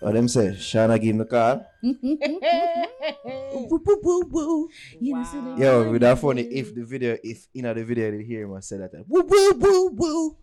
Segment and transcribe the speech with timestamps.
[0.00, 0.48] What them say?
[0.58, 1.66] Shana give him the call.
[1.82, 1.96] Woo,
[3.70, 4.68] woo, woo, woo.
[5.00, 8.10] You know, so the- Yo, would that funny if the video, if in the video
[8.10, 8.92] they hear him I say that.
[8.92, 9.04] time.
[9.08, 10.36] Woo, woo, woo, woo.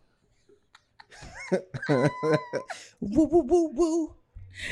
[3.02, 4.16] Woo, woo, woo, woo.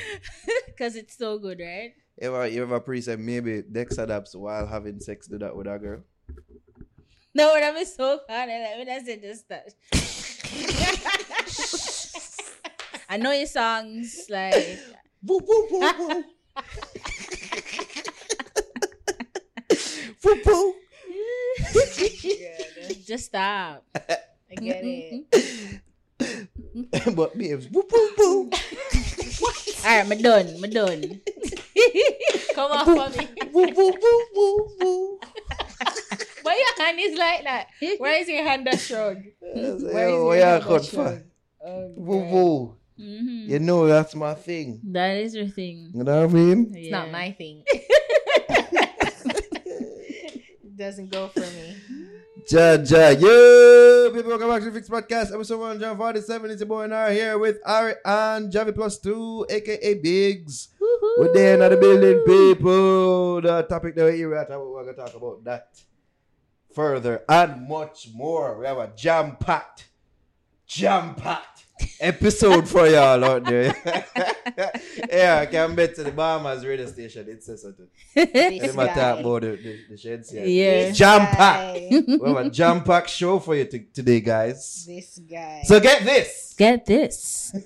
[0.68, 1.92] Because it's so good, right?
[2.22, 5.80] Ever, you ever pre say maybe Dex adapts while having sex do that with a
[5.80, 6.02] girl?
[7.34, 8.60] No, that was so funny.
[8.60, 9.74] Like, when I said just that.
[13.10, 14.80] I know your songs, like.
[15.24, 16.24] Woo, woo, woo, woo.
[20.26, 20.76] Woo, woo.
[23.06, 23.86] just stop.
[23.96, 25.82] I get it.
[27.16, 28.50] but babes, woo woo
[29.42, 29.48] woo.
[29.86, 30.48] All right, I'm done.
[30.64, 31.22] I'm done.
[32.56, 33.28] Come on for me.
[33.54, 35.20] Woo, woo, woo, woo, woo.
[36.42, 37.68] Why your hand is like that?
[37.98, 39.18] Why is your hand a shrug?
[39.40, 40.92] Why Why is is your hand a cut for?
[40.92, 41.24] shrug?
[41.66, 42.32] Oh, Woo God.
[42.32, 42.76] woo.
[43.00, 43.48] Mhm.
[43.48, 44.82] You know that's my thing.
[44.92, 45.92] That is your thing.
[45.94, 46.72] You know what I mean?
[46.76, 47.64] It's not my thing.
[49.66, 51.76] it doesn't go for me.
[52.48, 54.12] Ja, ja, yo!
[54.14, 56.52] People, welcome back to the Fix Podcast, episode 1, John 47.
[56.52, 60.70] It's your boy Nar here with Ari and Javi Plus 2, aka Biggs.
[61.18, 63.42] We're there in the building, people.
[63.42, 65.82] The topic that we're here at, we're going to talk about that
[66.74, 68.58] further and much more.
[68.60, 69.90] We have a jam packed,
[70.66, 71.59] jam packed
[72.00, 73.76] episode for y'all out there.
[75.12, 77.28] yeah, I can bet to the Bahamas radio station.
[77.30, 77.88] It says something.
[78.76, 80.46] Might talk about the, the, the sheds here.
[80.46, 80.92] Yeah.
[80.92, 81.22] Jam.
[81.34, 81.88] Guy.
[81.92, 84.86] We have a jam packed show for you t- today, guys.
[84.88, 85.62] This guy.
[85.66, 86.56] So get this.
[86.58, 87.56] Get this.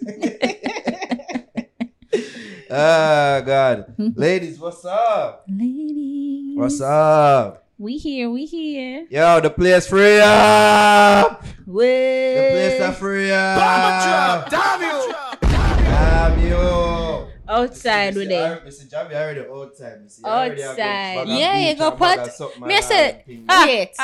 [2.75, 3.93] Ah, God.
[4.15, 5.45] Ladies, what's up?
[5.47, 6.57] Ladies.
[6.57, 7.62] What's up?
[7.77, 9.07] We here, we here.
[9.09, 11.43] Yo, the place free up.
[11.65, 14.49] The place are free up.
[14.49, 15.13] Damn you.
[15.41, 17.27] Damn you.
[17.49, 18.65] outside with it.
[18.65, 18.85] Mr.
[18.89, 20.05] Javi already outside.
[20.05, 20.19] Mr.
[20.19, 20.77] You already have Outside.
[20.77, 23.95] got bag of Yeah, you bleach go and bag put- something Me said- Wait.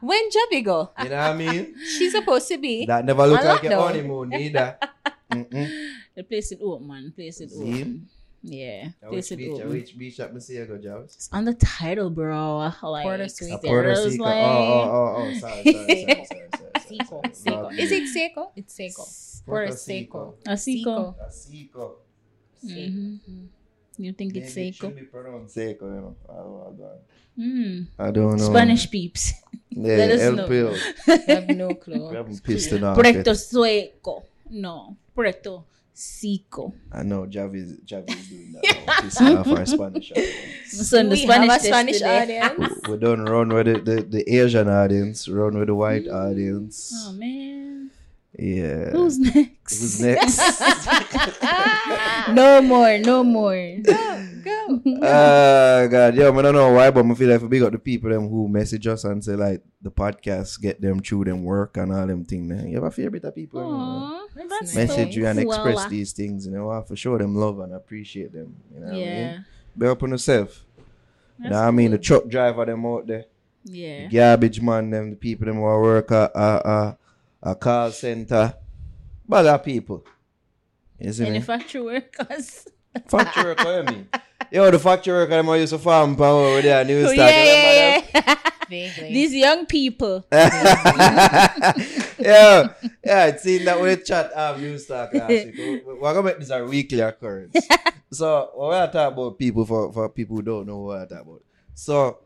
[0.00, 0.90] when Javi go?
[1.02, 1.74] You know what I mean?
[1.98, 2.86] She's supposed to be.
[2.86, 4.78] That never look like your honeymoon either.
[5.32, 5.68] Mm-mm.
[6.14, 7.04] The place is open, man.
[7.06, 7.82] The Place is See?
[7.82, 8.08] open.
[8.48, 8.90] Yeah.
[9.02, 9.68] Now, Place Which beach, open.
[9.70, 11.14] which beach up me see you go, Javis?
[11.16, 12.58] It's on the title, bro.
[12.82, 13.58] Like Puerto Sweet.
[13.62, 14.22] Puerto Rico.
[14.24, 17.20] like- Oh, oh, oh, oh, sorry, sorry, sorry, sorry, sorry, sorry, Seco.
[17.22, 17.34] sorry.
[17.34, 17.50] Seco.
[17.62, 17.82] Lovely.
[17.82, 18.52] Is it Seco?
[18.54, 19.02] It's Seco.
[19.46, 20.34] Puerto Puerto Seco.
[20.46, 21.16] A Seco.
[21.20, 21.96] A Seco.
[22.64, 23.18] Mhm.
[23.98, 24.88] You think it's Maybe it Seco?
[24.88, 26.16] should be pronounced Seco, you know.
[26.28, 26.98] I don't know.
[27.38, 27.86] Mm.
[27.98, 28.48] I don't know.
[28.50, 29.32] Spanish peeps.
[29.78, 30.74] Yeah, Let us El know.
[31.06, 32.08] I have no clue.
[32.08, 33.26] We haven't pissed it off Puerto yet.
[33.26, 34.22] Sueco.
[34.48, 34.96] No.
[35.14, 35.64] Puerto
[35.96, 36.74] Seco.
[36.92, 38.86] I know Javi's Javi's doing that.
[38.86, 40.88] now, Pissing off our Spanish audience.
[40.88, 42.36] So in the we Spanish, have a Spanish today.
[42.36, 42.48] Eh?
[42.48, 42.88] audience.
[42.88, 46.92] We don't run with the, the, the Asian audience, run with the white audience.
[46.94, 47.90] Oh man.
[48.38, 48.90] Yeah.
[48.90, 49.80] Who's next?
[49.80, 50.60] Who's next?
[52.32, 53.54] no more, no more.
[54.46, 54.80] Go.
[55.02, 57.72] Ah, God, yo, I don't know why, but I feel like if we big up
[57.72, 61.42] the people them who message us and say like the podcast get them through them
[61.44, 62.48] work and all them things.
[62.48, 62.68] Man.
[62.68, 64.88] You have a fair bit of people you know, Aw, That's that's nice.
[64.88, 65.48] message you and cool.
[65.52, 68.54] express these things, you know, I for sure them love and appreciate them.
[68.72, 69.44] You know what I mean?
[69.76, 70.64] Be up on yourself.
[70.76, 70.84] You
[71.40, 71.90] That's know what I mean?
[71.90, 73.24] The truck driver them out there,
[73.64, 74.06] Yeah.
[74.06, 76.98] garbage man them, the people them who work at a, a,
[77.42, 78.54] a call center.
[79.28, 80.04] But of people.
[81.00, 81.30] You see me?
[81.30, 82.68] Manufacturer workers.
[83.08, 84.08] Factory worker, you mean?
[84.50, 87.16] Yo, the factory worker them who used to farm power over there, new Oh, stock.
[87.16, 88.34] yeah, yeah, yeah.
[88.68, 90.24] These young people.
[90.32, 91.52] yeah,
[92.18, 95.54] yeah, it's seen that with chat um, news stock last week.
[95.56, 97.56] We- we- We're gonna make this a weekly occurrence.
[98.12, 101.22] so we're gonna talk about people for, for people who don't know what I talk
[101.22, 101.42] about.
[101.74, 102.18] So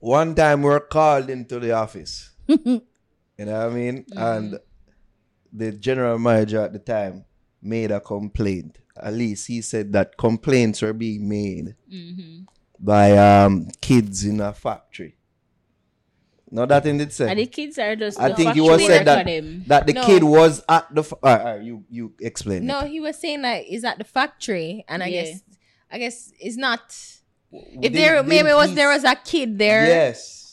[0.00, 2.30] one time we were called into the office.
[2.48, 2.82] you
[3.38, 4.04] know what I mean?
[4.16, 4.58] And
[5.52, 7.24] the general manager at the time
[7.62, 8.78] made a complaint.
[8.96, 12.44] At least he said that complaints were being made Mm-hmm.
[12.78, 15.16] by um kids in a factory.
[16.50, 17.28] No, that thing did say.
[17.28, 18.20] And the kids are just.
[18.20, 19.26] I the think you factory was said that
[19.68, 20.06] that the No.
[20.06, 21.00] kid was at the.
[21.00, 22.64] F- all right, all right, you you explain.
[22.66, 22.90] No, it.
[22.90, 25.22] he was saying that he's at the factory, and I Yeah.
[25.24, 25.42] guess,
[25.90, 26.80] I guess it's not.
[27.50, 29.84] If Didn't- there maybe was there was a kid there.
[29.86, 30.43] Yes,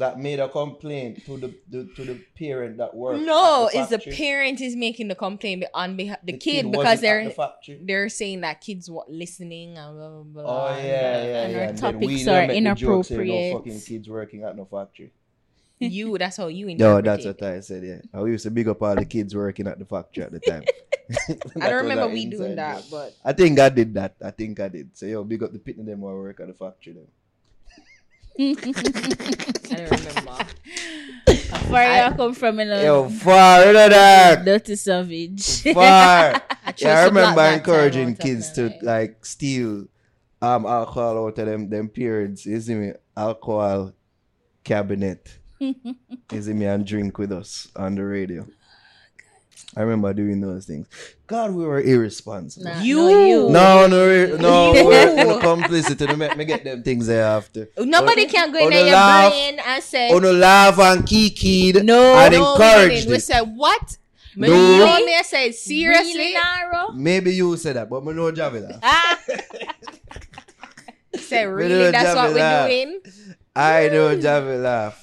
[0.00, 3.22] that made a complaint to the, the to the parent that worked.
[3.22, 6.72] No, the it's the parent is making the complaint on behalf the, The kid, wasn't
[6.72, 10.42] because they're the they're saying that kids were listening and blah blah blah.
[10.46, 11.58] Oh and, yeah, uh, yeah, and yeah.
[11.58, 13.52] our And then we topics never are make the joke saying inappropriate.
[13.52, 15.12] No fucking kids working at no factory.
[15.80, 17.84] You, that's how you No, that's what I said.
[17.84, 20.40] Yeah, I used to big up all the kids working at the factory at the
[20.40, 20.64] time.
[21.60, 22.90] I don't remember our we doing that, joke.
[22.90, 24.14] but I think I did that.
[24.22, 24.96] I think I did.
[24.96, 26.92] So yo, big up the pit pitney them who work at the factory.
[26.92, 27.06] Then.
[28.38, 28.54] I
[29.76, 30.46] don't remember.
[31.68, 32.82] Where you come from, you know?
[32.82, 34.44] Yo, far in the dark.
[34.44, 35.62] Dirty savage.
[35.62, 36.42] Far.
[36.64, 38.82] I yeah, I remember encouraging time out of kids to life.
[38.82, 39.86] like steal
[40.42, 42.46] um alcohol out of them them periods.
[42.46, 42.92] You see me?
[43.16, 43.92] Alcohol
[44.64, 45.38] cabinet.
[45.58, 45.74] you
[46.40, 48.46] see me and drink with us on the radio.
[49.76, 50.88] I remember doing those things.
[51.28, 52.64] God, we were irresponsible.
[52.66, 52.96] Nah, You.
[52.96, 53.48] No, you.
[53.50, 57.68] No, no, no, we're we're complicit to make me get them things there after.
[57.78, 61.84] Nobody can go in there your laugh, brain and say, On the laugh and kikied
[61.84, 63.10] No, and no, we encouraged didn't.
[63.10, 63.22] We it.
[63.22, 63.96] said, what?
[64.36, 64.54] Me No.
[64.54, 66.14] you know me, I said, seriously?
[66.14, 66.92] Really, Naro?
[66.92, 68.80] Maybe you said that, but me know Javila.
[68.82, 69.18] Ah.
[71.16, 71.90] Say, know really?
[71.90, 73.00] That's what we're doing?
[73.54, 74.98] I know Javi laugh.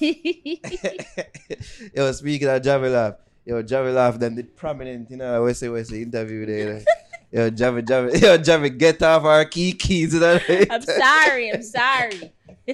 [1.94, 3.14] yo, speaking of Javi laugh,
[3.48, 6.84] yo, Javi laugh, then the prominent, you know, Wesley Wesley interview there.
[7.32, 10.12] Yo, Javi, Javi, yo, Javi, get off our key keys.
[10.12, 10.38] You know?
[10.70, 11.52] I'm sorry.
[11.52, 12.32] I'm sorry.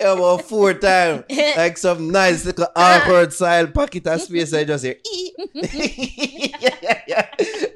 [0.00, 1.24] Yo, about four times.
[1.56, 4.52] Like some nice little awkward side pocket of space.
[4.52, 5.32] I just hear, "Ee."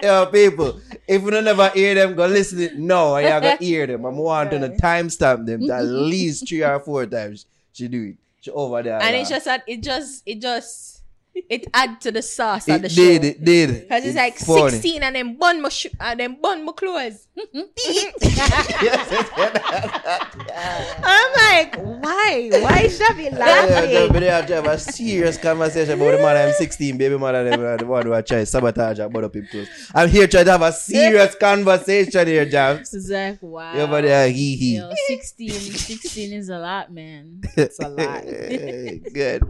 [0.02, 3.14] Yo, people, if you don't never hear them, go listen it now.
[3.14, 4.04] And you're to hear them.
[4.04, 7.46] I'm wanting to timestamp them at least three or four times.
[7.72, 8.16] She do it.
[8.40, 9.00] She over there.
[9.00, 10.93] And it's just that, it just, it just,
[11.34, 13.02] it add to the sauce It of the show.
[13.02, 13.80] did, it did.
[13.82, 14.70] Because it's like funny.
[14.70, 17.26] 16 and then bun my, sh- and then bun my clothes.
[19.96, 22.48] I'm like, why?
[22.52, 24.12] Why Shabby Yeah, yeah, laughing?
[24.12, 27.44] but they are to have a serious conversation about the man I'm 16, baby mother,
[27.44, 29.68] them are the one who trying to sabotage and butt up him clothes.
[29.94, 32.90] I'm here trying to have a serious conversation here, Jams.
[32.90, 33.74] Zach, wow.
[33.74, 34.76] You over there, hee hee.
[34.76, 37.40] Yo, 16, 16 is a lot, man.
[37.56, 38.22] It's a lot.
[38.24, 39.42] Good.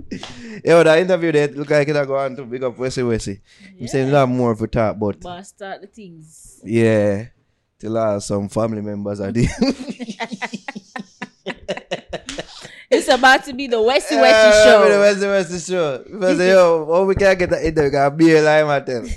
[0.64, 3.40] Yo, that interview there look like it go on to big up Wesley Wesley.
[3.80, 6.60] I'm saying a lot more for talk, but But start the things.
[6.64, 7.26] yeah,
[7.78, 9.48] till uh, some family members are there.
[12.90, 15.00] It's about to be the Westy Yeah, Westy The show.
[15.00, 16.04] Wesley Wesley show.
[16.04, 17.90] Because yo, how we can't get the interview?
[17.90, 19.08] Got beer lime at them.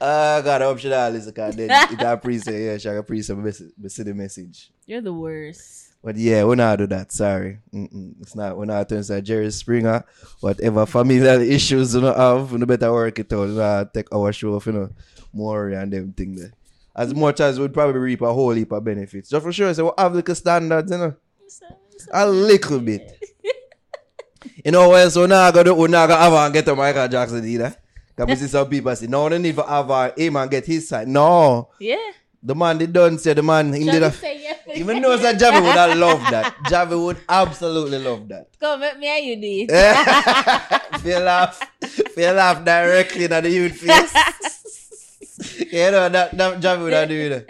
[0.00, 3.02] Uh, God, I hope she not listen because then it can pre-say, yeah, she can
[3.02, 4.70] pre-say me message- me see the message.
[4.86, 5.85] You're the worst.
[6.06, 7.10] But yeah, we're not do that.
[7.10, 8.14] Sorry, Mm-mm.
[8.20, 8.56] it's not.
[8.56, 10.04] We're not turning to Jerry Springer.
[10.38, 13.48] Whatever familial issues you know have, you know better work it out.
[13.48, 14.90] You know, take our show off, you know,
[15.32, 16.52] more and them thing there.
[16.94, 19.30] As much as we'd probably reap a whole heap of benefits.
[19.30, 21.16] Just for sure, so we have little standards, you know,
[22.12, 23.20] a little bit.
[24.64, 25.74] You know what we not gonna do?
[25.74, 27.74] We not gonna have and get to Michael Jackson either.
[28.14, 31.08] Because some people say, no, no need for have him and get his side.
[31.08, 31.96] No, Yeah.
[32.46, 34.60] The man did done say the man a, say yes.
[34.76, 36.54] even though that Javi would have loved that.
[36.64, 38.48] Javi would absolutely love that.
[38.60, 41.00] Come at me and you do it.
[41.00, 41.60] feel laugh,
[42.14, 44.12] feel laugh directly at the youth face.
[45.72, 47.46] you know that, that Javi would have do that.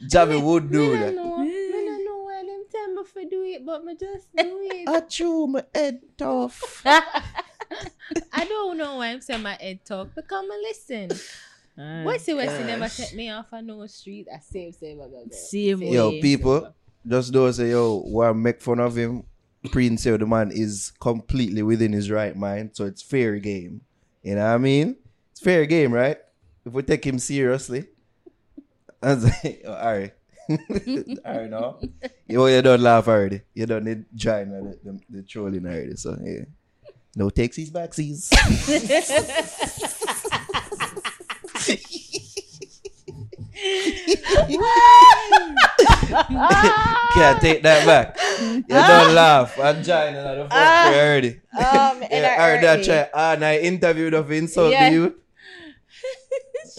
[0.00, 1.12] Javi would do that.
[1.14, 1.34] know.
[1.34, 4.88] I don't know why them tell me for do it, but me just do it.
[4.88, 6.82] I chew my head tough.
[6.86, 10.10] I don't know why I'm saying my head talk.
[10.14, 11.10] But come and listen.
[12.04, 14.28] What's the Westy never take me off on no street?
[14.32, 15.36] I save, save, blah, blah, blah.
[15.36, 15.90] Same way.
[15.90, 16.74] Yo, people,
[17.06, 19.24] just don't say, yo, why make fun of him?
[19.70, 23.82] Prince, yo, the man is completely within his right mind, so it's fair game.
[24.22, 24.96] You know what I mean?
[25.32, 26.18] It's fair game, right?
[26.64, 27.86] If we take him seriously.
[29.02, 30.12] I was like, oh, all right.
[31.24, 31.80] all right, now.
[32.26, 33.42] Yo, you don't laugh already.
[33.54, 36.44] You don't need join the, the, the trolling already, so yeah.
[37.16, 38.30] No takesies, backsies.
[47.14, 48.16] Can't take that back.
[48.40, 49.58] You don't laugh.
[49.58, 50.88] I'm joining the fuck Ah.
[50.92, 51.40] already.
[51.56, 53.08] Um, and Yeah, I already I already- try.
[53.14, 54.90] Ah, and I interviewed of insult Yeah.
[54.90, 55.14] youth.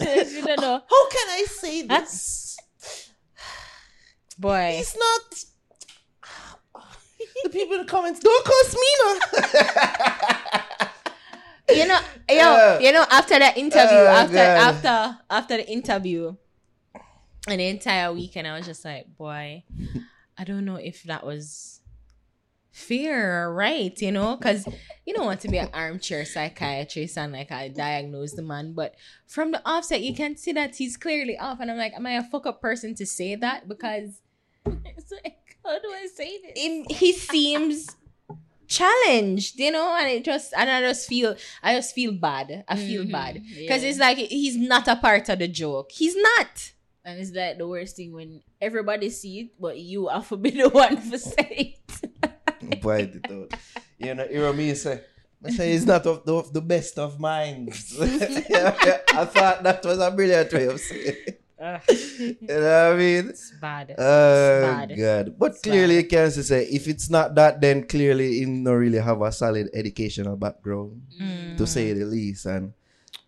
[0.00, 0.80] you don't know.
[0.88, 2.56] How can I say this?
[4.38, 4.78] Boy.
[4.80, 5.44] It's not.
[7.44, 10.60] The people in the comments don't curse me now.
[11.76, 11.98] you know,
[12.30, 12.78] yo, Yeah.
[12.80, 14.58] you know, after that interview, Oh, after God.
[14.74, 16.34] after after the interview,
[17.48, 19.64] and the entire weekend, I was just like, boy,
[20.38, 21.80] I don't know if that was
[22.70, 24.66] fear or right, you know, because
[25.04, 28.94] you don't want to be an armchair psychiatrist and like I diagnose the man, but
[29.26, 32.12] from the offset, you can see that he's clearly off, and I'm like, am I
[32.12, 34.22] a fuck up person to say that because
[34.84, 36.52] It's like, how do I say this?
[36.56, 37.88] in, he seems
[38.72, 42.64] challenged, you know, and it just and I just feel I just feel bad.
[42.66, 43.88] I feel Mhm, bad because yeah.
[43.90, 45.92] it's like he's not a part of the joke.
[45.92, 46.72] He's not.
[47.04, 50.50] And it's like the worst thing when everybody see it, but you have to be
[50.62, 52.80] the one for say it.
[52.80, 53.52] Point it out.
[53.98, 55.00] You know, hear me say.
[55.44, 57.98] I say it's not of the, of the best of minds.
[58.00, 61.41] I thought that was a brilliant way of saying it.
[61.88, 63.28] You know what I mean?
[63.30, 63.94] it's bad.
[63.98, 64.96] Oh bad.
[64.98, 65.34] God!
[65.38, 66.02] But It's clearly, bad.
[66.04, 69.68] you can say if it's not that, then clearly he don't really have a solid
[69.72, 71.02] educational background,
[71.56, 72.46] to say the least.
[72.46, 72.72] And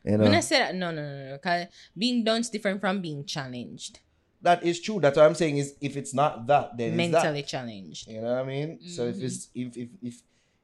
[0.04, 1.38] you know When I say that, no, no, no, no.
[1.38, 4.00] 'cause being done is different from being challenged.
[4.42, 5.00] that is true.
[5.00, 5.56] That's what I'm saying.
[5.58, 7.22] Is if it's not that, then it's that.
[7.24, 8.08] mentally challenged.
[8.10, 8.80] You know what I mean?
[8.88, 9.22] So if Mhm.
[9.24, 10.14] it's if if if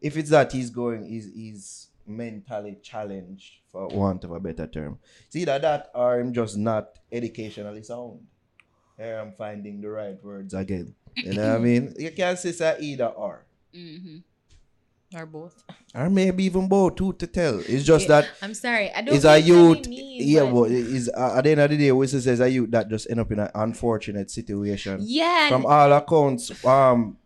[0.02, 4.98] if it's that he's going, he's he's mentally challenged for want of a better term.
[5.26, 8.20] It's either that or I'm just not educationally sound.
[8.98, 10.94] Here I'm finding the right words again.
[11.16, 11.94] You know what I mean?
[11.98, 13.46] You can't say it's either or.
[13.74, 14.18] Mm-hmm.
[15.16, 15.64] Or both.
[15.92, 17.58] Or maybe even both, two to tell.
[17.58, 18.92] It's just Yeah, that I'm sorry.
[18.92, 19.84] I don't it's a youth.
[19.88, 22.48] yeah, but- but is uh, at the end of the day, we say it's a
[22.48, 25.00] youth that just end up in an unfortunate situation.
[25.02, 25.48] yeah.
[25.48, 27.16] From all accounts, um,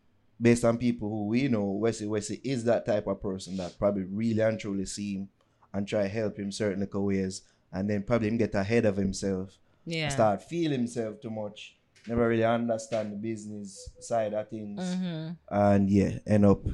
[0.41, 4.05] based on people who we know, Wesley Wesley is that type of person that probably
[4.05, 5.29] really and truly see him
[5.73, 8.97] and try to help him certain little ways, and then probably him get ahead of
[8.97, 10.09] himself, yeah.
[10.09, 11.77] start feel himself too much,
[12.07, 16.65] never really understand the business side of things, hmm and yeah, end up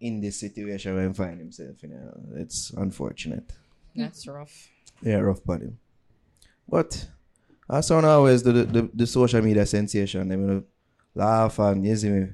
[0.00, 1.82] in this situation where he find himself.
[1.82, 3.52] You know, it's unfortunate.
[3.94, 4.68] That's rough.
[5.00, 5.72] Yeah, rough buddy.
[6.68, 7.06] But
[7.70, 10.64] as soon always the, the the social media sensation, they will
[11.14, 12.28] laugh and you see me.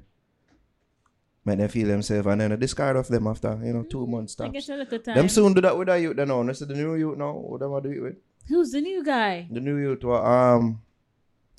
[1.44, 4.38] Make them feel themselves and then I discard of them after, you know, two months
[4.38, 5.14] I guess a little time.
[5.16, 6.44] Them soon do that with the youth, they know.
[6.44, 7.32] This is the new youth now.
[7.32, 8.16] What am I do it with?
[8.48, 9.48] Who's the new guy?
[9.50, 10.82] The new youth were um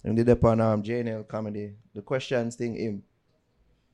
[0.03, 1.73] and did up on um JNL comedy.
[1.95, 3.03] The questions thing him.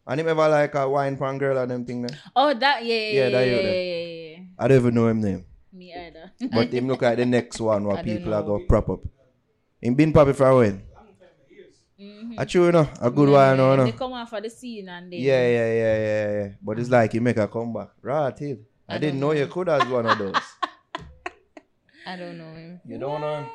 [0.07, 2.17] And him ever like a wine pan girl and them thing there.
[2.35, 3.73] Oh, that yeah, Yeah, yeah, yeah, that yeah, yeah, there.
[3.83, 4.43] yeah, yeah.
[4.59, 5.45] I don't even know him name.
[5.73, 6.31] Me either.
[6.51, 8.59] But him look like the next one where I don't people are know.
[8.59, 8.99] go prop up.
[9.81, 10.83] Him been poppy for when?
[12.37, 12.87] A true, you.
[13.01, 13.83] A good one, you know.
[13.85, 16.49] They come off of the scene and they Yeah, yeah, yeah, yeah, yeah.
[16.61, 17.89] But it's like you make a comeback.
[18.01, 18.59] Right, it.
[18.87, 20.35] I, I didn't don't know you could as one of those.
[22.07, 22.81] I don't know him.
[22.85, 23.45] You don't know him?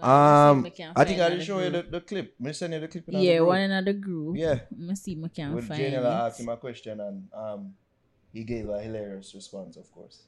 [0.00, 1.84] Um, let me see if I think I did another show you group.
[1.86, 2.34] the, the clip.
[2.40, 3.08] Me send you the clip.
[3.08, 4.36] in the Yeah, one another group.
[4.36, 4.60] Yeah.
[4.70, 6.42] Let me see if I can With find Janela asked it.
[6.44, 7.74] him a question and um,
[8.32, 10.22] he gave a hilarious response, of course.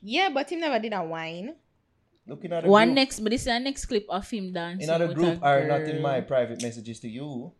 [0.00, 1.56] Yeah, but him never did a wine.
[2.28, 2.94] Looking at One group.
[2.96, 4.84] next, but this is the next clip of him dancing.
[4.84, 7.52] in other group a are not in my private messages to you.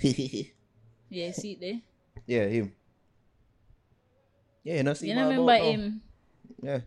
[1.12, 1.80] Yeah, see it there.
[2.26, 2.72] yeah, him.
[4.62, 5.70] Yeah, you know, see You my know, remember about now.
[5.70, 6.00] him?
[6.62, 6.80] Yeah.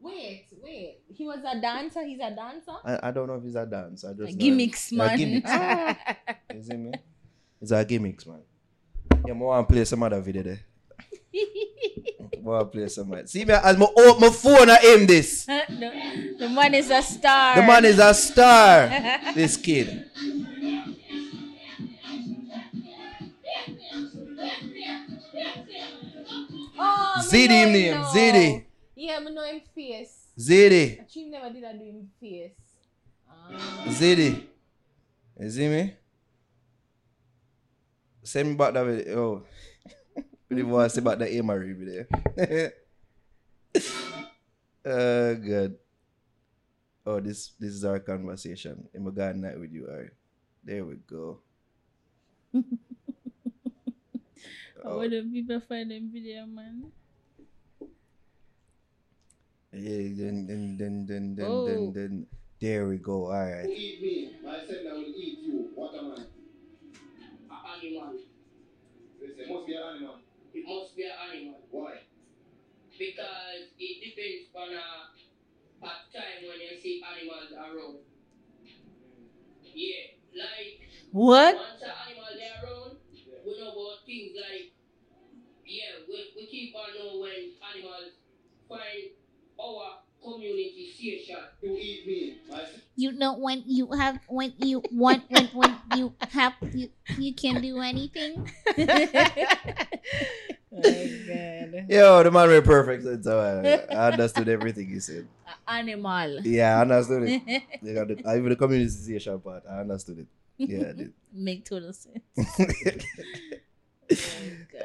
[0.00, 0.98] Wait, wait.
[1.14, 2.02] He was a dancer.
[2.04, 2.72] He's a dancer.
[2.84, 4.10] I, I don't know if he's a dancer.
[4.10, 5.08] I just him- Gimmicks, man.
[5.10, 5.16] Ah!
[5.16, 5.50] gimmicks.
[6.56, 6.92] You see me?
[7.60, 8.40] It's a gimmicks, man.
[9.26, 10.60] Yeah, want to play some other video there.
[12.46, 13.26] Play some.
[13.26, 15.44] See me as my open my phone I aim this.
[15.46, 17.56] the, the man is a star.
[17.56, 18.88] The man is a star.
[19.34, 20.04] this kid.
[26.78, 27.96] Oh, Ziddy him name.
[28.14, 28.64] Ziddy.
[28.94, 30.28] Yeah, I know him face.
[30.38, 31.00] Ziddy.
[31.00, 32.52] Actually, never did I do him face.
[33.28, 33.56] Um,
[33.88, 34.44] Ziddy.
[35.40, 35.94] You see me?
[38.22, 39.18] Send me back that video.
[39.18, 39.42] Oh.
[40.48, 42.06] Really want to say about the Amory video.
[44.86, 45.74] oh, God.
[47.06, 48.86] Oh, this this is our conversation.
[48.94, 49.86] I'm going to night with you.
[49.90, 50.14] All right.
[50.62, 51.38] There we go.
[54.82, 56.90] How would the people find them video, man?
[59.72, 61.66] Yeah, then, then, then, then, then, Oh.
[61.66, 62.26] then, then.
[62.60, 63.26] There we go.
[63.30, 63.68] All right.
[63.68, 64.30] eat me.
[64.42, 65.70] My son will eat you.
[65.74, 66.22] What am I?
[66.22, 68.14] An animal.
[69.20, 70.16] Listen, must be an animal.
[70.56, 72.00] It must be an animal Why?
[72.98, 74.86] because it depends on a,
[75.86, 77.98] a time when you see animals around.
[79.62, 81.54] Yeah, like What?
[81.56, 82.96] once an animal they around,
[83.44, 84.72] we know about things like
[85.66, 88.12] yeah, we, we keep on know when animals
[88.68, 89.10] find
[89.60, 91.36] our community station.
[91.62, 92.38] To eat me.
[92.96, 97.60] You know when you have when you want when when you have you you can
[97.60, 98.50] do anything.
[98.78, 98.88] oh
[100.72, 101.86] God.
[101.88, 103.26] Yo, the man made perfect sense.
[103.26, 105.28] I I understood everything he said.
[105.68, 106.40] Animal.
[106.42, 107.62] Yeah, I understood it.
[107.82, 110.26] You got the, even the community association part, I understood it.
[110.56, 111.12] Yeah, I did.
[111.32, 112.24] Make total sense.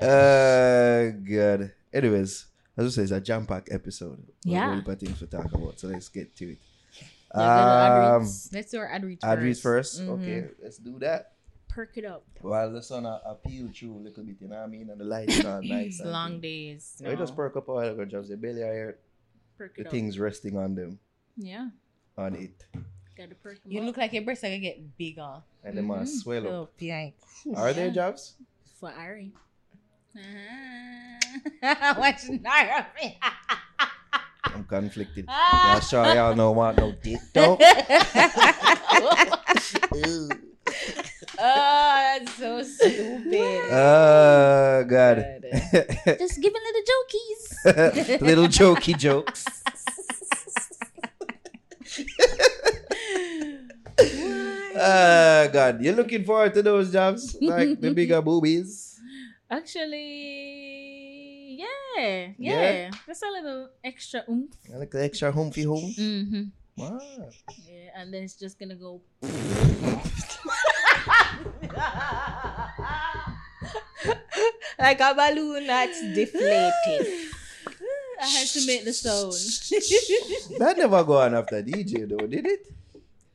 [0.01, 1.71] uh, good.
[1.93, 2.45] Anyways,
[2.78, 4.18] as I say, it's a jam packed episode.
[4.46, 4.68] We've Yeah.
[4.68, 6.58] got a heap of things to talk about, so let's get to it.
[7.00, 8.22] Yeah, go to ad Um.
[8.54, 9.25] Let's do our ad read first.
[9.32, 10.10] ad reads 1st Mhm.
[10.10, 11.34] Okay, let's do that.
[11.70, 12.25] Perk it up.
[12.42, 14.90] While the sun uh, appeal through a little bit, you know what I mean?
[14.90, 15.88] And the lights are nice.
[15.96, 16.42] It's and long things.
[16.42, 16.94] days.
[16.98, 17.38] So you just no.
[17.38, 18.98] perk up a while ago, just the belly are
[19.58, 19.92] Perk the it up.
[19.92, 21.00] things resting on them,
[21.38, 21.70] Yeah.
[22.18, 22.66] on it.
[23.16, 23.86] Gotta perk 'em You up.
[23.86, 25.42] look like your breasts are gonna get bigger.
[25.63, 26.08] And them are Mhm.
[26.08, 26.54] swell up.
[26.54, 27.13] Oh, yikes.
[27.56, 27.94] Are there Yeah.
[27.94, 28.36] jobs?
[28.80, 29.32] for Ari.
[30.15, 31.96] Uh-huh.
[31.98, 32.88] Watch Nara.
[34.44, 35.25] I'm conflicted.
[35.27, 37.58] Yeah, sure y'all know want no dick though.
[41.44, 43.62] Oh, that's so stupid.
[43.72, 45.25] Oh god.
[46.20, 48.22] Just giving little jokies.
[48.22, 49.46] Little jokey jokes.
[54.77, 55.82] Ah god.
[55.82, 57.36] You're looking forward to those jobs?
[57.41, 58.90] Like the bigger boobies?
[59.51, 62.41] Actually, yeah, Yeah?
[62.62, 64.55] yeah, Just a little extra oomph.
[64.70, 65.93] Like the extra humpy home?
[65.98, 66.43] Mm-hmm.
[66.77, 67.00] Wow.
[67.67, 69.01] Yeah, and then it's just gonna go.
[74.79, 77.29] like a balloon that's deflated.
[78.22, 79.34] I had to make the sound.
[80.60, 82.67] That never go on after DJ though, did it?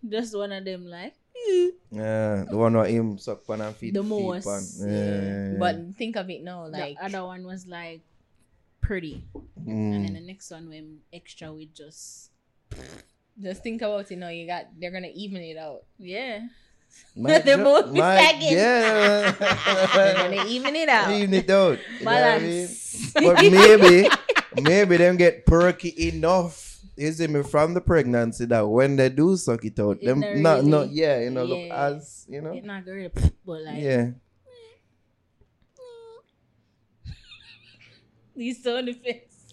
[0.09, 1.15] just one of them, like.
[1.93, 3.95] Yeah, the one where him suck pan and feet.
[3.95, 4.63] The feet most, pan.
[4.91, 5.53] yeah.
[5.53, 5.59] Yeah.
[5.59, 8.03] But think of it now, like the other one was like
[8.83, 9.25] pretty,
[9.57, 10.05] and Mm.
[10.07, 12.31] then the next one when extra with just
[13.41, 14.29] just think about it now.
[14.29, 15.85] You got they're gonna even it out.
[15.99, 16.41] yeah.
[17.17, 18.53] My They're jo- both my- sagging.
[18.57, 19.31] Yeah.
[19.95, 21.11] They're gonna even it out.
[21.13, 21.79] Even it out.
[22.01, 22.69] You know I mean?
[23.13, 24.09] But maybe,
[24.63, 26.66] maybe them get perky enough.
[26.99, 30.37] See me from the pregnancy that when they do suck it out, It them not
[30.41, 33.13] not really- not yeah, you know, look as you know, It not good,
[33.45, 34.11] but like yeah.
[38.35, 39.53] these sound effects.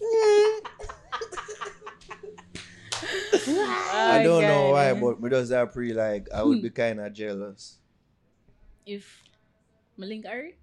[3.92, 7.12] I don't know why, but me just are pre like I would be kind of
[7.12, 7.78] jealous.
[8.86, 9.22] if
[9.98, 10.56] Malink Ari,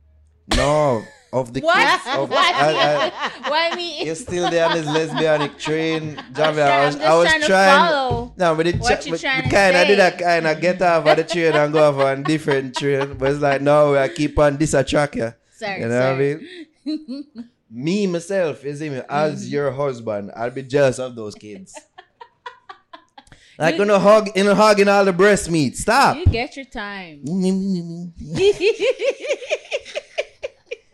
[0.55, 1.77] No, of the What?
[1.77, 2.17] kids.
[2.17, 2.55] Of, What?
[2.55, 3.11] I,
[3.45, 4.03] I, Why me?
[4.05, 6.61] you're still there on this lesbianic train, Javi.
[6.61, 8.31] I was, I was trying trying.
[8.37, 9.85] No, but it What you trying to kind say?
[9.87, 13.13] did a kind of get off of the train and go off on different train.
[13.17, 15.33] But it's like, no, I keep on this a track, yeah.
[15.53, 16.39] Sorry, You know what I
[16.85, 17.27] mean?
[17.73, 19.53] Me, myself, you see me, as Mm-hmm.
[19.53, 21.73] your husband, I'll be jealous of those kids.
[23.57, 25.77] like, you know, hug, you know, hugging all the breast meat.
[25.77, 26.17] Stop.
[26.17, 27.23] You get your time.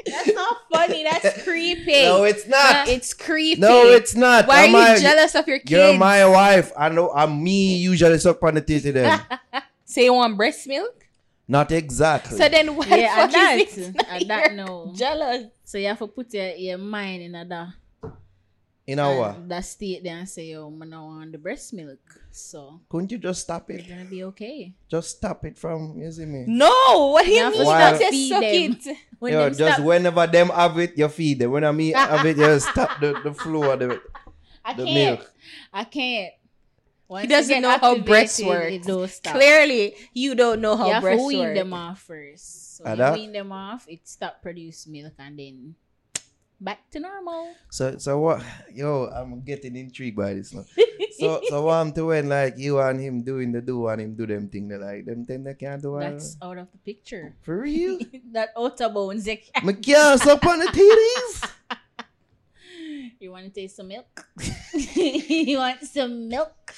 [0.09, 1.03] That's not funny.
[1.03, 1.91] That's creepy.
[2.03, 2.87] no, it's not.
[2.87, 3.61] it's creepy.
[3.61, 4.47] no, it's not.
[4.47, 5.71] Why Am are you I- jealous of your kids?
[5.71, 6.71] You're my wife.
[6.77, 7.11] I know.
[7.13, 7.75] I'm me.
[7.77, 9.21] Usually suck on the titty then.
[9.85, 10.93] Say you want breast milk?
[11.49, 12.37] not exactly.
[12.37, 13.95] So then why Yeah, the and fuck that, is it?
[14.09, 14.91] and that no.
[14.93, 15.45] Jealous.
[15.63, 17.67] So you have to put your, your mind in a that,
[18.87, 19.35] you know what?
[19.35, 21.99] and that state there and say, yo, I don't want the breast milk.
[22.31, 23.81] So Couldn't you just stop it?
[23.81, 23.89] it's it?
[23.91, 24.73] gonna be okay.
[24.89, 25.97] Just stop it from.
[25.99, 26.45] You see me?
[26.47, 27.59] No, what do you You mean?
[27.59, 27.91] to Why?
[27.97, 28.77] Just feed suck them.
[28.87, 28.97] it.
[29.19, 31.51] When Yo, them just stop, whenever them have it, you feed them.
[31.51, 33.99] When I me have it, you stop the, the flow of the,
[34.65, 35.19] I the can't.
[35.19, 35.33] milk.
[35.73, 36.33] I can't.
[37.07, 38.71] Once you doesn't know how breasts activated, work.
[38.73, 39.33] It don't stop.
[39.35, 42.77] Clearly, you don't know you have to wean them off first.
[42.77, 45.75] So you wean them off, it stop produce milk and then
[46.59, 47.53] back to normal.
[47.69, 48.41] So so what?
[48.73, 50.65] Yo, I'm getting intrigued by this now.
[51.19, 54.25] So so what I'm doing like you and him doing the do and him do
[54.25, 55.95] them thing they like them thing they can't do.
[55.97, 57.35] uh, That's out of the picture.
[57.41, 57.99] for real.
[58.33, 59.25] that outer bones.
[59.25, 61.49] they can't- Me can't on the titties.
[63.19, 64.27] You want to taste some milk?
[64.73, 66.73] you want some milk?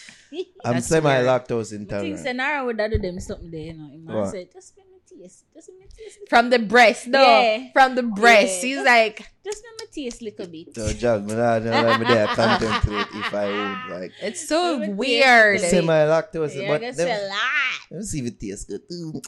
[0.64, 1.26] I'm That's semi weird.
[1.28, 2.20] lactose I think intolerant.
[2.26, 3.90] Sonara would do them something there, you know.
[3.90, 4.32] Him man What?
[4.32, 5.44] said, just let me taste.
[5.54, 6.20] Just let me taste.
[6.30, 7.22] From the breast, no.
[7.22, 7.72] Yeah.
[7.74, 8.64] From the breast.
[8.64, 8.70] Yeah.
[8.78, 10.76] He's like, Just let me taste a little bit.
[10.76, 14.78] So just me not just let me there contemplate if I would like it's so
[14.78, 15.60] Let weird.
[15.60, 17.80] taste semi lactose, Yeah, but that's them, a lot.
[17.92, 18.82] let me see if it tastes good.
[18.92, 19.22] Ooh.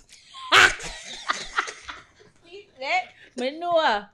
[3.37, 4.09] Manua.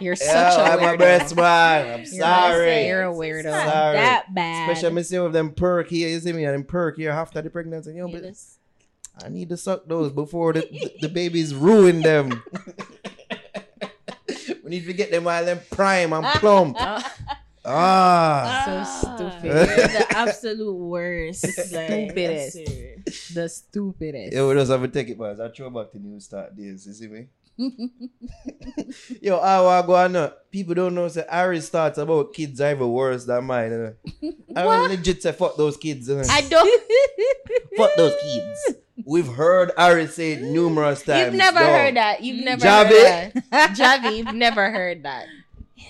[0.00, 0.98] You're such Yeah, a oh, I'm a weirdo.
[0.98, 1.92] breast man.
[1.92, 2.86] I'm You're sorry.
[2.86, 3.42] You're a weirdo.
[3.44, 3.96] Sorry.
[3.96, 4.70] that bad.
[4.70, 7.40] Especially me see with them perk here, you see me, and them perk here after
[7.40, 7.94] the pregnancy.
[7.94, 8.24] You know, but
[9.24, 12.42] I need to suck those before the, the, the babies ruin them.
[14.68, 16.76] we need to get them while them prime and plump.
[16.78, 17.00] Ah.
[17.64, 18.84] So Ah,
[19.16, 19.44] stupid.
[19.44, 21.44] you're the absolute worst.
[21.72, 22.58] like, Stupidest.
[23.34, 24.32] The stupidest.
[24.34, 25.40] Yo, we just have to take it, boys.
[25.40, 26.86] I throw back to new start days.
[26.86, 27.26] You see me?
[29.20, 30.16] Yo, I want go on.
[30.16, 31.08] uh, People don't know.
[31.08, 33.72] Say Ari's thoughts about kids are even worse than mine.
[33.72, 34.32] You know?
[34.56, 34.90] I What?
[34.90, 36.08] legit say fuck those kids.
[36.08, 36.22] You know?
[36.28, 36.82] I don't.
[37.76, 38.78] fuck those kids.
[39.06, 41.26] We've heard Ari say it numerous times.
[41.26, 41.66] You've never No.
[41.66, 42.22] heard that.
[42.22, 42.90] You've never Javi?
[42.90, 43.70] heard that.
[43.76, 45.26] Javi, you've never heard that.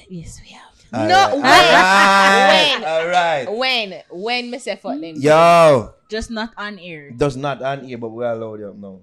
[0.09, 0.63] yes, we have.
[0.93, 1.45] All No, right, when?
[1.45, 2.79] All right.
[2.79, 2.85] When?
[2.89, 3.47] All right.
[3.53, 4.03] When?
[4.11, 4.79] When me say?
[4.83, 7.11] Yo, Just not on air.
[7.11, 9.01] does not on here, but we allow them now.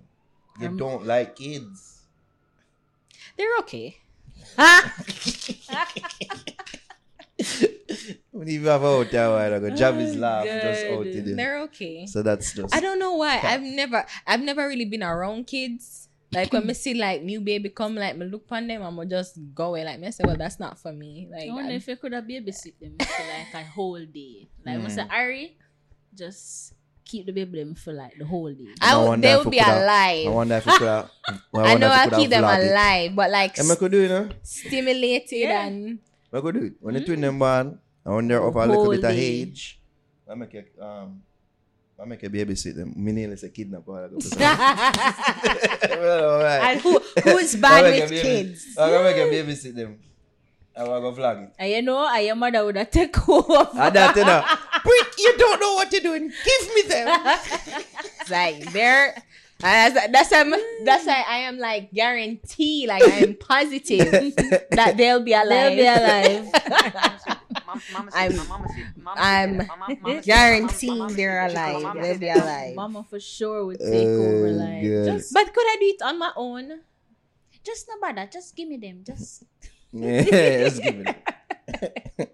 [0.59, 2.01] You Um, don't like kids.
[3.37, 3.97] They're okay.
[8.32, 10.93] When you have out there, a while ago, Javis laugh just God.
[11.00, 11.34] out today.
[11.34, 12.06] They're okay.
[12.06, 12.76] So that's just.
[12.76, 13.39] I don't know why.
[13.43, 16.10] I've never I've never really been around kids.
[16.34, 19.38] Like when me see like new baby come, like me look on them, I'ma just
[19.54, 19.86] go away.
[19.86, 21.30] Like me say, well, that's not for me.
[21.32, 24.50] Like I wonder I- if you could have babysit them for like a whole day.
[24.65, 24.91] Like, mm.
[24.91, 25.58] say, Ari,
[26.13, 26.74] just
[27.06, 28.67] keep the baby them for like the whole day.
[28.82, 30.28] I No would, wonder they if would we be alive.
[30.28, 31.12] I wonder if you could have.
[31.54, 32.71] well, I wonder know I'll keep them have vlogged it.
[32.71, 34.30] alive, but like And I could do it, you know.
[34.43, 35.65] stimulated Yeah.
[35.67, 36.00] and
[36.36, 36.74] I could do it.
[36.80, 39.80] When the twin them born, and when they're of a little bit of age,
[40.30, 41.21] I make a um,
[42.00, 42.93] I make a babysit them.
[42.95, 44.12] Me nearly say kidnap alright.
[46.62, 48.76] and who who's bad with baby- kids?
[48.78, 50.00] I'm gonna make a babysit them.
[50.76, 51.54] I'm gonna go vlog it.
[51.58, 53.69] And you know, I your mother would have take over.
[53.80, 54.43] And that, you know,
[54.84, 56.28] Brick, you don't know what you're doing.
[56.30, 57.08] Give me them.
[58.28, 59.15] Like they're
[59.63, 64.35] and that's that's why I'm- that's why I am like guarantee, like I am positive
[64.71, 65.75] that they'll be alive.
[65.75, 66.51] They'll be alive.
[69.17, 69.61] I'm
[69.97, 71.93] I'm guaranteeing they're alive.
[72.01, 72.75] They'll be alive.
[72.75, 74.47] Mama for sure would take over.
[74.47, 76.81] Oh, Like, just But could I do it on my own?
[77.63, 78.29] Just no bother.
[78.31, 79.03] Just give me them.
[79.05, 79.43] Just
[79.93, 81.15] yeah, just give me them.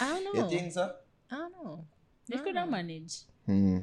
[0.00, 0.48] I don't You know.
[0.48, 0.92] think so?
[1.30, 1.84] I don't know.
[2.28, 3.24] They could have managed.
[3.46, 3.78] Hmm.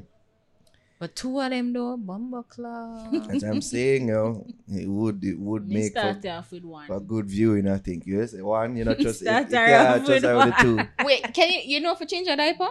[1.06, 3.14] But two of them though, Bumble Club.
[3.30, 6.88] As I'm saying, yo, it would it would Me make for, start off with one.
[6.88, 7.68] for good viewing.
[7.68, 10.24] I think yes, one you know just you, Start you her can't off just with
[10.24, 10.80] have the two.
[11.06, 12.70] Wait, can you you know if you change a diaper?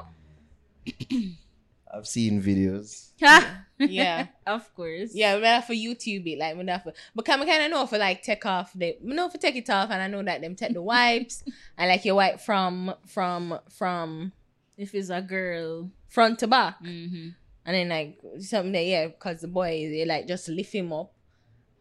[1.94, 3.10] I've seen videos.
[3.78, 4.26] Yeah.
[4.46, 5.14] of course.
[5.14, 7.70] Yeah, we have for YouTube it, like we have for, but can we kind of
[7.70, 10.02] know if we like take off the, we know if we take it off, and
[10.02, 11.44] I know that them take the wipes,
[11.78, 14.32] and like you wipe from from from
[14.76, 15.90] If it's a girl.
[16.08, 17.28] front to back, Mm-hmm.
[17.66, 21.12] And then like something that yeah, because the boy they like just lift him up,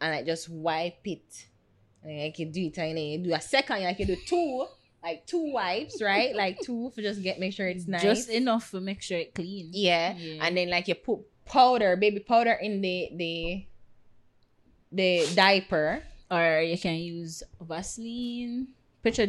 [0.00, 1.46] and like just wipe it,
[2.02, 4.66] and like you do it, and then you do a second, like you do two,
[5.02, 6.34] like two wipes, right?
[6.42, 9.34] Like two for just get make sure it's nice, Just enough to make sure it
[9.34, 9.68] clean.
[9.72, 10.14] yeah.
[10.16, 10.44] Yeah.
[10.46, 13.66] and then like you put powder, baby powder in the the
[14.92, 16.02] the diaper.
[16.30, 18.68] Or you can use Vaseline,
[19.02, 19.26] petro-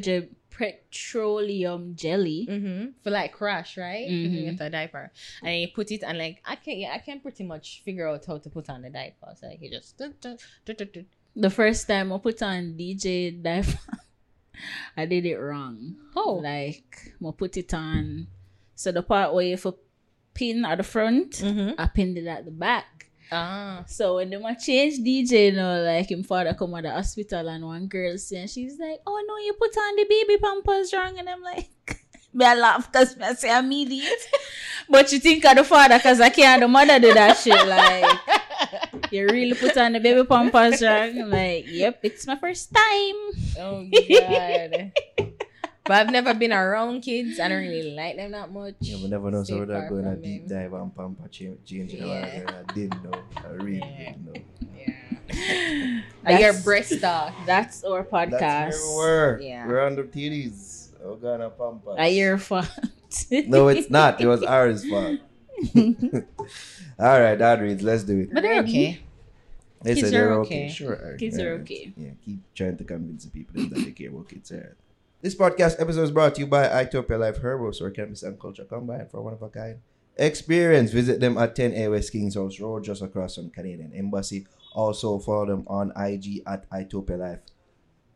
[0.58, 2.48] petroleum jelly.
[2.50, 2.86] Mm-hmm.
[3.04, 4.08] For like crush, right?
[4.10, 4.26] Mhm.
[4.32, 4.46] Mm-hmm.
[4.52, 5.12] With a diaper,
[5.44, 8.26] and you put it and like I can yeah I can pretty much figure out
[8.26, 9.34] how to put on the diaper.
[9.36, 9.98] So like you just
[11.36, 13.78] The first time I put on DJ diaper,
[14.98, 15.96] I did it wrong.
[16.16, 16.40] Oh.
[16.44, 18.28] Like, I put it on.
[18.76, 19.76] So the part where you for
[20.34, 21.76] pin at the front, Mhm.
[21.78, 23.05] I pinned it at the back.
[23.32, 26.92] Ah So when they ma change DJ, you know, like him father come out the
[26.92, 30.94] hospital and one girl and she's like, "Oh no, you put on the baby pampers
[30.94, 31.70] wrong," and I'm like,
[32.34, 34.20] me I laugh because me I say I'm idiot,
[34.90, 38.20] but you think of the father because I can't the mother do that shit like.
[39.12, 41.20] You really put on the baby pampers wrong?
[41.20, 43.16] I'm like, yep, it's my first time.
[43.60, 44.92] oh god.
[45.86, 47.40] But I've never been around kids.
[47.40, 48.76] I don't really like them that much.
[48.80, 50.58] Yeah, we never know Stay so we're far going a deep them.
[50.64, 52.44] dive on pamper change, changing the Yeah.
[52.44, 52.64] water.
[52.70, 53.20] I didn't know.
[53.38, 54.12] I really Yeah.
[54.12, 54.42] didn't know.
[54.78, 56.02] Yeah.
[56.24, 57.34] Like your That's- breast talk.
[57.46, 58.96] That's our That's podcast.
[58.98, 59.48] where we were.
[59.50, 59.68] Yeah.
[59.68, 60.90] We're on the titties.
[61.04, 61.96] Oh god, a pampers.
[62.00, 62.68] A year fault.
[63.48, 64.20] No, it's not.
[64.20, 65.20] It was ours fault.
[67.00, 67.82] All right, that reads.
[67.82, 68.30] Let's do it.
[68.34, 69.00] But they're okay.
[69.84, 70.66] They Kids said they're are okay.
[70.66, 70.74] okay.
[70.74, 71.16] Sure.
[71.18, 71.94] Kids are okay.
[71.96, 74.52] Yeah, keep trying to convince the people that they care about kids.
[74.52, 74.74] Alright.
[75.26, 78.64] This podcast episode is brought to you by Itopia Life Herbals, where cannabis and culture
[78.64, 79.80] combine for one of a kind
[80.18, 80.92] experience.
[80.92, 84.46] Visit them at 10A West Kings House Road, just across from Canadian Embassy.
[84.76, 87.40] Also, follow them on IG at Itopia Life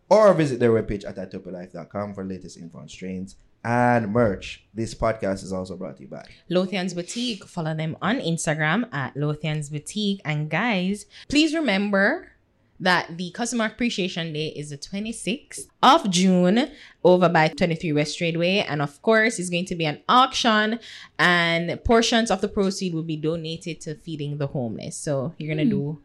[0.07, 4.65] or visit their webpage at itopialife.com for latest info on strains and merch.
[4.75, 7.43] This podcast is also brought to you by Lothian's Boutique.
[7.45, 10.21] Follow them on Instagram at Lothian's Boutique.
[10.23, 12.33] And guys, please remember
[12.79, 16.71] that the Customer Appreciation Day is the 26th of June
[17.03, 18.65] over by 23 West Tradeway.
[18.67, 20.79] And of course, it's going to be an auction
[21.17, 24.97] and portions of the proceed will be donated to feeding the homeless.
[24.97, 25.81] So you're going to hmm.
[25.81, 26.01] do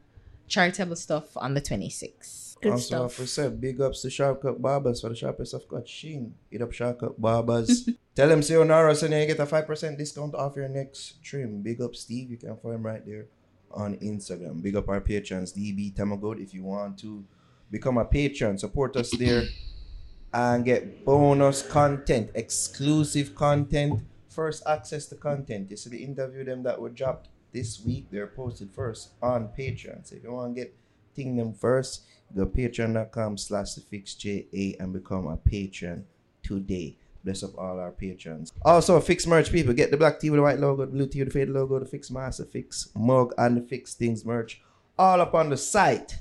[0.48, 2.56] charitable stuff on the 26th.
[2.60, 3.14] Good also, stuff.
[3.14, 6.34] for said, big ups to Sharpcut Barbers for the sharpest of cut sheen.
[6.50, 7.88] Hit up Sharpcut Barbers.
[8.16, 11.62] Tell them Sayonara so you get a 5% discount off your next trim.
[11.62, 12.30] Big up Steve.
[12.30, 13.26] You can find him right there
[13.74, 14.62] on Instagram.
[14.62, 16.42] Big up our patrons, DB Tamagod.
[16.42, 17.24] If you want to
[17.70, 19.44] become a patron, support us there
[20.32, 25.70] and get bonus content, exclusive content, first access to content.
[25.70, 30.06] You see the interview them that were dropped this week, they're posted first on Patreon.
[30.06, 30.76] So if you want to get
[31.14, 32.02] thing them first,
[32.34, 36.04] go patreon.com slash the fix JA and become a patron
[36.42, 36.96] today.
[37.24, 38.52] Bless up all our patrons.
[38.62, 39.72] Also, fix merch people.
[39.72, 41.78] Get the black tee with the white logo, the blue tee with the faded logo,
[41.78, 44.60] the fix master, fix mug, and the fix things merch.
[44.98, 46.18] All up on the site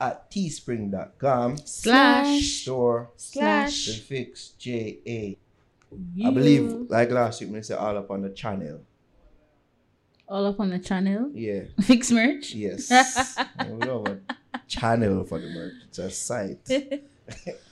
[0.00, 2.44] at teespring.com Slash.
[2.44, 3.86] store Slash.
[3.86, 5.34] the fix JA.
[6.24, 8.80] I believe like last week when I said all up on the channel.
[10.28, 11.30] all up on the channel.
[11.32, 11.62] Yeah.
[11.82, 12.52] Fix merch.
[12.54, 12.90] Yes.
[13.68, 14.20] we know what
[14.68, 15.74] channel for the merch.
[15.88, 16.68] It's a site.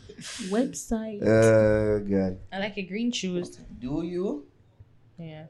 [0.50, 1.22] Website.
[1.26, 2.38] Oh god.
[2.52, 3.58] I like a green shoes.
[3.78, 4.46] Do you?
[5.18, 5.44] Yeah,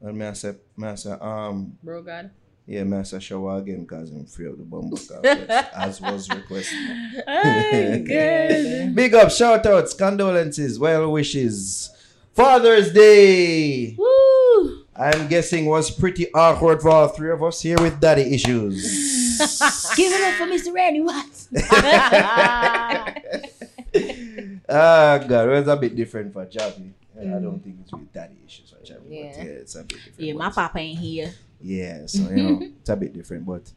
[0.00, 2.30] And me I say, me I say, um, bro, God.
[2.66, 4.96] yeah, me I say shower again because I'm free of the bumble
[5.74, 6.78] as was requested.
[7.26, 8.94] Oh, good.
[8.94, 11.90] Big up, shout outs, condolences, well wishes.
[12.32, 13.94] Father's Day.
[13.98, 14.84] Woo!
[14.96, 19.38] I'm guessing was pretty awkward for all three of us here with daddy issues.
[19.96, 20.72] Give it up for Mr.
[20.72, 21.33] Randy Watts.
[24.68, 26.90] Ah, God, it's a bit different for Javi.
[27.20, 29.36] I don't think it's with daddy issues for Javi, but Yeah.
[29.44, 30.18] yeah, it's a bit different.
[30.18, 31.32] yeah, my papa ain't here.
[31.60, 33.46] Yeah, so you know, it's a bit different.
[33.46, 33.70] But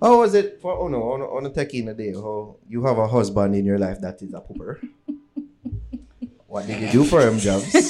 [0.00, 2.12] how was it for oh no, on on a tech in a day?
[2.12, 4.78] How you have a husband in your life that is a pooper?
[6.46, 7.72] what did you do for him, Jobs?
[7.72, 7.80] Be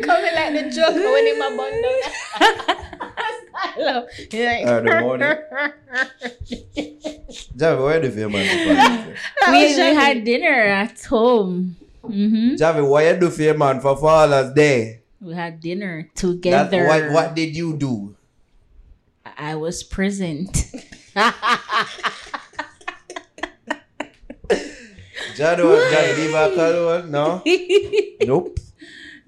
[0.00, 2.00] coming like the joke when in my bundle.
[3.60, 4.08] I love.
[4.30, 5.34] He's like, Uh, the morning.
[7.56, 8.46] Javi, what you do for your man?
[8.46, 9.76] for Father's Day?
[9.76, 11.76] we, we had dinner at home.
[12.02, 15.02] hmm Javi, what you do for your man for Father's Day?
[15.20, 16.86] We had dinner That, together.
[16.86, 18.14] what what did you do?
[19.36, 20.72] I was present.
[25.36, 27.10] Jado, Jado, leave a cologne?
[27.10, 27.42] No,
[28.26, 28.58] nope.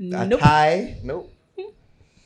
[0.00, 0.40] A nope.
[0.40, 0.96] tie?
[1.04, 1.32] Nope.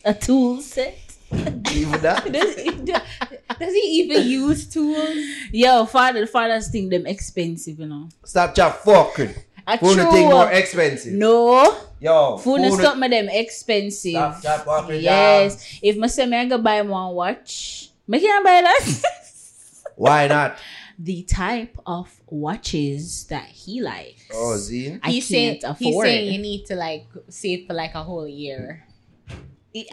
[0.05, 0.99] A tool set.
[1.73, 2.25] Even that.
[2.33, 5.17] does, he, does he even use tools?
[5.53, 8.09] Yo, father, fathers think them expensive, you know.
[8.25, 9.35] Stop chat fucking.
[9.67, 10.11] A Phone true.
[10.13, 11.15] thing more expensive.
[11.15, 14.13] no, Yo, phone phone- something them expensive.
[14.13, 15.01] Stop chat fucking.
[15.01, 19.03] Yes, if my say me I go buy one watch, me can buy that.
[19.97, 20.59] Why not?
[20.99, 24.29] the type of watches that he likes.
[24.33, 25.01] Oh, Zine.
[25.03, 28.29] I he's can't saying, He's saying you need to like save for like a whole
[28.29, 28.87] year.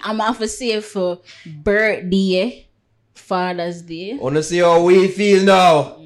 [0.04, 2.68] I'm off for save for birthday,
[3.14, 4.14] Father's Day.
[4.14, 5.98] Wanna see how we feel now?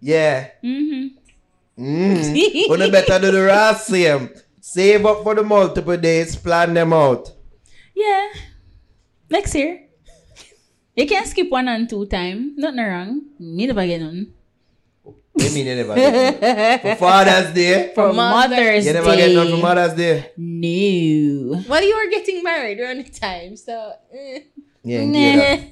[0.00, 0.50] Yeah.
[0.62, 1.82] Mm-hmm.
[1.82, 2.68] Mm.
[2.68, 4.30] Wanna better do the rest same.
[4.60, 7.30] Save up for the multiple days, plan them out.
[7.94, 8.28] Yeah.
[9.30, 9.86] Next year.
[10.96, 12.54] You can skip one and two time.
[12.56, 13.22] Nothing wrong.
[13.38, 14.32] Me never get none.
[15.36, 16.80] You mean you never get none?
[16.80, 17.92] For Father's Day?
[17.94, 20.30] For Mother's Mother's You never get none for Mother's Day?
[20.36, 21.62] No.
[21.68, 24.40] Well, you were getting married around the time, so eh.
[24.84, 25.60] Yeah, and give you that.
[25.60, 25.66] Nah.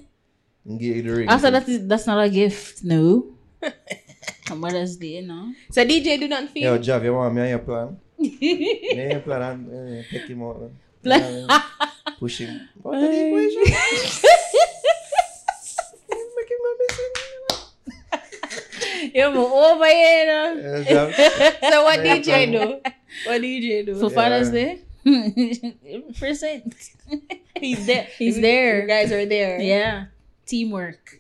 [0.67, 1.29] And give you the ring.
[1.29, 2.83] After that, is, that's not a gift.
[2.85, 3.27] No.
[4.47, 5.53] For Mother's Day, no.
[5.71, 6.63] so DJ do not feel.
[6.75, 7.97] Yo, Jav, you want me on your plan?
[8.19, 10.61] Me on your plan and uh, take him out.
[10.61, 10.77] man.
[11.03, 11.63] Yeah,
[12.19, 12.69] Push him.
[12.83, 13.63] What are the equation?
[13.63, 13.73] Make
[16.51, 17.13] him not missing.
[19.15, 20.85] You're over here, no.
[20.85, 21.11] Yeah,
[21.71, 22.51] so what Yeah, DJ plan.
[22.53, 22.81] do?
[23.27, 23.95] What DJ do?
[23.99, 24.15] For Yeah.
[24.15, 24.83] Father's Day?
[26.19, 26.75] Percent.
[27.59, 28.07] He's there.
[28.19, 28.83] He's there.
[28.83, 29.61] You guys are there.
[29.61, 30.05] Yeah.
[30.47, 31.19] Teamwork.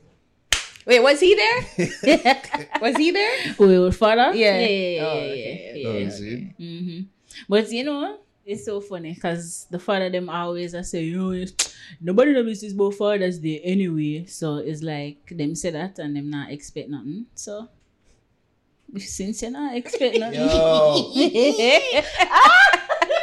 [0.84, 1.60] Wait, was he there?
[2.80, 3.38] Was he there?
[3.54, 4.34] Who with father?
[4.34, 4.58] Yeah.
[4.58, 5.72] Yeah, yeah, Oh, yeah, okay.
[5.76, 6.10] yeah, Oh, yeah.
[6.10, 6.54] see?
[6.58, 7.00] hmm
[7.48, 11.32] But you know, it's so funny because the father them always I say, you know,
[11.32, 14.24] it's- nobody knows this about Father's Day anyway.
[14.26, 17.26] So it's like them say that and them not expect nothing.
[17.34, 17.68] So
[18.98, 21.12] since you not expect nothing, Yo.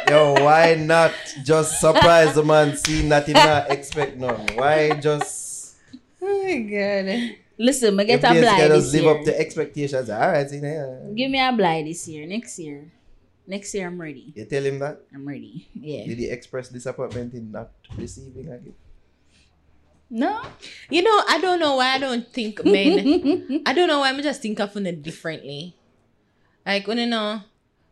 [0.08, 1.12] Yo, why not
[1.44, 4.46] just surprise the man seeing that he not expect none?
[4.56, 5.76] Why just
[6.22, 7.36] Oh my god.
[7.58, 9.26] listen, me if get a this guy blind just this live up year.
[9.26, 10.10] to expectations?
[10.10, 11.00] All right, see there.
[11.14, 12.26] Give me a blind this year.
[12.26, 12.90] Next year,
[13.50, 14.32] next year I'm ready.
[14.34, 15.02] You tell him that.
[15.12, 15.68] I'm ready.
[15.74, 16.06] Yeah.
[16.06, 18.78] Did he express disappointment in not receiving a gift?
[20.08, 20.42] No.
[20.88, 23.62] You know, I don't know why I don't think men.
[23.66, 25.76] I don't know why I'm just think of it differently.
[26.66, 27.42] Like when you know,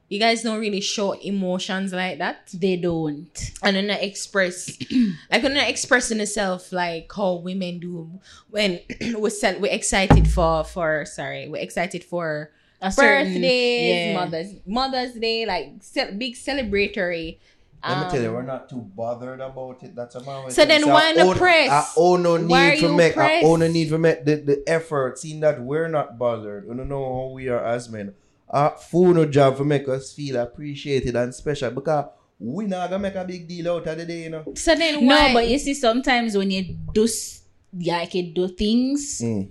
[0.09, 2.49] you guys don't really show emotions like that.
[2.55, 3.29] They don't.
[3.63, 4.71] and then I express
[5.31, 8.11] like when I expressing yourself like how women do
[8.51, 8.81] when
[9.15, 14.15] we're cel- we're excited for for sorry we're excited for A certain- yeah.
[14.15, 17.39] mother's mother's day like ce- big celebratory
[17.83, 19.95] Let me tell you, um, we're not too bothered about it.
[19.95, 20.51] That's a man.
[20.51, 21.71] So then why the press?
[21.71, 23.13] I own no need to you make.
[23.13, 23.45] I press?
[23.45, 25.19] own no need to make the, the effort.
[25.19, 26.69] Seeing that we're not bothered.
[26.69, 28.15] We don't know how we are as men.
[28.51, 32.07] Our full no job to make us feel appreciated and special because
[32.41, 34.45] we not gonna make a big deal out of the day, you know.
[34.57, 38.49] so then why No, but you see, sometimes when you do s- like you do
[38.49, 39.49] things, Mm.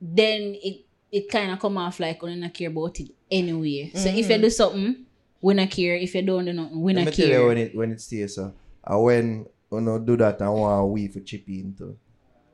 [0.00, 3.90] then it it kind of come off like we not care about it anyway.
[3.94, 4.42] So if you mm-hmm.
[4.42, 5.06] do something,
[5.40, 5.96] we not care.
[5.96, 7.46] If you don't do nothing, we Let not me tell you care.
[7.46, 8.52] when it when it stays so.
[8.84, 11.96] And when you know do that, I want we for chip in too.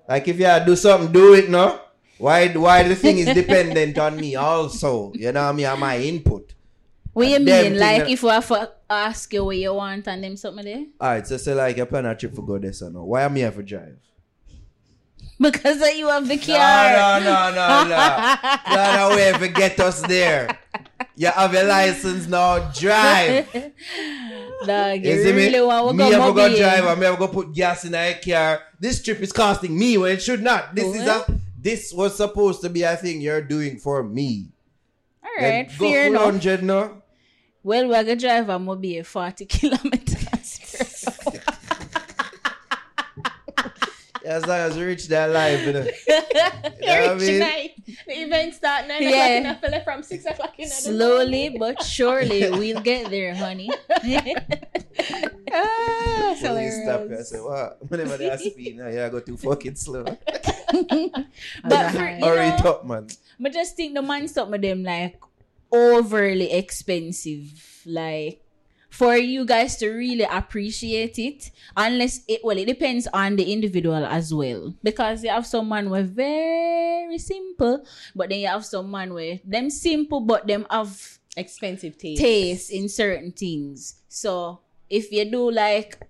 [0.09, 1.81] Like if you do something, do it, no.
[2.19, 5.13] Why why the thing is dependent on me also.
[5.15, 5.67] You know what I mean?
[5.67, 6.55] And my input.
[7.13, 7.79] What you mean?
[7.79, 10.85] Like that- if I ask you what you want and them something there?
[11.01, 13.05] Alright, so say like you plan a trip for go there, so no.
[13.05, 13.99] Why am I here for drive?
[15.41, 18.57] because of you have the car, No, no, no, no, no.
[18.65, 20.59] Plan a way to get us there.
[21.15, 22.71] You have your license now.
[22.73, 23.51] Drive.
[24.67, 25.61] Dog, you You see really me?
[25.63, 28.15] want to Me go ever go drive and me ever go put gas in a
[28.25, 28.63] car.
[28.81, 30.75] This trip is costing me when it should not.
[30.75, 31.25] This is a
[31.59, 34.49] this was supposed to be a thing you're doing for me.
[35.23, 36.23] All right, Then fair full enough.
[36.23, 37.03] hundred no.
[37.63, 40.16] Well, we're gonna drive a mobile 40 kilometers.
[44.27, 45.87] As long as we reach that life, you know.
[46.07, 47.33] You know what I mean?
[47.41, 47.71] Tonight,
[48.07, 49.09] the event start nine Yeah.
[49.09, 53.35] o'clock in a fella from six o'clock in the Slowly but surely we'll get there,
[53.35, 53.71] honey.
[55.53, 57.11] Ah, So you stop hilarious.
[57.11, 57.79] and say, what?
[57.89, 60.03] Whenever they ask me now you go too fucking slow.
[60.05, 60.19] but
[61.95, 63.07] for, you Hurry know, up, man.
[63.39, 65.21] but just think the man stop with them like
[65.71, 67.55] overly expensive.
[67.87, 68.43] Like
[68.97, 74.05] for you guys to really appreciate it, unless it well, it depends on the individual
[74.07, 74.75] as well.
[74.83, 79.13] Because you have some man who are very simple, but then you have some man
[79.13, 82.23] where them simple but them have Expensive taste.
[82.23, 83.97] taste in certain things.
[84.09, 86.01] So if you do like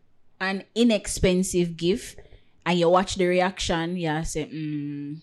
[0.40, 2.20] an inexpensive gift
[2.64, 5.18] and you watch the reaction, you say, mm,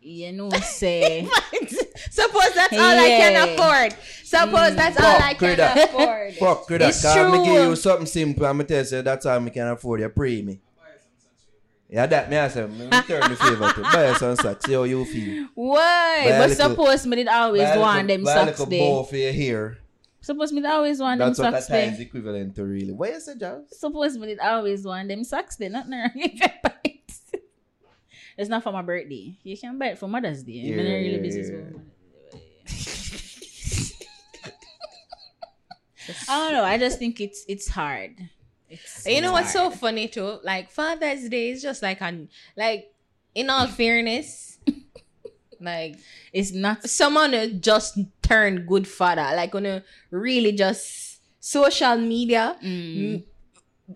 [0.00, 1.28] you know, say
[2.10, 3.94] Suppose that's all I can afford.
[4.24, 4.76] Suppose mm.
[4.76, 5.88] that's all I can that.
[5.90, 6.34] afford.
[6.34, 6.88] Fuck with that.
[6.90, 7.44] It's Cause me true.
[7.44, 10.00] give you something simple and me tell you that's all me can afford.
[10.00, 10.60] You pray me.
[11.88, 14.66] Yeah, that me I say, me return the favor to buy some socks.
[14.66, 15.46] See how you feel.
[15.54, 16.24] why?
[16.24, 18.80] Buy But little- suppose me did always want little- them buy a little there.
[18.80, 19.78] bow for your hair.
[20.20, 22.06] Suppose me did always want That's them what that time's there.
[22.06, 22.92] equivalent to really.
[22.92, 23.64] What you say, John?
[23.70, 25.70] Suppose me did always want them socks there.
[25.70, 26.82] Nothing wrong with that.
[28.38, 29.34] It's not for my birthday.
[29.44, 30.60] You can buy it for Mother's Day.
[30.68, 31.40] I'm not Yeah, really yeah, busy.
[31.52, 31.78] yeah.
[32.66, 34.52] For Mother's Day.
[36.28, 36.64] I don't know.
[36.64, 38.14] I just think it's it's hard.
[38.68, 40.38] It's, You know it's what's so funny too?
[40.42, 42.92] Like Father's Day is just like an like
[43.34, 44.58] in all fairness,
[45.60, 45.96] like
[46.32, 46.88] It's not.
[46.88, 53.14] someone who just turned good father, like gonna really just social media Mm.
[53.14, 53.24] m-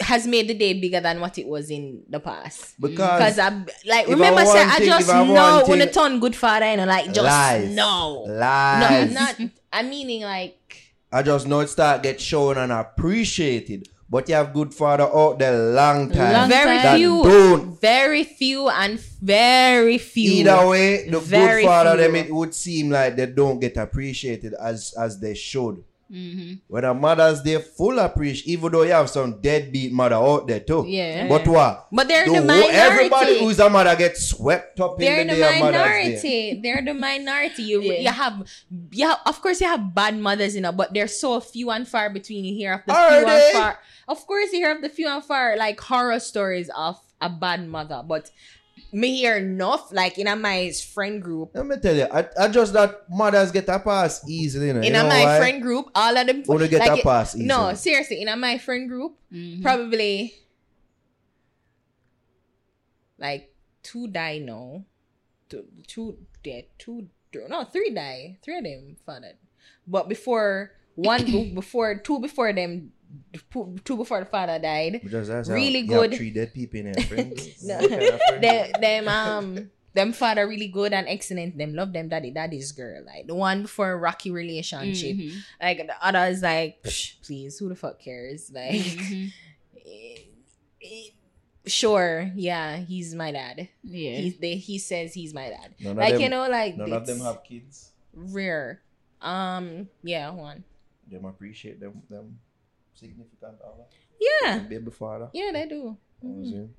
[0.00, 2.74] has made the day bigger than what it was in the past.
[2.80, 3.48] Because Because I
[3.86, 6.20] like if I remember say want I just if I know thing- when a turn
[6.20, 7.70] good father and like just Lies.
[7.70, 8.24] no.
[8.26, 9.08] No, lies.
[9.08, 9.36] I'm not
[9.72, 10.56] I'm meaning like
[11.12, 13.88] I just know it start get shown and appreciated.
[14.12, 16.32] But you have good father out there long time.
[16.32, 16.96] Long very time.
[16.98, 17.80] few don't.
[17.80, 20.30] very few and very few.
[20.48, 22.02] Either way, the Very good father few.
[22.02, 25.84] them it would seem like they don't get appreciated as as they should.
[26.10, 26.60] Mhm.
[26.66, 30.58] When a mother's day full appreciation, even though you have some deadbeat mother out there
[30.58, 30.84] too.
[30.88, 31.28] Yeah.
[31.28, 31.86] But what?
[31.92, 32.76] But they're The the whole- minority.
[32.76, 35.80] everybody who's a mother gets swept up they're in the the day of Mother's Day.
[35.86, 36.60] minority.
[36.62, 37.62] They're the minority.
[37.62, 38.00] You Yeah.
[38.00, 38.48] you have
[38.90, 42.10] yeah, of course you have bad mothers, you know, but they're so few and far
[42.10, 42.44] between.
[42.44, 43.50] You hear of the Are few they?
[43.50, 43.78] and far.
[44.08, 47.68] Of course, you hear of the few and far like horror stories of a bad
[47.68, 48.30] mother, but
[48.92, 51.50] me hear enough like in a my friend group.
[51.54, 54.68] Let me tell you, I, I just that mothers get a pass easily.
[54.68, 55.38] You know, In you a know my why?
[55.38, 57.46] friend group, all of them Wanna get like a pass easily.
[57.46, 59.62] No, seriously, in a my friend group, Mhm.
[59.62, 60.34] probably
[63.18, 64.84] like two die now.
[65.48, 66.64] Two, two dead.
[66.78, 67.08] Two,
[67.48, 68.38] no, three die.
[68.42, 69.36] Three of them fathered.
[69.86, 72.92] But before one, before two before them,
[73.52, 75.00] two two before the father died.
[75.02, 76.14] Because that's really how, good.
[76.14, 77.32] three dead people in there, friend.
[77.62, 77.76] No.
[77.78, 78.42] What kind of friend?
[78.44, 81.58] Them, them um them father really good and excellent.
[81.58, 83.02] Them love them daddy daddy's girl.
[83.04, 85.16] Like the one before rocky relationship.
[85.16, 85.34] Mhm.
[85.60, 88.50] Like the other is like, Psh, please, who the fuck cares?
[88.54, 88.74] Like.
[88.74, 89.32] Mhm.
[89.86, 91.10] eh,
[91.66, 93.68] sure, yeah, he's my dad.
[93.84, 94.10] Yeah.
[94.12, 94.22] Mm-hmm.
[94.22, 95.74] He they, he says he's my dad.
[95.80, 97.90] None like them, you know, like none of them have kids.
[98.14, 98.80] rare.
[99.20, 100.64] Um, yeah, one.
[101.10, 102.38] Them appreciate them them
[103.00, 103.84] significant other.
[104.20, 105.28] Yeah, Baby father.
[105.32, 105.74] yeah, they do.
[105.74, 106.50] You know what I'm Mhm.
[106.50, 106.70] saying?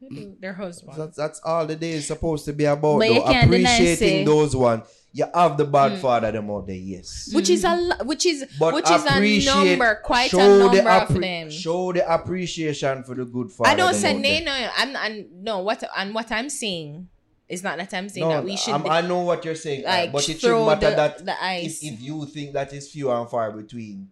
[0.00, 0.36] They do.
[0.40, 0.96] Their husband.
[0.96, 2.98] That's, that's all the day is supposed to be about.
[2.98, 3.24] But you Though.
[3.24, 4.86] can't Appreciating say- those ones.
[5.12, 5.98] You have the bad Mm.
[6.00, 7.30] father them out there, yes.
[7.32, 10.64] which is a lo- which is But which is a number, quite a show the
[10.74, 11.50] number of appre- them.
[11.50, 13.70] Show the appreciation for the good father.
[13.70, 14.68] I don't say no, no.
[14.76, 15.60] I'm, I'm no.
[15.60, 17.08] What and what I'm saying
[17.48, 19.86] is not that I'm saying No, that we should I'm- I know what you're saying,
[19.86, 21.82] uh, like but it shouldn't matter the, that the ice.
[21.82, 24.08] if, if you think that is few and far between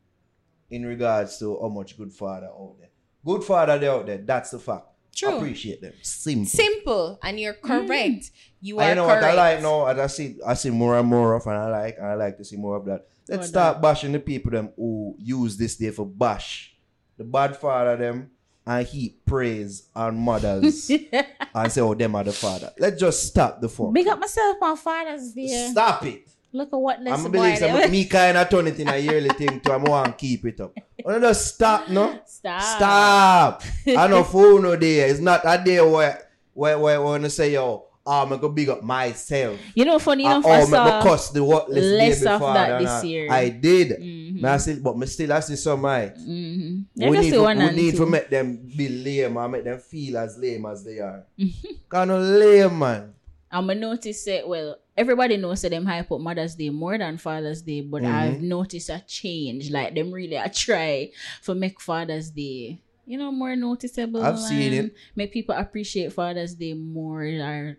[0.74, 2.90] in regards to how much good father out there.
[3.24, 4.86] Good father they out there, that's the fact.
[5.14, 5.36] True.
[5.36, 5.92] Appreciate them.
[6.02, 6.46] Simple.
[6.46, 7.62] Simple, and you're mm.
[7.62, 8.32] correct.
[8.60, 9.22] You are I know correct.
[9.22, 11.68] what I like now, as I see I see more and more of and I
[11.68, 13.06] like and I like to see more of that.
[13.28, 16.74] Let's start bashing the people them who use this day for bash.
[17.16, 18.30] The bad father them
[18.66, 20.90] and heap praise on mothers
[21.54, 22.72] and say, oh, them are the father.
[22.78, 23.92] Let's just stop the fuck.
[23.92, 25.68] Big up myself on Father's Day.
[25.70, 26.28] Stop it.
[26.54, 29.28] Look at what this I'm believe some me kind of turn it in a yearly
[29.40, 29.72] thing too.
[29.72, 30.72] I'm want to keep it up.
[31.04, 32.20] Wanna just stop, no?
[32.26, 32.62] Stop.
[32.62, 33.62] Stop.
[33.88, 35.00] I know phone no day.
[35.00, 38.84] It's not a day where where where when I say yo, I'm gonna big up
[38.84, 39.58] myself.
[39.74, 42.88] You know, funny enough, I oh, saw cuss the what less, less of that this
[42.88, 43.32] I- year.
[43.32, 43.88] I did.
[44.00, 44.40] Mhm.
[44.42, 46.14] Me I still, but me still I see some right.
[46.14, 47.08] Mm-hmm.
[47.10, 50.38] We need, to, we need to make them be lame and make them feel as
[50.38, 51.24] lame as they are.
[51.88, 53.14] kind of lame, man.
[53.50, 54.46] I'm gonna notice it.
[54.46, 58.12] Well, everybody knows that them hype up Mother's Day more than Father's Day, but Mhm.
[58.14, 59.70] I've noticed a change.
[59.70, 61.10] Like them really, I try
[61.42, 64.22] for make Father's Day, you know, more noticeable.
[64.22, 64.94] I've seen it.
[65.16, 67.22] Make people appreciate Father's Day more.
[67.24, 67.76] Are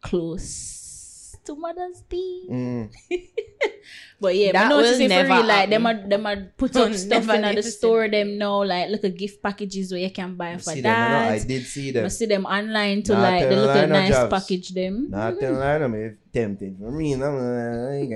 [0.00, 0.81] close
[1.44, 2.46] to Mother's Day.
[2.50, 2.90] Mm.
[4.22, 5.46] But yeah, That but notice will it for never real.
[5.46, 8.06] Like them, are, them are put Will up stuff in the store.
[8.06, 11.08] Them now, like look at gift packages where you can buy for See them, you
[11.10, 12.08] know, I did see I them.
[12.08, 14.30] see them online to Nah, like tell they look at nice jobs.
[14.30, 15.10] package them.
[15.10, 17.14] Not telling lie, them if tempted for me.
[17.14, 18.10] I'm like,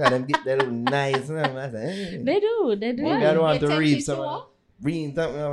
[0.00, 1.28] got them get that look nice.
[1.28, 1.72] And I'm like.
[1.72, 3.02] They do, they do.
[3.02, 4.42] Maybe I don't want to read some.
[4.80, 5.44] Read something.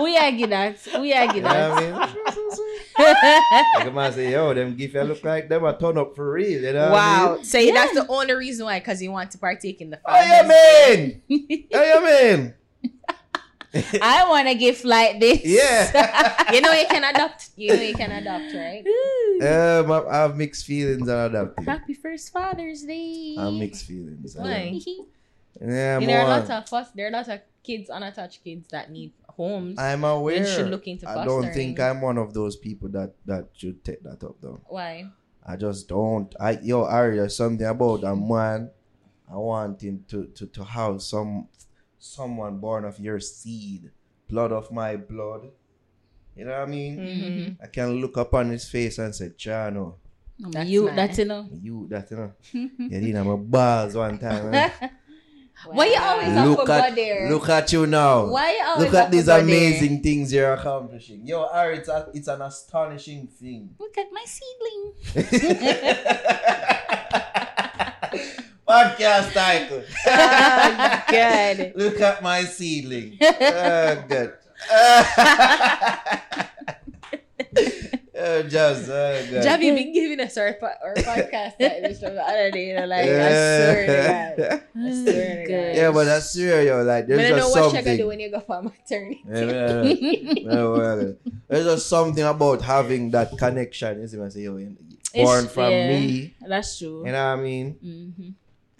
[0.00, 1.00] I'm like, we argue that.
[1.00, 2.16] We argue You know what I mean?
[3.78, 6.32] Like a man say, yo, them gift you look like them a turn up for
[6.32, 6.60] real.
[6.62, 7.34] You know what I Wow.
[7.36, 7.44] mean?
[7.44, 10.48] So that's the only reason why, because you want to partake in the How you
[10.48, 11.66] Father's mean?
[11.72, 12.54] How you mean?
[14.02, 15.40] I want a gift like this.
[15.44, 16.50] Yeah.
[16.52, 17.50] you know you can adopt.
[17.56, 18.82] You know you can adopt, right?
[19.46, 21.64] um, I, I have mixed feelings on adopting.
[21.64, 23.36] Happy first Father's Day.
[23.38, 24.34] I have mixed feelings.
[24.36, 24.80] Why?
[25.60, 28.42] Yeah, You know, there are more- lots of fos- there are lots of kids, unattached
[28.44, 29.78] kids that need homes.
[29.78, 30.46] I'm aware.
[30.46, 31.80] should look into I don't think.
[31.80, 34.60] I'm one of those people that that should take that up though.
[34.68, 35.06] Why?
[35.46, 36.34] I just don't.
[36.38, 38.70] I yo Ari, there's something about a man.
[39.30, 41.48] I want him to to to have some
[41.98, 43.90] someone born of your seed,
[44.28, 45.50] blood of my blood.
[46.34, 46.96] You know what I mean?
[46.98, 47.62] Mm-hmm.
[47.62, 49.96] I can look upon his face and say, Chano,
[50.38, 50.96] That's you, nice.
[50.96, 51.48] that's you know.
[51.60, 52.32] you that you know.
[52.52, 54.72] you did my balls one time.
[55.66, 55.76] man.
[55.76, 57.30] Why you always have look to at go there?
[57.30, 58.26] look at you now.
[58.26, 59.44] Why you always Look have at to these go there?
[59.44, 61.26] amazing things you're accomplishing.
[61.26, 63.74] Yo, Ari, it's, a, it's an astonishing thing.
[63.78, 64.92] Look at my seedling.
[68.68, 69.82] Podcast title.
[70.06, 71.72] Oh, God.
[71.74, 73.18] Look at my seedling.
[73.22, 74.34] Oh, good.
[78.20, 79.44] Oh, just, oh, good.
[79.44, 82.68] Javi been giving us our, our podcast titles from the other day.
[82.68, 84.62] You know, like, I swear to God.
[84.76, 85.76] I swear to God.
[85.76, 87.82] Yeah, but I swear, yo, like, But I there's don't know just what you're gonna
[87.82, 88.06] do something.
[88.06, 89.22] when you go for maternity.
[89.28, 90.32] Yeah, yeah, yeah.
[90.36, 91.14] Yeah, well,
[91.48, 94.00] There's just something about having that connection.
[94.00, 94.76] You see, I say, yo, born
[95.14, 96.34] It's- from yeah, me.
[96.46, 97.04] That's true.
[97.06, 97.72] You know what I mean?
[97.80, 98.28] hmm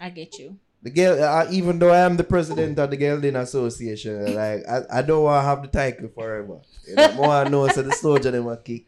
[0.03, 0.57] I get you.
[0.83, 4.81] The girl, uh, even though I am the president of the Girlding Association, like I,
[4.91, 6.61] I don't want to have the title forever.
[6.89, 8.87] You know, more I know say the soldier them a kick.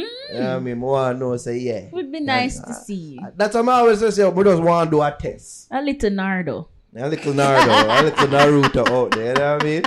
[0.00, 0.78] You know what I mean?
[0.78, 1.88] More I know say yeah.
[1.92, 4.28] Would be nice And, to uh, see That's what I always say.
[4.28, 5.68] We just want to do a test.
[5.70, 6.68] a little Nardo.
[6.96, 9.28] A little Naruto, a little Naruto out there.
[9.28, 9.82] You know what I mean?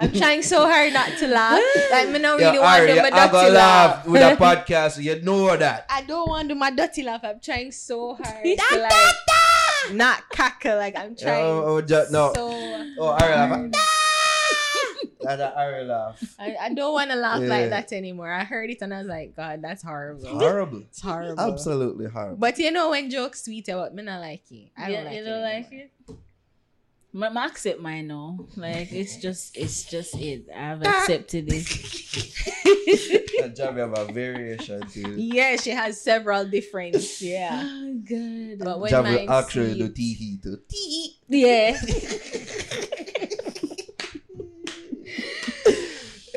[0.00, 1.60] I'm trying so hard not to laugh.
[1.90, 3.96] Like, me not Yo, really want to Ari, do my I gonna dirty laugh.
[3.96, 4.90] laugh with a podcast.
[4.92, 5.86] So you know that.
[5.90, 7.20] I don't want to do my dirty laugh.
[7.24, 10.76] I'm trying so hard to like not cackle.
[10.76, 11.42] Like I'm trying.
[11.44, 12.32] Oh, oh, ju- no.
[12.34, 12.48] So
[13.00, 13.70] Oh, Ari laugh.
[15.24, 15.38] Hard.
[15.38, 16.34] That's Ari laugh.
[16.38, 17.48] I, I don't want to laugh Yeah.
[17.48, 18.32] like that anymore.
[18.32, 20.28] I heard it and I was like, God, that's horrible.
[20.28, 20.78] Horrible.
[20.80, 21.40] It's horrible.
[21.40, 22.36] Absolutely horrible.
[22.36, 24.70] But you know when jokes sweet eh, about me, I like it.
[24.76, 25.24] I don't like you it.
[25.24, 25.88] don't like anymore.
[26.08, 26.16] it?
[27.12, 28.38] Ma- ma accept mine now.
[28.56, 30.46] Like it's just it's just it.
[30.54, 31.00] I've ah.
[31.00, 31.66] accepted it.
[33.42, 35.18] And Javi have a variation to it.
[35.18, 36.96] Yeah, she has several different.
[37.20, 37.62] Yeah.
[37.64, 38.58] oh god.
[38.64, 40.58] But when Javi mine actually see do it- tee too.
[41.28, 41.80] yeah.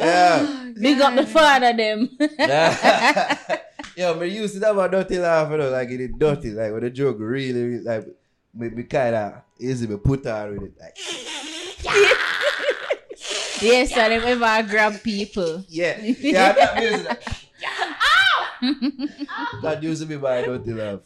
[0.01, 0.39] Yeah.
[0.41, 2.09] Oh, Big up the father them.
[3.95, 6.71] Yo, me used to have a dirty laugh, you know, like it is dirty, like
[6.71, 8.07] when the joke really, really like,
[8.53, 10.97] me be kind of easy to put on with it, like,
[13.61, 15.63] yes, I them ever grab people.
[15.67, 17.23] yeah, yeah, that music, like,
[19.61, 20.99] that used to be my dirty laugh.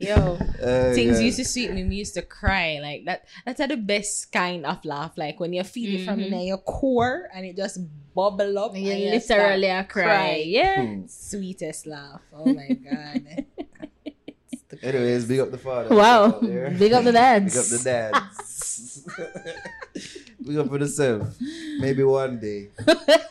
[0.00, 1.24] Yo, Oh, things God.
[1.28, 1.84] used to sweet me.
[1.84, 3.28] We used to cry like that.
[3.44, 5.12] That's the best kind of laugh.
[5.16, 6.32] Like when you feel it from Mhm.
[6.32, 7.84] in your core and it just
[8.16, 8.72] bubble up.
[8.76, 10.04] You and you literally start a cry.
[10.04, 10.34] cry.
[10.46, 10.80] Yeah.
[10.82, 11.04] Hmm.
[11.06, 12.22] Sweetest laugh.
[12.32, 13.44] Oh my god.
[14.82, 15.94] Anyways, big up the father.
[15.94, 16.40] Wow.
[16.40, 17.52] Big up the dads.
[17.52, 19.04] Big up the dads.
[20.46, 21.36] big up for the self.
[21.78, 22.70] Maybe one day.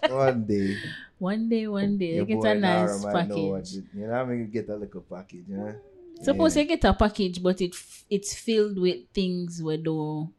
[0.09, 0.77] One day.
[1.19, 3.75] One day, one day, your you get boy a nice Nara might know what package.
[3.75, 5.75] it- You know, I mean, you get a little package, you know?
[6.21, 6.61] Suppose Yeah.
[6.63, 7.75] you get a package, but it
[8.09, 10.33] it's filled with things where don't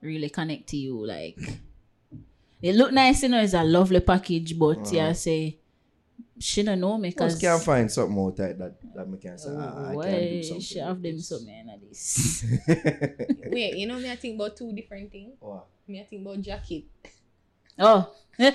[0.00, 1.04] really connect to you.
[1.06, 1.38] Like
[2.62, 4.90] it look nice, you know, it's a lovely package, but Uh-huh.
[4.96, 5.58] yeah, say
[6.38, 9.38] she don't know me Just because can't find something out that that, that me can
[9.38, 9.48] say.
[9.52, 10.60] ah, I can do why something.
[10.60, 12.42] she have them with something like this.
[12.66, 13.24] this.
[13.50, 14.10] Wait, you know me?
[14.10, 15.34] I think about two different things.
[15.40, 15.66] What?
[15.88, 16.84] Me, I think about jacket.
[17.78, 18.25] oh, A package, you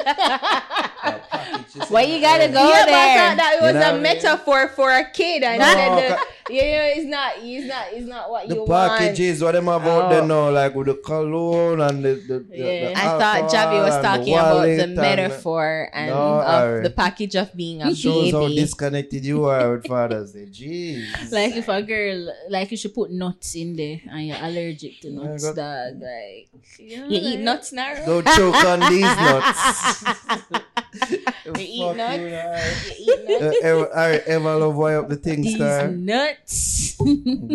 [1.89, 3.17] why say, you gotta go yeah, but I there?
[3.17, 4.03] thought that it was You know what I a mean?
[4.03, 7.85] metaphor for a kid, and No, said the, ca- you know, it's not, it's not,
[7.91, 8.91] it's not what The you want.
[8.91, 10.09] The packages, what them have out Oh.
[10.09, 12.89] there now, like with the cologne and the, the, the, Yeah.
[12.89, 12.97] the.
[12.97, 16.83] I thought Javi was talking the about wallet the and metaphor and No, of alright.
[16.83, 20.45] the package of being a It shows how disconnected you are with Father's Day.
[20.45, 21.31] Jeez.
[21.31, 25.09] Like if a girl, like you should put nuts in there and you're allergic to
[25.09, 26.01] Yeah, nuts, got- dog.
[26.01, 27.95] Like you, know, You eat nuts now?
[28.05, 29.57] Go choke on these nuts.
[31.45, 32.17] You eat Fuck nuts?
[32.19, 32.95] you, alright.
[32.99, 33.55] You eat nuts?
[33.63, 35.87] Uh, ever, alright, ever love why up the thing These star.
[35.87, 36.95] nuts.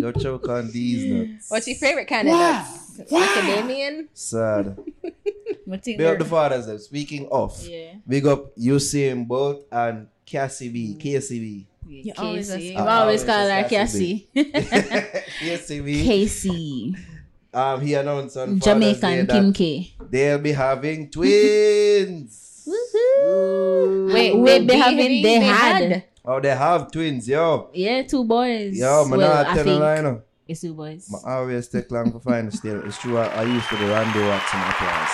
[0.01, 1.51] Go choke on these nuts.
[1.51, 3.01] What's your favorite kind of nuts?
[3.11, 4.09] Macadamian?
[4.15, 4.79] Sad.
[5.05, 6.79] I think Big up the they're- fathers them.
[6.79, 7.95] Speaking of, yeah.
[8.07, 10.97] big up Usain Bolt and Cassie B.
[10.99, 11.67] KCB.
[11.89, 12.55] You always Casey.
[12.55, 14.29] ask- You I always always call her ask Cassie.
[14.35, 16.05] KCB.
[16.05, 16.95] Casey.
[17.57, 19.95] Um, he announced on Father's Day Jamaican that Kim K.
[20.11, 22.69] they'll be having twins.
[22.69, 24.13] Woohoo.
[24.13, 26.05] Wait, Will wait, be having they had.
[26.23, 27.71] Oh, they have twins, yo.
[27.73, 28.79] Yeah, two boys.
[28.79, 30.23] Yo, man, well, not I tell think line.
[30.49, 31.13] It's two boys.
[31.27, 32.85] I always take long to find the still.
[32.87, 35.11] It's true, I, I used to the Randy Watson applause.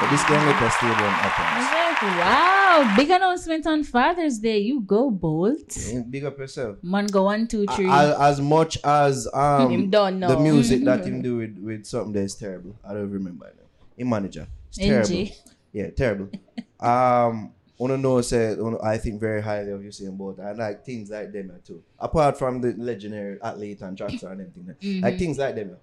[0.00, 1.78] But this can get a stadium applause.
[2.02, 4.58] Wow, big announcement on Father's Day.
[4.58, 5.76] You go Bolt.
[5.88, 6.78] Eh, Big up yourself.
[6.82, 7.86] Man, go one, two, three.
[7.88, 10.28] A- As much as Him um don't know.
[10.28, 12.74] the music that him do with, with something that is terrible.
[12.84, 13.62] I don't remember now.
[13.96, 14.48] Him manager.
[14.70, 15.10] It's terrible.
[15.16, 15.32] NG.
[15.72, 16.30] Yeah, terrible.
[16.80, 20.38] um, wanna know say I think very highly of Usain Bolt.
[20.40, 21.82] I like things like them too.
[21.98, 25.04] Apart from the legendary athlete and tractor and everything, Mm-hmm.
[25.04, 25.76] like things like them.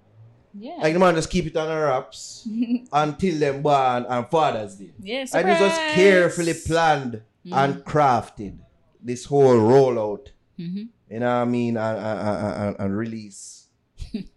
[0.54, 0.78] Yeah.
[0.82, 2.48] Like the man just keep it on the wraps
[2.94, 4.92] until them born and Father's Day.
[5.02, 7.22] yeah, And it was carefully planned
[7.52, 8.58] and crafted.
[9.02, 10.28] This whole rollout,
[10.60, 10.90] Mhm.
[11.10, 13.59] you know what I mean, and, and, and, and release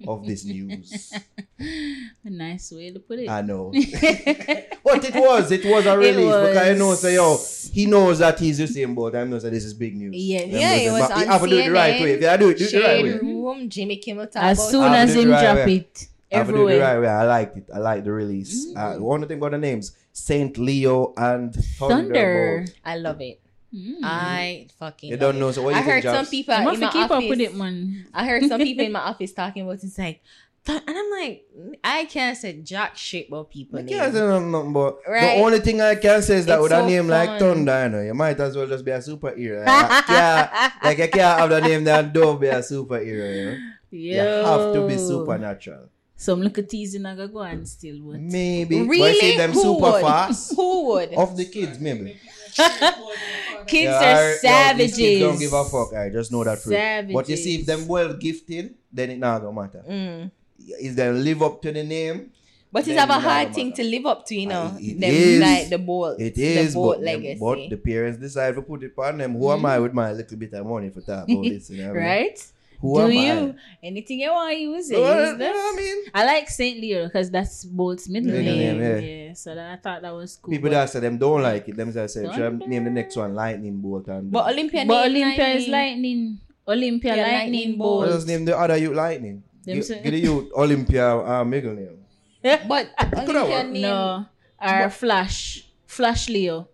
[0.07, 1.13] of this news.
[2.25, 3.29] A nice way to put it.
[3.29, 3.71] I know.
[3.73, 7.01] but it was, it was a release because I know, was.
[7.01, 7.39] say, yo,
[7.73, 9.15] he knows that he's the same boat.
[9.15, 10.15] I know that this is big news.
[10.15, 10.47] Yes.
[10.47, 12.13] You know, Yeah, it was but on you have to do it the right way.
[12.13, 13.19] If you do it, do it the right Shade way.
[13.19, 15.75] Room, Jimmy Kimmel talk as soon as him right drop way.
[15.77, 16.81] it, I have do it the everywhere.
[16.81, 17.09] right way.
[17.09, 17.65] I liked it.
[17.75, 18.75] I like the release.
[18.75, 22.67] Uh, one thing about the names Saint Leo and Thunder.
[22.67, 22.77] Thunderbolt.
[22.85, 23.41] I love it.
[23.75, 23.95] Mm.
[24.03, 26.31] I fucking You don't know, so what I you think, heard some Jobs?
[26.31, 27.17] people You in must my keep office.
[27.25, 28.07] up with it, man.
[28.13, 30.21] I heard some people in my office talking about it's like,
[30.69, 31.45] and I'm like,
[31.83, 33.79] I can't say jack shit about people.
[33.81, 35.37] I can't say nothing, nothing but Right.
[35.39, 37.41] the only thing I can say is that It's with a so name like.
[37.41, 39.67] Thunder, you, know, you might as well just be a superhero.
[39.67, 43.59] Like, I can't, like you can't have the name that don't be a superhero.
[43.91, 44.39] You, know?
[44.41, 45.89] you have to be supernatural.
[46.15, 48.79] Some little teasing I go and still, but Maybe.
[48.83, 49.19] But Really?
[49.19, 50.03] see them Who super would?
[50.03, 50.55] fast.
[50.55, 51.13] Who would?
[51.15, 52.17] Of the kids, maybe.
[53.67, 54.97] kids Yeah, are alright, yo, savages.
[54.97, 55.95] kids don't give a fuck.
[55.95, 57.15] I just know that for Savages.
[57.15, 59.85] But you see, if them well gifted, then it not don't matter.
[59.89, 60.31] Mm.
[60.59, 62.31] If they live up to the name,
[62.71, 63.83] But it's have a hard thing matter.
[63.83, 64.63] to live up to, you know.
[64.75, 65.41] Uh, it them, is.
[65.41, 66.21] like the boat.
[66.21, 67.35] It is the boat But, legacy.
[67.35, 69.33] them, but the parents decide to put it on them.
[69.35, 71.71] Who am I with my little bit of money for that about this?
[71.71, 72.35] You know what I mean?
[72.83, 73.03] right?
[73.05, 73.55] Who Do am you?
[73.83, 74.99] Anything you want to use it.
[74.99, 75.53] Well, use you know that.
[75.55, 76.05] what I mean?
[76.15, 78.79] I like Saint Leo because that's Bolt's middle Middle name.
[78.79, 79.27] name, Yeah.
[79.29, 79.35] yeah.
[79.35, 80.51] so that I thought that was cool.
[80.53, 81.77] People that say them don't like it.
[81.77, 85.07] Them say, say should I name the next one Lightning Bolt and but Olympia but
[85.09, 85.71] name Olympia is lightning.
[85.71, 86.39] lightning.
[86.69, 87.99] Olympia Yeah, lightning, lightning bolt.
[88.07, 89.43] What does name the other youth Lightning?
[89.65, 91.99] Them You, say- get the youth Olympia uh, middle name.
[92.69, 94.27] But Olympia name No,
[94.61, 95.67] or Flash.
[95.87, 96.69] Flash Leo.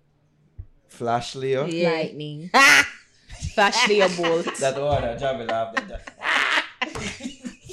[0.89, 1.65] Flash Leo.
[1.67, 1.91] Yeah.
[1.91, 2.51] lightning.
[3.59, 4.55] Flash Leo Bolt.
[4.61, 6.15] That one that Javi laughed at.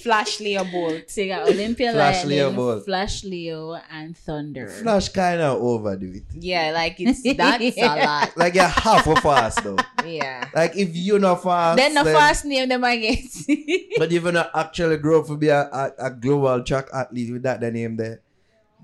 [0.02, 1.12] Flash Leo Bolt.
[1.12, 2.86] So you got Olympia Flash lightning, Leo Bolt.
[2.86, 4.68] Flash Leo, and Thunder.
[4.68, 6.24] Flash kind of overdo it.
[6.34, 8.36] Yeah, like it's that's a lot.
[8.36, 9.78] Like you're half a fast though.
[10.04, 10.50] Yeah.
[10.56, 13.26] Like if you're not fast, then the fast name them I get.
[13.98, 17.32] But if you not actually grow up to be a, a, a global track athlete
[17.32, 18.22] with that the name there,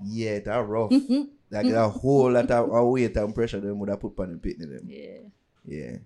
[0.04, 0.92] yeah, that's rough.
[1.50, 4.38] like a whole lot of of weight and pressure them would have put on the
[4.38, 4.86] pitney them.
[4.86, 5.18] yeah.
[5.66, 5.96] Yeah.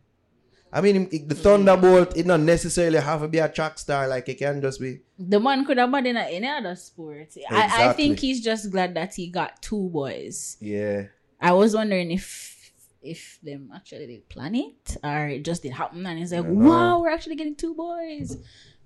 [0.76, 4.06] I mean, the Thunderbolt, it not necessarily have to be a track star.
[4.06, 5.00] Like, it can just be.
[5.18, 7.28] The man could have been in any other sport.
[7.50, 10.58] I, I think he's just glad that he got two boys.
[10.60, 11.04] Yeah.
[11.40, 12.54] I was wondering if
[13.02, 17.00] if them actually did plan it or it just did happen and he's like, wow,
[17.00, 18.36] we're actually getting two boys.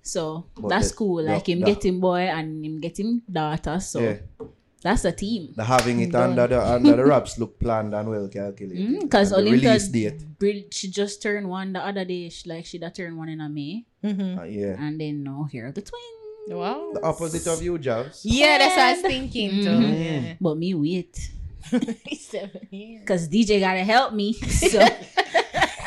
[0.03, 1.15] So But that's the- cool.
[1.17, 3.79] the- Like him the- getting boy and him getting daughter.
[3.79, 4.17] So Yeah.
[4.81, 5.53] That's a team.
[5.55, 6.31] The having it Done.
[6.31, 8.99] under the under the wraps look planned and well calculated.
[9.01, 10.73] Because And the date.
[10.73, 12.29] She just turned one the other day.
[12.29, 14.39] She, like she that turned one in a May, Mm-hmm.
[14.39, 14.75] Uh, yeah.
[14.79, 16.03] and then now here are the twins.
[16.49, 16.89] Wow.
[16.93, 18.25] The opposite of you, Jobs.
[18.25, 19.69] Yeah, that's what I was thinking too.
[19.69, 19.93] Mhm.
[20.25, 20.33] Yeah.
[20.41, 21.29] But me wait,
[22.17, 23.05] Seven years.
[23.05, 24.33] cause DJ gotta help me.
[24.33, 24.81] So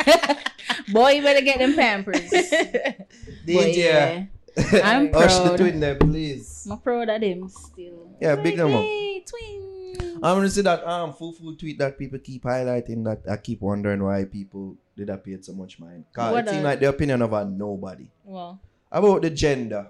[0.92, 2.30] Boy, you better get them pampers.
[2.30, 4.28] Boy, DJ.
[4.84, 5.22] I'm proud.
[5.22, 6.66] Hush the twin there, please.
[6.70, 8.14] I'm proud of them still.
[8.20, 8.82] Yeah, big them up.
[8.82, 10.20] Hey, twin.
[10.22, 13.60] I'm gonna see that um full full tweet that people keep highlighting that I keep
[13.60, 16.04] wondering why people did paid so much mind.
[16.12, 18.06] Cause What it seems like the opinion of a nobody.
[18.24, 19.88] well, About the gender.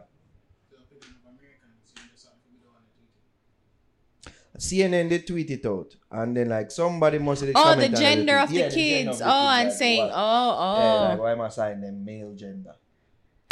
[4.57, 8.49] CNN did tweet it out, and then like somebody must have oh, the gender of
[8.49, 9.21] the Yeah, gender kids.
[9.21, 11.23] of the oh, and like, saying, what- oh, yeah, like, oh.
[11.23, 12.75] why am I assigning them male gender?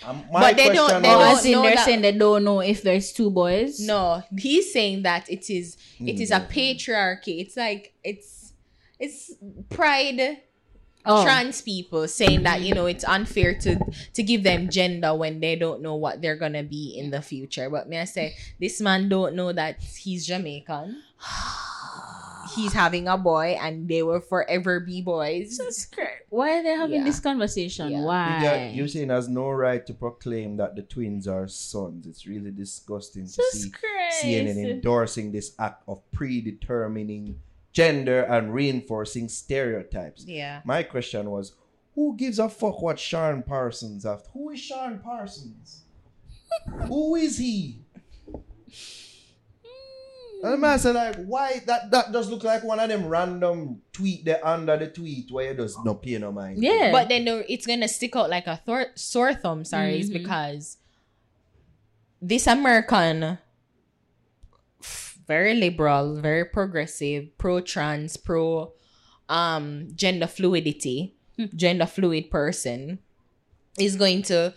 [0.07, 2.45] Um, But they don't- they was- don't- as in know they're that- saying they don't
[2.45, 3.81] know if there's two boys.
[3.81, 6.49] No, he's saying that it is it is a Mm.
[6.51, 7.41] patriarchy.
[7.41, 8.53] It's like it's
[8.99, 9.33] it's
[9.71, 10.39] pride
[11.05, 11.25] Oh.
[11.25, 13.79] trans people saying that you know it's unfair to
[14.15, 17.69] to give them gender when they don't know what they're gonna be in the future.
[17.71, 21.03] But may I say this man don't know that he's Jamaican.
[22.55, 25.57] He's having a boy and they will forever be boys.
[25.59, 26.11] Jesus Christ.
[26.29, 27.05] Why are they having Yeah.
[27.05, 27.91] this conversation?
[27.93, 28.05] Yeah.
[28.05, 28.37] Why?
[28.37, 32.07] You got- You're saying has no right to proclaim that the twins are sons.
[32.07, 34.23] It's really disgusting to Jesus see Christ.
[34.23, 37.41] CNN endorsing this act of predetermining
[37.73, 40.25] gender and reinforcing stereotypes.
[40.27, 40.61] Yeah.
[40.65, 41.55] My question was,
[41.95, 44.25] who gives a fuck what Sean Parsons have?
[44.33, 45.83] Who is Sean Parsons?
[46.87, 47.82] who is he?
[50.43, 53.81] And the man said, like, why that that does look like one of them random
[53.93, 56.61] tweet there under the tweet where you just no pay no mind.
[56.63, 56.91] Yeah.
[56.91, 60.15] But then the- it's gonna stick out like a thor- sore thumb, sorry, is Mhm.
[60.15, 60.79] because
[62.21, 63.39] this American,
[65.27, 68.73] very liberal, very progressive, pro trans, pro
[69.29, 71.15] um gender fluidity,
[71.55, 72.99] gender fluid person
[73.79, 74.53] is going to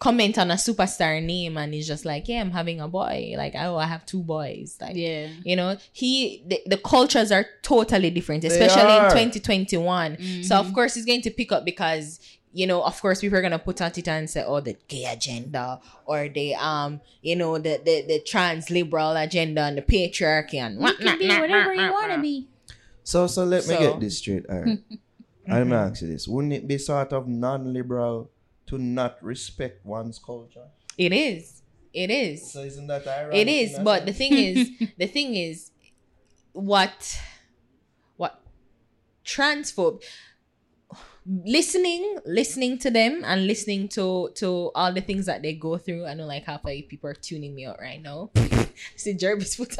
[0.00, 3.34] comment on a superstar name and he's just like, yeah, I'm having a boy.
[3.36, 4.76] Like, oh, I have two boys.
[4.80, 5.28] Like, yeah.
[5.44, 9.10] you know, he the, the cultures are totally different, especially in are.
[9.10, 10.42] 2021.
[10.42, 10.74] So of Mhm.
[10.74, 12.18] course he's going to pick up because
[12.52, 15.04] you know, of course, people are gonna put out it and say, "Oh, the gay
[15.04, 20.54] agenda," or the um, you know, the the, the trans liberal agenda and the patriarchy
[20.54, 22.48] and You can be whatever you want to be.
[23.04, 24.46] So so let me So- get this straight.
[24.50, 24.78] All right.
[25.48, 26.26] Let me ask you this.
[26.26, 28.30] Wouldn't it be sort of non-liberal
[28.70, 30.66] to not respect one's culture?
[30.96, 31.62] It is.
[31.92, 32.52] It is.
[32.52, 33.36] So isn't that ironic?
[33.36, 33.70] It is.
[33.70, 35.70] in that But the thing is, the thing is,
[36.52, 37.20] what,
[38.16, 38.40] what,
[39.24, 40.02] transphobe.
[41.26, 46.06] Listening, listening to them, and listening to to all the things that they go through.
[46.06, 48.30] I know, like half of you people are tuning me out right now.
[48.96, 49.76] See, Jervis put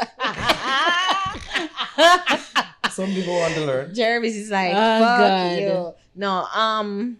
[2.90, 3.94] some people want to learn.
[3.94, 5.58] Jervis is like, Oh, fuck God.
[5.58, 5.94] you.
[6.14, 7.18] No, um,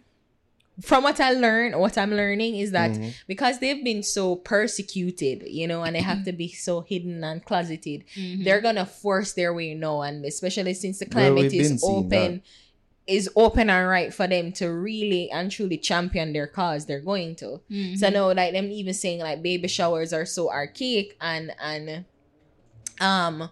[0.83, 3.13] from what I learned, what I'm learning is that Mhm.
[3.27, 7.45] because they've been so persecuted, you know, and they have to be so hidden and
[7.45, 8.45] closeted, Mhm.
[8.45, 12.43] they're gonna force their way now, and especially since the climate we've is open,
[13.07, 16.87] is open and right for them to really and truly champion their cause.
[16.87, 17.61] They're going to.
[17.71, 17.99] Mhm.
[17.99, 22.05] So no, like them even saying like baby showers are so archaic and and
[23.01, 23.51] um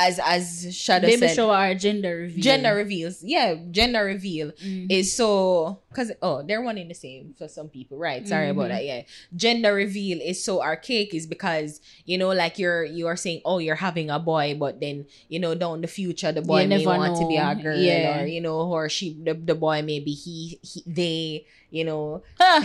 [0.00, 2.42] as as Shadow baby said, shower or gender reveal.
[2.42, 4.52] gender reveals, yeah, gender reveal.
[4.56, 4.88] Mhm.
[4.88, 8.24] is so because oh they're one in the same for some people right?
[8.26, 8.74] Sorry about Mhm.
[8.74, 9.02] that yeah.
[9.36, 13.58] Gender reveal is so archaic is because you know like you're you are saying oh
[13.60, 16.86] you're having a boy but then you know down the future the boy You may
[16.86, 18.22] want to be a girl Yeah.
[18.22, 22.22] or you know or she the, the boy maybe he, he they you know.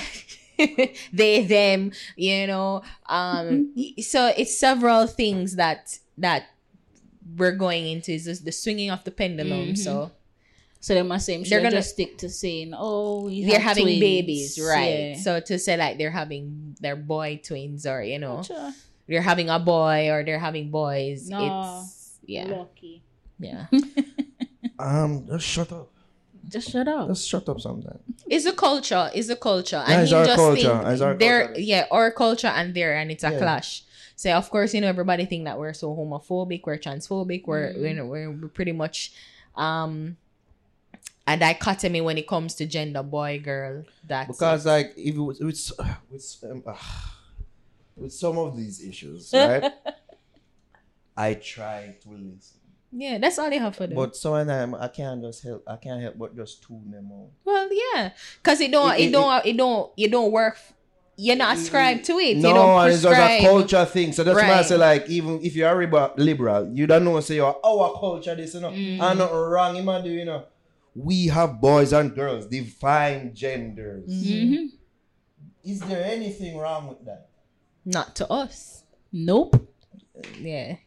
[1.11, 2.81] They them you know.
[3.09, 6.47] Um so it's several things that that
[7.37, 9.77] we're going into is just the swinging of the pendulum Mhm.
[9.77, 10.11] so
[10.81, 13.53] So they must say They're they're gonna- gonna just stick to saying, "Oh, we they're
[13.57, 14.99] have having twins." babies, right?
[15.17, 15.17] Yeah.
[15.17, 18.71] So to say like they're having their boy twins, or you know, Sure.
[19.07, 21.27] they're having a boy or they're having boys.
[21.27, 21.81] No.
[21.81, 23.01] It's yeah, Lucky.
[23.39, 23.65] yeah.
[24.77, 25.89] Um, just shut up.
[26.47, 27.07] Just shut up.
[27.07, 27.99] Just shut up sometime.
[28.27, 29.09] It's a culture.
[29.15, 31.61] It's a culture, Yeah, and it's our just culture, think it's our there, culture.
[31.61, 33.39] yeah, our culture and there, and it's a Yeah.
[33.39, 33.83] clash.
[34.15, 38.07] So of course, you know, everybody think that we're so homophobic, we're transphobic, we're Mm.
[38.07, 39.11] we're, we're pretty much
[39.55, 40.17] um
[41.27, 43.83] a dichotomy when it comes to gender, boy, girl.
[44.07, 44.69] That's Because it.
[44.69, 45.71] like if it was with
[46.11, 47.17] with um, ah,
[47.95, 49.71] with some of these issues, right?
[51.17, 52.59] I try to listen,
[52.91, 53.95] yeah, that's all they have for them.
[53.95, 55.63] but sometimes I can't just help.
[55.67, 57.29] I can't help but just tune them out.
[57.43, 58.11] Well, yeah,
[58.41, 60.57] because it don't, It- it, it- don't, it, don't, you don't work.
[61.17, 62.37] You're not ascribed to it.
[62.37, 64.11] No, you don't and it's just a culture thing.
[64.11, 65.73] So that's why I say like even if you're a
[66.17, 68.71] liberal, you don't know say you're our culture this, you know.
[68.71, 69.01] Mm.
[69.01, 70.45] And nothing wrong, in do you know.
[70.93, 74.09] We have boys and girls, defined genders.
[74.09, 74.69] Mhm.
[75.63, 77.29] Is there anything wrong with that?
[77.85, 78.83] Not to us.
[79.11, 79.67] Nope.
[80.39, 80.77] Yeah.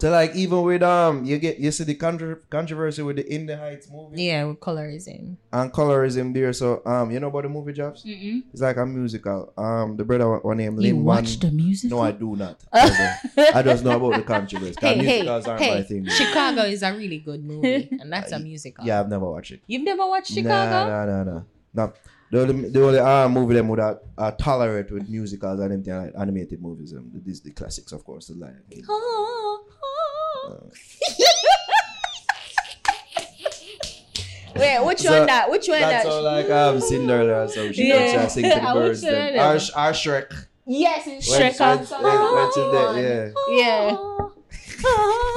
[0.00, 3.46] So like even with um you get you see the contro- controversy with the In
[3.46, 5.36] the Heights movie Yeah, with colorism.
[5.52, 6.52] and colorism there.
[6.52, 8.04] So um you know about the movie jobs?
[8.04, 8.42] Mm-mm.
[8.52, 9.52] It's like a musical.
[9.58, 11.56] Um the brother one name You Lin watched the Wan.
[11.56, 11.90] music?
[11.90, 12.62] No, I do not.
[12.72, 14.74] I just know about the controversy.
[14.74, 15.82] 'cause Hey, hey, musicals aren't my hey!
[15.82, 16.06] thing.
[16.08, 18.84] Chicago is a really good movie, and that's a musical.
[18.86, 19.62] Yeah, I've never watched it.
[19.66, 20.88] You've never watched Chicago?
[20.90, 21.42] Nah, nah, nah, nah.
[21.74, 21.92] No.
[22.30, 25.96] The only, the only uh, movie them would uh, uh, tolerate with musicals and anything
[25.96, 28.84] like animated movies, um, the Disney classics, of course, The Lion King.
[34.56, 35.50] Wait, which So, one that?
[35.50, 36.10] Which one That's that?
[36.12, 37.86] all like um, Cinderella or some shit.
[37.86, 38.12] Yeah.
[38.12, 38.26] Yeah.
[38.26, 39.02] sing to the I birds.
[39.02, 39.32] wish Then.
[39.34, 39.38] knew.
[39.40, 39.54] Our,
[39.86, 40.46] our Shrek.
[40.66, 41.60] yes, it's Shrek.
[41.60, 43.56] when, and- when, when to the, yeah.
[43.62, 43.90] Yeah.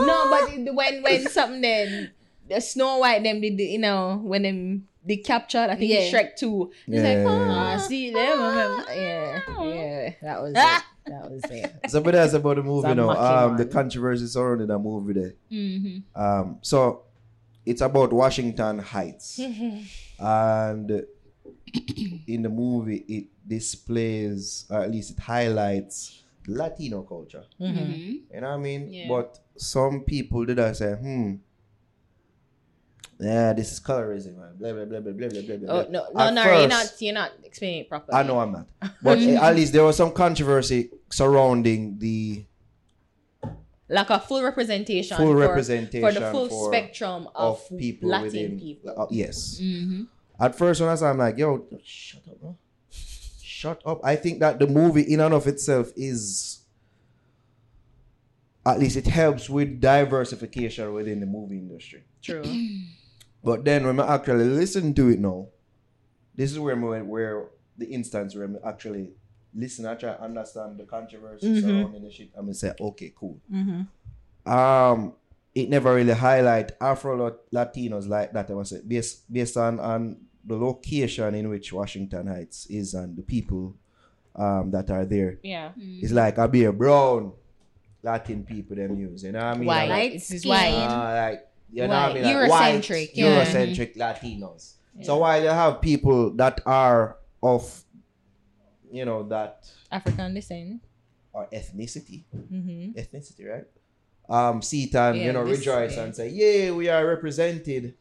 [0.05, 2.11] No, but it- when when something then
[2.47, 5.99] the Snow White them did you know when them they captured I think Yeah.
[5.99, 6.71] it's Shrek two.
[6.87, 7.73] It's Yeah, like yeah, yeah.
[7.73, 8.39] Ah, see them.
[8.41, 8.83] remember?
[8.95, 10.83] yeah, yeah, that was it.
[11.05, 11.89] That was it.
[11.89, 13.07] So, but that's about the movie you now.
[13.07, 13.73] mucky Um, the man.
[13.73, 15.33] controversy surrounding the movie there.
[15.51, 16.03] Mhm.
[16.15, 17.03] Um, so
[17.65, 19.39] it's about Washington Heights,
[20.19, 21.05] and
[22.27, 27.43] in the movie it displays, or at least it highlights Latino culture.
[27.59, 27.75] Mhm.
[27.77, 28.21] Mhm.
[28.33, 28.93] You know what I mean?
[28.93, 29.07] Yeah.
[29.07, 31.35] But some people did I say, hmm.
[33.21, 34.55] Yeah, this is colorism, man.
[34.57, 35.73] Blah blah blah blah blah blah blah.
[35.73, 38.17] Oh no, no, At no, you're not you're not explaining it properly.
[38.17, 38.67] I know I'm not.
[39.03, 42.45] But eh, at least there was some controversy surrounding the
[43.89, 48.09] like a full representation full for, representation for the full for- spectrum of, of people
[48.09, 48.59] Latin within.
[48.59, 48.93] people.
[48.97, 49.59] uh, yes.
[49.61, 50.07] Mhm.
[50.39, 52.57] At first, when I saw, I'm like, yo, shut up, bro.
[52.89, 53.99] Shut up.
[54.03, 56.61] I think that the movie, in and of itself, is
[58.65, 62.01] at least it helps with diversification within the movie industry.
[62.23, 62.43] True.
[63.43, 65.47] But then when I actually listen to it now,
[66.35, 69.11] this is where me- where the instance where I actually
[69.55, 71.61] listen, I try to understand the controversy Mhm.
[71.61, 72.29] surrounding the shit.
[72.37, 73.39] I'm gonna say, okay, cool.
[73.51, 74.51] Mm-hmm.
[74.51, 75.13] Um,
[75.53, 78.49] it never really highlight Afro Latinos like that.
[78.49, 83.15] I must say, based based on on the location in which Washington Heights is and
[83.17, 83.75] the people
[84.35, 85.39] um that are there.
[85.43, 85.71] Yeah.
[85.77, 87.33] It's like a be a brown
[88.03, 89.23] Latin people them use.
[89.23, 89.67] You know what I mean?
[89.67, 89.89] White.
[89.89, 90.73] Like, It's his white.
[90.73, 92.13] uh, like you know what I White.
[92.15, 92.23] mean?
[92.23, 93.25] Like white, Eurocentric, yeah.
[93.45, 94.73] Eurocentric Latinos.
[95.03, 97.83] So while you have people that are of,
[98.91, 100.81] you know, that African descent.
[101.33, 102.99] or ethnicity, Mm-hmm.
[102.99, 103.65] ethnicity, right?
[104.29, 106.03] Um, see it and Yeah, you know rejoice yeah.
[106.03, 107.95] and say, "Yeah, we are represented."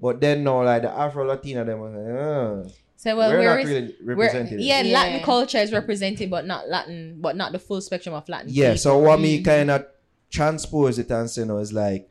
[0.00, 3.44] but then no, like the Afro Latina, them, was like, uh, So well, we're we're,
[3.44, 4.60] not really represented.
[4.60, 4.92] yeah, Yeah.
[4.98, 8.48] Latin culture is represented, but not Latin, but not the full spectrum of Latin.
[8.50, 8.78] Yeah, people.
[8.78, 9.44] so what me Mhm.
[9.44, 9.86] kind of
[10.30, 12.09] transpose it and say no is like,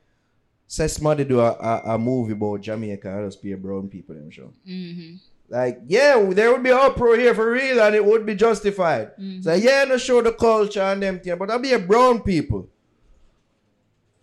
[0.72, 4.14] say somebody do a, a, a movie about Jamaica and just be a brown people
[4.14, 4.54] them show.
[4.68, 5.20] Mhm.
[5.50, 9.18] Like, yeah, there would be uproar here for real and it would be justified.
[9.20, 9.44] Mhm.
[9.44, 12.70] So yeah, no show the culture and them thing, but I'll be a brown people.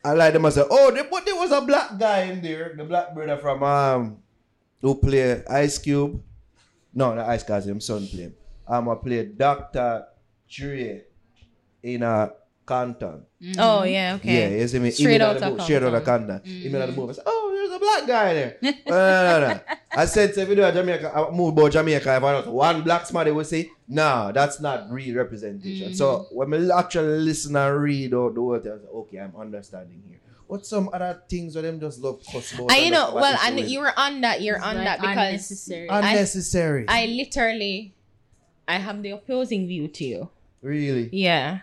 [0.04, 2.74] I like them I say, oh, there, but there was a black guy in there,
[2.76, 4.18] the black brother from um
[4.80, 6.22] who play Ice Cube.
[6.94, 8.22] No, not Ice Cube, him son play.
[8.30, 8.34] him.
[8.68, 10.06] Um, I play Dr.
[10.48, 11.02] Dre
[11.82, 12.30] in a
[12.66, 13.24] Canton.
[13.40, 13.60] Mm-hmm.
[13.60, 14.50] Oh yeah, okay.
[14.50, 14.90] Yeah, you see me?
[14.90, 16.40] Straight out of book, Straight out of Compton.
[16.40, 16.52] Canton.
[16.52, 18.56] Even at the movie, I said, oh, there's a black guy there.
[18.62, 19.60] no, no, no, no.
[19.92, 22.82] I said, if you do a Jamaica, a movie about Jamaica, if I not one
[22.82, 25.94] black somebody will say, no, that's not real representation.
[25.94, 26.34] So mm-hmm.
[26.36, 30.02] when we actually listen and read out the whole thing, I say, okay, I'm understanding
[30.08, 30.18] here.
[30.48, 32.70] What some other things where them just love cuss about?
[32.70, 33.12] I and know.
[33.12, 34.42] that's Well, and you were on that.
[34.42, 35.88] You're on Like that because unnecessary.
[35.88, 36.84] unnecessary.
[36.88, 37.94] I literally,
[38.68, 40.30] I have the opposing view to you.
[40.62, 41.60] really, Yeah.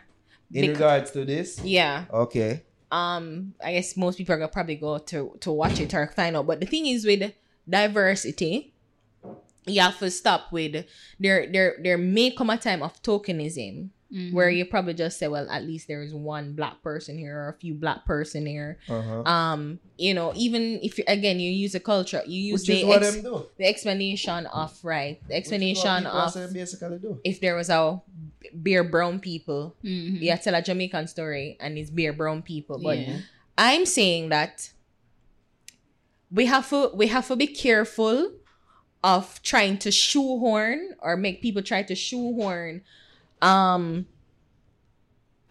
[0.53, 2.05] In Bec- regards to this, yeah.
[2.11, 2.61] okay.
[2.91, 6.37] um i guess most people are gonna probably go to to watch it or find
[6.37, 7.33] out but the thing is with
[7.67, 8.71] diversity
[9.65, 10.85] you have to stop with
[11.19, 14.31] there there there may come a time of tokenism Mhm.
[14.31, 17.49] where you probably just say well at least there is one black person here or
[17.49, 19.23] a few black person here Uh-huh.
[19.23, 22.91] um you know even if you again you use a culture you use Which the,
[22.93, 23.21] ex-
[23.57, 27.19] the explanation of right the Which is what explanation of basically do.
[27.23, 28.01] if there was a
[28.53, 30.19] bare brown people Mhm.
[30.21, 33.17] yeah tell a jamaican story and it's bare brown people but Yeah.
[33.57, 34.69] I'm saying that
[36.31, 38.31] we have to we have to be careful
[39.03, 42.81] of trying to shoehorn or make people try to shoehorn
[43.43, 44.05] um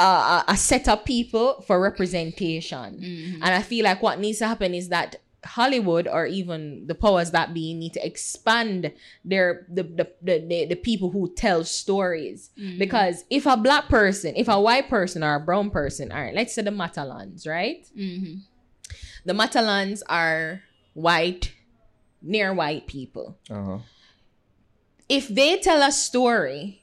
[0.00, 2.98] a, a, a set of people for representation.
[3.00, 3.34] Mhm.
[3.34, 7.30] And I feel like what needs to happen is that Hollywood or even the powers
[7.32, 8.92] that be need to expand
[9.24, 12.50] their the the, the, the, the people who tell stories.
[12.58, 12.78] Mhm.
[12.78, 16.34] Because if a black person, if a white person or a brown person, all right,
[16.34, 17.86] let's say the Matalons, right?
[17.96, 18.40] Mhm.
[19.24, 20.62] The Matalons are
[20.94, 21.52] white,
[22.22, 23.36] near white people.
[23.50, 23.78] Uh-huh.
[25.08, 26.81] If they tell a story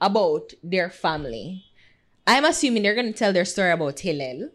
[0.00, 1.64] about their family,
[2.26, 4.50] I'm assuming they're going to tell their story about Hillel,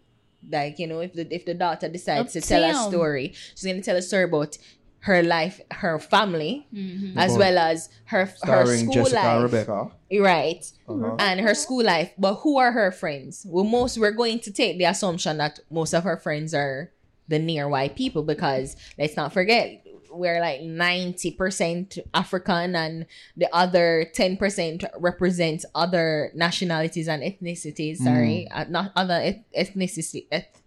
[0.50, 3.64] Like you know, if the if the daughter decides to Up tell a story, she's
[3.64, 4.58] gonna tell a story about
[5.00, 7.18] her life, her family, Mhm.
[7.18, 9.44] as well as her her school Jessica life.
[9.44, 9.92] Rebecca.
[10.12, 10.64] Right.
[10.88, 11.16] Uh-huh.
[11.20, 12.12] And her school life.
[12.18, 13.46] But who are her friends?
[13.50, 16.92] Well, most we're going to take the assumption that most of her friends are
[17.28, 19.83] the near white people because let's not forget
[20.14, 23.06] we're like 90% African and
[23.36, 27.98] the other 10% represent other nationalities and ethnicities.
[27.98, 29.44] Sorry, uh, not other eth-
[29.76, 30.28] ethnicity.
[30.32, 30.62] Eth-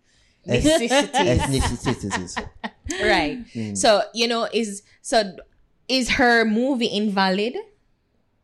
[0.47, 0.89] ethnicities.
[1.13, 2.47] Ethnicities.
[3.03, 3.45] right.
[3.55, 3.77] Mm.
[3.77, 5.37] So, you know, is so
[5.89, 7.57] is her movie invalid?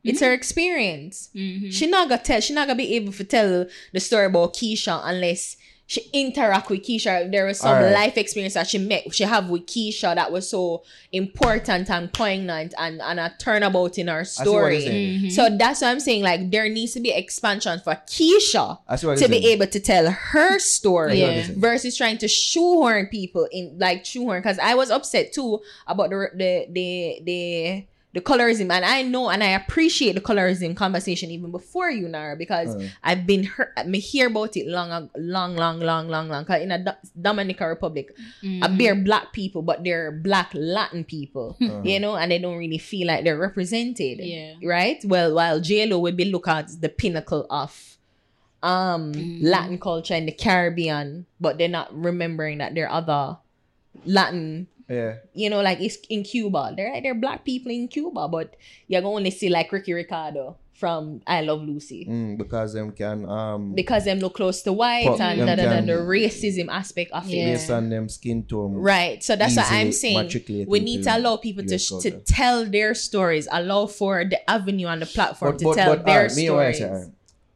[0.04, 1.30] It's her experience.
[1.34, 1.72] Mhm.
[1.72, 2.40] She not gonna tell.
[2.40, 5.56] She not gonna be able to tell the story about Keisha unless
[5.86, 7.30] she interact with Keisha.
[7.30, 7.92] There was some Alright.
[7.92, 9.14] life experience that she met.
[9.14, 14.08] She have with Keisha that was so important and poignant and and a turnabout in
[14.08, 14.80] her see what you're story.
[14.80, 15.20] saying.
[15.20, 15.32] Mhm.
[15.32, 16.22] So that's what I'm saying.
[16.22, 19.80] Like there needs to be expansion for Keisha I see what to be able to
[19.80, 21.46] tell her story Yeah.
[21.56, 26.30] versus trying to shoehorn people in like shoehorn because I was upset too about the
[26.34, 31.50] the the the the colorism and I know and I appreciate the colorism conversation even
[31.50, 32.88] before you Nara because Uh.
[33.02, 36.70] I've been heard me hear about it long long long long long long cause in
[36.72, 38.62] a Do- Dominican Republic Mhm.
[38.64, 41.80] I bear black people but they're black Latin people Uh-huh.
[41.84, 44.54] you know and they don't really feel like they're represented Yeah.
[44.62, 45.02] right?
[45.04, 47.96] Well, while JLo would be looked at the pinnacle of
[48.62, 49.38] um Mhm.
[49.42, 53.38] Latin culture in the Caribbean, but they're not remembering that there are other
[54.04, 55.16] Latin, Yeah.
[55.34, 56.74] you know, like it's in Cuba.
[56.76, 58.56] There, there are black people in Cuba, but
[58.88, 62.06] you're gonna only see like Ricky Ricardo from I Love Lucy.
[62.10, 65.80] Mm, because them can um Because them look close to white and da, da, da,
[65.80, 67.42] the racism aspect of Yeah.
[67.50, 67.52] it.
[67.52, 68.74] based on them skin tone.
[68.74, 69.22] Right.
[69.22, 70.66] So that's what I'm saying.
[70.66, 75.02] We need to allow people to, to tell their stories, allow for the avenue and
[75.02, 76.78] the platform But, to but, tell but, their alright, me stories.
[76.78, 77.08] say, alright.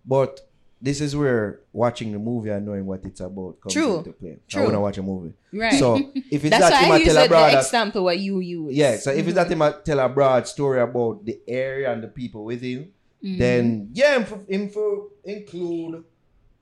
[0.07, 0.46] But
[0.87, 3.99] this is where watching the movie and knowing what it's about comes True.
[3.99, 4.37] into play.
[4.49, 4.61] True.
[4.61, 5.33] I want to watch a movie.
[5.53, 5.79] Right.
[5.83, 5.97] So
[6.37, 8.75] if it's That's that why I use tell a the, example what you use.
[8.75, 8.97] yeah.
[9.05, 12.09] So if it's that him a tell a broad story about the area and the
[12.09, 12.93] people within,
[13.25, 13.39] Mhm.
[13.39, 16.05] then yeah, him for, him for include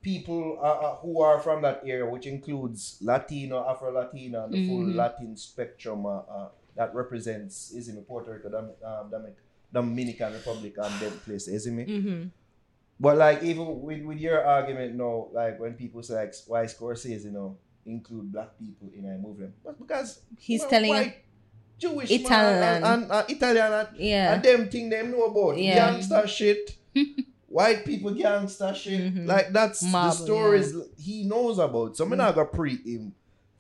[0.01, 4.69] people uh, uh, who are from that area, which includes Latino, Afro Latina, and the
[4.69, 4.95] full Mhm.
[4.95, 9.25] Latin spectrum uh, uh, that represents is in Puerto Rico, Dom, um,
[9.73, 11.89] Dominican Republic, and them place isn't it?
[11.89, 12.23] Mm-hmm.
[13.01, 17.25] But like even with, with your argument now, like when people say like why Scorsese,
[17.25, 21.17] you know, include black people in a movie, but because He's well, telling white,
[21.79, 22.61] Jewish Italian.
[22.61, 24.35] man and, and, and Italian and, Yeah.
[24.35, 25.75] and them thing them know about Yeah.
[25.93, 26.77] gangster shit.
[27.49, 29.15] White people gangster shit.
[29.15, 29.27] Mhm.
[29.27, 31.97] Like that's Mob, the stories he knows about.
[31.97, 33.13] So I'm not gonna pre him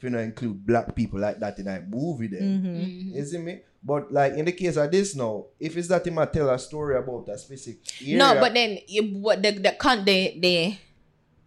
[0.04, 2.42] if you know include black people like that in a movie then.
[2.42, 2.76] Mm-hmm.
[2.76, 3.16] Mhm.
[3.16, 3.60] Isn't me?
[3.82, 6.58] But like in the case of this now, if it's that him a tell a
[6.58, 10.76] story about a specific area, No, but then you, what the the con the, the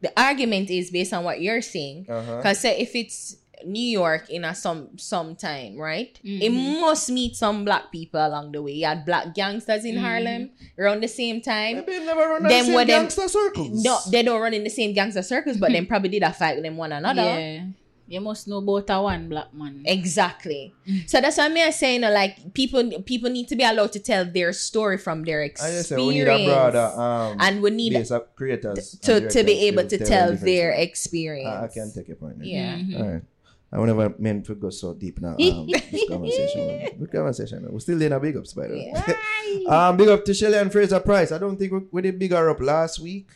[0.02, 2.06] the argument is based on what you're saying.
[2.10, 2.38] uh-huh.
[2.38, 6.20] Because say if it's New York in a some some time, right?
[6.24, 6.80] It Mhm.
[6.80, 8.74] must meet some black people along the way.
[8.74, 10.02] You had black gangsters in Mhm.
[10.02, 11.78] Harlem around the same time.
[11.78, 13.84] Maybe him never run Them the same what them- gangster circles.
[13.84, 16.54] No, they don't run in the same gangster circles, but then probably did a fight
[16.56, 17.24] with them one another.
[17.24, 17.64] Yeah.
[18.08, 19.84] You must know about a one black man.
[19.86, 20.74] Exactly.
[20.88, 21.10] Mm.
[21.10, 21.96] So that's what I'm saying.
[21.96, 25.42] You know, like people, people need to be allowed to tell their story from their
[25.42, 28.98] I experience, just say we need a brother um and we need base of creators
[29.02, 31.48] to, to be able to a tell different their experience.
[31.50, 32.38] I, I can take your point.
[32.38, 32.48] man.
[32.48, 32.76] Yeah.
[32.78, 33.00] Mhm.
[33.00, 33.22] All right.
[33.70, 35.36] I never meant to go so deep now.
[35.36, 36.98] Um, this conversation.
[37.00, 37.68] Good conversation.
[37.70, 39.66] We're still in a big ups, by the way.
[39.68, 41.34] um, big up to Shelly-Ann Fraser-Pryce.
[41.34, 43.28] I don't think we, we did big her up last week.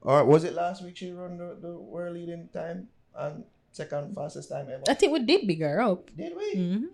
[0.00, 3.44] Or was it last week she run the, the world leading time and
[3.78, 4.82] second fastest time ever?
[4.88, 6.10] I think we did bigger up.
[6.16, 6.54] Did we?
[6.54, 6.84] Mm-hmm.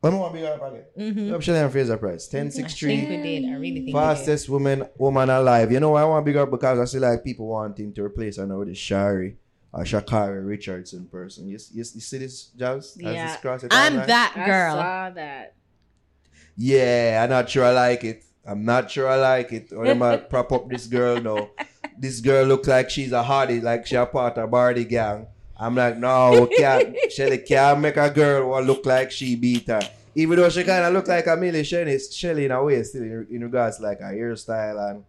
[0.00, 0.84] When we want big her up again?
[0.98, 1.24] Mm-hmm.
[1.26, 2.24] Big up Shelly-Ann Fraser-Pryce.
[2.34, 2.96] I 1063.
[2.96, 3.48] think we did.
[3.50, 5.72] I really think Fastest woman woman alive.
[5.72, 8.36] You know why I want big up because I see like people wanting to replace
[8.36, 9.36] her now with the Shari
[9.72, 11.48] or Sha'Carri Richardson person.
[11.48, 12.94] You, you, you see this, Jazz?
[13.02, 13.26] Has Yeah.
[13.32, 13.76] this cross the we did.
[13.78, 14.06] I'm timeline?
[14.06, 14.74] that I girl.
[14.74, 15.54] saw that.
[16.56, 18.24] Yeah, I'm not sure I like it.
[18.46, 19.72] I'm not sure I like it.
[19.72, 21.50] Or am I prop up this girl No.
[21.98, 25.26] This girl looks like she's a hardie, like she a part of Bardi gang.
[25.58, 26.94] I'm like, no, we can't.
[27.10, 29.80] Shelly can't make a girl what look like she beat her.
[30.14, 33.02] Even though she kind of look like a Millie Shelly, Shelly in a way, still
[33.02, 35.04] in, in regards to like her hairstyle and.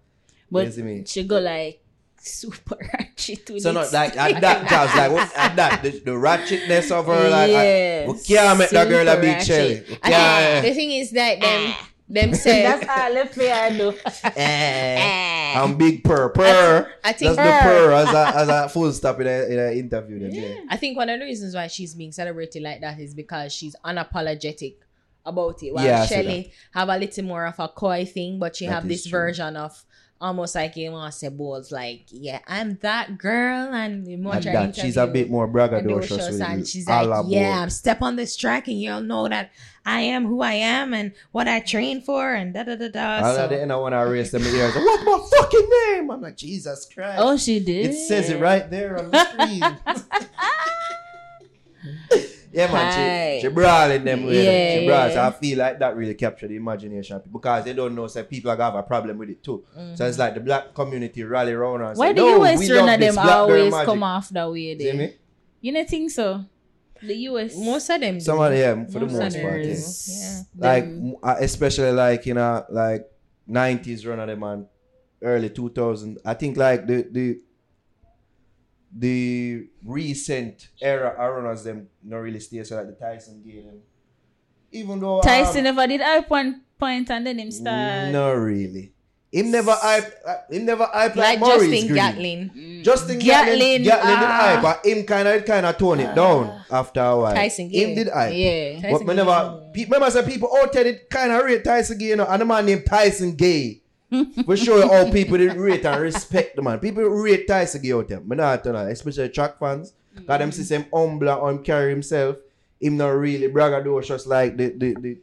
[0.50, 1.04] But you see me?
[1.06, 1.84] she go like
[2.20, 3.74] super ratchet with So it.
[3.74, 7.52] not like at that cause like what, at that the, the ratchetness of her like
[7.52, 9.48] I, Yes, we can't make that girl a super big ratchet.
[9.48, 9.84] Shelly.
[9.90, 10.64] We I can't.
[10.64, 11.76] think the thing is that them,
[12.08, 13.94] them say, That's all the fair do.
[14.24, 16.92] Eh, I'm big purr purr.
[17.04, 19.72] I think That's the purr as a, as a full stop in a, in a
[19.74, 20.20] interview.
[20.20, 20.62] Then, yeah.
[20.70, 23.76] I think one of the reasons why she's being celebrated like that is because she's
[23.84, 24.76] unapologetic
[25.26, 25.74] about it.
[25.74, 28.88] While Yeah, Shelly have a little more of a coy thing, but she That have
[28.88, 29.12] this true.
[29.12, 29.84] version of
[30.20, 34.36] almost like you want to say balls like, yeah, I'm that girl, and the more
[34.36, 37.64] And that she's a bit more braggadocious Braggadocious, with and she's like, yeah, Bull.
[37.64, 39.52] I'm step on this track, and you'll know that
[39.88, 43.18] I am who I am and what I train for, and da da da da.
[43.20, 44.76] And So- at the end, I want to erase them ears.
[44.76, 46.12] What's my fucking name?
[46.12, 47.22] I'm like, Jesus Christ.
[47.24, 47.92] Oh, she did.
[47.92, 49.60] It says it right there on the screen.
[52.52, 52.92] yeah, man.
[52.92, 53.38] Hi.
[53.38, 55.12] She, she brawling them with Yeah, She brawling.
[55.12, 55.28] So yeah.
[55.28, 58.58] I feel like that really captured the imagination because they don't know say people are
[58.58, 59.64] gonna have a problem with it too.
[59.74, 60.20] So it's mm-hmm.
[60.20, 62.96] like the black community rally around and Why say, the no, US we run love
[62.96, 64.78] of this them always come off that way?
[64.78, 65.14] See me?
[65.62, 66.44] You don't think so?
[67.02, 67.56] The US.
[67.56, 68.20] most of them, do.
[68.20, 69.70] Some of them, for the Most of most part, do.
[69.70, 69.76] yeah.
[69.78, 70.42] yeah.
[70.58, 73.06] like Them- uh, especially like you know like
[73.50, 74.66] 90s run of them and
[75.24, 77.40] early 2000 i think like the the
[78.96, 83.80] the recent era runners them not really stay so like the tyson Gay them
[84.72, 88.12] even though Tyson um, never did hype one point and then him start.
[88.12, 88.92] no really
[89.32, 91.96] him never hype uh, him never hype like, Like Maurice Justin Green.
[91.96, 94.40] Gatlin, Justin Gatlin, Gatlin, Gatlin did ah.
[94.42, 97.36] hype, but him kind of kind of tone it down after a while.
[97.36, 97.96] Tyson him Gay.
[97.96, 98.34] did hype.
[98.34, 98.74] Yeah.
[98.82, 99.16] Tyson But me Gay.
[99.16, 102.16] never, pe- remember I said people all there it kind of rate Tyson Gay, you
[102.16, 103.82] know, and the man named Tyson Gay.
[104.10, 106.80] we show you how people did rate and respect the man.
[106.80, 108.22] People rate Tyson Gay out there.
[108.22, 109.94] But not you know, especially track fans.
[110.26, 112.38] Got them see him humble and him carry himself.
[112.80, 115.18] Him not really braggadocious like the, the, the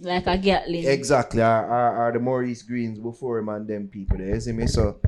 [0.00, 0.86] Like a Gatlin.
[0.86, 4.34] exactly are, are, are the Maurice Greens before him and them people there.
[4.34, 4.66] You see me?
[4.68, 5.00] So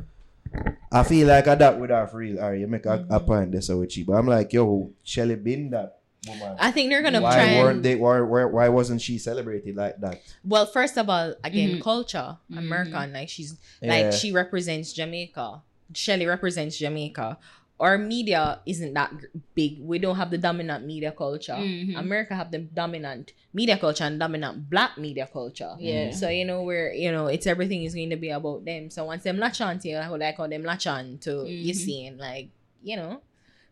[0.93, 2.41] I feel like I that with half real.
[2.41, 4.05] Or you make a, a point there so with you.
[4.05, 6.57] But I'm like, yo, Shelly been that woman.
[6.59, 7.59] I think they're gonna why try.
[7.59, 7.95] weren't And, they?
[7.95, 10.21] Why, why, why wasn't she celebrated like that?
[10.45, 11.83] well, first of all, again, Mhm.
[11.83, 12.37] culture.
[12.57, 13.91] American, like she's Yeah.
[13.95, 15.63] like she represents Jamaica.
[15.95, 17.39] Shelly represents Jamaica.
[17.81, 19.11] Our media isn't that
[19.55, 19.81] big.
[19.81, 21.57] We don't have the dominant media culture.
[21.57, 21.97] Mhm.
[21.97, 25.75] America have the dominant media culture and dominant black media culture.
[25.81, 26.11] Yeah.
[26.13, 28.91] So you know where you know it's everything is going to be about them.
[28.91, 31.73] So once them latch on to you, like, like how them latch on to you
[31.73, 31.77] Mhm.
[31.77, 32.49] seeing like
[32.85, 33.23] you know.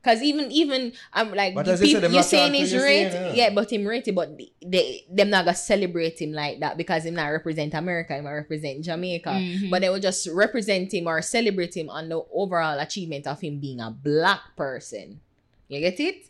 [0.09, 2.59] Cause even even I'm like But you as you said, people, them you're saying to
[2.59, 3.33] he's you rate, seeing, yeah.
[3.35, 3.51] yeah.
[3.51, 7.13] but him rated, but they, they them not gonna celebrate him like that because him
[7.15, 9.29] not represent America, him not represent Jamaica.
[9.29, 9.69] Mhm.
[9.71, 13.61] But they will just represent him or celebrate him on the overall achievement of him
[13.61, 15.21] being a black person.
[15.69, 16.25] You get it?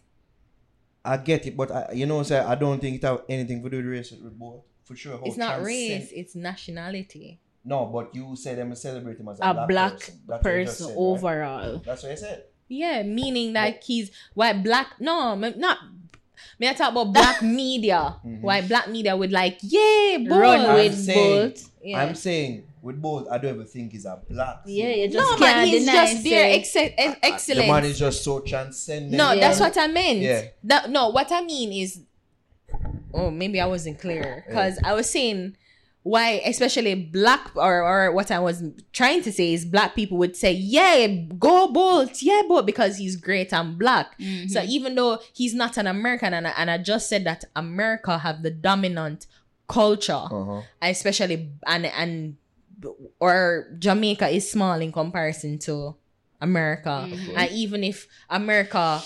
[1.04, 3.70] I get it, but I, you know, say I don't think it have anything to
[3.70, 4.62] do with race with both.
[4.82, 7.38] For sure, it's not transcend- race, it's nationality.
[7.64, 10.50] No, but you said them celebrate him as a, a black, black person, That's what
[10.56, 10.96] you just person right?
[10.96, 11.82] overall.
[11.84, 12.44] That's what I said.
[12.68, 15.00] Yeah, meaning like he's white black.
[15.00, 15.78] No, me- not.
[16.58, 18.16] May I talk about black media.
[18.24, 18.40] Mhm.
[18.42, 20.38] White black media would like, yeah, boy.
[20.38, 21.70] Run I'm with saying- both.
[21.82, 22.02] Yeah.
[22.02, 24.62] I'm saying with both, I don't even think he's a black.
[24.66, 24.98] Yeah, thing.
[25.00, 26.64] you just no, can't man, he's deny just there.
[26.64, 27.60] say- Ex- ex- excellent.
[27.66, 29.14] The man is just so transcendent.
[29.14, 29.40] No, Yeah.
[29.40, 30.18] that's what I meant.
[30.18, 30.42] Yeah.
[30.64, 32.00] That no, what I mean is,
[33.14, 35.56] oh, maybe I wasn't clear because I was saying
[36.02, 40.36] why, especially black or or what I was trying to say is black people would
[40.36, 41.06] say, yeah,
[41.38, 44.18] go Bolt, yeah, Bolt, because he's great and black.
[44.18, 44.48] Mhm.
[44.48, 48.16] So even though he's not an American, and I, and I just said that America
[48.18, 49.26] have the dominant
[49.68, 50.62] culture, Uh-huh.
[50.80, 52.36] especially and and
[53.18, 55.96] or Jamaica is small in comparison to
[56.40, 57.06] America.
[57.10, 57.34] Mhm.
[57.36, 59.02] And even if America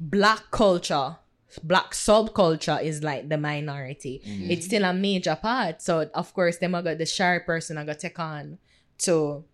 [0.00, 1.16] black culture,
[1.62, 4.50] black subculture is like the minority, Mhm.
[4.50, 5.80] it's still a major part.
[5.82, 8.58] So of course them I got the shy person I got take on
[8.98, 9.44] to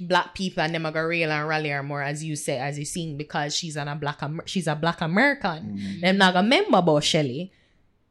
[0.00, 2.78] black people and them I got real and rally her more as you say, as
[2.78, 5.78] you seen, because she's an a black Amer- she's a black American.
[5.78, 6.00] Mhm.
[6.00, 7.52] Them not gonna remember about Shelly.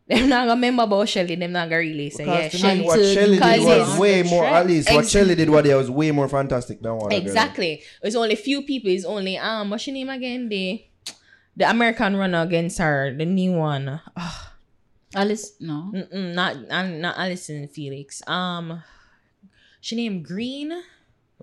[0.07, 1.35] Them not gonna remember about Shelly.
[1.35, 2.81] Them not gonna really say, yeah, Because to Shelly.
[2.81, 4.55] what Until- Shelly did was way more, trend.
[4.55, 7.81] at least what Ex- Shelly did what was way more fantastic than what Exactly.
[8.01, 8.89] It's only few people.
[8.89, 10.47] It's only um, what's your name again?
[10.49, 10.81] The
[11.55, 14.01] the American runner against her, the new one.
[14.17, 14.39] Ugh,
[15.15, 15.91] Alice, no.
[15.93, 18.21] mm-mm, not not Allyson Felix.
[18.27, 18.81] Um,
[19.81, 20.71] she named Green.
[20.71, 20.81] I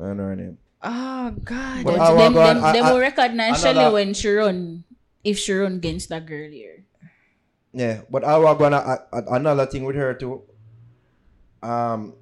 [0.00, 0.58] don't know her name.
[0.82, 1.84] Oh God.
[1.84, 4.28] But But I them, walk them, I- them I- will recognize another- Shelly when she
[4.32, 4.84] run,
[5.22, 6.84] if she run against that girl here.
[7.72, 10.42] Yeah, but I was gonna uh, uh, another thing with her too.
[11.62, 12.14] Um,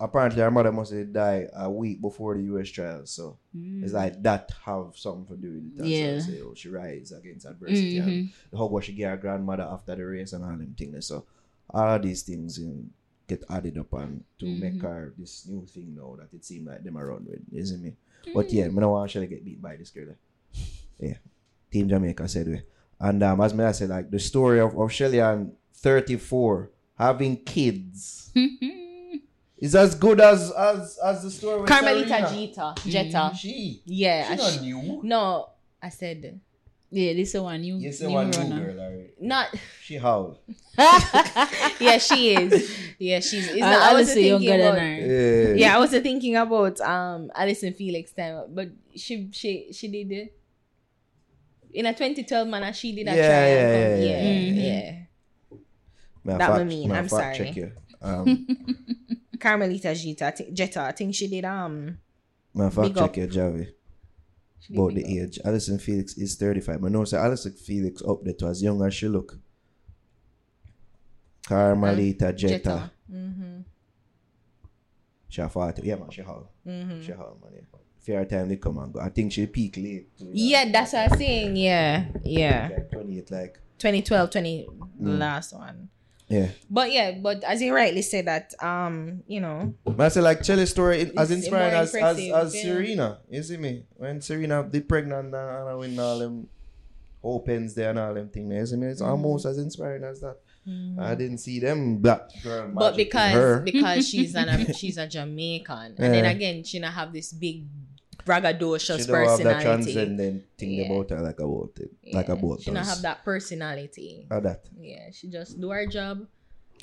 [0.00, 2.68] apparently her mother must have died a week before the U.S.
[2.68, 5.86] trial, so it's like that have something to do with it.
[5.88, 6.18] Yeah.
[6.20, 7.98] Say, oh, she rise against adversity.
[7.98, 8.32] and Mhm.
[8.58, 11.06] How was she get her grandmother after the race and all them things.
[11.06, 11.24] So
[11.70, 12.84] all of these things you know,
[13.26, 14.60] get added up and to Mhm.
[14.60, 17.94] make her this new thing now that it seemed like them around with, isn't me?
[18.34, 20.14] But yeah, me no want Shelly get beat by this girl.
[20.98, 21.16] Yeah.
[21.70, 22.62] Team Jamaica said we.
[23.00, 27.36] And um, as me I said, like the story of, of Shelly and 34 having
[27.36, 28.30] kids
[29.58, 32.30] is as good as as as the story with Carmelita Serena.
[32.30, 32.74] Jeter.
[32.86, 33.30] Jeter.
[33.36, 33.82] She.
[33.84, 34.26] Yeah.
[34.26, 35.00] She I not sh- new.
[35.02, 35.48] no,
[35.82, 36.40] I said
[36.90, 38.72] Yeah, this is one new, You see new one new runner.
[38.72, 39.10] girl, alright.
[39.20, 39.46] Not
[39.82, 40.38] She how?
[41.80, 42.78] yeah, she is.
[42.98, 43.48] Yeah, she's.
[43.48, 44.78] It's Uh, not, I Alice wasn't is thinking younger than about.
[44.80, 44.94] her.
[44.94, 45.54] Yeah.
[45.56, 50.32] Yeah, I wasn't thinking about um Allyson Felix time, but she she she did it
[51.74, 52.72] in a 2012 manner.
[52.72, 53.48] She did a Yeah, try.
[53.48, 54.62] yeah, yeah, yeah, yeah.
[54.62, 54.90] yeah.
[56.24, 57.36] May I That fact- what I mean, may I I'm fact sorry.
[57.48, 57.72] Check you.
[58.02, 58.46] Um,
[59.40, 61.98] Carmelita Jeter, I think, Jeter, I think she did um.
[62.54, 63.14] may I fact Big up.
[63.14, 63.68] check you, Javi.
[64.74, 65.10] About the up.
[65.10, 65.38] age.
[65.44, 66.82] Allyson Felix is 35.
[66.84, 69.38] I no, say Allyson Felix up there to as young as she look.
[71.46, 72.90] Carmelita Jeter.
[73.12, 73.60] Mm-hmm.
[75.28, 75.82] She a 40.
[75.86, 76.50] Yeah, man, she howl.
[76.66, 77.02] Mm-hmm.
[77.02, 77.52] She howl, man.
[77.54, 77.60] Yeah.
[78.00, 79.00] Fair time they come and go.
[79.00, 80.16] I think she peak late.
[80.16, 81.56] too, Yeah, that's what I'm saying.
[81.56, 82.68] Yeah, yeah.
[82.72, 83.60] Like 28, like.
[83.78, 84.66] 2012, 20
[85.02, 85.18] Mm.
[85.18, 85.88] last one.
[86.28, 86.48] Yeah.
[86.68, 90.44] But yeah, but as you rightly said that um, you know, But I say like
[90.44, 92.62] Shelly's story as inspiring as, as, as yeah.
[92.62, 93.18] Serena.
[93.30, 93.84] You see me?
[93.96, 96.48] When Serena did pregnant and, and I win all them
[97.22, 98.52] opens there and all them things.
[98.52, 98.88] You see me?
[98.88, 100.38] It's almost as inspiring as that.
[100.98, 106.12] I didn't see them black girl but because because she's an she's a Jamaican, and
[106.12, 107.62] then again she not have this big
[108.26, 109.92] braggadocious she don't have that personality.
[109.94, 110.86] transcendent thing Yeah.
[110.92, 111.90] about her like about it.
[112.12, 114.26] Like Yeah, about she not have that personality.
[114.30, 114.64] Or that.
[114.78, 116.26] Yeah, she just do her job.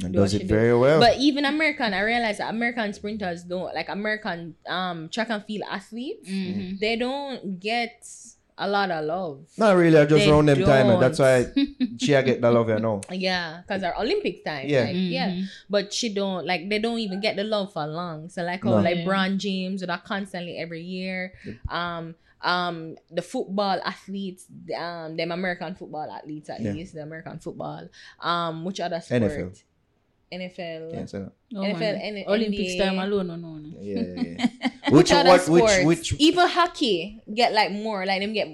[0.04, 0.56] And do does she it do.
[0.56, 1.00] very well.
[1.00, 5.64] But even American, I realize that American sprinters don't like American um track and field
[5.70, 6.28] athletes.
[6.30, 6.80] Mhm.
[6.80, 8.02] They don't get
[8.58, 9.48] a lot of love.
[9.58, 10.90] Not really, I just They round them time.
[10.90, 11.46] and That's why
[12.00, 13.02] she get the love you know.
[13.12, 14.68] Yeah, because our Olympic time.
[14.70, 14.84] Yeah.
[14.84, 15.30] Like, yeah.
[15.30, 15.46] Mhm.
[15.70, 18.30] But she don't like they don't even get the love for long.
[18.30, 18.82] So like how No.
[18.82, 19.06] like Yeah.
[19.06, 21.34] Bron James do that constantly every year.
[21.70, 24.46] Um um the football athletes,
[24.78, 26.74] um them American football athletes at Yeah.
[26.74, 27.88] least, the American football.
[28.20, 29.24] Um which other sport?
[29.24, 29.64] NFL.
[30.42, 30.94] NFL.
[30.94, 31.96] Yeah, so, Oh, NFL, man.
[32.18, 32.80] N- Olympics NBA.
[32.80, 33.70] time alone, no, no, no.
[33.80, 34.48] yeah, yeah, yeah.
[34.90, 35.78] Which, which, other what, sports?
[35.84, 38.48] which, which, even hockey get like more like them get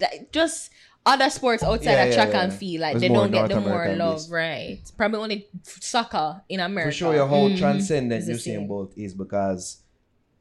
[0.00, 0.70] like, just
[1.06, 2.42] other sports outside Yeah, of yeah, track yeah.
[2.42, 4.30] and field like It's they don't get the North more American love based.
[4.30, 7.58] right probably only soccer in America to show you how Mhm.
[7.58, 8.68] transcendent It's the Usain.
[8.68, 9.78] Bolt is because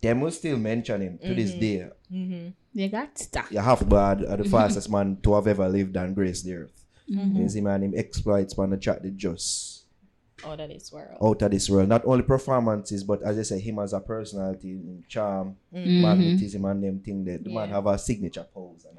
[0.01, 1.59] them will still mention him to this Mhm.
[1.59, 1.89] day.
[2.11, 2.47] mm-hmm.
[2.75, 3.51] They got stuck.
[3.51, 6.53] You have to be the the fastest man to have ever lived and graced the
[6.55, 6.85] earth.
[7.09, 7.41] Mm-hmm.
[7.41, 9.78] You see, man, him exploits on the track they just
[10.45, 11.89] out of this world out of this world.
[11.89, 16.01] Not only performances, but as I say, him as a personality, him charm, Mhm.
[16.01, 18.98] magnetism, and them thing that the man have a signature pose and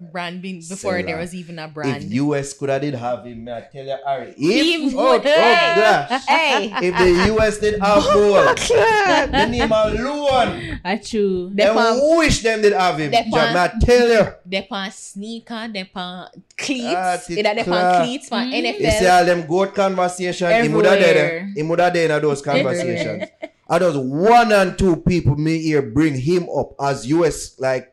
[0.00, 3.24] brand being before Say there was even a brand If US could have did have
[3.24, 7.34] him, may I tell you, Harry, if, If- oh, oh hey, gosh, hey if the
[7.34, 11.50] US did have gold, the name alone, I true.
[11.52, 13.10] They them pan- wish them did have him.
[13.10, 14.32] They pan- I tell you.
[14.46, 17.94] they pan sneaker they pan Ah, cleats it either they clap.
[17.94, 18.80] pan cleats pan Mhm.
[18.80, 21.14] You see all them goat conversation, he would have Everywhere.
[21.14, 21.52] there.
[21.56, 23.24] He would have there in those conversations.
[23.68, 27.92] I just one and two people me here bring him up as US like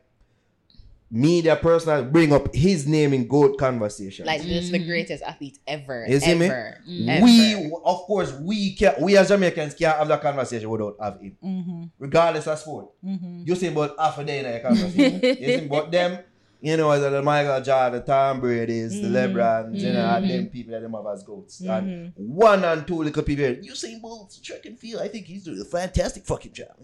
[1.12, 4.26] media personal bring up his name in goat conversation.
[4.26, 4.88] like just the Mhm.
[4.88, 6.46] greatest athlete ever You see me?
[6.48, 7.08] ever, Mm.
[7.10, 7.24] ever.
[7.26, 11.38] we of course we can we as Jamaicans can't have that conversation without have him.
[11.44, 11.84] mm-hmm.
[12.00, 12.88] Regardless of sport.
[13.06, 13.44] Mm-hmm.
[13.46, 15.20] You see about half a day in a conversation.
[15.42, 16.20] you see but them
[16.66, 19.34] you know, as the Michael Jordan, the Tom Brady's, the Mhm.
[19.34, 20.30] LeBrons, you know, and Mhm.
[20.30, 21.62] them people that them have as goats.
[21.62, 21.72] Mm-hmm.
[21.72, 25.02] And one and two little people, you see Bolt's track and field.
[25.02, 26.76] I think he's doing a fantastic fucking job.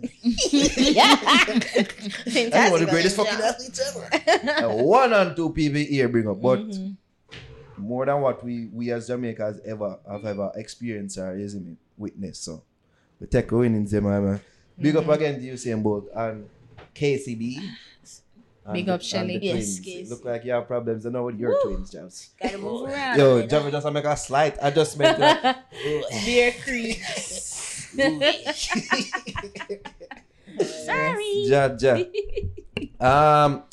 [0.77, 1.15] yeah.
[1.15, 4.09] That's one of the greatest fucking athletes ever.
[4.73, 6.95] And one and two people here bring up, but Mhm.
[7.77, 12.37] more than what we we as Jamaicans ever have ever experienced or isn't it witness.
[12.39, 12.61] So
[13.19, 14.39] we take a win in man.
[14.79, 15.09] Big Mm-hmm.
[15.09, 16.45] up again to Usain Bolt and
[16.95, 17.57] KCB.
[18.63, 19.37] And Big the- up, Shelly.
[19.39, 21.05] the Yes, Look like you have problems.
[21.05, 22.29] I know what your twins, Jams.
[22.41, 23.17] Gotta move around.
[23.17, 25.17] Yo, Javi just make a slight adjustment.
[25.17, 25.55] to-
[26.25, 27.87] Beer creeps.
[30.85, 31.47] Sorry.
[31.47, 31.97] Ja, ja.
[32.99, 33.63] Um,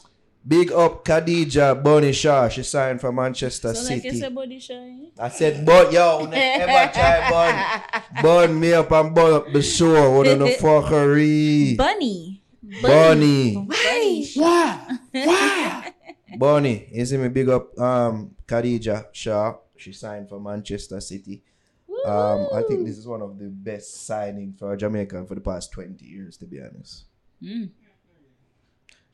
[0.47, 2.49] big up Khadija Bunny Shaw.
[2.49, 4.29] She signed for Manchester So like City.
[4.31, 5.09] body shine.
[5.19, 10.11] I said, but yo, never try bun, bun me up and bun up the show.
[10.17, 11.77] What on the fuckery?
[11.77, 12.38] Bunny.
[12.83, 13.55] Bunny.
[13.55, 14.25] Why?
[14.35, 14.99] Why?
[15.13, 15.95] Why?
[16.37, 16.89] Bunny.
[16.93, 19.57] You see me big up um Khadija Shaw.
[19.77, 21.43] She signed for Manchester City.
[22.05, 25.41] Um, I think this is one of the best signings for a Jamaican for the
[25.41, 27.05] past 20 years, to be honest.
[27.43, 27.71] Mm.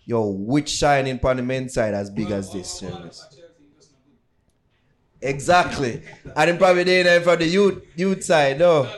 [0.05, 2.81] Yo, which signing on the men's side as big as this?
[2.81, 3.27] Jonas?
[5.23, 6.03] Exactly.
[6.37, 8.91] And then probably they there for the youth youth side, no.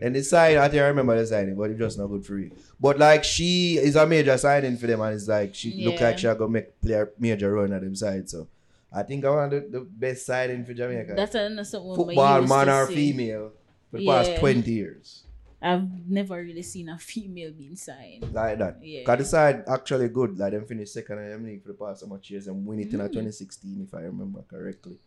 [0.00, 2.38] And the sign, I think I remember the signing, but it's just not good for
[2.38, 2.50] you.
[2.80, 6.18] But like she is a major signing for them, and it's like she look like
[6.18, 8.28] she gonna make player major run at them side.
[8.28, 8.48] So
[8.92, 11.14] I think I want the, the best signing for Jamaica.
[11.16, 12.94] That's another we Football man or see.
[12.94, 13.52] female
[13.90, 15.20] for the past twenty years.
[15.62, 18.30] I've never really seen a female being signed.
[18.34, 18.78] like that.
[18.82, 19.02] Yeah.
[19.04, 20.38] Cause the side actually good.
[20.38, 22.80] Like them finished second in the league for the past so much years and win
[22.80, 23.06] it in Mm.
[23.08, 24.98] 2016 if I remember correctly.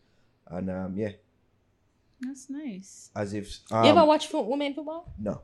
[0.50, 1.12] And um yeah,
[2.22, 3.12] That's nice.
[3.16, 5.12] as if you ever um, watch fo- women football?
[5.20, 5.42] no.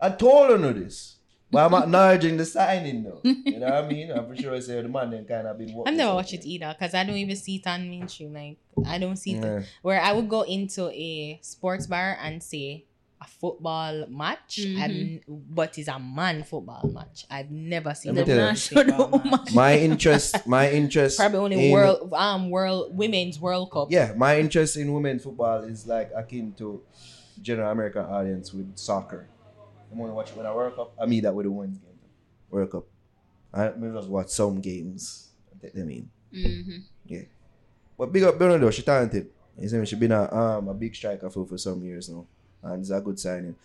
[0.00, 1.16] I told her no this.
[1.48, 3.20] But I'm acknowledging the signing though.
[3.22, 4.10] You know what I mean?
[4.10, 6.44] I'm for sure I say the man then kind of been I've never watched it
[6.46, 8.32] either because I don't even see it on mainstream.
[8.32, 8.56] Like
[8.86, 9.62] I don't see it Yeah.
[9.82, 12.86] where I would go into a sports bar and say
[13.22, 14.82] a football match, Mhm.
[14.84, 15.20] and
[15.54, 17.24] but it's a man football match.
[17.30, 18.42] I've never seen Let a tell you.
[18.42, 19.30] woman National match.
[19.30, 19.54] match.
[19.54, 23.88] My interest my interest Probably only in- world um world women's World Cup.
[23.90, 26.82] Yeah, my interest in women's football is like akin to
[27.40, 29.28] general American audience with soccer.
[29.90, 30.92] I'm gonna watch it when I World Cup.
[31.00, 31.98] I mean that with the women's game.
[32.50, 32.84] World Cup.
[33.52, 35.28] I may just watch some games.
[35.50, 36.08] and take them in.
[36.32, 37.16] Mm-hmm.
[37.98, 39.28] But big up Bruno though, she talented.
[39.58, 42.26] You see me, she been a um a big striker for, for some years now.
[42.62, 43.56] And it's a good signing.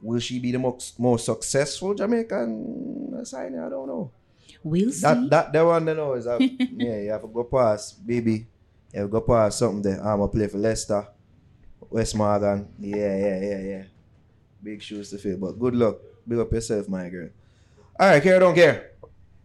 [0.00, 3.60] Will she be the most, most successful Jamaican signing?
[3.60, 4.10] I don't know.
[4.62, 5.02] We'll see.
[5.02, 8.46] That that that one I know is a, yeah, you have to go past baby.
[8.92, 10.00] You have to go past something there.
[10.04, 11.06] I'm a play for Leicester,
[11.90, 12.68] Wes Morgan.
[12.78, 13.82] Yeah, yeah, yeah, yeah.
[14.62, 15.38] Big shoes to fill.
[15.38, 15.98] But good luck.
[16.26, 17.28] Big up yourself, my girl.
[17.98, 18.92] Alright, care don't care.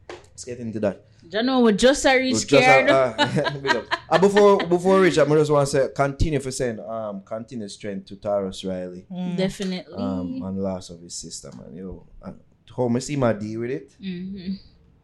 [0.10, 1.06] Let's get into that.
[1.32, 2.90] You know, we just a It reach was just, scared.
[2.90, 3.84] uh, uh.
[4.10, 7.68] Uh, before before we reach, I just want to say continue for saying um continue
[7.70, 9.06] strength to Tarrus Riley
[9.38, 9.96] Definitely.
[9.96, 11.76] um on the loss of his sister man.
[11.76, 12.32] Yo, uh,
[12.76, 13.96] how me see my deal with it.
[14.02, 14.54] mm-hmm.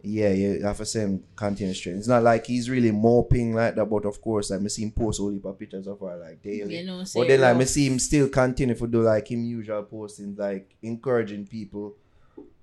[0.04, 1.99] Yeah, yeah, have to say him continue strength.
[1.99, 4.91] It's not like he's really moping like that, but of course, like me see him
[4.91, 6.78] post all heap of pictures of her like daily.
[6.80, 7.70] You know, say but then like me rough.
[7.70, 11.95] see him still continue to do like him usual postings, like encouraging people,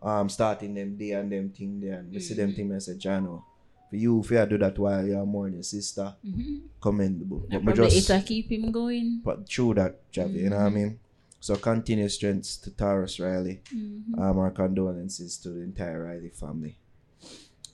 [0.03, 1.99] um, starting them day and them thing there.
[1.99, 2.57] And me see them Mhm.
[2.57, 3.43] thing, I say, Jano,
[3.91, 6.57] for you, if you do that while you're mourning sister, Mm-hmm.
[6.81, 7.47] commendable.
[7.51, 9.21] But Probably just it'll keep him going.
[9.25, 10.75] but through that, Javi, you know what I Mhm.
[10.75, 10.99] mean?
[11.41, 13.61] So continue strength to Tarrus Riley.
[13.75, 14.19] Mm-hmm.
[14.19, 16.79] Um, our condolences to the entire Riley family.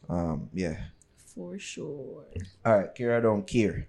[0.08, 0.76] Um, yeah.
[1.16, 2.24] For sure.
[2.66, 3.86] All right, Kira don't care.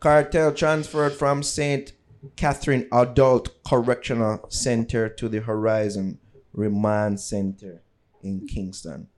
[0.00, 1.92] Kartel transferred from St.
[2.36, 6.18] Catherine Adult Correctional Center to the Horizon
[6.52, 7.82] Remand Center
[8.22, 9.08] in Kingston.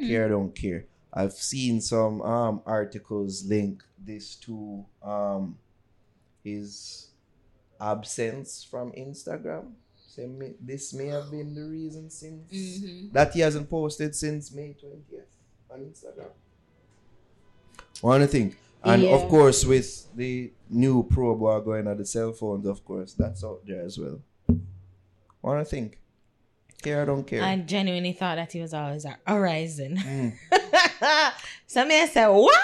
[0.00, 0.84] Kira don't care.
[1.16, 5.56] I've seen some um articles link this to um
[6.44, 7.08] his
[7.80, 9.72] absence from Instagram.
[9.96, 13.12] Say may, this may have been the reason since Mm-hmm.
[13.12, 15.32] that he hasn't posted since May 20th
[15.70, 16.30] on Instagram.
[18.02, 18.54] One thing.
[18.84, 19.16] And Yeah.
[19.16, 23.62] of course, with the new probe going on the cell phones, of course, that's out
[23.66, 24.20] there as well.
[25.40, 25.98] One think.
[26.82, 27.42] Care or don't care.
[27.42, 29.96] I genuinely thought that he was always at Horizon.
[29.96, 31.32] Mm.
[31.66, 32.54] Some man said, What?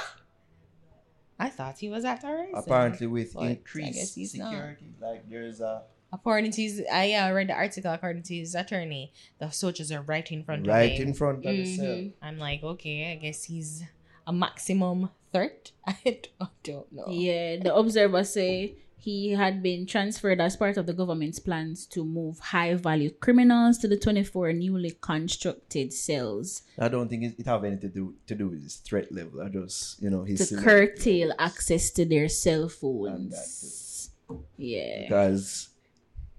[1.39, 2.52] I thought he was at Horizon.
[2.55, 4.51] Apparently, with But I increased guess he's not.
[4.52, 5.82] security, like there's a
[6.14, 7.90] According to his, I uh, read the article.
[7.90, 11.09] According to his attorney, the soldiers are right in front right of him.
[11.09, 11.86] in front of the cell.
[11.86, 12.12] Mhm.
[12.20, 13.82] I'm like, okay, I guess he's
[14.26, 15.72] a maximum threat.
[15.86, 16.18] I
[16.62, 17.06] don't know.
[17.09, 22.05] Yeah, the observer say he had been transferred as part of the government's plans to
[22.05, 27.47] move high value criminals to the 24 newly constructed cells I don't think it, it
[27.47, 29.43] have anything to do to do with his threat level.
[29.43, 34.11] I just you know he's to curtail access to their cell phones.
[34.57, 35.03] Yeah.
[35.03, 35.69] because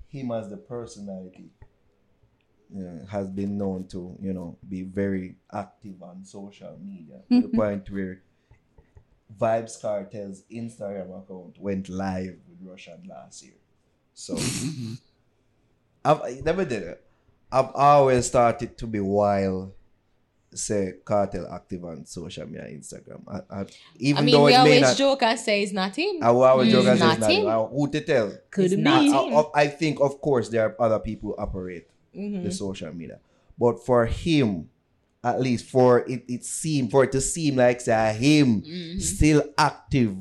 [0.07, 1.51] him as the personality
[2.69, 7.47] know, has been known to you know be very active on social media to the
[7.57, 8.21] point where
[9.39, 13.53] Vybz Kartel's Instagram account went live with Russian last year.
[14.13, 14.35] So
[16.05, 17.03] I've I never did it.
[17.51, 19.73] I've always started to be wild.
[20.55, 23.23] Say Kartel active on social media, Instagram.
[23.27, 23.65] I, I,
[23.97, 26.17] even I mean, though we it may always not, joke and say it's not him.
[26.21, 27.75] I will always joke Mm, and say it's not not him.
[27.75, 28.33] Who to tell?
[28.51, 28.81] Could It's be.
[28.81, 29.35] not I, him.
[29.55, 32.43] I, I think, of course, there are other people who operate Mhm.
[32.43, 33.17] the social media,
[33.57, 34.69] but for him,
[35.23, 39.01] at least for it, it seemed for it to seem like say him Mhm.
[39.01, 40.15] still active.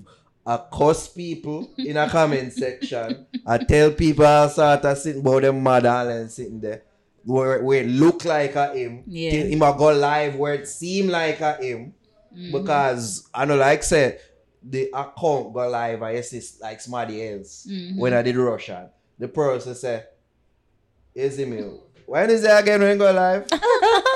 [0.46, 3.26] I cuss people in a comment section.
[3.46, 6.82] I tell people all sort of sitting about them mad and sitting there.
[7.24, 9.04] Where, where it look like a him.
[9.06, 9.30] Yeah.
[9.30, 11.94] Till him a go live where it seem like a him.
[12.36, 12.52] Mhm.
[12.52, 14.18] Because I know like say
[14.64, 17.96] the account go live I see like somebody else Mhm.
[17.98, 18.86] when I did Russian.
[19.18, 20.04] The person say,
[21.14, 21.62] Is me?
[22.06, 23.46] When is it again when go live?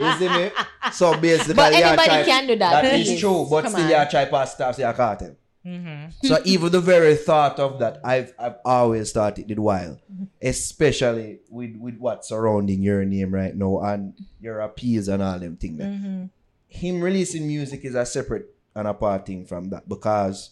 [0.00, 0.50] Is it me?
[0.92, 3.88] So basically, But you anybody try- can do that, That is true, but Come still
[3.88, 5.36] you try pass stuff so you can't tell.
[5.64, 6.12] Mhm.
[6.24, 10.00] So even the very thought of that, I've I've always thought it did while,
[10.42, 15.56] especially with with what's surrounding your name right now and your appeals and all them
[15.56, 15.80] things.
[15.80, 16.30] Mhm.
[16.68, 20.50] Him releasing music is a separate and apart thing from that because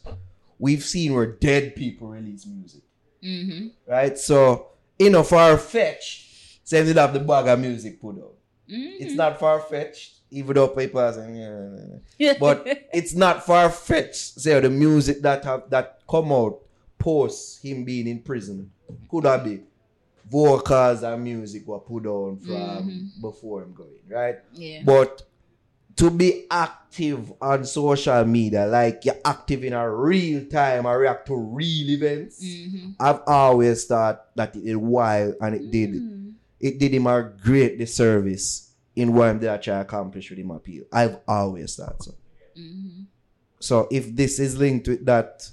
[0.58, 2.82] we've seen where dead people release music,
[3.22, 3.72] Mhm.
[3.86, 4.16] right?
[4.16, 4.66] So
[4.98, 6.26] you know, far fetch,
[6.62, 8.34] Same did have the bag of music put out.
[8.70, 9.02] Mm-hmm.
[9.04, 12.34] It's not far fetched, even though people are saying, yeah, yeah, yeah.
[12.38, 14.40] but it's not far fetched.
[14.40, 16.60] Say the music that have that come out
[16.98, 18.70] post him being in prison
[19.10, 19.64] could have been
[20.28, 24.36] vocals and music were put on from before him going, right?
[24.52, 24.82] yeah.
[24.84, 25.22] But
[25.96, 31.26] to be active on social media, like you're active in a real time and react
[31.26, 32.90] to real events, Mm-hmm.
[33.00, 36.32] I've always thought that it did wild and it did Mm.
[36.60, 40.84] It did him a great disservice in what I'm trying to accomplish with him appeal.
[40.92, 42.12] I've always thought so.
[42.58, 43.02] Mm-hmm.
[43.60, 45.48] So if this is linked with that,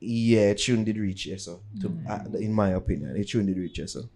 [0.00, 1.38] yeah, it shouldn't did reach here.
[1.38, 3.86] So, to, uh, in my opinion, it shouldn't did reach here.
[3.86, 4.08] So,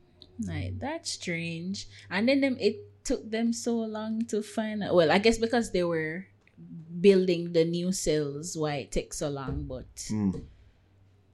[0.44, 1.88] Like that's strange.
[2.10, 4.94] And then them it took them so long to find out.
[4.94, 6.26] Well, I guess because they were
[7.00, 9.64] building the new cells, why it takes so long.
[9.64, 10.42] But mm.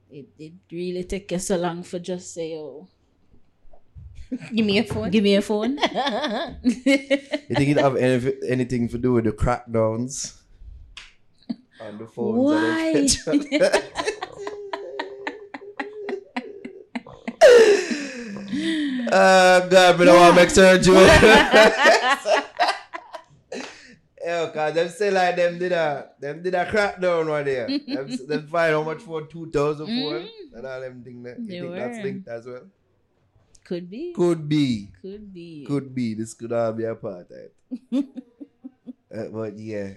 [0.09, 2.87] it it really take us so long for just say, oh,
[4.53, 5.11] Give me a phone.
[5.11, 5.77] give me a phone.
[6.63, 10.35] you think it have any, anything to do with the crackdowns
[11.79, 12.37] on the phones?
[12.37, 13.07] Why?
[19.11, 20.95] Oh God, me don't want to make surgery.
[24.25, 27.67] Yo, cause them say like them did a them did a crackdown one there.
[27.67, 31.39] them, them find how much for two thousand phone and all them thing that.
[31.39, 31.47] Mm.
[31.47, 32.63] They You think that's linked as well?
[33.65, 34.13] Could be.
[34.13, 34.91] Could be.
[35.01, 35.65] Could be.
[35.65, 36.13] Could be.
[36.13, 37.37] This could all be a part of
[37.91, 38.05] it.
[39.15, 39.93] Uh, but yeah.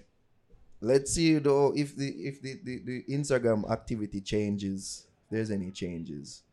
[0.81, 5.09] Let's see though if the if the, the, the Instagram activity changes.
[5.29, 6.45] There's any changes.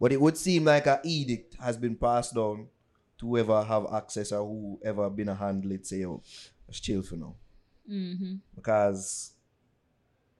[0.00, 2.68] But it would seem like a edict has been passed on
[3.18, 6.22] to whoever have access or whoever been a handle it say oh
[6.68, 7.34] let's chill for now.
[7.90, 8.34] Mm-hmm.
[8.54, 9.32] Because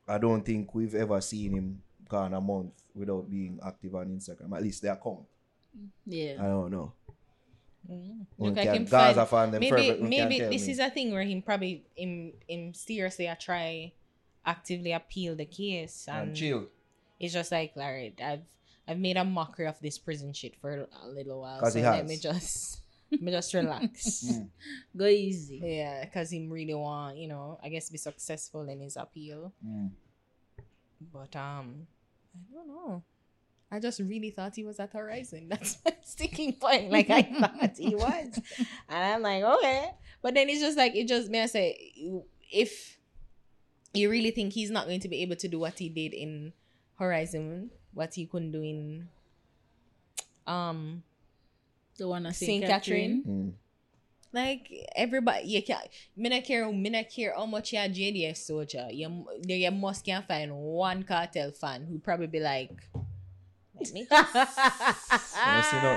[0.06, 4.54] I don't think we've ever seen him gone a month without being active on Instagram.
[4.54, 5.24] At least their account.
[6.06, 6.34] Yeah.
[6.38, 6.92] I don't know.
[7.90, 8.26] Mm.
[8.36, 10.72] One Look like can- him Gaza find- fan them maybe fervent, maybe this me.
[10.72, 13.92] is a thing where him probably him him seriously I try
[14.46, 16.66] actively appeal the case And and chill.
[17.20, 18.40] it's just like alright I've
[18.88, 21.84] I've made a mockery of this prison shit for a little while 'Cause so he
[21.84, 21.96] has.
[21.96, 22.80] let me just
[23.12, 24.48] let me just relax Mm.
[24.96, 25.60] Go easy.
[25.62, 29.90] yeah because him really want you know I guess be successful in his appeal Mm.
[31.12, 31.86] but um
[32.32, 33.02] I don't know
[33.74, 35.46] I just really thought he was at Horizon.
[35.50, 36.92] That's my sticking point.
[36.92, 38.38] Like I thought he was,
[38.88, 39.90] and I'm like, okay.
[40.22, 41.92] But then it's just like it just may I say,
[42.52, 42.96] if
[43.92, 46.52] you really think he's not going to be able to do what he did in
[47.00, 49.08] Horizon, what he couldn't do in
[50.46, 51.02] um
[51.98, 53.22] The one I Saint Saint Catherine.
[53.22, 53.24] Catherine.
[53.26, 53.52] Mm.
[54.32, 55.80] like everybody, you can
[56.16, 58.86] me not care, me not care how much you are JDF soldier.
[58.92, 62.70] You there you must can find one Kartel fan who probably be like,
[63.92, 64.06] let me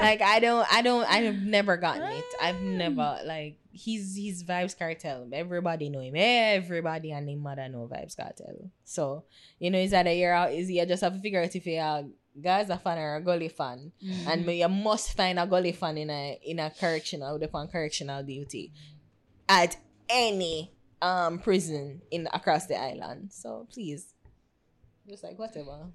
[0.01, 2.25] like I don't I don't I have never gotten it.
[2.41, 5.29] I've never like he's he's Vybz Kartel.
[5.31, 6.13] Everybody know him.
[6.15, 8.69] Everybody and him mother know Vybz Kartel.
[8.83, 9.23] So
[9.59, 11.65] you know is that a year out is you just have to figure out if
[11.65, 12.07] you're a
[12.41, 13.91] Gaza fan or a Gully fan.
[14.03, 14.29] Mm-hmm.
[14.29, 18.71] And you must find a Gully fan in a in a correctional upon correctional duty
[19.49, 19.77] at
[20.09, 23.31] any um prison in across the island.
[23.31, 24.13] So please.
[25.07, 25.87] Just like whatever.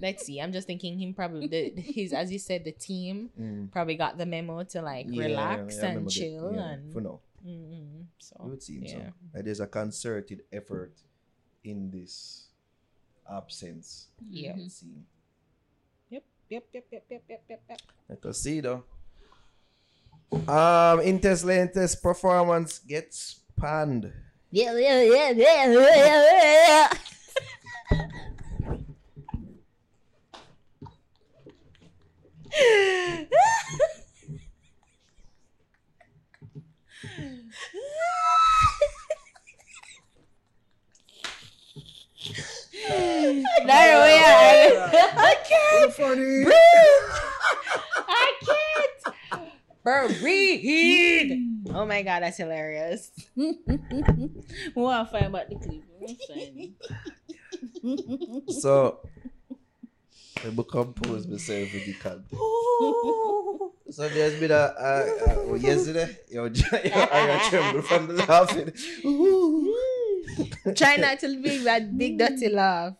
[0.00, 0.40] Let's see.
[0.40, 3.70] I'm just thinking him probably the, his as you said the team Mm.
[3.72, 6.10] probably got the memo to like Yeah, relax yeah, and that.
[6.10, 7.20] chill Yeah, and for now.
[7.46, 8.00] Mm-mm.
[8.02, 8.98] It so would seem so.
[9.34, 10.92] Like there's a concerted effort
[11.64, 12.46] in this
[13.30, 14.08] absence.
[14.30, 14.50] Yeah.
[14.50, 15.04] it would seem.
[16.10, 17.80] Yep, yep, yep, yep, yep, yep, yep, yep.
[18.08, 18.84] Let us see though.
[20.46, 24.12] Um, Intest Lentes performance gets panned.
[24.50, 26.88] Yeah, yeah, yeah, yeah, yeah,
[27.90, 28.08] yeah.
[43.66, 44.90] There we are.
[45.16, 46.44] I can't Funny.
[48.08, 51.30] I can't breathe.
[51.30, 51.74] Mm.
[51.74, 53.10] Oh my god, that's hilarious.
[53.36, 53.58] We
[54.74, 55.82] want to find about the clip.
[56.00, 56.74] We find
[57.84, 58.52] it.
[58.52, 59.00] So,
[60.44, 62.28] I will compose myself with the content.
[63.90, 65.00] So there's been a, a,
[65.30, 68.70] a oh, yesterday, yo, I tremble from the laughing.
[70.74, 72.94] Try not to be that big dirty laugh.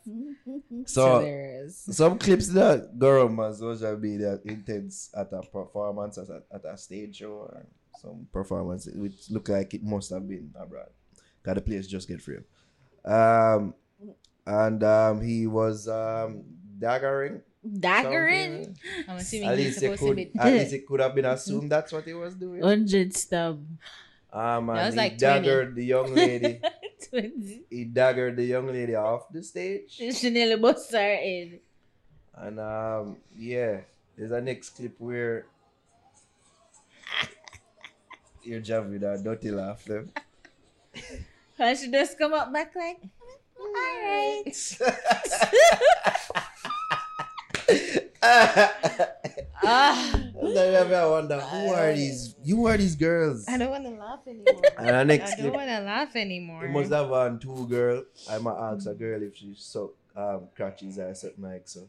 [0.86, 6.42] So some clips that go around my social media Intence at a performance at a,
[6.52, 7.66] at a stage show or
[8.00, 10.88] some performance which look like it must have been abroad.
[11.42, 12.38] Cause the place just get free.
[13.04, 13.74] Um
[14.46, 16.44] and um he was um
[16.78, 18.76] daggering Daggering.
[19.08, 20.30] I'm assuming At least, it to could, be.
[20.38, 22.60] at least it could have been assumed that's what he was doing.
[22.60, 23.66] 100 stab.
[24.32, 25.24] Ah man, That was he like 20.
[25.48, 26.60] daggered the young lady.
[27.10, 27.62] Twenty.
[27.70, 29.90] he daggered the young lady off the stage.
[29.90, 31.60] She nearly bust her head.
[32.34, 33.80] And um, yeah,
[34.16, 35.46] there's a next clip where
[38.42, 39.84] you're Jav with a dirty laugh.
[39.84, 40.10] Them.
[41.58, 43.00] And she just come up back like,
[43.60, 44.54] alright.
[49.60, 52.34] Ah, Sometimes I wonder who are these?
[52.44, 53.46] You are these girls?
[53.48, 54.62] I don't want to laugh anymore.
[54.78, 56.64] And next I don't want to laugh anymore.
[56.64, 58.04] you must have on two girl.
[58.30, 61.88] I might ask a girl if she suck um crotches or something like so.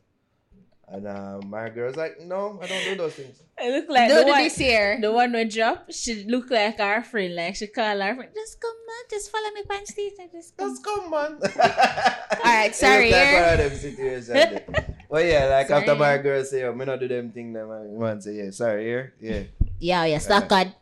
[0.92, 3.44] And um, my girl's like, no, I don't do those things.
[3.60, 4.98] It look like Do the the one, this year.
[5.00, 5.92] the one we drop.
[5.92, 7.36] She look like our friend.
[7.36, 8.32] Like she call our friend.
[8.34, 10.70] Just come on, just follow me punch stage and just come.
[10.70, 11.38] Just come man.
[12.42, 13.42] All right, sorry, It look like yeah.
[13.42, 14.28] one of them situations.
[14.28, 14.96] there.
[15.10, 17.84] well, yeah, like after my girl say, oh, me not do them thing, then my
[17.84, 19.44] man say, yeah, sorry, here, yeah.
[19.80, 20.74] Yeah, yeah, stuck on.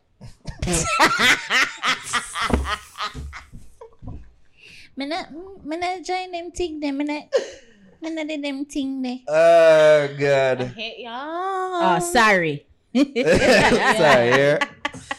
[4.95, 5.29] Me not,
[5.63, 6.97] me not join them thing them.
[6.97, 7.23] Me not,
[8.01, 9.19] me not do them thing there.
[9.27, 10.61] Oh I God.
[10.75, 11.11] hate y'all.
[11.11, 12.65] Oh, sorry.
[12.95, 14.59] sorry, here.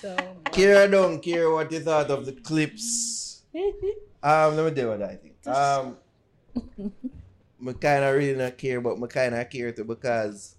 [0.00, 3.42] So Kira, don't care what you thought of the clips.
[4.22, 5.46] Um, let me tell you what I think.
[5.46, 5.96] Um,
[7.66, 10.56] I kind of really not care, but I kind of care too because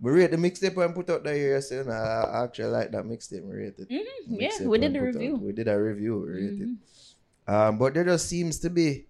[0.00, 3.04] we rate the mixtape and put out the year, so you I actually like that
[3.04, 3.44] mixtape.
[3.44, 3.88] We rate it.
[3.90, 5.34] Mhm, Yeah, we did and the review.
[5.36, 5.42] out.
[5.42, 6.18] We did a review.
[6.20, 6.68] We rate it.
[6.68, 6.76] Mhm.
[7.48, 9.06] Um, but there just seems to be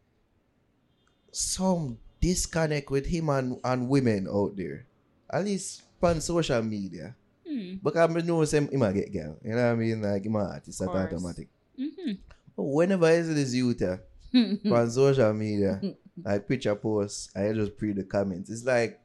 [1.31, 4.87] some disconnect with him and, and women out there.
[5.33, 7.15] At least on social media.
[7.47, 7.75] Hmm.
[7.83, 9.37] Because I know him a get girl.
[9.45, 10.03] You know what I mean?
[10.03, 10.97] Like him artist Course.
[10.97, 11.49] automatic.
[11.79, 12.19] Mhm.
[12.57, 13.97] But whenever I see this youth uh,
[14.35, 15.81] on social media,
[16.23, 18.51] like picture posts, I just read the comments.
[18.51, 19.01] It's like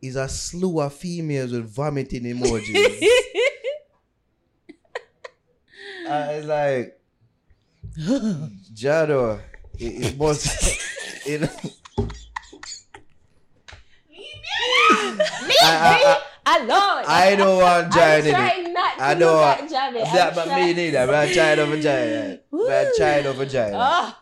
[0.00, 2.98] it's a slew of females with vomiting emojis.
[6.06, 6.98] it's like
[8.74, 9.40] Jado,
[9.78, 10.46] it, it must
[11.26, 11.50] it,
[15.64, 17.04] I, alone.
[17.06, 18.30] I, I don't want I'm Jado.
[18.30, 20.12] trying not I don't want Javi.
[20.12, 20.98] that, I'm but me neither.
[20.98, 22.40] I'm a child of a giant.
[22.52, 23.76] I'm child of a giant.
[23.78, 24.16] Oh,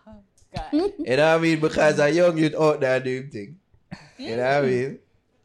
[0.55, 0.64] God.
[0.72, 1.60] You know what I mean?
[1.60, 3.56] Because a young youth out there doing thing.
[4.18, 4.98] You know what I mean?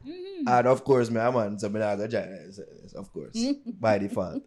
[0.06, 0.48] Mhm.
[0.48, 2.60] And of course, me, I'm on some giants,
[2.96, 3.38] of course,
[3.80, 4.44] by default.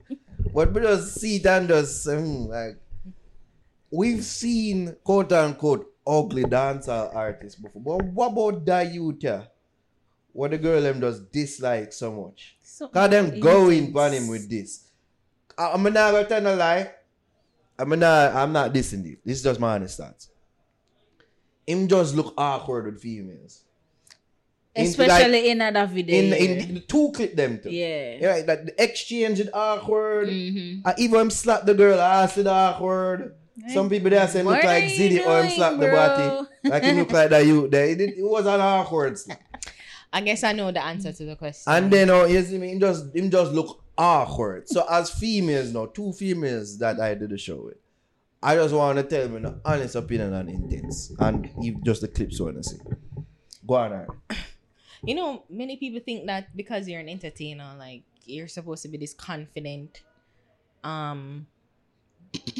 [0.54, 2.76] But we just see it and just, um, like,
[3.90, 7.82] we've seen quote unquote ugly dancer artists before.
[7.98, 9.46] But what about that youth here?
[10.32, 12.56] What the girl them does dislike so much?
[12.62, 14.88] So Cause them going on him with this.
[15.56, 16.90] I, I'm not gonna tell a lie.
[17.78, 18.34] I'm not.
[18.34, 19.18] I'm not dissing it.
[19.24, 20.28] This is just my honest thoughts.
[21.66, 23.62] Him just look awkward with females.
[24.74, 26.16] In- Especially in other video.
[26.16, 27.70] In in the two clip them too.
[27.70, 28.16] yeah.
[28.20, 30.28] Yeah, like that the exchange is awkward.
[30.28, 30.82] Mhm.
[30.84, 33.34] Uh, even him slap the girl ass it awkward.
[33.74, 36.48] Some people there say look like you Ziddy or him slap the body.
[36.70, 37.86] Like him look like that you there.
[37.86, 39.40] It, it was an awkward slap.
[40.12, 41.72] I guess I know the answer to the question.
[41.72, 44.68] And then uh, you see me, him just him just look awkward.
[44.68, 47.76] So as females now, two females that I did the show with,
[48.42, 51.12] I just want to tell me the honest opinion on Intence.
[51.18, 52.78] And if just the clips you want to see.
[53.66, 54.08] Go on, Aaron.
[55.04, 58.96] you know, many people think that because you're an entertainer, like you're supposed to be
[58.96, 60.02] this confident,
[60.84, 61.46] um,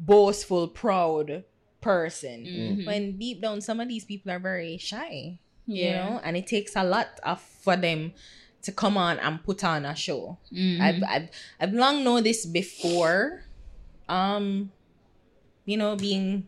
[0.00, 1.44] boastful, proud
[1.84, 2.36] person.
[2.44, 2.86] Mhm.
[2.88, 5.36] When deep down, some of these people are very shy,
[5.66, 8.12] you know, and it takes a lot of for them
[8.64, 10.38] to come on and put on a show.
[10.52, 10.80] Mhm.
[10.80, 11.28] I've, I've
[11.60, 13.44] I've long known this before,
[14.08, 14.72] um,
[15.64, 16.46] you know, being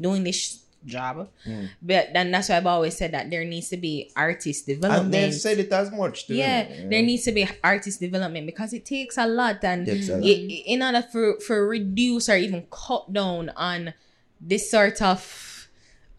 [0.00, 1.68] doing this job, Mm.
[1.80, 5.04] but then that's why I've always said that there needs to be artist development.
[5.04, 5.32] And development.
[5.32, 6.34] they said it as much too.
[6.36, 9.94] yeah, know, there needs to be artist development because it takes a lot, and a
[9.96, 10.20] lot.
[10.22, 13.94] in order for for reduce or even cut down on
[14.46, 15.68] this sort of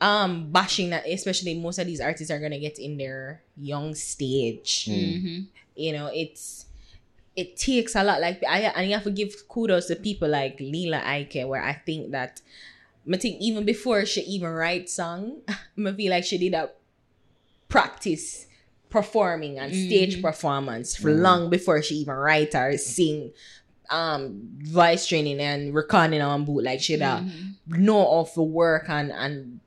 [0.02, 4.88] um bashing that especially most of these artists are gonna get in their young stage
[4.90, 5.46] Mhm.
[5.76, 6.66] you know it's
[7.36, 10.60] it takes a lot like i and you have to give kudos to people like
[10.60, 12.42] Lila Iké, where i think that
[13.14, 16.70] i think even before she even write song i feel like she did a
[17.70, 18.48] practice
[18.90, 20.22] performing and stage Mhm.
[20.22, 21.22] performance for Mhm.
[21.22, 23.32] long before she even write or sing
[23.90, 27.56] um voice training and recording on boot like she'd uh, Mhm.
[27.80, 29.60] know of the work and and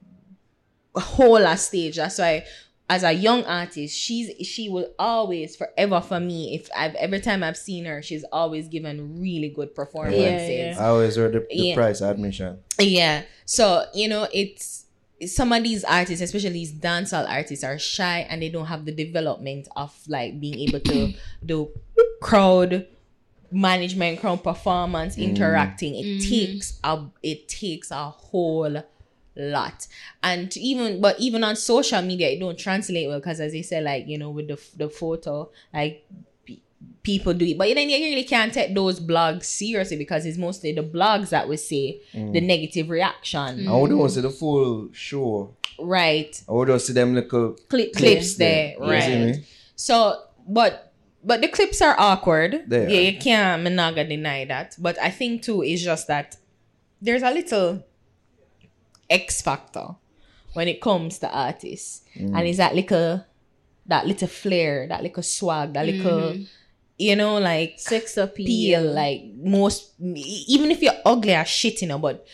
[0.97, 1.97] whole a stage.
[1.97, 2.45] That's why
[2.91, 6.55] as a young artist, she's she will always forever for me.
[6.55, 10.49] If I've every time I've seen her, she's always given really good performances.
[10.49, 10.81] Yeah, yeah.
[10.81, 11.75] I always heard the, the Yeah.
[11.75, 12.59] price admission.
[12.81, 13.23] Yeah.
[13.45, 14.87] So, you know, it's
[15.27, 18.93] some of these artists, especially these dancehall artists, are shy and they don't have the
[18.93, 21.13] development of like being able to
[21.45, 21.69] do
[22.23, 22.87] crowd
[23.51, 25.23] management, crowd performance, mm.
[25.23, 25.95] interacting.
[25.95, 26.29] It mm.
[26.29, 28.83] takes a it takes a whole
[29.37, 29.87] lot.
[30.23, 33.63] And to even but even on social media it don't translate well because as I
[33.63, 36.05] said like you know with the the photo like
[36.45, 36.59] pe-
[37.03, 37.57] people do it.
[37.57, 41.49] But then you really can't take those blogs seriously because it's mostly the blogs that
[41.49, 42.33] would say mm.
[42.33, 43.69] the negative reaction.
[43.69, 45.55] I would want to see the full show.
[45.79, 46.43] right.
[46.49, 49.45] I would want to see them little Clip, clips there, You see right.
[49.77, 50.88] so but
[51.25, 52.89] but the clips are awkward They are.
[52.89, 56.37] yeah you can't I'm not gonna deny that but i think too it's just that
[57.03, 57.85] there's a little
[59.11, 59.89] x factor
[60.55, 62.37] when it comes to artists Mm.
[62.37, 63.25] and it's that little
[63.87, 66.43] that little flair that little swag that little Mm-hmm.
[66.99, 68.81] you know like Sex appeal.
[68.81, 72.27] appeal like most even if you're ugly as shit you know but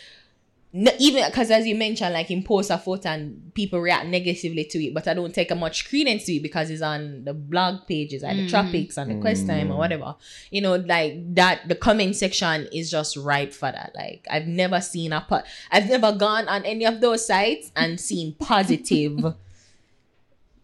[0.74, 4.64] n- even because as you mentioned like in post a photo and people react negatively
[4.64, 7.32] to it but i don't take a much credence to it because it's on the
[7.32, 8.50] blog pages like the mm.
[8.50, 9.78] tropics and the quest time or mm.
[9.78, 10.16] whatever.
[10.50, 13.92] You know like that the comment section is just ripe for that.
[13.94, 18.00] Like i've never seen a po- i've never gone on any of those sites and
[18.00, 19.34] seen positive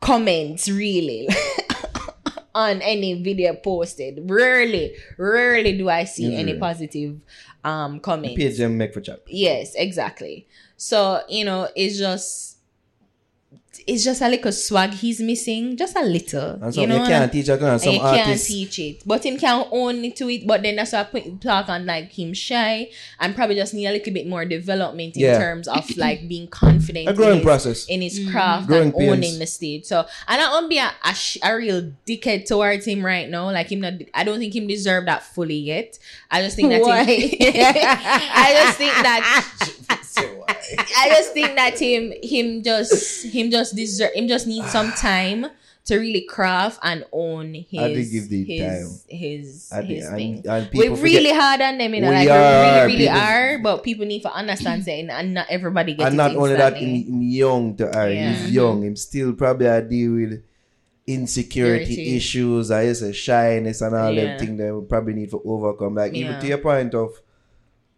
[0.01, 1.28] comments really
[2.55, 4.19] on any video posted.
[4.28, 7.20] Rarely, rarely do I see any positive
[7.65, 8.37] um comments.
[8.37, 9.23] Page them make for chat.
[9.27, 10.47] Yes, exactly.
[10.77, 12.49] So, you know, it's just
[13.87, 15.77] it's just a little swag he's missing.
[15.77, 16.59] Just a little.
[16.63, 17.61] And some you you, can't teach that.
[17.61, 19.03] And and some you can't teach it.
[19.07, 20.47] But him can own it to it.
[20.47, 22.89] But then that's why I put talk on like him shy
[23.21, 25.39] and probably just need a little bit more development in Yeah.
[25.39, 27.87] terms of like being confident A in growing his- process.
[27.87, 28.31] in his mm.
[28.33, 29.39] craft Growing and owning pains.
[29.39, 29.85] the stage.
[29.85, 33.29] So and I don't want to be a, a, a real dickhead towards him right
[33.29, 33.51] now.
[33.51, 35.99] Like him, not, I don't think him deserve that fully yet.
[36.31, 37.05] I just think that Why?
[37.05, 44.12] him, I just think that I just think that him him just him just deserve
[44.15, 45.47] him just needs some time
[45.87, 50.45] to really craft and own his I did give the his his, I his think-
[50.45, 50.69] thing.
[50.74, 53.59] We're really hard on them, you know, We like we really, really people- are.
[53.59, 56.95] But people need to understand saying, and not everybody gets and not only that, him,
[56.95, 58.11] him young to her.
[58.12, 58.32] Yeah.
[58.35, 58.85] He's young.
[58.85, 60.43] Him still probably a deal with
[61.07, 62.16] insecurity Security.
[62.16, 62.70] issues.
[62.70, 64.37] I guess a shyness and all Yeah.
[64.37, 65.95] them things that we probably need to overcome.
[65.95, 67.11] Like even to your point of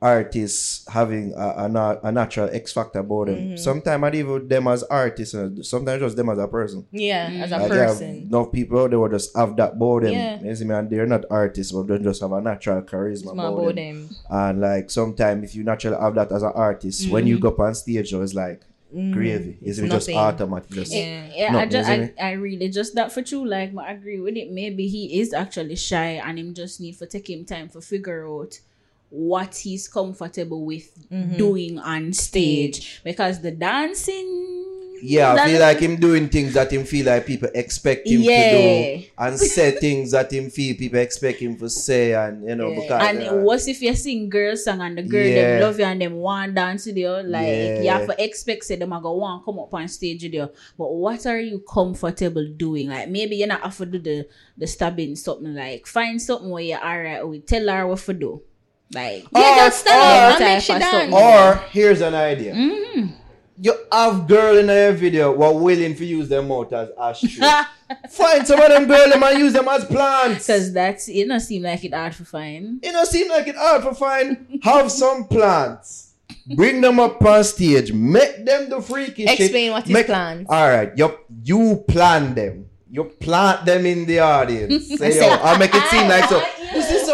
[0.03, 1.39] artists having a,
[1.71, 3.37] a, a natural X factor about them.
[3.37, 3.57] Mm-hmm.
[3.57, 5.35] Sometimes not even them as artists.
[5.35, 6.87] uh, Sometimes just them as a person.
[6.91, 8.29] Yeah, as a Like, person.
[8.29, 10.13] enough people out there will just have that about them.
[10.13, 10.41] Yeah.
[10.43, 10.75] You see me?
[10.75, 14.09] And they're not artists, but they just have a natural charisma It's about, about them.
[14.09, 14.17] them.
[14.31, 17.61] And like sometimes if you naturally have that as an artist, when you go up
[17.61, 18.63] on stage, so it's like
[18.93, 19.57] gravy.
[19.63, 19.87] It's, Mm-hmm.
[19.87, 20.17] It's just nothing.
[20.19, 20.71] automatic.
[20.71, 21.29] Just Yeah.
[21.35, 23.47] Yeah, No, I, just, I, I really just that for true.
[23.47, 24.51] Like, I agree with it.
[24.51, 28.29] Maybe he is actually shy, and him just need for take him time for figure
[28.29, 28.61] out
[29.13, 31.37] what he's comfortable with Mm-hmm.
[31.37, 33.01] doing on stage.
[33.05, 34.49] Because the dancing,
[35.05, 38.53] Yeah, I feel like him doing things that him feel like people expect him Yeah.
[38.53, 42.55] to do, and say things that him feel people expect him to say, and you
[42.55, 42.81] know Yeah.
[42.81, 45.59] because And uh, what if you sing girl song and the girl Yeah.
[45.59, 47.11] them love you and them want dance with you?
[47.37, 47.99] Like you Yeah.
[47.99, 50.49] have to expect say them a go want come up on stage with you.
[50.79, 52.89] But what are you comfortable doing?
[52.89, 54.27] Like maybe you're not have to do the
[54.57, 57.45] the stabbing something like find something where you're alright with.
[57.45, 58.41] Tell her what to do.
[58.95, 59.99] Like Yeah, Or- just stand
[60.35, 61.15] up or- and make she type dance.
[61.15, 62.55] Or here's an idea.
[62.55, 63.07] Mm-hmm.
[63.61, 67.47] You have girl in your video who are willing to use their mouth as ashtray.
[68.11, 70.47] Find some of them girl them and use them as plants.
[70.47, 72.85] Cause that's it don't seem like it hard to find.
[72.85, 74.59] It don't seem like it hard to find.
[74.65, 76.15] Have some plants.
[76.57, 77.93] Bring them up on stage.
[77.93, 79.39] Make them the freaky shit.
[79.41, 80.51] Explain what is Make- plants.
[80.51, 81.15] All right, you
[81.45, 82.67] you plan them.
[82.91, 84.89] You plant them in the audience.
[84.99, 86.43] Say yo, I'll make it seem like so.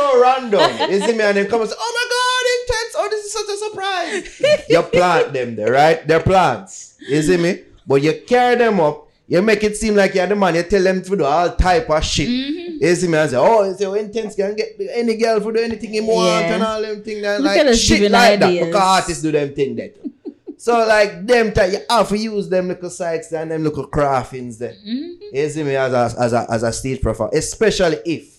[0.09, 0.91] Is so random.
[0.91, 2.95] You see me and then come and say, oh my god, Intence.
[2.97, 4.65] Oh, this is such a surprise.
[4.69, 6.07] you plant them there, right?
[6.07, 6.97] They're plants.
[7.01, 7.63] You see me?
[7.87, 9.07] But you carry them up.
[9.27, 10.55] You make it seem like you're the man.
[10.55, 12.29] You tell them to do all type of shit.
[12.29, 15.53] You see me and say, oh, you say, oh, Intence can get any girl for
[15.53, 16.55] do anything he want Yeah.
[16.55, 17.25] and all them things.
[17.25, 18.47] And Look at like shit like that.
[18.49, 18.67] ideas.
[18.67, 19.95] Because artists do them thing that.
[20.61, 24.59] So like them type, you have to use them little sites and them little craftings
[24.59, 24.75] there.
[24.83, 28.38] You see me as a, as a, as a stage profile, Especially if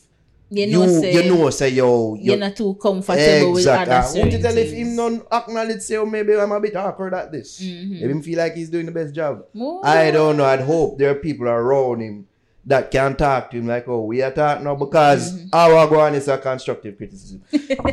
[0.52, 3.94] You you, know you, say know say yo, you're you not too comfortable with Exactly.
[3.94, 6.60] other I want to certain tell if him non acknowledge say, oh, maybe I'm a
[6.60, 7.62] bit awkward at this.
[7.62, 7.96] Mm-hmm.
[8.04, 9.46] If him feel like he's doing the best job.
[9.56, 9.82] Oh.
[9.84, 10.46] I don't know.
[10.46, 12.26] I'd hope there are people around him
[12.66, 15.48] that can talk to him like, oh, we are talking now because Mm-hmm.
[15.54, 17.44] our go on is a constructive criticism.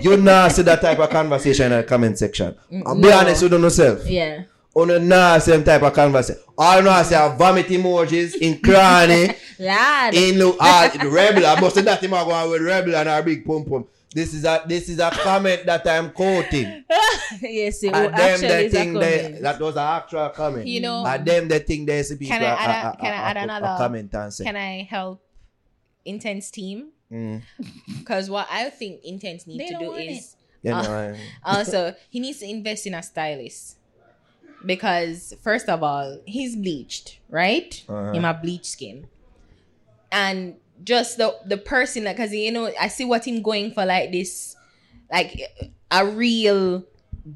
[0.00, 2.54] you not see that type of conversation in the comment section.
[2.86, 3.18] I'll be No.
[3.18, 4.06] honest with yourself.
[4.08, 4.44] Yeah.
[4.76, 6.42] On the not same type of conversation.
[6.58, 9.34] All I know I say are vomit emojis in cranny.
[9.58, 10.12] Lad.
[10.14, 11.46] in look the rebel.
[11.46, 13.86] I must have that him a go with rebel and our big pum pum.
[14.12, 16.84] This is a this is a comment that I'm quoting.
[17.40, 20.28] yes, it And will them actually they is a think they, that was an actual
[20.30, 20.66] comment.
[20.66, 22.92] You know, and them they think they see people Can I a- add a- a-
[22.92, 24.44] a- can I a- add a- a another- comment and say.
[24.44, 25.20] Can I help
[26.06, 26.88] Intence team?
[27.10, 27.42] Mm.
[27.98, 31.16] Because what I think Intence need They to don't do want is You know, Uh,
[31.44, 33.75] I- also he needs to invest in a stylist.
[34.64, 37.82] Because first of all, he's bleached, right?
[37.88, 38.12] Uh-huh.
[38.12, 39.06] Him a bleached skin.
[40.10, 43.84] And just the the person like cause you know, I see what him going for
[43.84, 44.56] like this
[45.12, 45.40] like
[45.90, 46.84] a real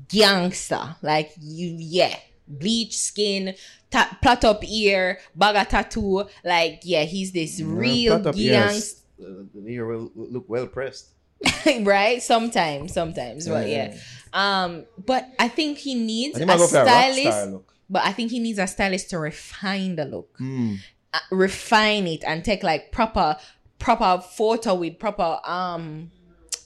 [0.08, 0.96] gangster.
[1.02, 2.16] Like you yeah.
[2.52, 3.54] Bleach skin,
[3.92, 6.24] ta- plot up ear, bag of tattoo.
[6.44, 9.02] Like, yeah, he's this Mm, real plot up gangster.
[9.22, 11.10] Uh, the ear will look well pressed.
[11.82, 12.20] right?
[12.20, 13.96] Sometimes, sometimes, but yeah.
[14.32, 17.50] Um, but I think he needs think I go for a stylist.
[17.50, 17.74] look.
[17.88, 20.78] But I think he needs a stylist to refine the look, Mm.
[21.12, 23.36] uh, refine it, and take like proper,
[23.80, 26.10] proper photo with proper um,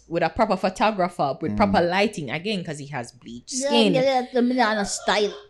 [0.06, 1.90] with a proper photographer with proper Mm.
[1.90, 3.94] lighting again because he has bleached skin.
[3.94, 5.32] get it, the banana style.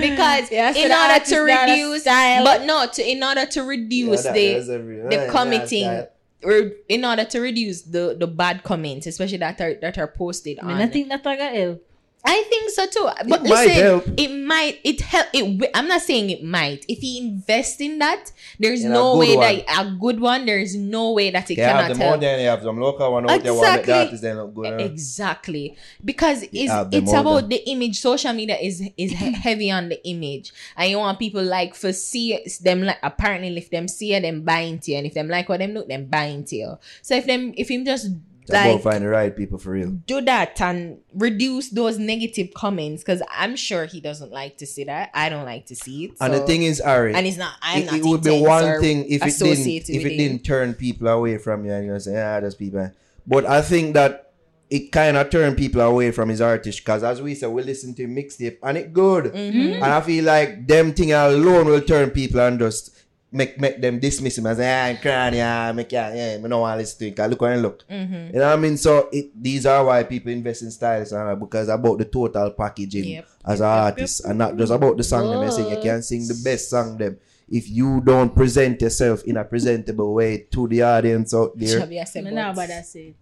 [0.00, 4.32] Because Yeah, so in order to reduce, but no, to in order to reduce Yeah,
[4.32, 6.10] that- the the yeah, committing that's
[6.42, 10.58] or in order to reduce the the bad comments, especially that are that are posted
[10.58, 10.68] I on.
[10.68, 11.87] mean, I think that I got help.
[12.24, 13.08] I think so too.
[13.28, 14.04] But might listen, help.
[14.16, 15.28] it might it help.
[15.32, 16.84] It I'm not saying it might.
[16.88, 20.44] If he invest in that, there's In a no good way that a good one.
[20.44, 22.20] There's no way that it They have cannot more help.
[22.20, 23.54] they have some local one out there.
[23.54, 23.92] One Exactly.
[23.92, 24.66] that artists they look good.
[24.80, 24.86] huh?
[24.86, 27.98] Exactly, because it's have it's about the image.
[28.00, 31.92] Social media is is he- heavy on the image, and you want people like for
[31.92, 35.28] see them like apparently if them see it, them buying to you, and if them
[35.28, 36.78] like what them look, them buying to you.
[37.00, 38.10] So if them if him just
[38.54, 39.90] Like find the right people for real.
[39.90, 44.84] do that and reduce those negative comments, because I'm sure he doesn't like to see
[44.84, 45.10] that.
[45.14, 46.10] I don't like to see it.
[46.20, 47.54] and the thing is, Ari, and it's not.
[47.62, 47.94] I'm it, not.
[47.96, 51.64] it would be one thing if it didn't if it didn't turn people away from
[51.64, 52.90] you and you're saying, ah, there's people.
[53.26, 54.32] But I think that
[54.70, 57.94] it kind of turned people away from his artist because as we said, we listen
[57.94, 59.26] to mixtape and it good.
[59.26, 59.76] Mhm.
[59.76, 62.90] And I feel like them thing alone will turn people and just
[63.30, 66.60] make make them dismiss him as ah, I'm crying, yeah, make yeah, yeah, I don't
[66.60, 67.16] want to listen to it.
[67.16, 67.84] 'cause look how he look.
[67.88, 68.32] Mhm.
[68.32, 68.76] You know what I mean?
[68.76, 72.50] So it, these are why people invest in stylists and all because about the total
[72.52, 73.26] packaging Yep.
[73.46, 75.42] as an artist and not just about the song them.
[75.42, 77.18] You sing, you can sing the best song them.
[77.50, 81.98] If you don't present yourself in a presentable way to the audience out there, Shabby,
[82.00, 83.14] I said, Me know but- about that say.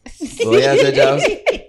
[0.44, 1.26] oh yeah, so just,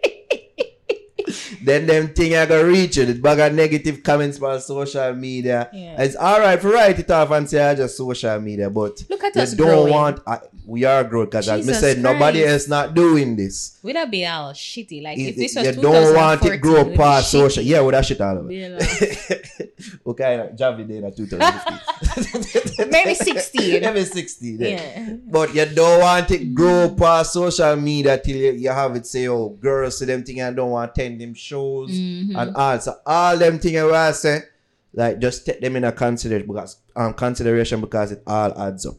[1.68, 3.06] then them thing I gonna reach you.
[3.06, 5.69] The bag of negative comments on social media.
[5.73, 6.02] Yeah.
[6.02, 9.35] It's alright for write it off and say I just social media, but Look at
[9.38, 9.94] us don't growing.
[9.94, 10.19] want.
[10.27, 12.53] I, we are growing because as I Jesus said, nobody Christ.
[12.53, 13.77] else not doing this.
[13.84, 15.02] Would that be all shitty?
[15.02, 17.64] Like It- if this was you don't want it grow past social.
[17.64, 18.52] Yeah, with that shit all over.
[18.77, 19.73] Like,
[20.06, 22.89] okay, Javi did in 2015.
[22.89, 23.81] Maybe 16.
[23.81, 24.57] Maybe 16.
[24.57, 24.69] then.
[24.77, 25.14] Yeah.
[25.30, 29.27] But you don't want it grow past social media till you, you have it say,
[29.27, 32.35] oh, girls see them thing and don't want to attend them shows mhm.
[32.38, 32.79] and all.
[32.79, 34.41] So all them thing I say,
[34.93, 38.97] like just take them in a consider because um consideration because it all adds up.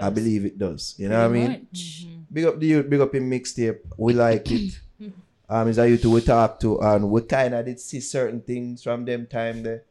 [0.00, 0.94] I believe it does.
[0.96, 1.66] You know what I Pretty mean?
[1.70, 2.06] much.
[2.32, 3.80] Big up the youth, big up in mixtape.
[3.98, 4.72] We like it.
[5.50, 8.82] um, it's a youth we talk to, and we kind of did see certain things
[8.82, 9.82] from them time there.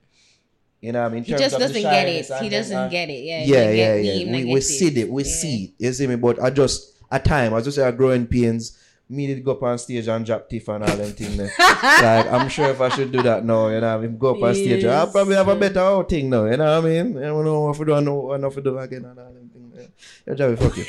[0.82, 1.18] You know what I mean?
[1.20, 2.42] In He terms just of the doesn't get it.
[2.42, 3.24] He doesn't and- get it.
[3.24, 3.44] Yeah.
[3.46, 4.32] Yeah, yeah, yeah.
[4.32, 5.10] We, we see it.
[5.12, 5.30] We Yeah.
[5.30, 5.72] see it.
[5.86, 6.16] You see me?
[6.16, 8.76] But I just, at time, I just say I growing pains.
[9.12, 11.38] Me did go up on stage and drop tiff and all them things
[12.08, 14.42] like, I'm sure if I should do that now, you know, if I go up
[14.42, 17.18] on stage, I'll probably have a better outing now, you know what I mean?
[17.18, 19.34] I don't know what to do, I know what not to do again and all
[19.34, 19.90] them things there.
[20.28, 20.86] Yeah, Javi, fuck you.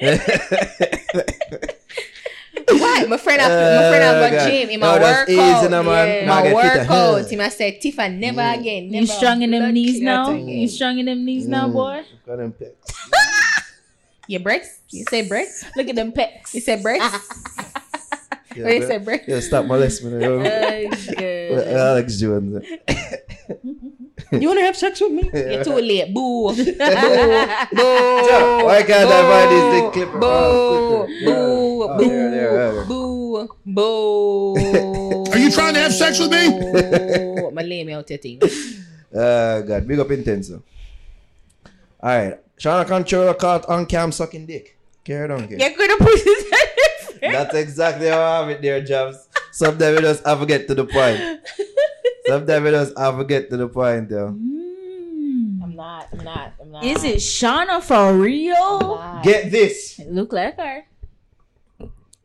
[2.70, 3.04] Why?
[3.08, 4.50] My friend, have, my friend have Oh, a God.
[4.50, 5.30] gym in my that's workout.
[5.30, 5.62] easy.
[5.64, 5.68] Yeah.
[5.68, 6.54] Now My get fit.
[6.88, 7.30] workout.
[7.30, 8.58] He must say, Tifa, never Mm.
[8.60, 8.92] again.
[8.92, 10.30] You strong in them knees now?
[10.32, 11.72] You strong in them knees now, Mm.
[11.72, 12.02] boy?
[12.26, 13.54] Got them pecs.
[14.28, 14.80] Your breasts?
[14.90, 15.64] You say breasts?
[15.74, 16.54] Look at them pecs.
[16.54, 17.28] You say breasts?
[18.56, 18.88] Yeah, Or you bro.
[18.88, 19.28] say breasts?
[19.28, 20.24] Yeah, stop molesting me.
[20.26, 20.90] Oh, you know.
[21.16, 21.68] good.
[21.68, 22.64] Alex Jones.
[24.32, 25.30] You want to have sex with me?
[25.32, 26.12] You're too late.
[26.12, 26.48] Boo.
[26.56, 26.64] Boo.
[26.64, 30.18] Joe, why can't I find this big clipper?
[30.18, 30.26] Boo.
[30.26, 31.24] Oh, quicker.
[31.24, 31.82] Boo.
[31.84, 32.84] Oh, there, there, there.
[32.86, 33.48] Boo.
[33.64, 34.56] Boo.
[35.30, 36.48] Are you trying to have sex with me?
[36.50, 37.50] Boo.
[37.52, 38.40] My lay me out your thing.
[39.14, 40.10] Uh, God, big up
[42.58, 42.66] Intenso.
[42.66, 42.86] Alright.
[42.86, 44.78] Shana Controller caught on cam sucking dick.
[45.04, 45.60] Carry on, kid.
[45.60, 49.28] You could have put it That's exactly how I have it there, Jobs.
[49.52, 51.40] Sometimes we just have to get to the point.
[52.26, 54.28] Sometimes we just have to get to the point, though.
[54.28, 55.62] Mm.
[55.62, 56.08] I'm not.
[56.12, 56.52] I'm not.
[56.60, 56.84] I'm not.
[56.84, 59.20] Is it Shauna for real?
[59.22, 59.98] Get this.
[59.98, 60.84] It look like her.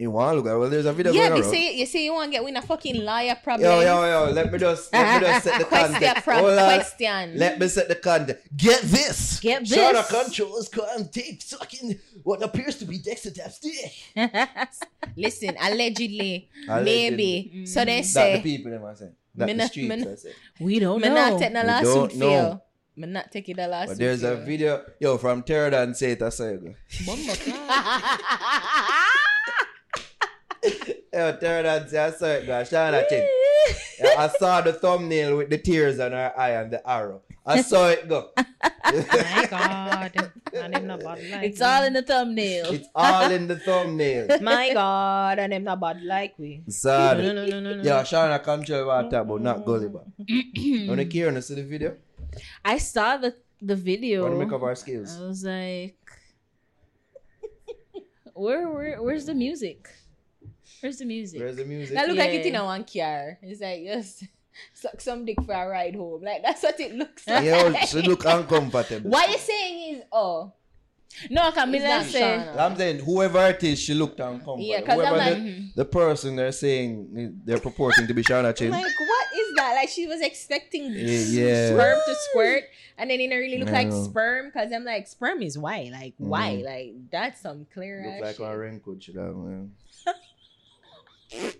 [0.03, 1.51] You want to look at Well, there's a video Yeah, going you around.
[1.53, 3.69] say you see, you want to get win a fucking liar problem.
[3.71, 6.23] Yo, yo, yo, let me just, let me just set the question, context.
[6.25, 6.65] prob- Hold on.
[6.75, 7.38] question.
[7.38, 8.47] Let me set the context.
[8.55, 9.39] Get this.
[9.39, 10.11] Get Shauna this.
[10.11, 14.69] controls can't take sucking what appears to be Dexta Daps dick.
[15.15, 16.84] Listen, allegedly, Allegedly.
[17.09, 17.51] maybe.
[17.63, 17.67] Mm.
[17.67, 18.34] So they say.
[18.34, 19.15] That the people them are saying.
[19.35, 20.35] That Me the not- streets me- are saying.
[20.59, 21.15] we don't me know.
[21.15, 22.49] not take no We lawsuit don't for know.
[22.51, 22.61] you.
[22.95, 26.21] Me not taking the lawsuit But there's for a video, yo, from Pterodon say it
[26.21, 26.75] a second.
[31.14, 32.53] Yo, Pterodon say I saw it, go.
[32.64, 33.27] Shauna chin.
[33.99, 37.22] Yeah, I saw the thumbnail with the tears on her eye and the arrow.
[37.45, 38.30] I saw it go.
[38.38, 38.41] Oh
[39.11, 40.31] my God.
[40.53, 41.65] And them not bad like It's me.
[41.65, 42.65] all in the thumbnail.
[42.72, 44.27] It's all in the thumbnail.
[44.41, 45.40] My God.
[45.40, 46.64] And them not bad like we.
[46.69, 47.18] Sad.
[47.18, 47.84] No, no, no, no, no.
[47.84, 50.03] Yo, Shauna control what I talk about, not Gulliver.
[50.18, 51.95] When you Kieran see the video,
[52.64, 54.23] I saw the the video.
[54.23, 55.18] want to make up our skills.
[55.19, 55.98] I was like,
[58.34, 59.90] where, where, where's the music?
[60.84, 61.39] Where's the music?
[61.39, 61.95] Where's the music?
[61.95, 63.38] That look like it in a one car.
[63.41, 64.23] It's like just
[64.73, 66.22] suck some dick for a ride home.
[66.23, 67.45] Like that's what it looks like.
[67.45, 69.10] Yo, she look uncomfortable.
[69.10, 70.51] What you saying is, oh,
[71.30, 72.22] no, Camila It's not say.
[72.22, 72.57] Shauna.
[72.57, 74.60] I'm saying whoever it is, she looked uncomfortable.
[74.60, 78.47] Yeah, 'cause I'm whoever like- the, the person they're saying they're purporting to be Shauna
[78.49, 78.72] I'm Chin.
[78.72, 79.76] like, what is that?
[79.76, 81.31] Like she was expecting this.
[81.31, 81.68] yeah.
[81.69, 82.64] sperm to squirt,
[82.97, 85.91] and then it didn't really look like sperm because I'm like, sperm is white.
[85.91, 86.55] Like why?
[86.61, 86.65] Mm.
[86.65, 88.45] Like that's some clear Look like shit.
[88.45, 89.35] one raincoat should have.
[89.35, 89.72] Man.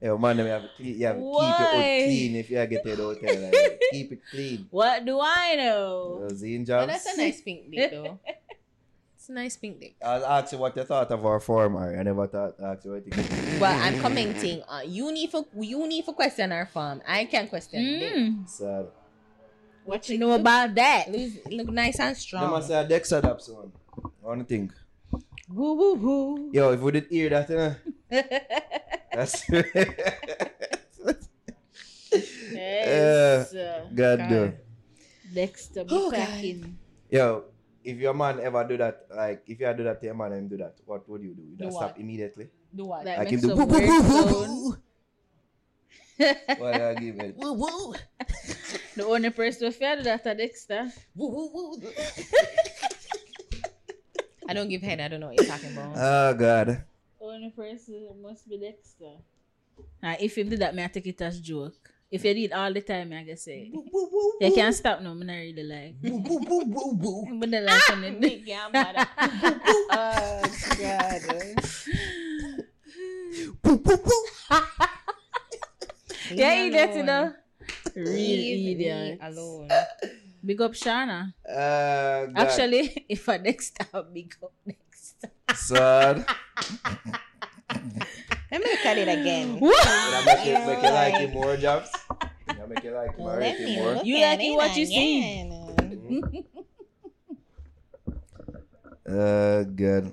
[0.00, 2.84] Yo, man, you have to, clean, you have to keep it clean if you get
[2.84, 3.42] to the hotel.
[3.42, 4.66] Like, keep it clean.
[4.70, 6.22] What do I know?
[6.24, 6.92] Uh, Zine But jobs.
[6.92, 8.18] that's a nice pink dick though.
[9.16, 9.96] it's a nice pink dick.
[10.00, 11.74] I'll ask you what you thought of our form.
[11.74, 11.98] Ari.
[11.98, 13.60] I never thought ask you what you think.
[13.60, 14.62] Well, I'm commenting.
[14.68, 17.02] Uh, you need for you need for question our farm.
[17.06, 18.14] I can question dick.
[18.14, 18.48] Mm.
[18.48, 18.86] Sad.
[19.84, 21.10] What you know about that?
[21.10, 22.50] Look, look nice and They strong.
[22.50, 23.72] must say a Dexta Daps soon.
[24.22, 24.70] I want to think.
[25.48, 26.50] Woo woo woo.
[26.52, 27.74] Yo, if we did hear that, you know,
[29.12, 29.44] that's.
[32.52, 33.54] Yes.
[33.54, 34.30] uh, God, God.
[34.30, 34.52] no.
[35.32, 36.78] Dexta be Oh, cracking.
[37.10, 37.44] Yo,
[37.84, 40.42] if your man ever do that, like if you do that to your man and
[40.42, 41.42] him do that, what would you do?
[41.42, 41.90] You Do just what?
[41.90, 42.48] stop immediately.
[42.74, 43.04] Do what?
[43.04, 44.50] Like, Like make him do some woo, woo, weird woo, woo, sound.
[44.50, 44.76] woo.
[46.58, 47.36] What I give it?
[47.36, 47.94] Woo woo
[48.96, 50.92] The only person who do that are Dexta.
[51.14, 51.92] woo woo woo.
[54.48, 55.00] I don't give head.
[55.00, 55.92] I don't know what you're talking about.
[55.96, 56.82] Oh God.
[57.20, 59.20] Oh, Only person must be Dexta.
[60.02, 61.76] Now, if you do that, me I take it as joke.
[62.10, 63.70] If you do it all the time, I can say.
[63.72, 64.32] Woo woo woo.
[64.40, 65.94] You can't stop no, me not really like.
[66.02, 67.38] Woo woo woo woo woo.
[67.38, 69.06] But then like when you do- Big damn mother.
[69.90, 70.42] oh
[70.80, 71.22] God.
[73.64, 74.24] Woo woo woo.
[76.30, 77.32] Yeah, idiot, you know.
[77.96, 79.18] Real idiot.
[79.22, 79.68] alone.
[80.44, 81.34] Big up Shauna.
[81.48, 82.38] Uh, God.
[82.38, 85.26] Actually, if a Dexta, big up next.
[85.54, 86.24] sad.
[88.50, 89.60] Let me look at it again.
[89.60, 91.90] Did I make you, make you like him more, Jobs?
[92.48, 94.00] Did I make you like him or rate more?
[94.02, 95.50] You like it what you see.
[99.08, 100.12] Uh, good.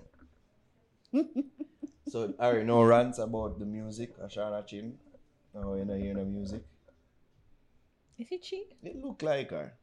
[2.07, 4.97] so, Ari, no rants about the music, Ashana Chin.
[5.53, 6.63] No, you know, you know music.
[8.17, 8.67] Is it she?
[8.83, 9.73] It look like her.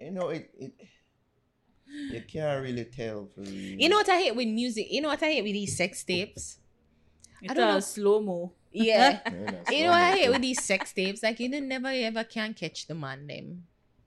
[0.00, 0.72] You know, it, it
[2.10, 4.86] you can't really tell for You know what I hate with music?
[4.90, 6.58] You know what I hate with these sex tapes?
[7.42, 7.80] It's don't all know.
[7.80, 8.52] slow mo.
[8.72, 9.20] Yeah.
[9.30, 11.22] You know, you know what I hate with these sex tapes?
[11.22, 13.64] Like you don't never ever can catch the man name.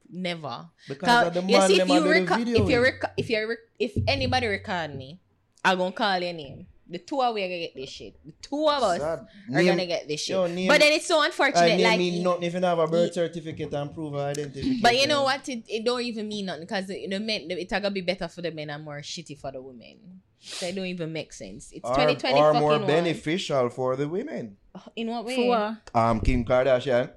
[0.10, 0.70] Never.
[0.88, 2.90] because of the you man see, if you a the record, video if you with.
[3.02, 5.20] rec- if you rec- if anybody record me,
[5.66, 6.68] I'm gonna call your name.
[6.94, 8.14] The two of we are gonna get this shit.
[8.24, 9.20] The two of us Sad.
[9.20, 10.36] are Name- gonna get this shit.
[10.36, 11.68] yo, name- but then it's so I unfortunate.
[11.78, 14.80] name like, mean nothing if you don't have a birth certificate and prove of identification.
[14.82, 15.48] but you know what?
[15.50, 18.52] It, it don't even mean nothing because the men it gonna be better for the
[18.52, 20.22] men and more shitty for the women.
[20.46, 21.72] So it don't even make sense.
[21.72, 22.86] It's Or, 2020 or fucking more one.
[22.86, 24.58] beneficial for the women.
[24.96, 25.36] In what way?
[25.38, 25.78] For what?
[25.96, 27.12] Um, Kim Kardashian.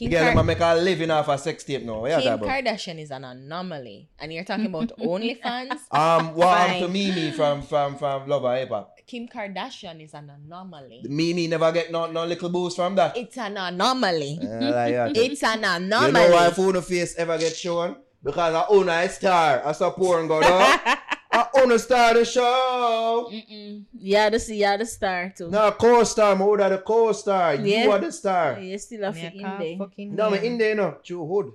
[0.00, 2.00] Kim, Again, Kar- I'm make a living off a sex tape now.
[2.00, 2.38] What Kim?
[2.38, 5.78] Kardashian is an anomaly, and you're talking about OnlyFans.
[5.90, 8.96] Um, what happened to Mimi from from from Love and Hip Hop?
[9.06, 11.02] Kim Kardashian is an anomaly.
[11.04, 13.14] Mimi never get no no little boost from that.
[13.14, 14.38] It's an anomaly.
[14.42, 15.12] Uh, like that.
[15.18, 16.06] It's an anomaly.
[16.06, 17.96] you know why phone face ever get shown?
[18.24, 19.60] Because I own a star.
[19.66, 20.78] I support and go down.
[21.32, 23.30] I own a star the show.
[23.32, 23.84] Mm-mm.
[23.92, 25.50] Yeah, the yeah the star too.
[25.50, 27.54] No co-star, my other the co-star.
[27.54, 27.84] Yeah.
[27.84, 28.58] You are the star.
[28.58, 29.78] You still have to a in car there.
[30.06, 30.52] No, me name.
[30.52, 30.96] in there, no.
[31.04, 31.52] True hood.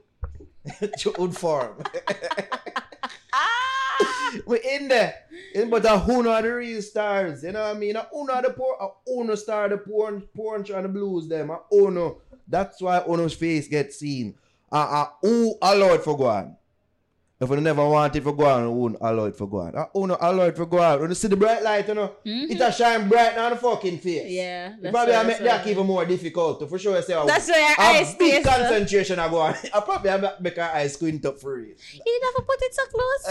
[0.99, 1.83] True hood farm.
[4.45, 5.13] we in there.
[5.53, 7.43] In, but a who know the real stars.
[7.43, 7.95] You know what I mean?
[7.95, 11.27] A who know the poor, a who know star the porn, porn and the blues
[11.27, 11.49] them.
[11.49, 12.21] A who know.
[12.47, 14.35] That's why Uno's face gets seen.
[14.71, 16.55] Uh, uh, who allowed for go on?
[17.37, 19.75] If you never want it to go on, you won't allow it for go on.
[19.75, 21.01] Uh, You not allow it for go on.
[21.01, 23.97] When you see the bright light, you know, it a shine bright on the fucking
[23.99, 24.21] face.
[24.23, 24.31] Mm-hmm.
[24.33, 27.13] Yeah, that's probably what- a make that what- even more difficult to for sure say
[27.13, 29.53] oh, That's why your a eyes big concentration I go on.
[29.73, 31.77] I probably have to make her eyes squint up for it.
[31.93, 33.25] You to put it so close.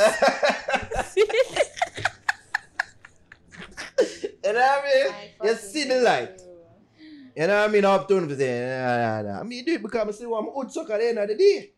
[4.45, 5.51] You know what I mean?
[5.51, 6.43] You see the light.
[7.35, 7.85] You know what I mean?
[7.87, 9.41] Up to him say, nah, nah, nah.
[9.41, 11.35] I mean, do it because I see one hood suck at the end of the
[11.35, 11.71] day.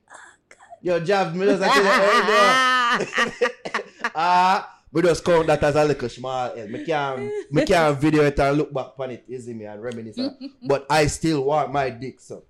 [0.87, 1.83] Yo, Jav, me just say, hey,
[2.31, 4.11] no.
[4.15, 6.71] Ah, we just count that as a little small help.
[6.71, 9.83] Me can't, me can't video it and look back on it, you see me, and
[9.83, 10.17] reminisce.
[10.63, 12.45] but I still want my dick so.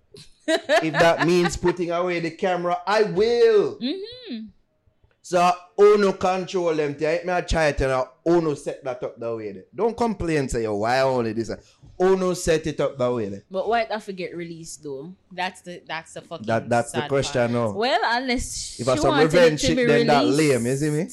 [0.47, 3.79] if that means putting away the camera, I will.
[3.81, 4.49] Mhm.
[5.27, 6.95] So, Uno control them.
[6.95, 7.27] thing.
[7.27, 9.51] Me a try it and Uno set that up the way.
[9.51, 9.65] there.
[9.75, 11.51] Don't complain, say, yo, why only this?
[12.01, 13.29] Uno set it up the way.
[13.29, 13.43] there.
[13.51, 15.13] But why that get released though?
[15.33, 16.47] That's the that's the fucking.
[16.47, 17.51] That, that's the question part.
[17.51, 17.73] now.
[17.73, 21.09] Well, unless If she I some revenge shit, be then that lame, you see me?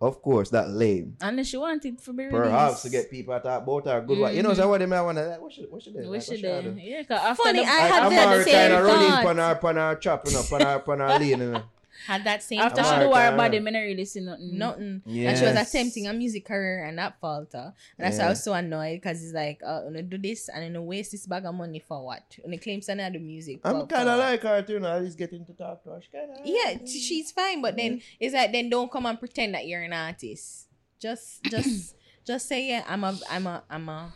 [0.00, 1.18] Of course, that lame.
[1.20, 2.42] Unless she wanted to be released.
[2.42, 4.34] Perhaps to get people to talk about her good one.
[4.34, 4.60] You know, mm-hmm.
[4.62, 6.64] so what they may want to, what should, what should they We like, should what
[6.64, 6.70] do.
[6.72, 6.80] do?
[6.80, 8.84] Yeah, cause after Funny, the, I Like, had after the Amari the kind same of
[8.84, 9.24] running thought.
[9.24, 11.62] pan her, pan her chop, you know, pan her, pan her lane, you know.
[12.06, 12.98] Had that same After she thought.
[13.00, 13.36] do her America.
[13.36, 14.58] body, me not really see nothing.
[14.58, 15.02] Nothing.
[15.06, 15.28] Yes.
[15.28, 17.72] And she was attempting a music career and that falter.
[17.98, 20.48] And that's why I was so annoyed because it's like, uh, you know, do this
[20.48, 22.36] and then waste this bag of money for what?
[22.44, 23.60] And it claims and the music.
[23.64, 24.96] I'm kind of like her too, now.
[24.96, 26.00] At least getting to talk to her.
[26.02, 29.54] She kinda, Yeah, t- she's fine, but then it's like then don't come and pretend
[29.54, 30.68] that you're an artist.
[30.98, 31.94] Just just
[32.26, 34.12] just say yeah, I'm a I'm a I'm a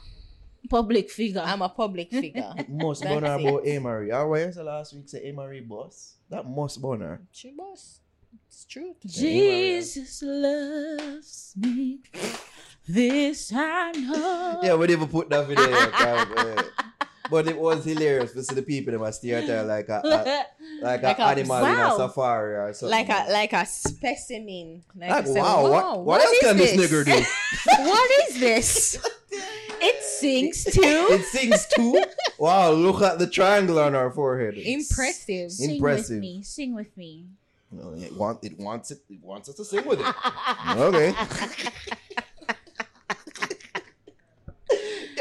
[0.70, 1.42] Public figure.
[1.44, 2.54] I'm a public figure.
[2.68, 4.10] Most vulnerable burn her Amory.
[4.10, 6.14] How was the last week say Amory boss?
[6.32, 7.20] That must burn her.
[7.30, 8.00] she must.
[8.48, 8.96] It's true.
[9.04, 12.00] Jesus loves me.
[12.88, 14.60] This I know.
[14.62, 15.68] Yeah, we never put that video.
[17.32, 20.08] But it was hilarious to see the people that must stare at like a, a
[20.82, 21.94] like, Like a a- animal in wow.
[21.94, 22.90] a safari or something.
[22.90, 24.82] Like a like a specimen.
[24.94, 27.12] Like, Like, say, wow, what, what, else can this nigger do?
[27.84, 29.08] what is this?
[29.84, 31.06] It sings too.
[31.10, 32.04] it sings too.
[32.38, 34.54] Wow, look at the triangle on our forehead.
[34.56, 35.50] Impressive.
[35.50, 36.16] Sing Impressive.
[36.16, 36.42] with me.
[36.44, 37.26] Sing with me.
[37.72, 39.00] Well, it, want, it wants it.
[39.10, 40.14] It wants us to sing with it.
[40.76, 41.14] okay.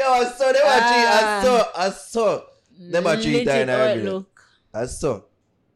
[0.02, 1.06] Yo, I saw them actually.
[1.06, 1.64] I saw.
[1.76, 2.40] I saw.
[2.90, 4.12] Them a cheat Legit in how our it video.
[4.12, 4.40] look.
[4.74, 5.20] I saw.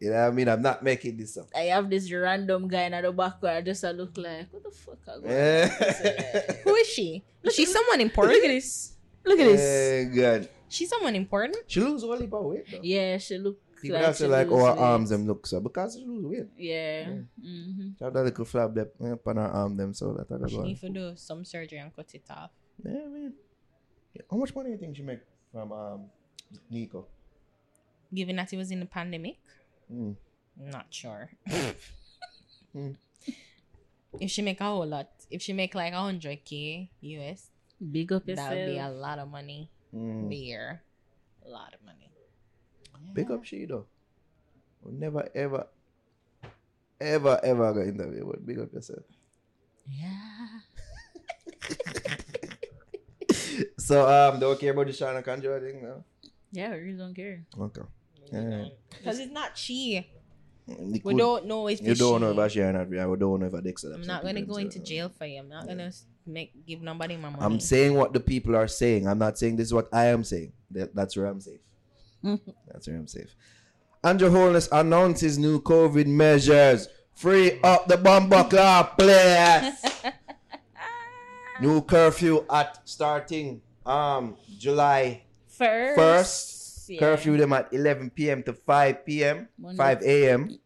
[0.01, 0.49] You know what I mean?
[0.49, 1.47] I'm not making this up.
[1.55, 4.99] I have this random guy in the background just a look like, what the fuck?
[5.09, 5.69] I go Yeah.
[6.65, 7.25] Who is she?
[7.45, 8.35] Is she someone important.
[8.37, 8.93] Look at this.
[9.25, 9.61] Look at this.
[9.63, 10.49] Eh, good.
[10.69, 11.57] She's someone important.
[11.67, 12.81] She lose all heap of weight though.
[12.83, 14.81] Yeah, she look People like have to like lose our weight.
[14.83, 16.47] arms them look so because she lose weight.
[16.59, 17.05] Yeah.
[17.41, 17.89] Mm-hmm.
[17.99, 20.57] She have that little flap there eh, upon her arm them so that I She
[20.57, 20.63] go.
[20.63, 22.51] need to do some surgery and cut it off.
[22.85, 23.33] Yeah, man.
[24.31, 25.21] How much money do you think she make
[25.53, 26.01] from um
[26.71, 27.07] Nico?
[28.15, 29.39] Given that it was in the pandemic,
[29.93, 30.17] Mm.
[30.59, 31.31] not sure.
[32.73, 32.91] Hmm.
[34.21, 37.51] If she make a whole lot, if she make like a hundred k US,
[37.93, 38.49] Big up yourself.
[38.51, 40.29] that would be a lot of money Mm.
[40.29, 40.83] a.
[41.45, 42.11] A lot of money.
[43.13, 43.87] Big up she though.
[44.83, 45.67] We never ever
[47.01, 49.05] ever ever got interview, but big up yourself.
[49.87, 50.61] Yeah.
[53.79, 56.05] So um don't care about the Shauna Conjure thing now?
[56.53, 57.45] Yeah, I really don't care.
[57.59, 57.83] Okay.
[58.33, 58.65] Yeah.
[58.91, 60.07] Because it's not she.
[60.67, 62.41] We We don't know if you don't know she.
[62.41, 62.89] if she or not.
[62.89, 63.95] We don't know if I Dexta.
[63.95, 65.39] I'm not gonna go into jail for you.
[65.39, 65.93] I'm not gonna
[66.27, 67.43] make give nobody my money.
[67.45, 69.07] I'm saying what the people are saying.
[69.07, 70.53] I'm not saying this is what I am saying.
[70.73, 71.61] That, that's where I'm safe.
[72.23, 73.35] that's where I'm safe.
[74.03, 76.89] Andrew Holness announces new COVID measures.
[77.15, 79.73] Free up the bomber club, please.
[81.61, 85.97] new curfew at starting um July First.
[85.99, 86.89] 1st.
[86.91, 87.01] yeah.
[87.01, 88.43] Curfew them at 11 p.m.
[88.43, 89.49] to 5 p.m.
[89.59, 89.77] Monday.
[89.77, 90.59] 5 a.m.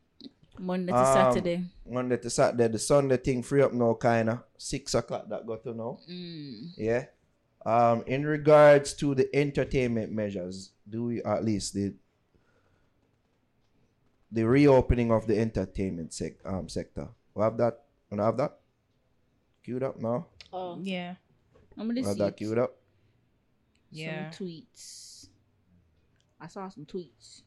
[0.59, 1.65] Monday to Um, Saturday.
[1.89, 2.69] Monday to Saturday.
[2.69, 4.45] The Sunday thing free up now, kinda.
[4.59, 5.99] 6 o'clock that got to know.
[6.11, 6.73] Mm.
[6.77, 7.05] Yeah.
[7.65, 11.95] Um, in regards to the entertainment measures, do we at least the
[14.33, 17.09] the reopening of the entertainment sec, um, sector?
[17.35, 17.81] We have that.
[18.11, 18.60] We have that
[19.65, 20.27] queued up now.
[20.53, 21.15] Oh, yeah,
[21.79, 22.77] I'm gonna have see that queued up.
[23.91, 24.31] yeah.
[24.31, 25.29] some tweets.
[26.41, 27.43] I saw some tweets.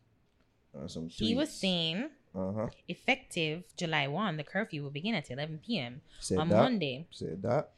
[0.78, 2.68] Uh, some He was saying Uh huh.
[2.88, 6.02] effective July 1, the curfew will begin at 11 p.m.
[6.20, 6.64] Said on that.
[6.64, 7.08] Monday.
[7.12, 7.72] Said that.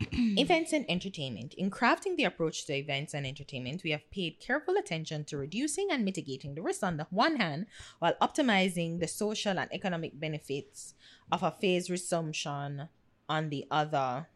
[0.12, 1.54] Events and entertainment.
[1.54, 5.88] In crafting the approach to events and entertainment, we have paid careful attention to reducing
[5.90, 7.66] and mitigating the risk on the one hand,
[8.00, 10.94] while optimizing the social and economic benefits
[11.30, 12.88] of a phased resumption
[13.28, 14.28] on the other.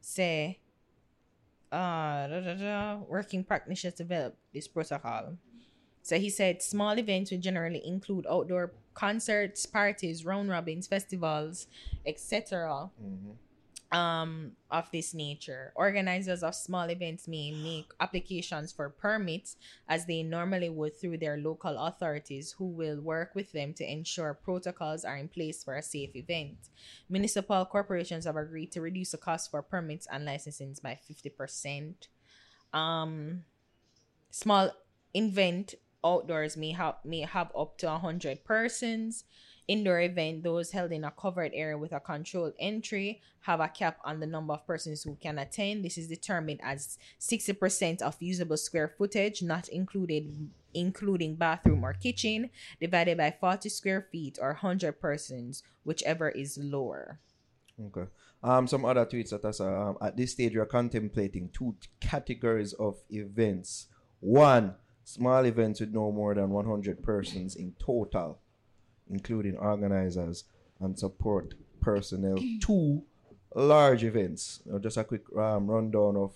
[0.00, 0.60] Say,
[1.72, 5.36] uh, da, da, da, working practitioners develop this protocol.
[6.02, 11.66] So he said small events would generally include outdoor concerts, parties, round robins, festivals,
[12.06, 12.90] etc.
[13.02, 13.36] Mhm.
[13.94, 15.72] Um of this nature.
[15.76, 19.56] Organizers of small events may make applications for permits
[19.88, 24.34] as they normally would through their local authorities who will work with them to ensure
[24.34, 26.58] protocols are in place for a safe event.
[27.08, 31.94] Municipal corporations have agreed to reduce the cost for permits and licensings by 50%.
[32.72, 33.44] Um
[34.32, 34.72] small
[35.14, 39.22] event outdoors may have may have up to 100 persons
[39.68, 43.98] indoor event those held in a covered area with a controlled entry have a cap
[44.04, 48.56] on the number of persons who can attend this is determined as 60% of usable
[48.56, 52.50] square footage not included including bathroom or kitchen
[52.80, 57.20] divided by 40 square feet or 100 persons whichever is lower
[57.80, 58.06] Okay.
[58.42, 59.90] Um, some other tweets that saw.
[59.90, 63.88] Um, at this stage, we are contemplating two categories of events.
[64.20, 64.74] One,
[65.04, 68.40] small events with no more than 100 persons in total,
[69.10, 70.44] including organizers
[70.80, 72.38] and support personnel.
[72.60, 73.02] Two,
[73.54, 74.60] large events.
[74.66, 76.32] Now, just a quick um, rundown of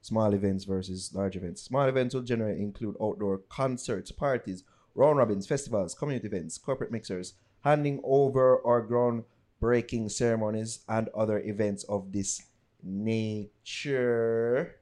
[0.00, 1.62] small events versus large events.
[1.62, 4.64] Small events will generally include outdoor concerts, parties,
[4.94, 11.84] round robins, festivals, community events, corporate mixers, handing over or groundbreaking ceremonies, and other events
[11.84, 12.42] of this
[12.82, 14.76] nature.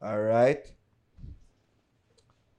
[0.00, 0.70] All right.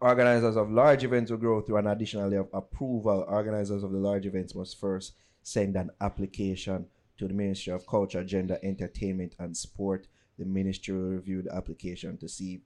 [0.01, 3.25] Organizers of large events will grow through an additional layer of approval.
[3.27, 5.13] Organizers of the large events must first
[5.43, 6.85] send an application
[7.17, 10.07] to the Ministry of Culture, Gender, Entertainment, and Sport.
[10.37, 12.61] The ministry will review the application to see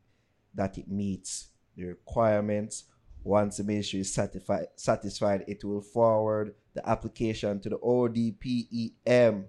[0.53, 2.83] that it meets the requirements.
[3.23, 9.45] Once the ministry is satisfied, satisfied it will forward the application to the ODPEM.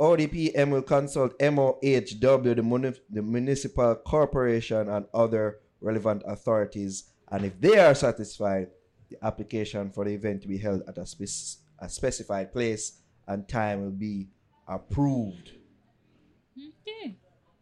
[0.00, 7.04] ODPM will consult MOHW, the, muni- the municipal corporation, and other relevant authorities.
[7.30, 8.68] And if they are satisfied,
[9.10, 13.48] the application for the event to be held at a, spec- a specified place and
[13.48, 14.28] time will be
[14.66, 15.52] approved.
[16.56, 17.16] Okay.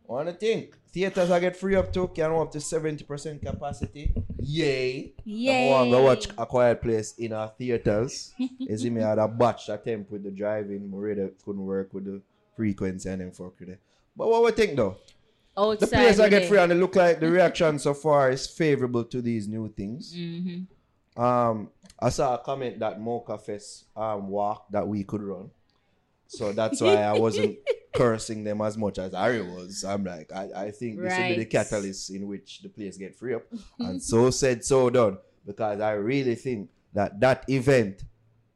[0.04, 0.76] Want to think?
[0.92, 4.12] Theaters I get free up to can up to 70% capacity.
[4.38, 5.12] Yay.
[5.24, 5.68] Yay.
[5.68, 8.32] I want to watch A Quiet Place in our theaters.
[8.76, 10.90] see me had a batch attempt with the driving.
[10.90, 12.20] My radar couldn't work with the
[12.56, 13.80] frequency and then fuck with it.
[14.16, 14.96] But what we think though?
[15.56, 15.90] The Outside.
[15.90, 19.20] place I get free and it look like the reaction so far is favorable to
[19.20, 20.14] these new things.
[20.14, 20.66] Mhm.
[21.16, 25.50] Um, I saw a comment that Mocha Fest um walk that we could run.
[26.28, 27.58] So that's why I wasn't
[27.94, 29.84] cursing them as much as Ari was.
[29.84, 33.16] I'm like, I, I think this will be the catalyst in which the place get
[33.16, 33.42] free up.
[33.80, 35.18] and so said, so done.
[35.44, 38.04] Because I really think that that event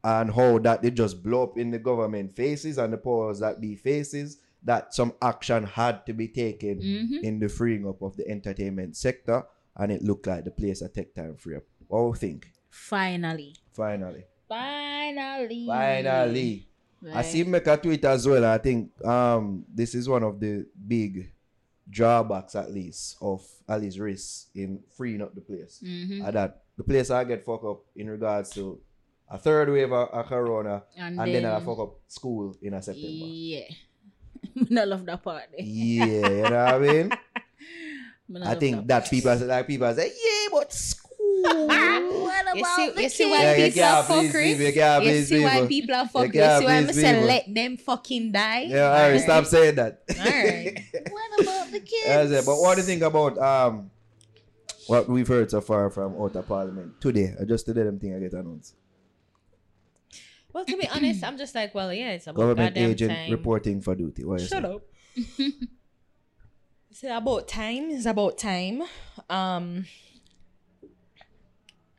[0.03, 3.59] and how that they just blow up in the government faces and the powers that
[3.59, 7.21] be faces, that some action had to be taken Mhm.
[7.23, 9.43] in the freeing up of the entertainment sector.
[9.77, 11.63] And it looked like the place a take time free up.
[11.87, 12.51] What do you think?
[12.69, 13.53] Finally.
[13.73, 14.23] Finally.
[14.49, 15.65] Finally.
[15.67, 16.67] Finally.
[17.13, 18.43] I see make a tweet as well.
[18.45, 21.31] I think um this is one of the big
[21.89, 25.81] drawbacks at least of Ali's race in freeing up the place.
[25.85, 26.25] Mhm.
[26.25, 28.79] And that the place I get fuck up in regards to
[29.29, 32.73] a third wave of, of corona And, and, then, then, I fuck up school in
[32.73, 33.07] a September.
[33.07, 33.67] Yeah.
[34.55, 35.43] Me not love that part.
[35.51, 35.61] there.
[35.65, 37.09] Yeah, you know what I mean?
[38.27, 41.01] Me not I think that people like people say, yeah, but school.
[41.45, 43.31] What you about see, the you see kids?
[43.31, 44.43] why Yeah, you people can't are please fuckers?
[44.45, 45.67] people, you can't You please see why people.
[45.67, 46.33] people are You fuckers?
[46.33, 48.61] You see why I please say let them fucking die?
[48.69, 50.01] Yeah, all right, stop saying that.
[50.17, 50.79] Alright.
[51.11, 52.05] What about the kids?
[52.07, 52.45] That's it.
[52.45, 53.91] But what do you think about um
[54.87, 57.33] what we've heard so far from out of parliament today?
[57.39, 58.75] Uh, Just today them thing I get announced.
[60.55, 63.31] Well, to be honest, I'm just like, well, yeah, it's about Government goddamn agent time.
[63.31, 64.23] reporting for duty.
[64.23, 64.71] What Shut say?
[64.71, 64.81] up.
[66.89, 67.91] it's about time.
[67.91, 68.83] It's about time.
[69.29, 69.83] Um,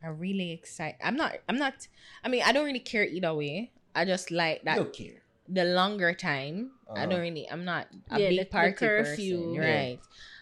[0.03, 0.97] I'm really excited.
[1.03, 1.37] I'm not.
[1.47, 1.87] I'm not.
[2.23, 3.69] I mean, I don't really care either way.
[3.93, 5.21] I just like that You don't care.
[5.47, 6.71] the longer time.
[6.89, 7.05] I Uh-huh.
[7.13, 7.45] don't really.
[7.49, 9.37] I'm not a Yeah, the- big the party curfew.
[9.37, 9.61] person, Yeah.
[9.75, 9.99] right?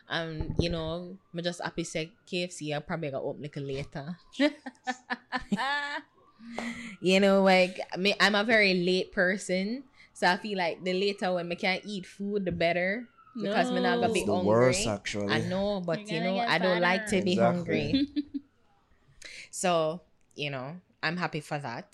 [0.08, 2.72] Um, you know, I'm just happy say KFC.
[2.74, 4.16] I probably got open little later.
[7.00, 11.34] you know, like me, I'm a very late person, so I feel like the later
[11.34, 13.08] when I can't eat food, the better.
[13.36, 14.56] Because me not gonna be It's the hungry.
[14.56, 15.34] worst actually.
[15.34, 17.26] I know, but You're you know, I don't like to fatter.
[17.26, 17.92] be Exactly.
[17.94, 18.08] hungry.
[19.52, 20.02] so,
[20.36, 21.92] you know, I'm happy for that.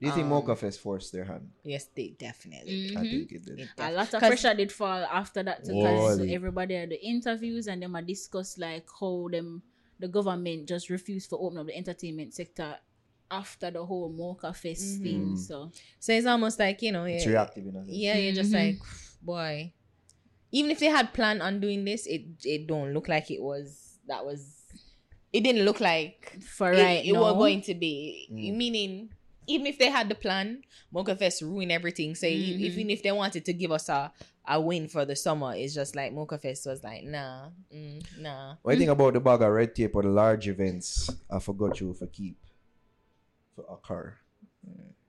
[0.00, 1.50] Do you think um, Mocha Fest forced their hand?
[1.64, 2.90] Yes, they definitely.
[2.96, 3.10] I Mhm.
[3.10, 3.58] think it did.
[3.60, 7.82] It A lot of pressure did fall after that because everybody had the interviews and
[7.82, 9.62] them a discuss like how them
[9.98, 12.76] the government just refused to open up the entertainment sector
[13.30, 15.02] after the whole Mocha Fest Mhm.
[15.02, 15.36] thing.
[15.36, 17.96] So So it's almost like you know, It's yeah, reactive in a sense.
[17.96, 18.54] yeah, you're just Mhm.
[18.54, 18.78] like,
[19.22, 19.72] boy.
[20.52, 23.98] Even if they had planned on doing this, it it don't look like it was
[24.06, 24.62] that was
[25.32, 27.20] it didn't look like For it, right it now.
[27.20, 28.28] was going to be.
[28.32, 28.56] Mm.
[28.56, 29.10] Meaning,
[29.48, 30.62] even if they had the plan,
[30.92, 32.14] Mocha Fest ruin everything.
[32.14, 32.60] Say Mhm.
[32.60, 34.12] even if they wanted to give us a
[34.48, 38.54] a win for the summer, it's just like Mocha Fest was like, nah, mm, nah.
[38.62, 41.10] What do you think about the bag of red tape or the large events?
[41.28, 42.36] I forgot you for keep
[43.56, 44.14] for occur.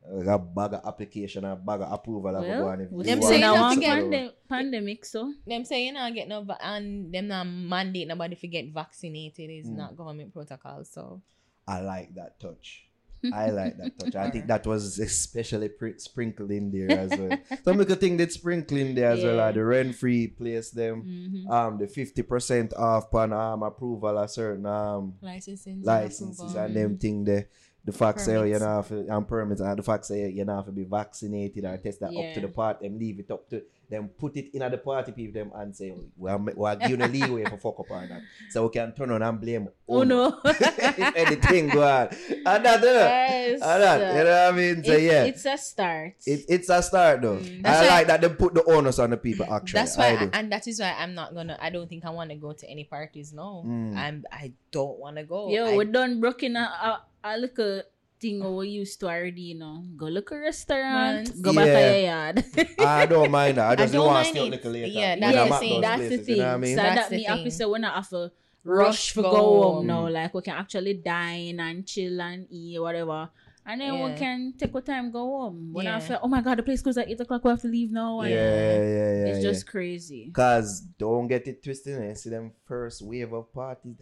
[0.09, 2.31] Like a bag of application, a bag of approval.
[2.37, 4.03] I Well, forgot if we you Them still want say in to a not get-
[4.03, 8.35] pande- pandemic, so Them say you know get no va- and them not mandate nobody
[8.37, 9.75] to get vaccinated is Mm.
[9.75, 10.85] not government protocol.
[10.85, 11.21] So
[11.67, 12.85] I like that touch.
[13.33, 14.15] I like that touch.
[14.15, 17.37] I think that was especially pr- sprinkled in there as well.
[17.65, 19.45] Some little thing that sprinkled in there as well, Yeah.
[19.47, 21.49] like the rent free place them, mhm.
[21.51, 26.97] um, the fifty percent off pan um approval of certain um licenses, licenses and them
[26.97, 27.49] thing there.
[27.87, 30.57] The fact say oh, you know and um, permits and the fact say you know
[30.57, 33.47] have to be vaccinated or test that up to the part and leave it up
[33.49, 37.01] to them put it in at the party people them and say well we're giving
[37.01, 40.03] a leeway for fuck up on that so we can turn on and blame Oh
[40.03, 40.39] no.
[40.45, 43.61] if anything go on and that uh, Yes.
[43.61, 46.15] and that you know what I mean so It- yeah It's a start.
[46.25, 47.65] it, it's a start though Mm.
[47.65, 50.15] I why- like that they put the onus on the people actually That's why, I
[50.25, 50.29] do.
[50.33, 51.57] and that is why I'm not gonna.
[51.61, 53.31] I don't think I want to go to any parties.
[53.31, 53.95] No, Mm.
[53.95, 54.25] I'm.
[54.31, 55.47] I don't want to go.
[55.49, 57.83] Yo, I- we done broken a, a, a little
[58.19, 59.85] thing we used to already, you know.
[59.95, 61.41] Go look a restaurant, Once.
[61.41, 61.73] go back Yeah.
[61.79, 62.45] to your yard.
[62.79, 64.51] I don't mind that I just don't don't want to stay it.
[64.51, 65.81] little later Yeah, You that's know, the map thing.
[65.81, 66.35] those the thing.
[66.35, 67.51] you know what I mean So That's that the me happy thing.
[67.51, 68.31] say we not have to
[68.63, 69.87] Rush rush to go go home home.
[69.87, 70.07] now.
[70.09, 73.29] Like we can actually dine and chill and eat whatever.
[73.69, 75.73] And then we can take our time go home.
[75.73, 75.99] When I Yeah.
[75.99, 78.21] feel, oh my god, the place closes at eight o'clock, we have to leave now.
[78.21, 79.51] yeah And yeah yeah It's yeah.
[79.51, 80.31] just crazy.
[80.33, 82.01] Cause don't get it twisted.
[82.01, 82.13] eh?
[82.13, 83.95] See them first wave of parties.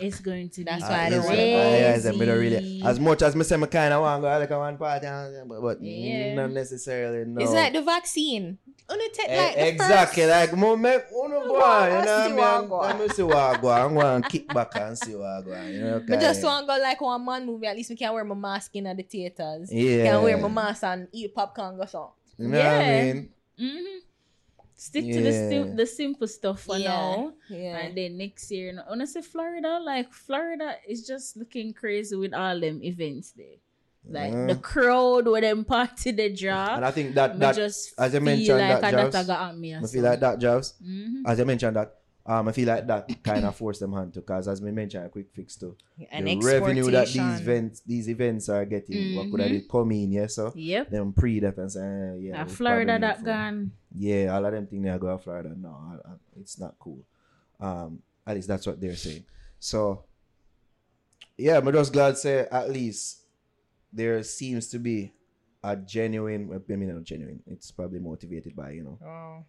[0.00, 1.58] It's going to That's be why I Ah, don't yes, wanna eh, go.
[1.58, 2.82] ah, yes, eh, really.
[2.84, 5.06] As much as me say me kind of want to go like a one party,
[5.06, 6.34] and- but, but Yeah.
[6.34, 7.24] not necessarily.
[7.26, 7.40] No.
[7.42, 8.58] It's like the vaccine.
[8.88, 11.98] Only take Eh, like the exactly like mo me uno go Go on, you know
[11.98, 12.68] what what I mean?
[12.68, 12.86] go on.
[12.98, 13.80] Let me see what go on.
[13.80, 15.72] I'm going to kick back and see what go on.
[15.72, 16.46] You know, But just kinda.
[16.48, 17.66] want to go like one man movie.
[17.66, 19.72] At least we can wear my mask in at the theaters.
[19.72, 20.04] yeah.
[20.12, 22.12] Can wear my mask and eat popcorn go so.
[22.36, 23.12] You know what I Yeah.
[23.14, 23.28] mean?
[23.58, 23.98] hmm
[24.84, 25.48] Stick to the Yeah.
[25.48, 26.92] sim- the simple stuff for Yeah.
[26.92, 27.32] now.
[27.48, 27.78] Yeah.
[27.80, 32.34] And then next year, you know, honestly, Florida, like Florida is just looking crazy with
[32.34, 33.58] all them events there.
[34.04, 34.48] Like Mhm.
[34.52, 36.76] the crowd with them party the drop.
[36.76, 39.26] And I think that that just as you feel mentioned like that, a Javs, that
[39.26, 39.74] got at me.
[39.74, 40.74] I feel like that, Javs.
[40.84, 41.88] hmm As I mentioned that,
[42.26, 45.04] um, I feel like that kind of forced them hand to, because as we mentioned,
[45.04, 45.76] a quick fix too.
[46.10, 49.58] and the revenue that these events these events are getting, what could I Mhm.
[49.58, 50.90] it come in, yeah, so Yep.
[50.90, 53.72] them pre that and say, eh, yeah, Florida that for- gone.
[53.96, 55.54] Yeah, all of them think they go to Florida.
[55.56, 57.00] No, I- I- it's not cool.
[57.60, 59.24] Um, at least that's what they're saying.
[59.60, 60.04] So,
[61.36, 63.20] yeah, I'm just glad say at least
[63.92, 65.12] there seems to be
[65.62, 66.50] a genuine.
[66.52, 67.42] I mean, not genuine.
[67.46, 69.44] It's probably motivated by you know Oh.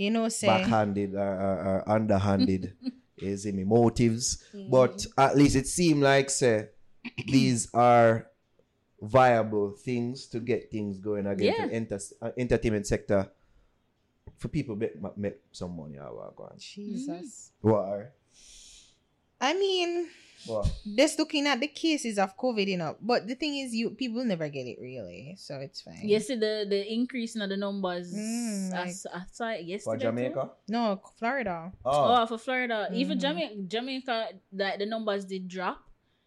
[0.00, 2.72] You know, say backhanded or, or, or underhanded
[3.18, 4.42] is in motives.
[4.56, 4.70] Mm.
[4.70, 6.68] But at least it seemed like say
[7.26, 8.26] these are
[9.02, 11.68] viable things to get things going again Yeah.
[11.70, 13.30] enter, uh, entertainment sector
[14.38, 16.56] for people make, make some money out of going.
[16.58, 17.52] Jesus.
[17.60, 18.14] What
[19.38, 20.08] I mean,
[20.46, 20.70] what?
[20.96, 22.96] just looking at the cases of COVID, you know.
[23.00, 26.00] But the thing is, you people never get it really, so it's fine.
[26.02, 28.12] Yes, the the increase in the numbers.
[28.14, 29.84] Mm, I, s- I saw it yesterday.
[29.84, 30.02] For too.
[30.02, 30.50] Jamaica?
[30.68, 31.72] No, Florida.
[31.84, 33.20] Oh, Oh, for Florida, even Mhm.
[33.20, 35.78] Jamaica, Jamaica, like the numbers did drop.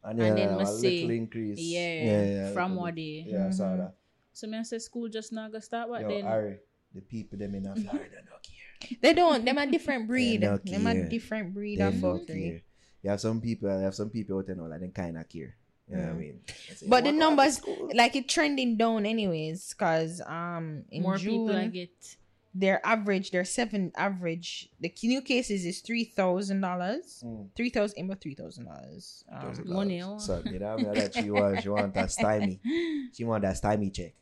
[0.03, 1.57] and, and then we a see- little increase.
[1.59, 3.01] Yeah, a from little what bit.
[3.01, 3.25] day.
[3.27, 3.77] Yeah, I saw Mhm.
[3.77, 3.93] that.
[4.33, 6.57] So me I say school just not gonna start, but Yo, then Ari,
[6.93, 8.97] the people them in Florida no care.
[9.01, 9.45] They don't.
[9.45, 10.41] Them a different breed.
[10.41, 12.61] They no them a different breed They of no care.
[13.03, 15.27] You have some people, you have some people out there now, like they kind of
[15.29, 15.55] care.
[15.89, 16.39] You know what I mean?
[16.73, 17.61] Say, But the numbers,
[17.93, 22.15] like it trending down anyways, cause um in more June people I get.
[22.55, 27.21] their average, their seven average, the new cases is three thousand dollars.
[27.25, 27.49] Mm.
[27.57, 29.25] Three thousand, about three thousand dollars.
[29.29, 30.17] Thousand Um, money, oh.
[30.19, 30.93] So, you know I mean?
[30.93, 32.59] That she want, she want that stymie.
[33.13, 34.13] She want that stymie check.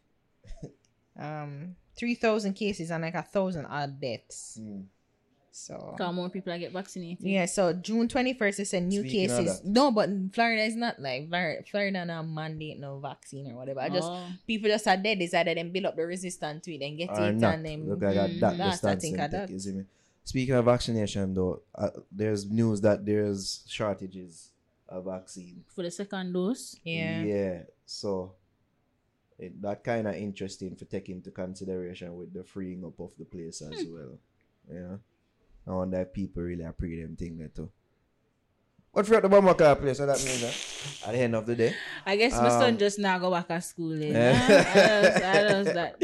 [1.20, 4.58] um, three thousand cases and like a thousand odd deaths.
[4.60, 4.86] Mm.
[5.54, 7.26] So Cause more people I get vaccinated.
[7.28, 9.62] yeah, so June twenty first is a new Speaking cases.
[9.66, 11.62] No, but Florida is not like Florida.
[11.70, 13.82] Florida not mandate no vaccine or whatever.
[13.82, 14.28] I just Oh.
[14.48, 15.22] people just are dead.
[15.22, 17.56] Is either them build up the resistance to it and get Or it not.
[17.56, 17.90] and them.
[17.90, 19.50] Look like that, that Mm, that's, I think, and of that.
[19.50, 19.82] you see?
[20.24, 24.52] Speaking of vaccination, though, uh, there's news that there's shortages
[24.88, 25.66] of vaccine.
[25.68, 26.78] for the second dose.
[26.86, 27.24] Yeah.
[27.24, 27.64] Yeah.
[27.86, 28.36] So
[29.38, 33.26] it, that kind of interesting for take into consideration with the freeing up of the
[33.26, 33.94] place as Hmm.
[33.94, 34.18] well.
[34.72, 34.98] Yeah.
[35.68, 37.72] I wonder if people really appreciate them thing there too.
[38.94, 41.56] But for the bomber car place, so that means that at the end of the
[41.56, 41.74] day,
[42.06, 43.94] I guess my son Um, just now go back to school.
[44.04, 44.12] Eh?
[44.12, 44.36] Yeah.
[44.44, 45.96] I just, I just that.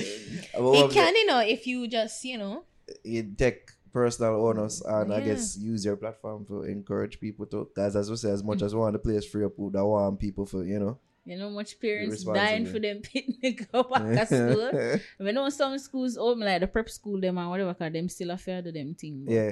[0.62, 2.64] what It was can, you know, if you just, you know,
[3.04, 7.96] it take personal owners and I guess use your platform to encourage people to because
[7.96, 10.20] as we say, as much as we want the place free up, we don't want
[10.20, 10.98] people for you know.
[11.28, 14.99] You know much parents dying for them picnic go back to school.
[15.20, 18.32] We know some schools open like the prep school them and whatever cause them still
[18.32, 19.24] affair to them thing.
[19.26, 19.52] but Yeah.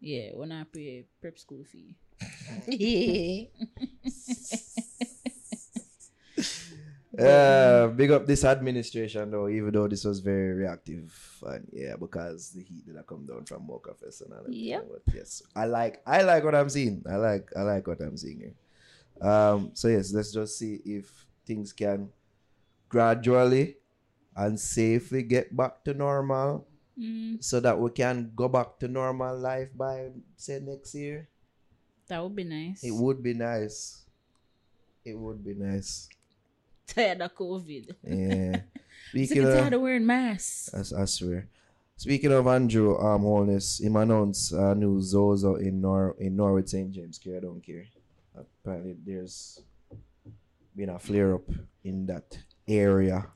[0.00, 1.94] Yeah, when I pay prep school fee.
[2.66, 3.46] yeah.
[7.18, 11.12] Uh, big up this administration though, even though this was very reactive
[11.48, 14.54] and yeah, because the heat that I come down from Mocha Fest and all that.
[14.54, 14.86] Yep.
[14.88, 17.02] But yes, I like I like what I'm seeing.
[17.10, 18.54] I like I like what I'm seeing here.
[19.20, 22.10] Um, so yes, let's just see if things can
[22.88, 23.76] gradually
[24.36, 26.66] and safely get back to normal,
[26.98, 31.28] Mm, so that we can go back to normal life by say next year.
[32.08, 32.82] that would be nice.
[32.82, 34.02] It would be nice.
[35.04, 36.08] It would be nice.
[36.88, 37.94] tired of COVID.
[38.02, 38.62] Yeah.
[39.10, 40.74] Speaking of, tired of wearing masks.
[40.74, 41.46] I, I swear.
[41.96, 46.90] Speaking of Andrew um Holness, him announced a new ZOSO in Nor in Norwood St.
[46.90, 47.84] James care, I don't care.
[48.64, 49.60] Apparently there's
[50.76, 51.48] been a flare up
[51.84, 53.26] in that area.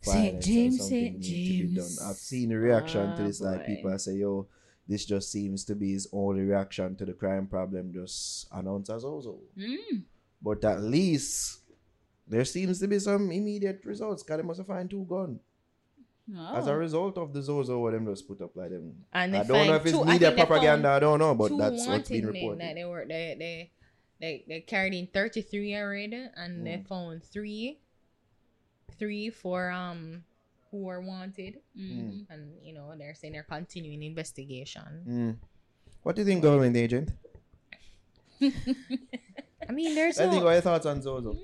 [0.00, 0.40] St.
[0.42, 1.20] James, St.
[1.20, 2.00] James.
[2.00, 3.66] I've seen the reaction to Ah, this, like boy.
[3.74, 4.46] people say, yo,
[4.86, 9.02] this just seems to be his only reaction to the crime problem, just announce as
[9.02, 9.38] ZOSO.
[9.58, 10.02] Mm.
[10.42, 11.60] But at least
[12.28, 14.22] there seems to be some immediate results.
[14.22, 15.40] Cause they must have found two guns.
[16.54, 16.76] As a Oh.
[16.76, 18.94] result of the ZOSO, what them just put up like them.
[19.12, 20.88] And I don't know if it's two- media propaganda.
[20.90, 22.76] I don't know, but that's what's been reported.
[22.76, 23.70] they were they they
[24.20, 26.86] they, they carried in 33 already and they Mm.
[26.86, 27.78] found three
[28.98, 30.22] three for um
[30.70, 32.26] who were wanted Mm.
[32.30, 35.36] and you know they're saying they're continuing investigation Mm.
[36.02, 37.10] What do you think, government agent?
[39.68, 41.38] i mean there's I think no what are your thoughts on ZOSO?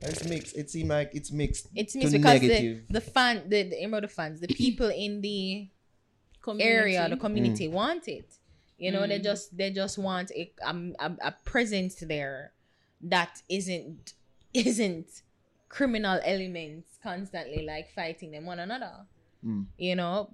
[0.00, 0.56] It's mixed.
[0.56, 1.66] It seems like it's mixed.
[1.74, 2.84] it's to mixed because the, negative.
[2.88, 5.68] the fan the, the you know, the fans the people in the
[6.40, 6.72] Community.
[6.72, 8.32] area the community want it
[8.78, 9.24] you know they Mm.
[9.24, 12.52] just they just want a, um, a, a presence there
[13.00, 14.12] that isn't
[14.54, 15.22] isn't
[15.68, 19.06] criminal elements constantly like fighting them one another
[19.44, 19.66] Mm.
[19.78, 20.30] you know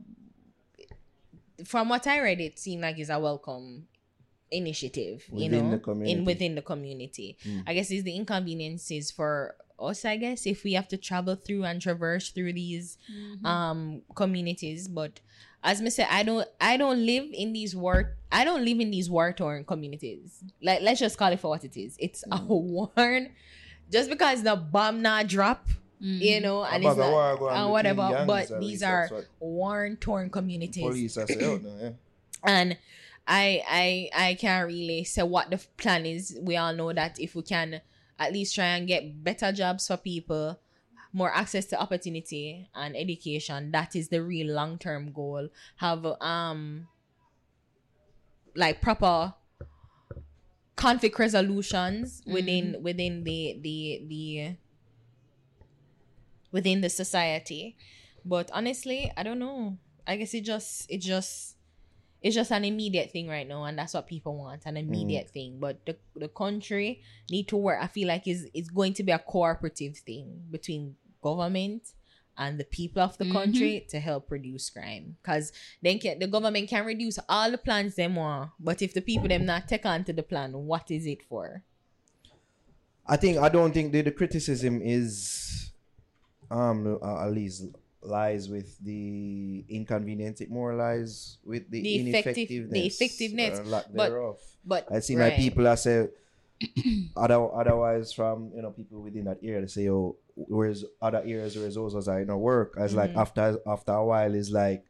[1.64, 3.86] from what i read it seemed like it's a welcome
[4.50, 6.12] initiative you know the community.
[6.18, 7.62] in within the community Mm.
[7.66, 11.64] i guess it's the inconveniences for us i guess if we have to travel through
[11.64, 13.44] and traverse through these Mhm.
[13.46, 15.20] um communities but
[15.62, 18.90] as me say i don't i don't live in these war i don't live in
[18.90, 22.38] these war torn communities like let's just call it for what it is it's a
[22.42, 22.90] war
[23.90, 25.68] just because the bomb not drop
[26.02, 26.20] Mhm.
[26.20, 29.28] you know and About it's the war not, and whatever gangs, but these are that's
[29.38, 31.90] war torn communities Police are saying, yeah.
[32.44, 32.76] and
[33.24, 36.36] I I I can't really say what the plan is.
[36.42, 37.80] We all know that if we can
[38.18, 40.58] at least try and get better jobs for people,
[41.12, 45.48] more access to opportunity and education, that is the real long term goal.
[45.76, 46.88] Have um
[48.54, 49.34] like proper
[50.76, 54.56] conflict resolutions within within the the the
[56.50, 57.76] within the society.
[58.24, 59.78] But honestly, I don't know.
[60.06, 61.56] I guess it just it just
[62.22, 65.58] it's just an immediate thing right now, and that's what people want an immediate thing.
[65.58, 67.78] But the the country need to work.
[67.82, 71.82] I feel like is it's going to be a cooperative thing between government
[72.36, 73.32] and the people of the Mhm.
[73.32, 75.16] country to help reduce crime.
[75.22, 79.02] Cause then can, the government can reduce all the plans them want, but if the
[79.02, 81.62] people them not take on to the plan, what is it for?
[83.06, 85.70] I think I don't think the, the criticism is
[86.50, 87.64] um uh, at least
[88.02, 90.40] lies with the inconvenience.
[90.40, 94.38] It more lies with the, The effective- the effectiveness, or lack but- thereof.
[94.64, 95.32] But I see right.
[95.32, 96.06] my people are say
[97.16, 101.56] other, otherwise from you know people within that area they say oh whereas other areas
[101.56, 103.20] where those are you know work as like Mhm.
[103.20, 104.84] after after a while is like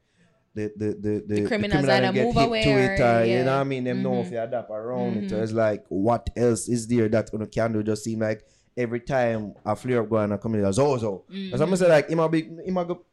[0.55, 3.33] the the the, the, criminals criminal either get move hit away to it or, you
[3.33, 3.45] yeah.
[3.45, 4.27] know what I mean them know Mhm.
[4.27, 5.43] if you adapt around it so Mhm.
[5.43, 8.45] it's like what else is there that you can do just seem like
[8.77, 11.53] every time a flare up go on a Mhm.
[11.55, 13.05] as I'm gonna say like him a big him a go,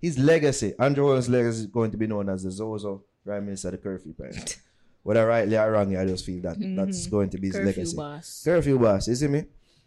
[0.00, 3.68] his legacy Andrew Williams legacy is going to be known as the ZOSO Prime Minister
[3.68, 4.12] of the curfew
[5.04, 7.10] whether rightly or wrongly I just feel that that's Mhm.
[7.10, 8.42] going to be his Curfew legacy boss.
[8.44, 9.44] curfew boss, you see me?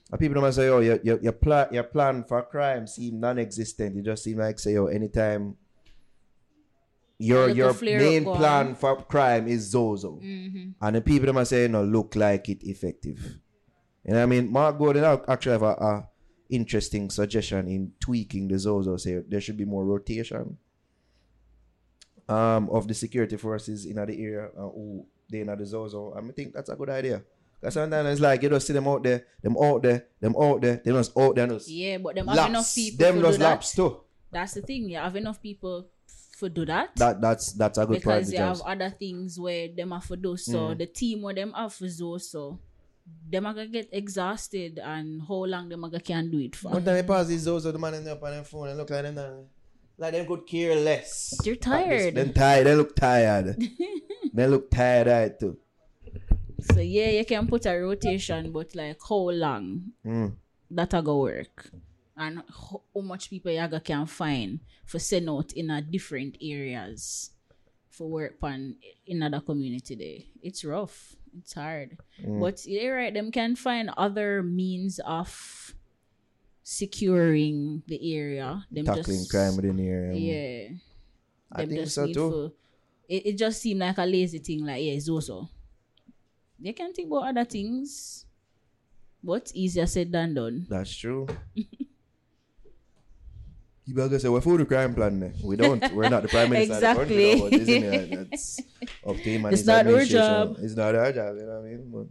[0.09, 3.97] And people don't say, oh, your your your plan your plan for crime seem non-existent.
[3.97, 5.57] It just seem like say, oh, anytime
[7.19, 10.21] your your main plan for crime is ZOSO.
[10.21, 10.73] Mhm.
[10.79, 13.17] And the people them say, no, look like it effective.
[14.05, 14.51] You know what I mean?
[14.51, 16.09] Mark Gordon actually have a, a
[16.49, 18.99] interesting suggestion in tweaking the ZOSO.
[18.99, 20.57] Say there should be more rotation
[22.29, 26.17] um of the security forces in the area uh, who they in the ZOSO.
[26.17, 27.23] And I think that's a good idea.
[27.59, 30.61] Because sometimes it's like you just see them out there, them out there, them out
[30.61, 31.47] there, they just out there.
[31.47, 33.49] Just Yeah, but them have enough people them to just do that.
[33.49, 34.01] laps too.
[34.31, 34.89] That's the thing.
[34.89, 35.87] You have enough people
[36.37, 36.95] for do that.
[36.97, 40.07] That that's that's a good of because the you have other things where them have
[40.07, 40.77] to do so Mm.
[40.77, 42.59] the team where them have to do so
[43.31, 46.69] them are gonna get exhausted and how long them are gonna can do it for
[46.71, 48.89] One time I pass these those the man in up on their phone and look
[48.91, 49.45] like them now.
[49.97, 51.37] Like them could care less.
[51.43, 52.15] You're At this- tired.
[52.15, 52.67] Them tired.
[52.67, 53.57] They look tired.
[54.33, 55.57] they look tired right too.
[56.73, 60.33] so yeah you can put a rotation but like how long Mm.
[60.71, 61.69] that a go work
[62.15, 67.31] and how, how much people you can find for send out in a different areas
[67.89, 68.75] for work on
[69.05, 72.39] in other community there it's rough it's hard Mm.
[72.41, 75.73] but you're right them can find other means of
[76.67, 80.13] securing the area them Tackling just, crime within the area.
[80.19, 80.75] yeah
[81.49, 82.51] I them think just so too.
[83.07, 85.47] it, it just seemed like a lazy thing like yeah it's also
[86.59, 88.25] they can think about other things
[89.23, 91.25] but easier said than done That's true.
[93.85, 95.33] People are gonna say, "What for the crime plan?" Then?
[95.41, 95.79] We don't.
[95.93, 97.31] We're not the prime minister Exactly.
[97.31, 97.59] of the country.
[97.59, 98.29] Though, but isn't it?
[98.29, 98.59] That's
[99.07, 100.57] up to him and It's his not our job.
[100.59, 101.35] It's not our job.
[101.37, 101.89] You know what I mean?
[101.91, 102.07] But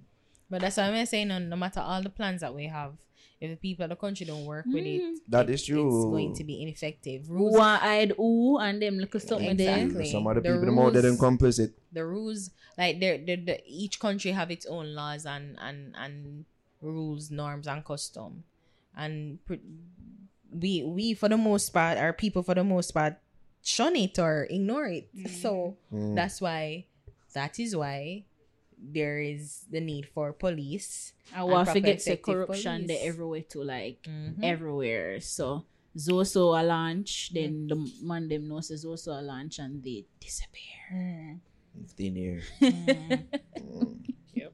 [0.49, 1.29] But that's what I'm saying.
[1.29, 2.95] No, no matter all the plans that we have,
[3.41, 5.87] if the people of the country don't work with it, that it- is true.
[5.87, 7.29] It's going to be ineffective.
[7.31, 9.89] Rules, one eyed ooh and them look something there.
[10.07, 11.73] Some other The people them out there them rules- complicit.
[11.93, 16.45] the rules, like they're, they're, the each country have its own laws and and and
[16.81, 18.45] rules, norms, and custom,
[18.97, 19.61] and pr-
[20.53, 23.17] we we for the most part, our people for the most part,
[23.63, 25.09] shun it or ignore it.
[25.43, 26.15] So Mm.
[26.15, 26.87] that's why,
[27.35, 28.25] that is why.
[28.79, 31.13] There is the need for police.
[31.35, 33.01] I and want proper forget say effective corruption police.
[33.03, 34.45] everywhere to like Mhm.
[34.45, 35.21] everywhere.
[35.21, 35.65] So
[35.97, 41.41] Zoso a launch, then the man them know say Zoso a launch and they disappear.
[41.77, 41.89] Mm.
[41.97, 42.41] Thin air.
[42.61, 43.97] Mm.
[44.35, 44.53] Yep.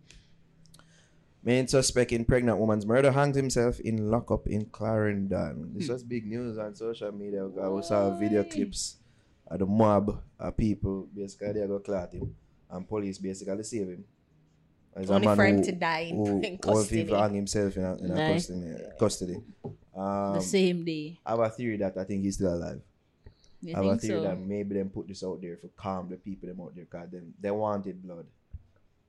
[1.43, 5.55] Main suspect in pregnant woman's murder hangs himself in lockup in Clarendon.
[5.75, 5.79] Hmm.
[5.79, 7.43] This was big news on social media.
[7.61, 8.99] I was saw video clips
[9.49, 12.37] of the mob of people basically they go clot him
[12.71, 14.05] and police basically save him.
[14.95, 17.03] As Only for him who- to die in, who, in who custody.
[17.03, 18.75] people hang himself in a, in a custody.
[18.99, 19.37] custody.
[19.95, 21.19] Um, the same day.
[21.25, 22.81] I have a theory that I think he's still alive.
[23.63, 24.25] You I have a theory so?
[24.25, 27.11] that maybe them put this out there for calm the people them out there because
[27.11, 28.27] them they wanted blood.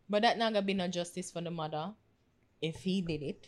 [0.09, 1.91] But that not gonna be no justice for the mother
[2.61, 3.47] if he did it.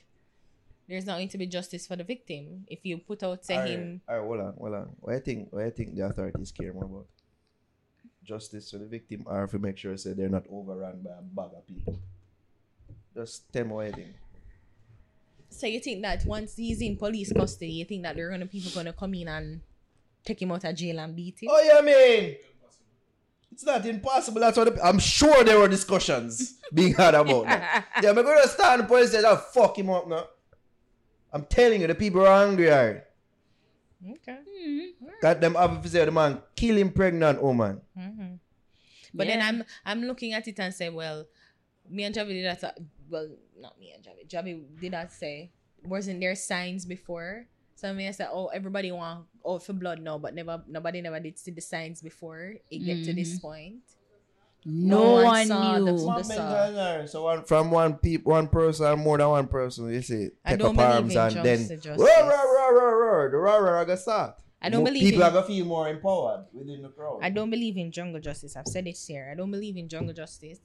[0.88, 3.70] There's not going to be justice for the victim if you put out say Alright,
[3.72, 4.02] him.
[4.10, 4.90] Alright, hold on, hold on.
[5.00, 7.06] What I think what I think the authorities care more about?
[8.24, 11.56] Justice for the victim or to make sure say they're not overrun by a bag
[11.58, 12.00] of people.
[13.16, 14.16] Just tell me what I think.
[15.50, 18.46] So you think that once he's in police custody, you think that there are gonna
[18.46, 19.62] people gonna come in and
[20.26, 21.50] take him out of jail and beat him?
[21.52, 22.36] Oh yeah, man.
[23.52, 24.42] It's not impossible.
[24.42, 27.86] That's what the, I'm sure there were discussions being had about that.
[28.04, 30.26] yeah, I'm gonna stand the police station and fuck him up now.
[31.32, 32.68] I'm telling you, the people are angry.
[32.70, 33.02] Right?
[34.12, 34.92] Okay.
[35.22, 37.80] Got them officer, the man killing pregnant woman.
[37.98, 38.36] hmm
[39.14, 41.26] But then I'm I'm looking at it and say, well,
[41.90, 42.78] me and Javi did that.
[43.10, 43.30] Well,
[43.60, 44.28] not me and Javi.
[44.28, 45.52] Javi did that say,
[45.84, 47.46] wasn't there signs before?
[47.76, 51.02] So I mean, I said, oh, everybody want out for blood now, but never nobody
[51.02, 53.48] never did see the signs before it get to this mm-hmm.
[53.48, 53.76] point.
[54.68, 55.86] No, one one saw knew.
[55.86, 56.72] the- One saw.
[56.72, 57.08] mention.
[57.08, 59.94] So one from one peop, one person, more than one person.
[59.94, 62.02] You see, I take don't up believe arms in and then justice- justice.
[62.02, 63.30] roar, roar, roar, roar, roar.
[63.32, 64.42] The roar, roar, gonna start.
[64.62, 67.20] I don't More believe people in- are gonna feel more empowered within the crowd.
[67.22, 68.56] I don't believe in jungle justice.
[68.56, 69.30] I've said it here.
[69.32, 70.60] I don't believe in jungle justice.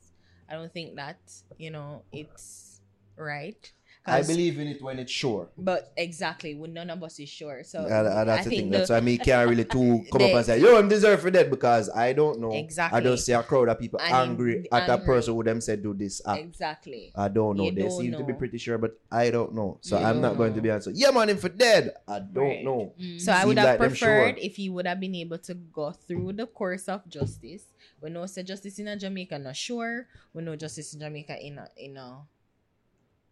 [0.51, 1.19] I don't think that
[1.59, 2.81] you know it's
[3.17, 3.71] right.
[4.07, 5.51] I believe in it when it's sure.
[5.59, 7.63] but exactly, when none of us is sure.
[7.63, 8.71] So And, and I that's the think thing.
[8.71, 11.31] the- That's why me can't really too come up and say, "Yo, I'm deserve for
[11.31, 12.51] that," because I don't know.
[12.51, 12.97] Exactly.
[12.99, 15.83] I don't see a crowd of people And angry at a person who them said
[15.83, 16.41] do this act.
[16.41, 17.13] exactly.
[17.15, 17.65] I don't know.
[17.65, 19.79] You they don't seem to be pretty sure, but I don't know.
[19.83, 20.97] So You I'm don't not going to be answered.
[20.97, 21.93] Yeah, man, him for dead.
[22.09, 22.65] I don't Right.
[22.65, 22.95] know.
[22.99, 23.17] Mm.
[23.17, 23.21] Mm.
[23.21, 24.45] So I would have like preferred sure.
[24.45, 27.65] if he would have been able to go through the course of justice.
[28.01, 30.07] We know say justice in Jamaica not sure.
[30.33, 32.23] We know justice in Jamaica in a in a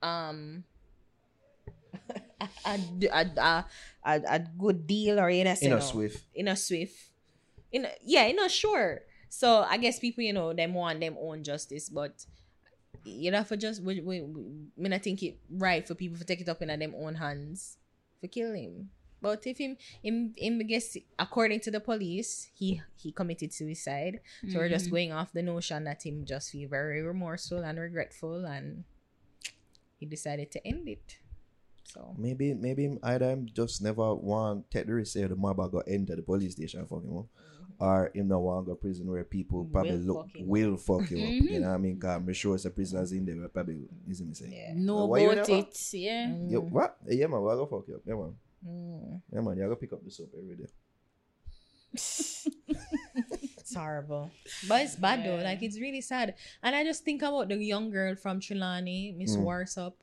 [0.07, 0.65] um
[2.39, 2.79] a, a,
[3.13, 3.65] a, a,
[4.05, 6.25] a, a good deal or know, say In a swift.
[6.35, 6.95] in a swift
[7.73, 11.17] in a, yeah in a sure so i guess people you know them want them
[11.21, 12.25] own justice but
[13.05, 14.41] you know for just we, we, we
[14.79, 17.17] I mean, I think it right for people to take it up in them own
[17.17, 17.77] hands
[18.21, 18.91] for kill him
[19.21, 24.21] but if him him him I guess according to the police he he committed suicide
[24.49, 28.45] so we're just going off the notion that him just feel very remorseful and regretful
[28.45, 28.85] and
[29.99, 31.19] he decided to end it
[31.85, 35.57] so Maybe, maybe him either him just never want take the risk say the mob
[35.73, 37.27] go enter the police station and fuck him up,
[37.81, 41.11] or him not want go prison where people probably Will look fuck him will fuck
[41.11, 41.25] you up.
[41.33, 41.51] Mhm.
[41.51, 41.99] You know what I mean?
[41.99, 44.53] Cause I'm sure it's a prisoners in there probably is me saying.
[44.53, 46.37] yeah Know Why you about it, yeah.
[46.49, 46.99] Yo, what?
[47.09, 48.03] Yeah, man, we go fuck you up.
[48.05, 48.35] Yeah, man.
[48.67, 49.23] Mm.
[49.33, 50.67] Yeah, man, you gotta pick up the soap every day.
[53.59, 54.31] It's horrible.
[54.67, 55.43] But it's bad though.
[55.43, 56.35] Like it's really sad.
[56.63, 59.45] And I just think about the young girl from Trelawny, Miss Mm.
[59.45, 59.95] Warsop,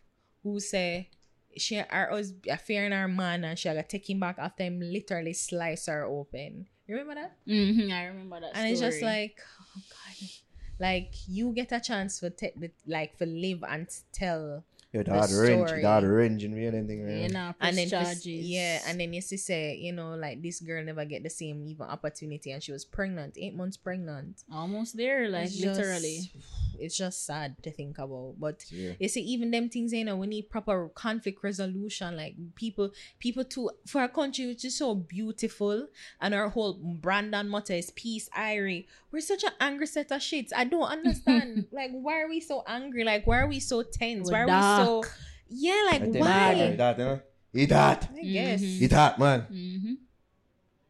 [0.44, 1.10] who say
[1.57, 2.34] she her was
[2.65, 6.68] fearing her man and she got take him back after him literally slice her open.
[6.88, 7.38] You remember that?
[7.45, 8.52] hmm I remember that.
[8.56, 9.40] and it's just like,
[9.76, 10.30] oh god.
[10.77, 14.64] Like you get a chance for te- the- like for live and tell
[14.96, 15.82] Yeah, The that range, story.
[15.82, 18.46] that range and real anything, you know, and then press this- charges.
[18.48, 21.68] yeah, and then you see say, you know, like this girl never get the same
[21.68, 24.44] even opportunity and she was pregnant, eight months pregnant.
[24.52, 26.32] almost there, like It's just- literally.
[26.80, 28.36] it's just sad to think about.
[28.40, 28.94] But Yeah.
[29.00, 32.16] you see, even them things, you know, we need proper conflict resolution.
[32.16, 35.88] Like people, people too for a country, which is so beautiful,
[36.22, 38.86] and our whole brand and motto is peace, Irie.
[39.12, 40.52] We're such an angry set of shits.
[40.56, 41.68] I don't understand.
[41.72, 43.04] like, why are we so angry?
[43.04, 44.30] Like, why are we so tense?
[44.30, 44.85] We're why are we so?
[44.86, 45.12] Dark.
[45.49, 46.70] Yeah, like I why?
[46.72, 47.20] Eat that, you know?
[47.53, 48.10] Eat that.
[48.16, 48.82] I guess Mhm.
[48.82, 49.41] Eat that, man.
[49.41, 49.94] hmm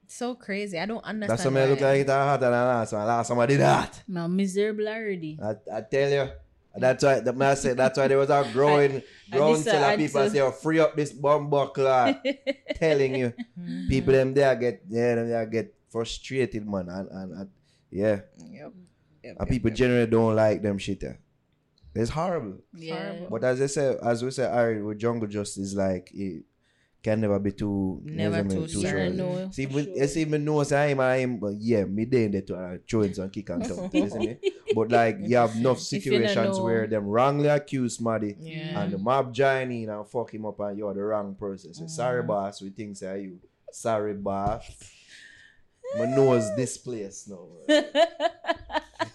[0.08, 0.80] so crazy.
[0.80, 1.30] I don't understand.
[1.32, 1.88] That's something look why.
[1.92, 3.06] like it harder than last one.
[3.08, 4.02] Last one I did that.
[4.16, 5.38] I'm miserable already.
[5.44, 6.30] I, I tell you.
[6.78, 9.02] That's why the man said that's why there was a growing
[9.32, 12.16] growing this, uh, of people just- say oh, free up this bomb buckler
[12.76, 13.34] telling you.
[13.60, 13.90] Mhm.
[13.90, 17.50] People them there get yeah, them there get frustrated man and, and, and
[17.92, 18.20] yeah.
[18.38, 18.52] Yep.
[18.52, 18.74] Yep,
[19.24, 19.78] And yep, people yep.
[19.78, 21.20] generally don't like them shit there.
[21.96, 22.58] It's horrible.
[22.76, 23.22] Yeah.
[23.30, 26.44] But as I say, as we say, Ari, with jungle justice, like it
[27.02, 28.82] can never be too Never too sure.
[28.82, 29.18] certain.
[29.18, 29.94] No, See, when, sure.
[29.96, 33.30] it's even know say I'm, I'm, but yeah, me there there to uh, throwing some
[33.30, 34.38] kick and see me?
[34.74, 38.82] But like, you have enough If you don't situations where them wrongly accuse somebody Yeah.
[38.82, 41.74] and the mob join in and fuck him up and you're the wrong person.
[41.74, 42.28] So sorry, Mm.
[42.28, 43.40] boss, we think say you.
[43.72, 44.64] Sorry, boss.
[45.98, 47.48] My nose this place now.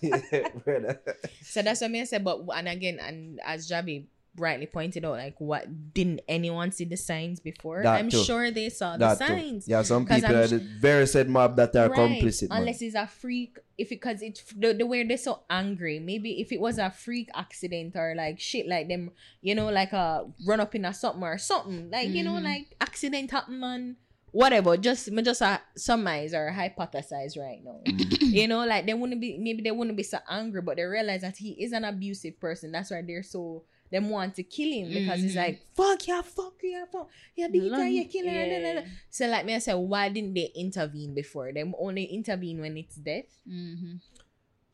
[1.43, 2.25] So that's what I said.
[2.25, 4.07] But and again, and as Javi
[4.37, 7.83] rightly pointed out, like what didn't anyone see the signs before?
[7.83, 8.23] That I'm too.
[8.23, 9.33] sure they saw That the too.
[9.33, 9.69] signs.
[9.69, 11.99] Yeah, some people I'm are the very said mob that are Right.
[12.23, 12.61] complicit, man.
[12.61, 15.99] Unless it's a freak, if it because it's the, the way they're so angry.
[15.99, 19.11] Maybe if it was a freak accident or like shit, like them,
[19.43, 22.45] you know, like a run up in a something or something, like you know, Mhm.
[22.45, 23.97] like accident happen, man.
[24.33, 27.81] Whatever, just me just uh, surmise or hypothesize right now.
[28.21, 31.23] you know, like they wouldn't be maybe they wouldn't be so angry, but they realize
[31.23, 32.71] that he is an abusive person.
[32.73, 35.37] That's why they're so them want to kill him because it's Mhm.
[35.37, 38.33] like fuck yeah, fuck yeah, fuck yeah, beat her, you kill her.
[38.47, 38.81] da, da, da.
[38.81, 38.87] Yeah.
[39.11, 41.53] So like me, I said, why didn't they intervene before?
[41.53, 43.25] Them only intervene when it's death.
[43.49, 43.99] Mhm.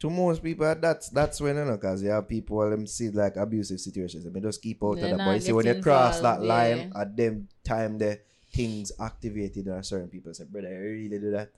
[0.00, 3.36] to most people, that's that's when you know, cause you have people them see like
[3.36, 4.26] abusive situations.
[4.26, 5.16] I mean, just keep out of that.
[5.16, 7.00] not But you see, when you get cross that line, yeah.
[7.00, 8.20] at them time, the
[8.56, 11.50] things activated in certain people say, brother, you really do that?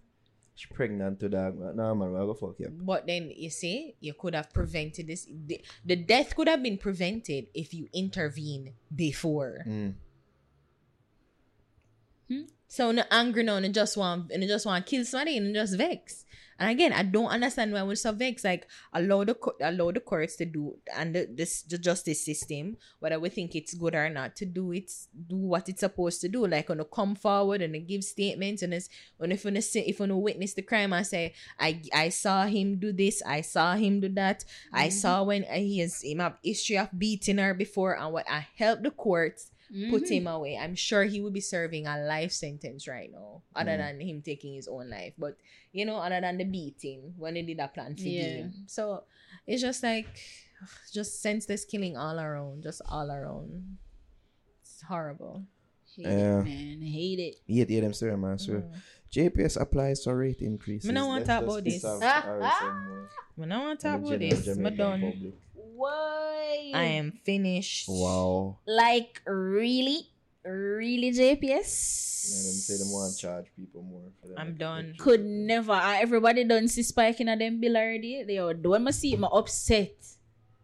[0.54, 1.54] She's pregnant to that.
[1.54, 2.68] No, man, I'll go fuck you.
[2.68, 5.26] But then you see, you could have prevented this.
[5.30, 9.64] The, the death could have been prevented if you intervene before.
[9.66, 9.94] Mm.
[12.68, 15.76] So no angry now and just want and just want to kill somebody and just
[15.78, 16.26] vex.
[16.59, 18.43] And again, I don't understand why we're so vex.
[18.43, 22.76] Like allow the co- allow the courts to do and the, this the justice system,
[22.98, 24.90] whether we think it's good or not, to do it
[25.28, 26.47] do what it's supposed to do.
[26.47, 30.01] Like on to come forward and give statements and it's when if you say if
[30.01, 34.09] witness the crime and say I I saw him do this, I saw him do
[34.10, 38.12] that, I saw when uh, he has him have history of beating her before and
[38.12, 39.52] what I helped the courts
[39.90, 40.10] put Mhm.
[40.10, 40.56] him away.
[40.56, 43.78] I'm sure he would be serving a life sentence right now, other Mm.
[43.78, 45.12] than him taking his own life.
[45.18, 45.36] But
[45.72, 48.22] you know, other than the beating when they did a plan for Yeah.
[48.48, 48.64] him.
[48.66, 49.04] So
[49.46, 50.08] it's just like
[50.92, 53.78] just senseless killing all around, just all around.
[54.62, 55.44] It's horrible.
[55.96, 56.40] Hate Yeah.
[56.40, 56.82] it, man.
[56.82, 57.36] Hate it.
[57.46, 58.38] Yeah, yeah, them sorry, man.
[58.38, 58.74] So Mm.
[59.10, 60.86] JPS applies for rate increases.
[60.88, 61.84] Me no want Let's talk about this.
[61.84, 63.08] off Harry some more.
[63.36, 65.22] Want to talk about this, I'm Jamaican
[65.78, 65.80] done.
[65.80, 66.72] Why?
[66.74, 67.88] I am finished.
[67.88, 68.59] Wow.
[68.66, 70.09] Like really,
[70.44, 72.09] really JPS.
[72.28, 74.10] And them say them want to charge people more.
[74.20, 74.94] For them I'm done.
[74.98, 75.72] Could never.
[75.72, 78.24] Everybody done see spike in a them bill already.
[78.24, 79.96] They are when I see it, my upset.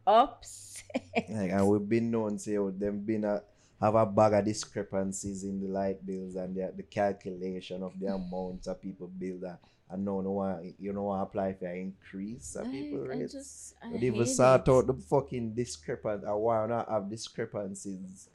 [0.07, 0.85] Upset.
[1.29, 3.43] Like, and we've been known say oh, them been a,
[3.81, 8.07] have a bag of discrepancies in the light bills and the, the calculation of the
[8.07, 9.59] amounts of people bill that
[9.95, 13.33] and no no one you want apply for an increase of people I, I rates.
[13.33, 13.75] just.
[13.83, 18.29] I But even sort out the fucking discrepant I why not have discrepancies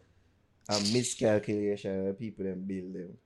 [0.69, 3.18] and miscalculation of people them bill them.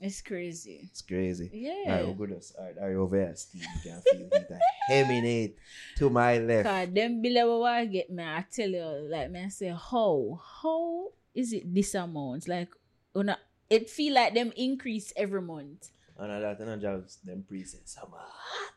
[0.00, 0.88] It's crazy.
[0.90, 1.50] It's crazy.
[1.52, 1.84] Yeah.
[1.86, 2.54] Alright, oh goodness.
[2.58, 3.62] Alright, are you over here, Steve?
[3.62, 4.58] You can feel it
[4.88, 5.58] heminate
[5.98, 6.68] to my left.
[6.68, 11.12] Cause them what I get me, I tell you, like me, I say, how, how
[11.34, 12.48] is it this amount?
[12.48, 12.70] Like,
[13.14, 15.90] una, it feel like them increase every month.
[16.20, 17.96] And all that, and I just them presents.
[17.96, 18.74] I'm hot.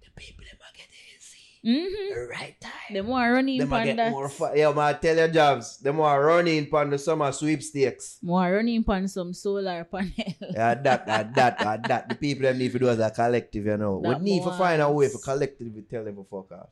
[0.00, 1.36] The people them are getting easy.
[1.62, 2.30] Mm-hmm.
[2.30, 2.94] Right time.
[2.94, 4.12] The more running Them get that.
[4.12, 4.56] more fun.
[4.56, 5.76] Yeah, man, tell your jobs.
[5.78, 8.18] Them are running pan the summer sweepstakes.
[8.22, 10.10] More running pan some solar panel.
[10.16, 12.08] Yeah, that, that, that, that, that.
[12.08, 14.00] The people them need to do as a collective, you know.
[14.02, 16.68] That we need to find a way for collectively tell them to fuck off.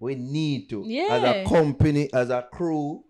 [0.00, 0.84] We need to.
[1.08, 3.04] As a company, as a crew.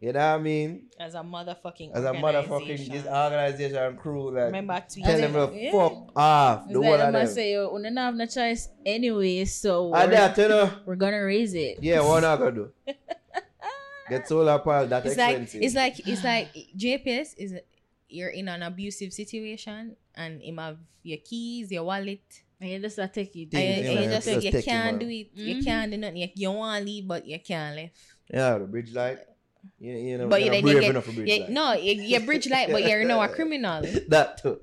[0.00, 0.86] You know what I mean?
[1.00, 5.58] As a motherfucking As a motherfucking this organization crew like Remember to tell them to
[5.58, 5.72] Yeah.
[5.72, 6.62] fuck off.
[6.66, 7.34] It's The like whole them of a them.
[7.34, 10.70] say, yo, we don't have no choice anyway, so we're, that, you know.
[10.86, 11.78] we're gonna raise it.
[11.82, 12.72] Yeah, what not gonna do?
[14.08, 15.62] Get solar panel that It's like expensive.
[15.62, 17.54] it's like it's like JPS is
[18.08, 22.22] you're in an abusive situation and him have your keys, your wallet.
[22.60, 23.50] And you just take it.
[23.50, 25.28] Thing, and yeah, you just, just you can't do it.
[25.34, 25.64] You Mhm.
[25.64, 26.16] can't do nothing.
[26.16, 27.90] You, you want to leave, but you can't leave.
[28.32, 29.18] yeah, the bridge light.
[29.78, 31.92] You, you know, But you're you not brave get- enough for bridge Yeah, no, you,
[32.02, 33.82] you bridge light, but you're now a criminal.
[34.08, 34.60] that too.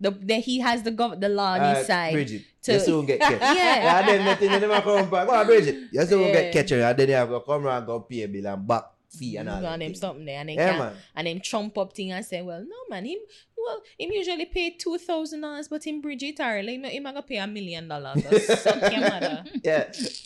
[0.00, 2.12] The, the he has the gov- the law on Uh, his side.
[2.12, 3.40] Bridget, to- you soon get catch.
[3.56, 3.98] Yeah.
[3.98, 5.26] And then nothing, they never come back.
[5.26, 5.76] Go on, Bridget.
[5.92, 6.32] You soon Yeah.
[6.32, 6.72] get catch.
[6.72, 9.48] And then have to come around and go pay a bill and back fee and
[9.48, 10.92] all Go that him something there, and then Yeah, man.
[11.16, 13.18] and then trump up thing and say, well, no man, him
[13.56, 17.12] well, him usually pay two thousand dollars, but him Bridget or like, him, him a
[17.14, 18.22] go pay a million dollars.
[18.22, 19.44] So Suck your mother.
[19.64, 19.84] Yeah,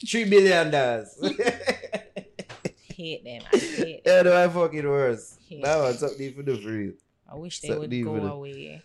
[0.09, 1.17] three billion dollars.
[3.03, 3.43] Hate them.
[3.53, 4.15] I hate them.
[4.15, 5.39] yeah, no, I fucking worse.
[5.61, 6.93] That was something for the free.
[7.29, 8.23] I wish they would go it.
[8.23, 8.83] away.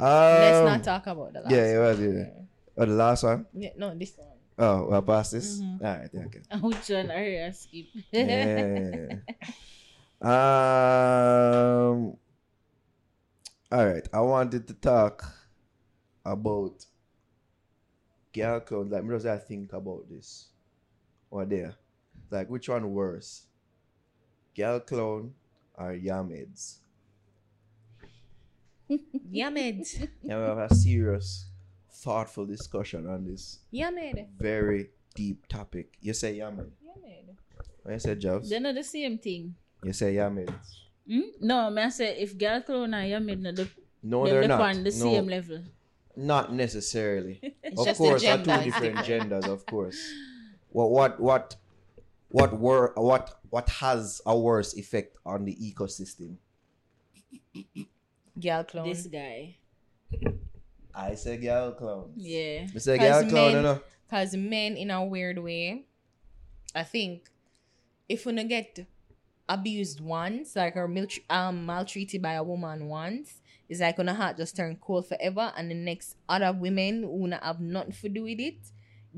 [0.00, 2.16] Um, Let's not talk about the last yeah, it was, one.
[2.16, 2.30] yeah.
[2.78, 3.46] Oh, the last one?
[3.52, 4.28] Yeah, no, this one.
[4.58, 5.60] Oh, well, past this?
[5.60, 5.82] Mhm.
[5.84, 6.40] All right, okay.
[6.62, 7.86] Which one are you skip?
[8.10, 9.18] Yeah.
[10.22, 12.16] um.
[13.70, 14.08] All right.
[14.12, 15.24] I wanted to talk
[16.24, 16.86] about
[18.32, 18.90] girl clothes.
[18.90, 20.48] Like, me just I think about this.
[21.30, 21.74] Or there.
[22.30, 23.42] Like, which one worse?
[24.58, 25.34] Girl clown
[25.78, 26.78] or yameds?
[29.32, 29.86] Yamed.
[30.00, 31.46] And we have a serious,
[31.92, 34.26] thoughtful discussion on this Yamed.
[34.38, 35.94] very deep topic.
[36.00, 36.70] You say yamed.
[36.82, 37.36] Yamed.
[37.82, 39.54] When you say jobs, They're not the same thing.
[39.84, 40.52] you say yameds.
[41.08, 41.20] Hmm?
[41.40, 43.68] No, me I say if girl clone and you made the
[44.02, 44.60] No, them they're look not.
[44.60, 44.90] on the no.
[44.90, 45.60] same level.
[46.16, 47.38] Not necessarily.
[47.62, 49.44] It's of just course, the are two different genders.
[49.44, 49.98] Of course.
[50.70, 51.56] What what what
[52.28, 56.36] what were what what has a worse effect on the ecosystem?
[58.40, 58.88] Girl clone.
[58.88, 59.56] This guy.
[60.94, 62.14] I say girl clowns.
[62.16, 62.66] Yeah.
[62.74, 63.52] I say girl Because clown.
[63.52, 63.80] men- You know.
[64.08, 65.84] Because men, in a weird way,
[66.74, 67.28] I think
[68.08, 68.86] if we don't get
[69.48, 74.14] abused once, like or maltr- um, maltreated by a woman once, it's like on a
[74.14, 78.08] heart just turn cold forever, and the next other women who not have nothing to
[78.08, 78.56] do with it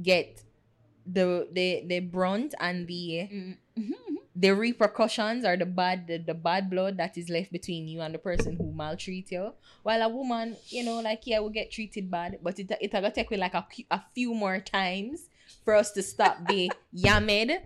[0.03, 0.43] get
[1.07, 4.15] the the the brunt and the mm-hmm.
[4.37, 8.15] the repercussions or the bad the, the bad blood that is left between you and
[8.15, 9.53] the person who maltreat you.
[9.83, 13.11] While a woman, you know, like yeah, will get treated bad, but it it gonna
[13.11, 15.29] take me like a, few- a few more times
[15.65, 17.59] for us to stop be yamed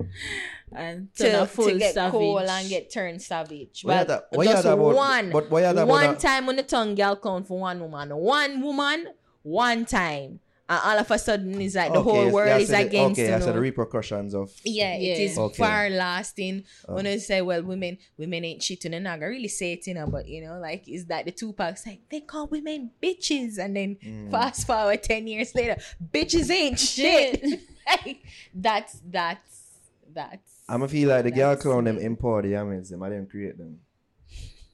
[0.72, 2.12] And turn to, a full to get savage.
[2.12, 3.82] cool and get turned savage.
[3.84, 6.18] Why you Well, talk- why just talk about- one, but why you talk about one
[6.18, 9.08] time on the tongue girl count for one woman, one woman,
[9.42, 12.70] one time, and all of a sudden it's like the Okay, whole world I is
[12.70, 13.34] against Okay, you.
[13.34, 14.50] I said the repercussions of.
[14.64, 15.12] Yeah, Yeah.
[15.12, 15.56] it is Okay.
[15.62, 16.64] far lasting.
[16.88, 16.94] Oh.
[16.94, 20.06] When I say, well, women, women ain't shit, and I really say it, you know,
[20.06, 23.96] but you know, like, is that the Tupac's like they call women bitches, and then
[24.04, 24.30] Mm.
[24.30, 25.76] fast forward ten years later,
[26.12, 27.42] bitches ain't shit.
[27.86, 28.22] like,
[28.54, 29.50] that's that's
[30.12, 30.62] that's.
[30.68, 32.04] I'm gonna feel like the girl That's clown them it.
[32.04, 33.02] empower the yameds them.
[33.02, 33.80] I didn't create them.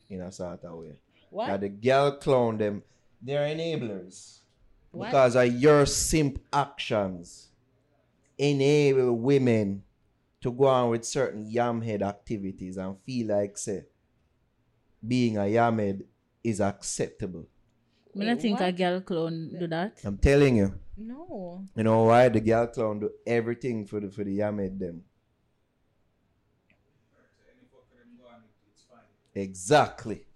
[0.09, 0.93] In a sort of way.
[1.31, 1.47] what?
[1.49, 2.83] That the girl clown them,
[3.23, 4.40] they're enablers.
[4.91, 5.07] What?
[5.07, 7.51] Because of your simp actions
[8.39, 9.85] enable women
[10.41, 13.85] to go on with certain yamhead activities and feel like say
[15.07, 16.03] being a yamhead
[16.43, 17.47] is acceptable.
[18.17, 18.77] I don't Wait, think a what?
[18.77, 20.01] girl clone do that.
[20.05, 20.75] I'm telling you.
[20.97, 21.65] No.
[21.77, 25.03] You know why the girl clown do everything for the for the yamhead them.
[29.33, 30.27] Exactly.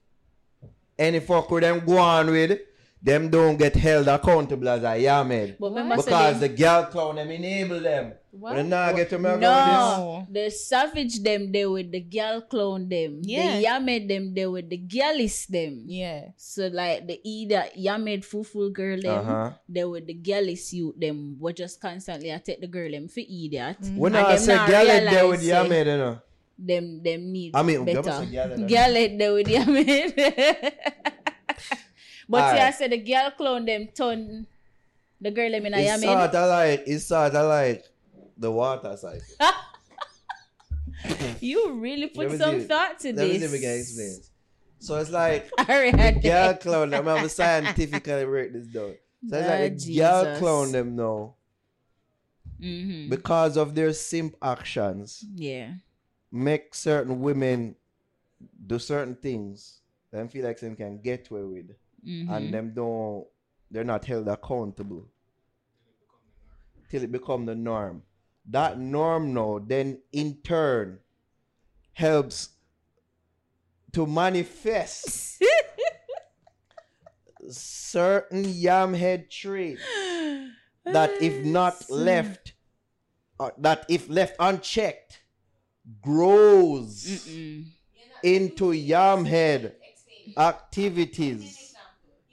[0.97, 2.60] Any fuck with them go on with,
[3.05, 5.56] them don't get held accountable as a yamhead.
[5.60, 8.14] But Because the girl clown them enable them.
[8.31, 8.56] What?
[8.56, 12.89] But they not get to me No, the savage them there with the girl clone
[12.89, 13.20] them.
[13.22, 13.59] Yeah.
[13.60, 15.85] The yamed them there with the girlies them.
[15.86, 16.31] Yeah.
[16.36, 19.51] So like the either yamed fufu girl them, Uh-huh.
[19.68, 21.36] they with the girlies you them.
[21.39, 23.76] We just constantly attack the girl them for idiot.
[23.94, 26.18] When And I them say not girl there with say yamhead, you know.
[26.56, 28.01] Them them need I mean, better.
[28.02, 28.66] girl say girl there.
[28.66, 30.72] Girl there with yamed.
[32.29, 34.47] but see, I said the girl clone them turn
[35.21, 37.85] the girl them in a It's sort of like it's sort of like
[38.37, 39.21] the water cycle.
[41.41, 43.39] You really put Let me some see- thought to Let me this.
[43.39, 44.19] see if we can explain.
[44.79, 46.23] So it's like Alright.
[46.23, 47.07] girl clown them.
[47.09, 48.95] I'm having scientifically break this down.
[49.29, 50.39] So it's like the girl Jesus.
[50.39, 51.35] clown them now.
[52.61, 53.11] Mm-hmm.
[53.11, 55.73] because of their simp actions, yeah.
[56.33, 57.75] make certain women
[58.67, 59.81] do certain things.
[60.11, 61.71] Them feel like them can get away with,
[62.06, 62.32] Mm-hmm.
[62.32, 63.26] and them don't.
[63.70, 65.09] They're not held accountable
[66.90, 68.02] till it become the norm.
[68.51, 70.98] That norm now, then in turn,
[71.94, 72.51] helps
[73.93, 75.43] to manifest
[77.48, 79.82] certain yamhead traits
[80.85, 82.55] that if not left
[83.40, 85.20] uh, that if left unchecked
[86.02, 87.64] grows Mm-mm.
[88.22, 89.72] into yamhead
[90.36, 91.74] activities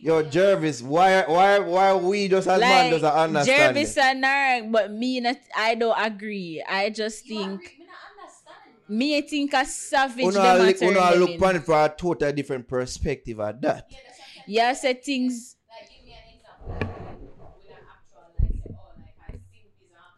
[0.01, 4.01] yo jervis why why why we just as man Like doesn't understand Jervis it?
[4.03, 6.63] and Narek, but me not, I don't agree.
[6.67, 7.61] I just think
[8.89, 11.35] me I think a savage Una them a look, turn una look in.
[11.37, 13.85] upon it for a totally different perspective at that.
[14.47, 16.75] Yeah, say things Like, give me an example.
[16.75, 20.17] With an actual, like, say, oh, like, I think is a, um,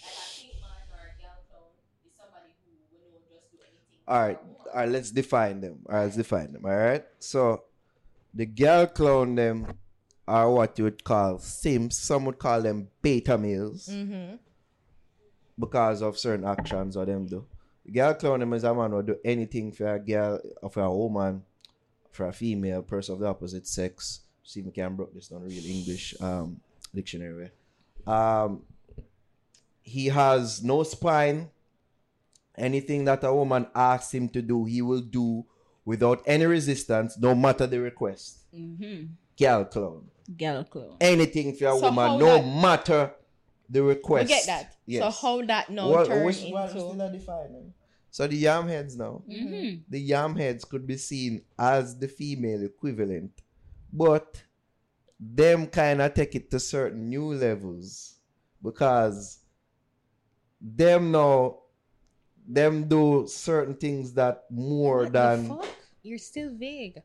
[0.00, 1.68] like, a pink man or a girl clown
[2.06, 4.00] is somebody who will not just do anything.
[4.08, 4.38] All right,
[4.72, 4.88] all right.
[4.88, 5.80] Let's define them.
[5.90, 6.64] All right, let's define them.
[6.64, 7.04] All right.
[7.18, 7.64] So,
[8.34, 9.66] the girl clown them
[10.26, 11.98] are what you would call simps.
[11.98, 14.36] Some would call them beta males Mm-hmm.
[15.58, 17.44] because of certain actions or them do.
[17.84, 20.82] The girl clown them is a man who do anything for a girl, or for
[20.82, 21.42] a woman,
[22.10, 24.20] for a female person of the opposite sex.
[24.44, 26.60] See we can broke this down real English um
[26.94, 27.50] dictionary.
[28.06, 28.62] Um,
[29.82, 31.50] he has no spine.
[32.56, 35.44] Anything that a woman asks him to do, he will do
[35.84, 38.38] without any resistance, no matter the request.
[38.54, 39.04] mm-hmm.
[39.38, 40.04] Girl clown.
[40.36, 40.96] girl clone.
[41.00, 43.12] Anything for a So woman, no that- matter
[43.68, 44.28] the request.
[44.28, 44.76] Get that.
[44.86, 45.02] Yes.
[45.02, 47.72] So how that now What- turn which into still not defining?
[48.10, 49.22] So the yam heads now.
[49.28, 49.82] Mm-hmm.
[49.88, 53.32] The yam heads could be seen as the female equivalent,
[53.90, 54.42] but
[55.18, 58.16] them kind of take it to certain new levels
[58.62, 59.38] because
[60.60, 61.58] them now
[62.46, 65.66] them do certain things that more What the than fuck?
[66.02, 67.00] You're still vague.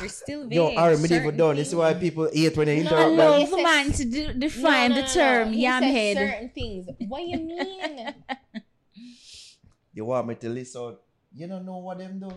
[0.00, 0.52] You're still vague.
[0.54, 0.68] yo.
[0.68, 1.56] I remember Certain done.
[1.56, 3.08] This is why people hate when they I interrupt.
[3.08, 3.16] them.
[3.16, 5.12] love He for said- man to do, define no, the no, no.
[5.14, 6.16] term He yam head.
[6.16, 6.86] Certain things.
[7.08, 8.14] What you mean?
[9.92, 11.00] You want me to list out?
[11.34, 12.30] You don't know what them do.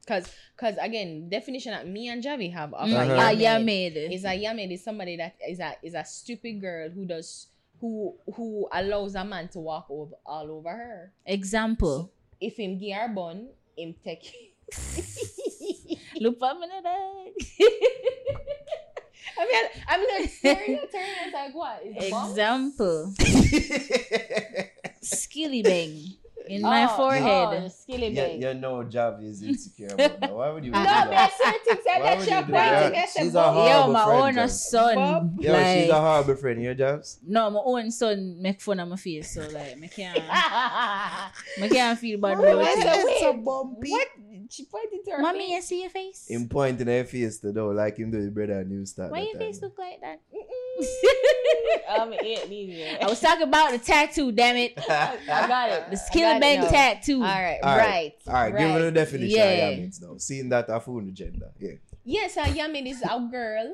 [0.00, 4.12] Because, because again, definition that me and Javi have of Mm, a yamed yamed.
[4.12, 7.46] is a yamed is somebody that is a is a stupid girl who does
[7.82, 11.12] who who allows a man to walk over all over her.
[11.26, 12.12] Example.
[12.40, 14.22] If him give her bun, him take.
[16.20, 16.68] Look at me.
[19.38, 21.82] I mean, I mean, like staring at her, and it's like, what?
[21.84, 22.06] Is?
[22.06, 23.12] Example.
[25.02, 27.48] Skilly bang in my Oh, forehead.
[27.64, 28.42] Oh, Yeah, bang.
[28.42, 30.32] you know Javi is insecure about that.
[30.34, 31.06] Why would you do No, that?
[31.08, 32.84] but I certain things that Why that would you do point that?
[32.86, 34.48] to me, I say, She's a "Bum." hard- Yo, my friend, own Jam.
[34.48, 34.94] son.
[34.96, 35.40] Bob.
[35.40, 36.62] Yo, like, she's a horrible friend.
[36.62, 37.18] You Jabs?
[37.26, 40.16] no, my own son make fun of my face, so like, me can't,
[41.60, 42.82] me can't feel bad about Why it.
[42.82, 43.90] so so bumpy.
[43.90, 44.08] What?
[44.52, 45.50] She pointed to her Mommy, face.
[45.50, 46.26] you see your face?
[46.28, 49.10] Him pointing her face to though, like him do his brother and you start.
[49.10, 50.20] Why that your face look like that?
[51.98, 54.74] um, it needs I was talking about the tattoo, damn it.
[54.90, 55.16] I
[55.48, 55.84] got it.
[55.90, 57.16] The I skill bang tattoo.
[57.22, 57.86] All right, All right.
[57.86, 58.12] right.
[58.28, 59.44] All right, give me the definition Yeah.
[59.68, 60.16] of yamins now.
[60.18, 61.50] Seeing that I found the gender.
[61.58, 61.72] Yeah.
[62.04, 63.72] Yes, a yamin is a girl.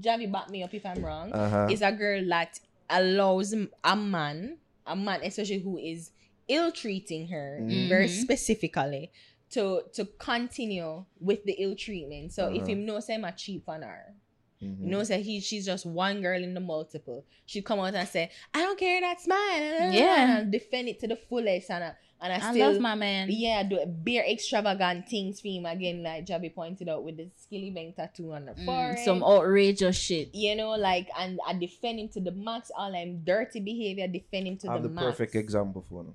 [0.00, 1.32] Javi, back me up if I'm wrong.
[1.32, 1.68] Uh huh.
[1.70, 2.58] Is a girl that
[2.90, 3.54] allows
[3.84, 6.10] a man, a man especially who is
[6.48, 7.88] ill treating her Mhm.
[7.88, 9.12] very specifically,
[9.50, 12.32] to to continue with the ill treatment.
[12.32, 12.66] So if Uh-huh.
[12.72, 14.14] him knows I'm a cheap on her,
[14.62, 14.80] Mhm.
[14.84, 17.24] you know, say he she's just one girl in the multiple.
[17.46, 19.92] She come out and say, "I don't care, that smile.
[19.92, 20.38] Yeah.
[20.40, 23.28] and defend it to the fullest, and I, and I, I still love my man.
[23.30, 27.70] yeah, do bare extravagant things for him again, like Javi pointed out with the skilly
[27.70, 28.98] bang tattoo on the Mm, forehead.
[28.98, 30.34] some outrageous shit.
[30.34, 32.70] you know, like and I defend him to the max.
[32.76, 35.04] All I'm dirty behavior, defend him to I have the, the max.
[35.06, 36.14] perfect example for them.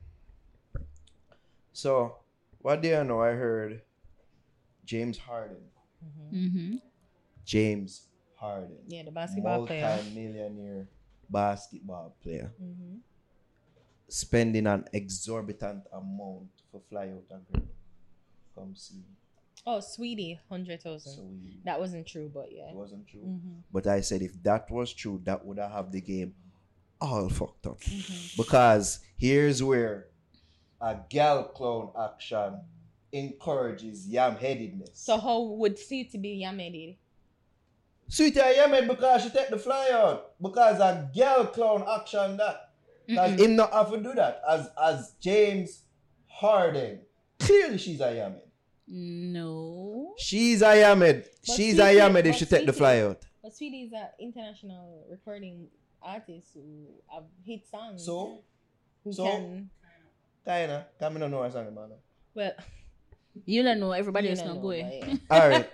[1.73, 2.15] So,
[2.65, 3.21] what do you know?
[3.21, 3.81] I heard
[4.83, 5.69] James Harden.
[6.01, 6.33] Mhm.
[6.33, 6.75] Mm-hmm.
[7.45, 8.79] James Harden.
[8.87, 9.85] Yeah, the basketball player.
[9.85, 10.87] Multi-millionaire
[11.29, 12.51] basketball player.
[12.59, 13.01] Mhm.
[14.09, 17.67] Spending an exorbitant amount for fly out and girl.
[18.55, 19.05] Come see.
[19.67, 21.61] Oh, Saweetie, hundred thousand.
[21.65, 22.69] That wasn't true, but yeah.
[22.71, 23.21] it wasn't true.
[23.29, 23.61] Mhm.
[23.71, 26.33] But I said if that was true, that would have the game
[26.99, 27.79] all fucked up.
[27.81, 28.37] Mhm.
[28.37, 30.07] Because here's where
[30.81, 32.59] a gal clown action
[33.11, 34.91] encourages yam headedness.
[34.93, 36.97] So how would Saweetie be yamedi?
[38.09, 40.33] Saweetie I yam because she take the fly out.
[40.41, 42.71] Because a gal clown action that.
[43.07, 43.39] Because Mm-mm.
[43.39, 44.41] him not have to do that.
[44.49, 45.83] As as James
[46.27, 46.99] Harden.
[47.39, 48.41] Clearly she's a yamed.
[48.87, 50.13] No.
[50.17, 51.25] She's a yamed.
[51.47, 53.21] But She's a Saweetie- yamed if she take the Saweetie- fly out.
[53.43, 55.67] But Saweetie is an international recording
[56.01, 58.05] artist who have hit songs.
[58.05, 58.43] So,
[59.03, 59.69] who so- can
[60.45, 61.89] kinda, come don't know a song, man.
[62.33, 62.51] well
[63.45, 63.91] You don't know.
[63.91, 64.99] Everybody you else don't going.
[65.01, 65.15] but yeah.
[65.41, 65.67] All right,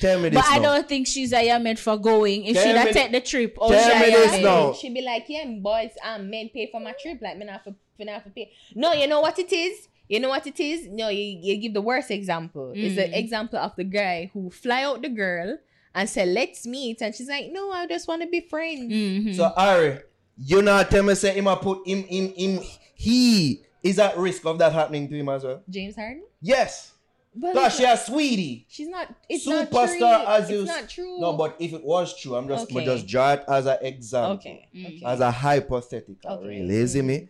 [0.00, 2.44] tell me this But I don't think she's a meant for going.
[2.44, 4.64] If she'd me- have take the trip, oh, tell she me this Yaya now.
[4.66, 4.74] man.
[4.74, 7.18] She be like, yeah, boys, um, men pay for my trip.
[7.20, 8.50] Like, men have to, men have to pay.
[8.74, 9.88] No, you know what it is?
[10.08, 10.88] You know what it is?
[10.88, 12.72] No, you, you give the worst example.
[12.74, 13.16] It's the Mm.
[13.16, 15.58] example of the guy who fly out the girl
[15.94, 17.00] and say, let's meet.
[17.02, 18.90] And she's like, no, I just want to be friends.
[18.92, 19.34] Mhm.
[19.36, 20.00] So Ari,
[20.36, 22.60] you not tell me say him a put him him him
[22.94, 25.62] he is at risk of that happening to him as well.
[25.68, 26.24] James Harden?
[26.40, 26.92] Yes.
[27.34, 28.66] But Cause it's she not, sweetie.
[28.68, 30.34] she's not, it's Superstar not true.
[30.34, 31.18] as you It's not true.
[31.18, 32.74] No, but if it was true, I'm just Okay.
[32.74, 34.32] but just draw it as an example.
[34.34, 34.68] Okay.
[34.74, 34.86] Mm.
[34.86, 35.02] okay.
[35.06, 36.46] As a hypothetical, Okay.
[36.46, 36.76] really.
[36.76, 37.28] You see me?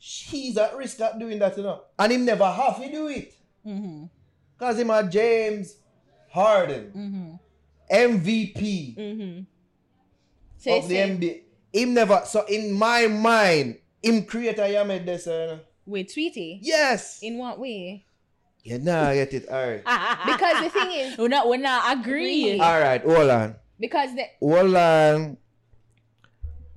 [0.00, 1.82] She's at risk of doing that, you know.
[1.98, 3.32] And him never have to do it.
[3.64, 4.04] Mm-hmm.
[4.58, 5.76] Cause him a James
[6.32, 6.92] Harden.
[6.96, 7.94] Mm-hmm.
[7.94, 9.42] MVP Mm-hmm.
[10.58, 11.40] So of the NBA.
[11.72, 15.60] Him never so in my mind, him create a Yamed this, uh, you know.
[15.90, 16.58] With Saweetie.
[16.62, 17.18] Yes.
[17.22, 18.04] In what way?
[18.62, 19.48] You nah I get it.
[19.48, 19.82] Alright.
[20.26, 22.60] Because the thing is, we're not, we're not agree.
[22.60, 23.56] Alright, hold on.
[23.78, 25.36] because the Hold on.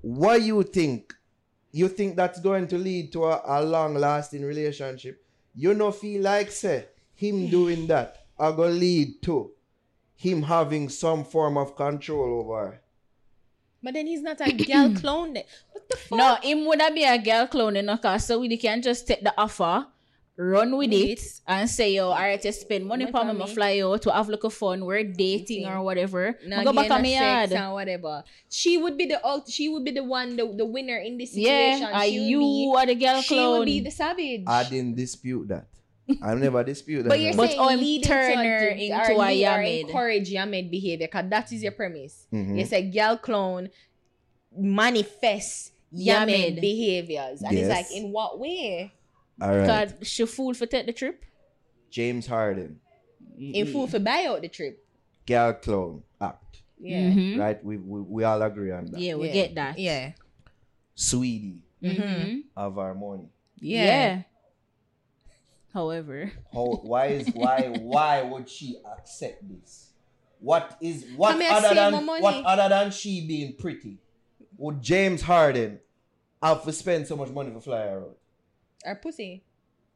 [0.01, 1.14] What you think?
[1.72, 5.24] You think that's going to lead to a, a long lasting relationship?
[5.56, 6.85] You no feel like say
[7.16, 9.51] him doing that are gonna lead to
[10.16, 12.82] him having some form of control over her.
[13.83, 15.33] But then he's not a girl clone.
[15.33, 15.43] Then.
[15.71, 16.17] What the fuck?
[16.17, 19.21] No, him would have be a girl clone in cause so we can just take
[19.23, 19.85] the offer,
[20.35, 21.41] run with With it, it.
[21.47, 23.53] and say, yo, alright, you spend money Money for for me, I'ma me.
[23.53, 25.67] fly out to have like a fun, we're dating Dating.
[25.67, 26.39] or whatever.
[26.47, 27.51] Now go back getting on a yard.
[27.51, 28.23] and whatever.
[28.49, 31.33] She would be the ult- she would be the one the, the winner in this
[31.33, 31.81] situation.
[31.91, 33.23] Yeah, are you be, are the girl clone.
[33.23, 34.43] she would be the savage.
[34.47, 35.67] I didn't dispute that.
[36.22, 37.09] I never dispute that.
[37.09, 37.38] but you're no.
[37.38, 39.80] But saying I'm lead turn into, into a lead Yamed.
[39.88, 42.27] encourage Yamed behavior because that is your premise.
[42.32, 42.59] Mhm.
[42.59, 43.69] You say girl clone
[44.56, 46.30] manifest Yamed.
[46.56, 48.91] Yamed behaviors, and it's like in what way?
[49.41, 49.65] All right.
[49.67, 51.23] God, she fool for take the trip.
[51.90, 52.80] James Harden,
[53.38, 54.83] In fool for buy out the trip.
[55.25, 56.61] girl clone act.
[56.80, 57.11] Yeah.
[57.11, 57.40] Mhm.
[57.40, 57.64] Right?
[57.64, 58.99] We, we we all agree on that.
[58.99, 59.33] Yeah, we Yeah.
[59.33, 59.80] get that.
[59.80, 60.11] Yeah.
[60.98, 62.43] Saweetie Mhm.
[62.57, 63.30] of our money.
[63.59, 63.85] Yeah.
[63.85, 64.22] Yeah.
[65.73, 69.89] However, How, why is why why would she accept this?
[70.39, 72.21] What is what Come here, other save than money.
[72.21, 73.97] what other than she being pretty?
[74.57, 75.79] Would James Harden
[76.41, 78.17] have to spend so much money for fly her out?
[78.85, 79.43] Our pussy.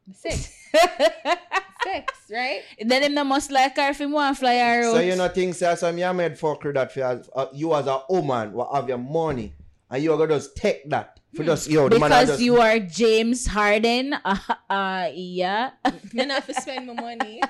[0.07, 0.53] The sex.
[1.83, 2.61] sex, right?
[2.83, 4.93] then him no must like her if him want fly her out.
[4.95, 7.85] So you know things say some you made fucker that for as- uh, you as
[7.88, 9.53] a woman will have your money
[9.91, 12.57] and you are gonna just take that for just yo the man because just, you
[12.57, 14.15] are James Harden.
[14.25, 14.38] Uh,
[14.69, 15.72] uh yeah.
[16.14, 17.41] Me not have to spend my money.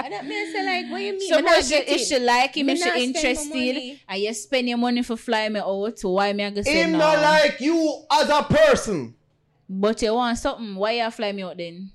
[0.00, 1.28] I don't mean say like what you mean?
[1.28, 3.16] So Me not if she, get if she like him, Me if she not spend
[3.16, 4.02] interested, money.
[4.08, 6.92] and you spend your money for fly me out, why me I go say him
[6.92, 6.98] no?
[6.98, 9.14] not like you as a person.
[9.68, 11.90] but you want something, why you fly me out then?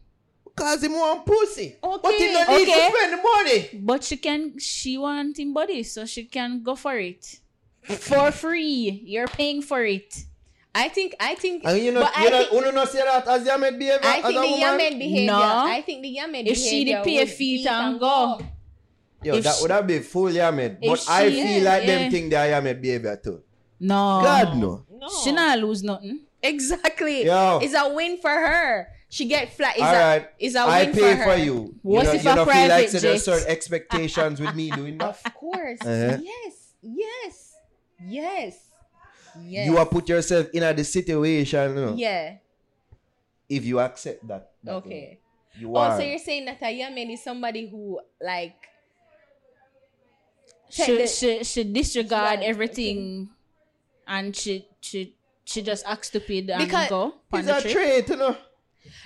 [0.56, 1.76] Cause him want pussy.
[1.82, 2.00] Okay.
[2.04, 3.70] But he don't need to spend the money.
[3.82, 7.40] But she can, she want him body, so she can go for it
[7.84, 9.04] for free.
[9.06, 10.26] You're paying for it.
[10.76, 13.00] I think I think And you know, but you I know, think, you know say
[13.04, 14.60] that as your behavior I as think a the woman?
[14.80, 15.26] Yamed behavior.
[15.28, 15.42] No.
[15.42, 16.52] I think the Yamed behavior.
[16.52, 18.40] If she the behavior pay would feet eat and go.
[19.24, 20.78] Yo, If that she- would have been full Yamed.
[20.82, 21.98] if But I she- feel like yeah.
[22.00, 23.42] them think they are Yamed behavior too.
[23.80, 24.22] No.
[24.24, 24.86] God no.
[24.92, 25.08] No.
[25.24, 26.22] She not lose nothing.
[26.44, 27.26] exactly.
[27.26, 27.60] Yo.
[27.62, 28.88] It's a win for her.
[29.12, 29.74] She get flat.
[29.76, 30.30] It's All a right.
[30.38, 31.38] it's a I win pay for for, her.
[31.38, 31.76] you.
[31.82, 34.54] What you know, if you a know, feel like private say there's certain expectations with
[34.54, 35.18] me doing that.
[35.26, 35.80] Of course.
[35.82, 36.18] Uh-huh.
[36.22, 36.54] Yes.
[36.84, 37.54] Yes.
[38.08, 38.56] Yes.
[39.46, 39.66] Yes.
[39.68, 42.36] You are put yourself in a the situation, you know, Yeah.
[43.48, 44.52] if you accept that.
[44.64, 44.90] that Okay.
[44.90, 45.20] way.
[45.60, 45.98] You Oh, are.
[45.98, 48.56] so you're saying that a Yamen is somebody who like
[50.70, 53.30] should Check the- she, she disregard Right, everything
[54.08, 57.74] and she, she, she just act stupid and Because go on it's a trip.
[57.74, 58.38] trait, you know.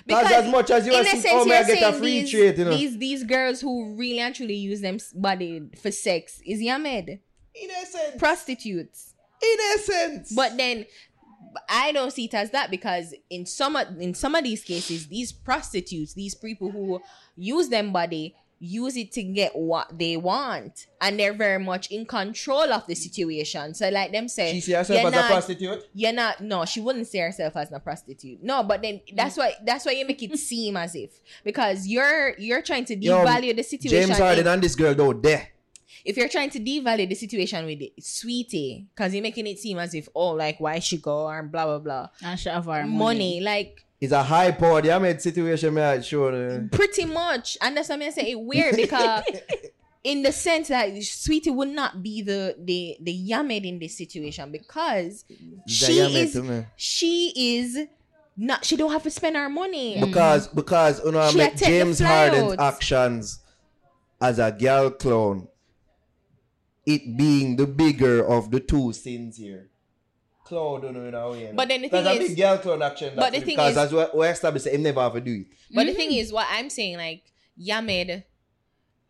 [0.06, 1.66] Because Because as much as you in are a saying, sense, oh, may you're I
[1.66, 2.76] get a saying free these, trait, you know.
[2.76, 7.08] these these girls who really and truly use them body for sex is Yamed
[7.54, 8.14] in essence.
[8.18, 9.13] prostitutes.
[9.52, 10.32] In essence.
[10.34, 10.86] But then
[11.68, 15.06] I don't see it as that because in some of- in some of these cases,
[15.08, 17.00] these prostitutes, these people who
[17.36, 22.06] use them body, use it to get what they want, and they're very much in
[22.06, 23.74] control of the situation.
[23.74, 25.84] So, like them say, she see herself as not- a prostitute.
[25.94, 29.52] you're not no she wouldn't see herself as a prostitute no but then that's why
[29.66, 31.10] that's why you make it seem as if
[31.44, 35.12] because you're you're trying to Yo, devalue the situation James Harden and this girl though
[35.12, 35.48] there.
[36.04, 39.78] If you're trying to devalue the situation with it Saweetie because you're making it seem
[39.78, 42.84] as if oh like why she go and blah blah blah And she have her
[42.84, 42.96] money.
[42.96, 43.40] money.
[43.40, 44.82] like It's a high power.
[44.84, 45.74] Yeah, made situation.
[45.74, 46.28] Me I show.
[46.28, 49.24] uh, pretty much and that's what I say it weird because
[50.02, 54.52] in the sense that Saweetie would not be the the the Yamed in this situation
[54.52, 55.24] because
[55.66, 56.38] she is
[56.76, 57.78] she is
[58.36, 59.98] not she don't have to spend her money.
[60.04, 62.58] Because because you know She make a take the James Harden's flyouts.
[62.74, 63.38] actions
[64.20, 65.48] as a girl clown,
[66.86, 69.70] it being the bigger of the two sins here.
[70.44, 71.40] Clown don't know in a way.
[71.40, 71.52] you know.
[71.54, 73.12] But then the That's thing a is- big girl clown action.
[73.16, 75.46] but the thing because is- as we, we established, him never have to do it.
[75.74, 76.18] But the thing mm-hmm.
[76.18, 77.22] is, what I'm saying, like
[77.58, 78.24] Yamed,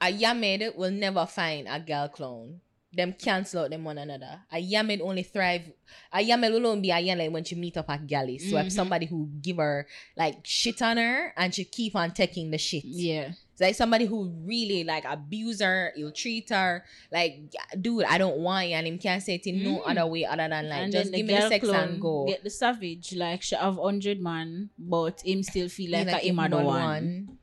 [0.01, 2.61] a Yamed will never find a girl clone.
[2.93, 4.43] Them cancel out them one another.
[4.53, 5.73] A Yamed only thrive.
[6.12, 8.39] A Yamed will only be a Yamed when she meet up at galley.
[8.39, 8.69] So if mm-hmm.
[8.69, 12.85] somebody who give her like shit on her and she keep on taking the shit.
[12.85, 13.33] Yeah.
[13.55, 18.39] It's like somebody who really like abuse her, he'll treat her like, dude, I don't
[18.39, 19.91] want you, and him can't say it in no Mm.
[19.91, 21.89] other way other than like and just then give the me the girl sex clone
[21.89, 22.24] and go.
[22.26, 26.26] get the savage like she have hundred man, but him still feel like, Like a
[26.26, 26.65] him if are the one.
[26.66, 27.39] one.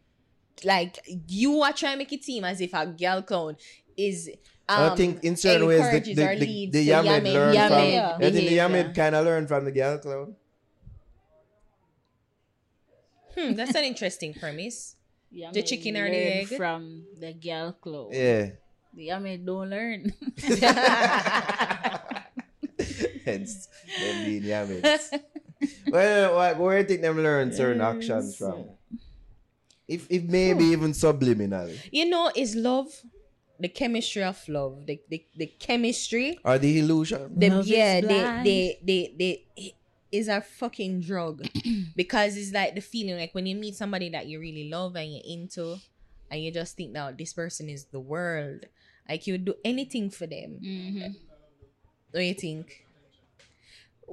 [0.65, 0.99] Like
[1.29, 3.55] you are trying to make it seem as if a girl clone
[3.95, 4.29] is.
[4.67, 7.33] I Um, think in certain ways the, encourages the, the, leads the to Yamed Yamed
[7.33, 7.69] learn from.
[7.69, 8.01] behavior.
[8.15, 8.57] I think the Behavior.
[8.83, 10.35] Yamed kind of learn from the girl clown.
[13.37, 14.95] Hmm, that's an interesting premise.
[15.31, 16.47] Yeah, The chicken or the egg?
[16.49, 18.11] from the girl clone.
[18.11, 18.49] Yeah.
[18.93, 20.11] The Yame don't learn.
[23.25, 23.67] Hence,
[23.99, 25.13] them being Yameds.
[25.87, 28.65] well, what, where do you think them learn certain actions from?
[29.87, 31.77] If, if maybe even subliminally.
[31.91, 32.87] You know, is love
[33.59, 36.39] the chemistry of love, the the, the chemistry.
[36.43, 37.31] Or the illusion.
[37.37, 38.45] The, Love yeah, they, blind.
[38.45, 39.73] they they they
[40.11, 41.41] is a fucking drug
[41.95, 45.11] because it's like the feeling like when you meet somebody that you really love and
[45.13, 45.77] you're into,
[46.29, 48.65] and you just think that this person is the world,
[49.09, 50.59] like you would do anything for them.
[50.63, 51.15] Mhm.
[52.11, 52.85] What do you think?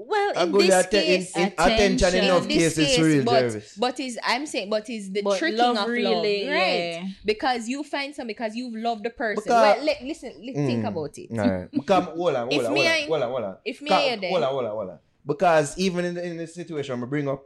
[0.01, 2.25] Well, I in this there, case, in, in attention attention.
[2.25, 3.75] enough in this cases case, for real, but, Jervis.
[3.77, 6.93] but is I'm saying, but is the But tricking love of really, love, right?
[6.93, 7.07] yeah.
[7.25, 9.43] Because you find some because you've loved the person.
[9.43, 10.89] Because- well, let, listen, li- think Mm.
[10.89, 11.31] about it.
[11.33, 11.68] Alright.
[11.86, 14.20] Come, hold on, hold If me hold on, hold on, if me Come- and you
[14.20, 14.99] there- Hold on, hold on, hold on.
[15.28, 17.44] Because even in, the, in this situation I'm going to bring up,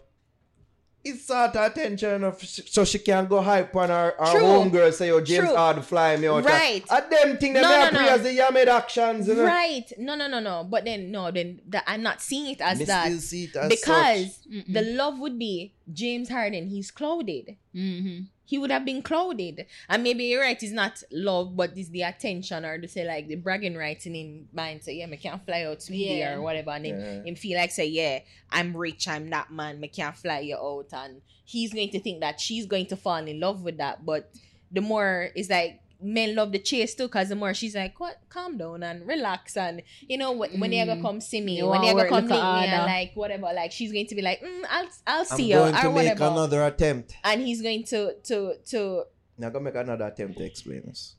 [1.04, 5.08] it's sort of attention of so she can go hype on her, her homegirl say,
[5.08, 5.56] yo, James True.
[5.56, 6.44] hard fly me out.
[6.44, 6.84] Right.
[6.88, 9.44] At them thing, them No, no, no, as the Yamed actions, you know.
[9.44, 9.92] Right?
[9.98, 10.62] No, no, no, no.
[10.62, 13.68] But then no, then that I'm not seeing it as that still see it as
[13.68, 16.68] because the love would be James Harden.
[16.68, 17.56] He's clouded.
[17.74, 18.26] Mhm.
[18.44, 20.62] He would have been clouded, and maybe you're right.
[20.62, 24.14] It's not love, but it's the attention or to say like the bragging rights in
[24.14, 24.82] him mind.
[24.82, 26.34] Say yeah, me can't fly out Saweetie Yeah.
[26.34, 27.22] or whatever, and him, Yeah.
[27.22, 28.20] him feel like say yeah,
[28.50, 32.20] I'm rich, I'm that man, me can't fly you out, and he's going to think
[32.20, 34.04] that she's going to fall in love with that.
[34.04, 34.30] But
[34.70, 38.16] the more it's like men love the chase too, cause the more she's like, what,
[38.28, 40.88] calm down and relax, and you know when, when they Mm.
[40.88, 43.12] ever come see me, You when they want ever work come meet me, and like
[43.14, 45.78] whatever, like she's going to be like, mm, I'll I'll I'm see you going or
[45.78, 47.14] to make whatever, another attempt.
[47.24, 49.04] and he's going to to to
[49.38, 51.16] Now go make another attempt to explain this.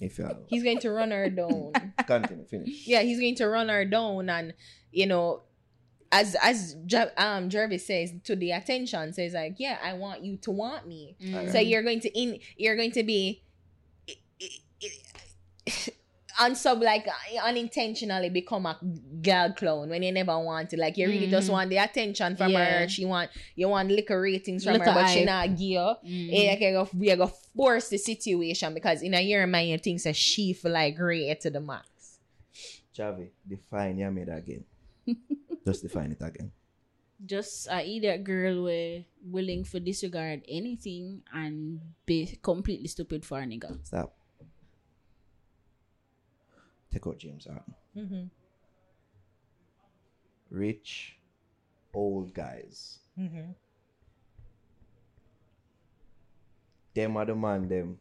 [0.00, 0.38] If you have.
[0.46, 1.92] he's going to run her down.
[2.06, 2.86] Continue, finish.
[2.86, 4.54] yeah, he's going to run her down, and
[4.92, 5.42] you know,
[6.12, 6.76] as as
[7.16, 11.16] um Jervis says to the attention says like, yeah, I want you to want me.
[11.20, 11.50] Mhm.
[11.50, 13.42] So you're going to in you're going to be
[16.40, 17.06] unsub like
[17.42, 18.78] unintentionally become a
[19.22, 20.76] girl clone when you never want to.
[20.76, 21.52] Like you really just Mhm.
[21.52, 22.82] want the attention from Yeah.
[22.82, 22.88] her.
[22.88, 25.26] She want you want liquor ratings from Liquor her, but she hype.
[25.26, 25.78] not give you.
[26.04, 26.30] Mhm.
[26.32, 29.78] Eh, like, you go, you go force the situation because in a year mind you
[29.78, 32.18] think that she feel like great to the max.
[32.94, 34.64] Javi, define Yamed again.
[35.66, 36.50] Just define it again.
[37.26, 43.44] just a idiot girl were willing to disregard anything and be completely stupid for a
[43.44, 43.74] nigga.
[43.84, 44.14] Stop.
[46.92, 47.74] Take out James Harden.
[47.96, 48.24] Mm-hmm.
[50.50, 51.18] Rich,
[51.92, 52.98] old guys.
[53.18, 53.52] Mm-hmm.
[56.94, 57.98] Them are the man them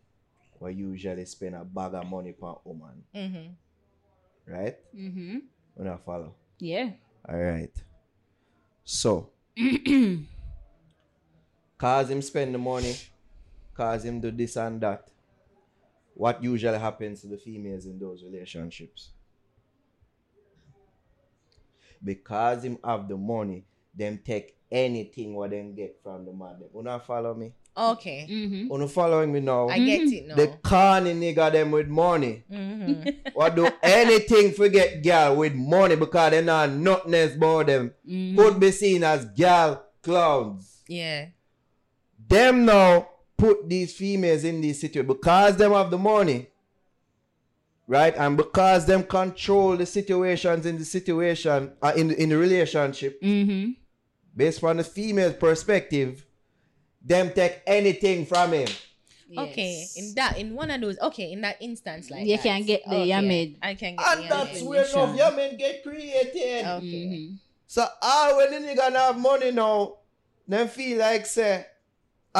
[0.59, 3.03] who usually spend a bag of money per woman.
[3.14, 4.51] Mm-hmm.
[4.51, 4.77] Right?
[4.95, 5.38] Mm-hmm.
[5.75, 6.35] When I follow.
[6.59, 6.91] Yeah.
[7.27, 7.74] Alright.
[8.83, 9.32] So
[11.77, 12.95] cause him spend the money,
[13.75, 15.07] cause him do this and that.
[16.17, 19.11] What usually happens to the females in those relationships?
[22.03, 23.65] Because him have the money,
[23.95, 26.55] them take anything what them get from the man.
[26.73, 27.53] You not follow me?
[27.77, 28.27] Okay.
[28.27, 28.73] Mm-hmm.
[28.73, 29.67] You not following me now?
[29.69, 30.35] I get it now.
[30.35, 32.43] The corny nigga them with money.
[32.51, 33.09] mm-hmm.
[33.35, 37.93] What do anything forget girl with money because they not nothing else about them.
[38.09, 38.39] Mm-hmm.
[38.39, 40.81] Could be seen as girl clowns.
[40.87, 41.27] Yeah.
[42.27, 43.07] Them now
[43.38, 46.48] put these females in this situation because them have the money.
[47.88, 48.14] Right?
[48.17, 53.72] And because them control the situations in the situation uh, in, in the relationship Mm-hmm.
[54.35, 56.25] based on the female perspective,
[57.01, 58.67] them take anything from him.
[59.38, 62.43] Okay, in that, in one of those, okay, in that instance, like You that.
[62.43, 63.57] can get the Okay, Yamid.
[63.61, 65.03] I can get And the that's where Sure.
[65.03, 66.66] enough yamen get created.
[66.66, 66.85] Okay.
[66.85, 67.38] Mhm.
[67.67, 69.98] So all when the nigga not have money now,
[70.48, 71.66] them feel like say,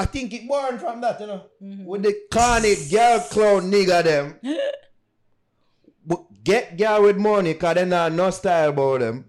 [0.02, 1.42] I think it born from that, you know.
[1.62, 1.86] Mhm.
[1.86, 4.26] With the corny girl clown nigga them.
[6.06, 9.26] but get girl with money cause they not no style about them.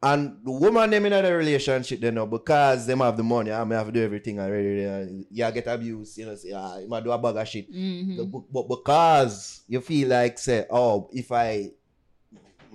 [0.00, 3.64] And the woman them in a relationship they know because them have the money, I
[3.64, 4.84] may have to do everything already.
[4.86, 7.72] uh, Yeah, get abused, you know, say, ah, you might do a bag of shit.
[7.72, 8.30] Mhm.
[8.30, 11.70] But, but because you feel like say, oh, if I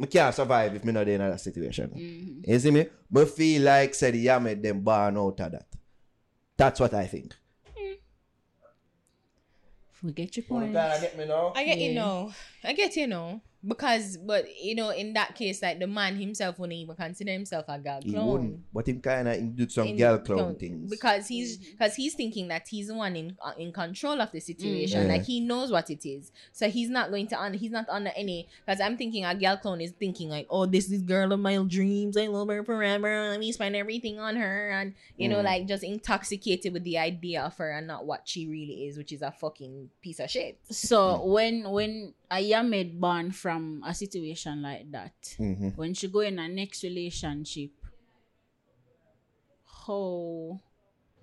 [0.02, 1.90] I can't survive if me not in that situation.
[1.96, 2.48] Mhm.
[2.48, 2.88] You see me?
[3.12, 5.68] But feel like say the yeah made them born out of that.
[6.58, 7.36] That's what I think.
[7.76, 7.94] Hmm.
[10.04, 10.74] We get your point.
[10.74, 11.54] kinda get me now?
[11.56, 12.02] I get you Yeah.
[12.02, 12.34] know.
[12.64, 13.42] I get you know.
[13.66, 17.64] Because, but you know, in that case, like the man himself wouldn't even consider himself
[17.70, 18.28] a girl He clone.
[18.30, 18.60] wouldn't.
[18.74, 20.56] But him kinda do some in- girl clown clone.
[20.56, 20.90] things.
[20.92, 24.42] because he's because he's thinking that he's the one in uh, in control of the
[24.42, 25.08] situation Mm.
[25.08, 28.12] like he knows what it is so he's not going to un- he's not under
[28.18, 31.40] any because i'm thinking a girl clone is thinking like oh this is girl of
[31.40, 35.38] my dreams i love her forever let me spend everything on her and you know
[35.40, 35.44] Mm.
[35.46, 39.14] like just intoxicated with the idea of her and not what she really is which
[39.14, 44.62] is a fucking piece of shit So when when a Yamid born from a situation
[44.62, 45.76] like that, Mhm.
[45.76, 47.72] when she go in a next relationship,
[49.86, 50.60] how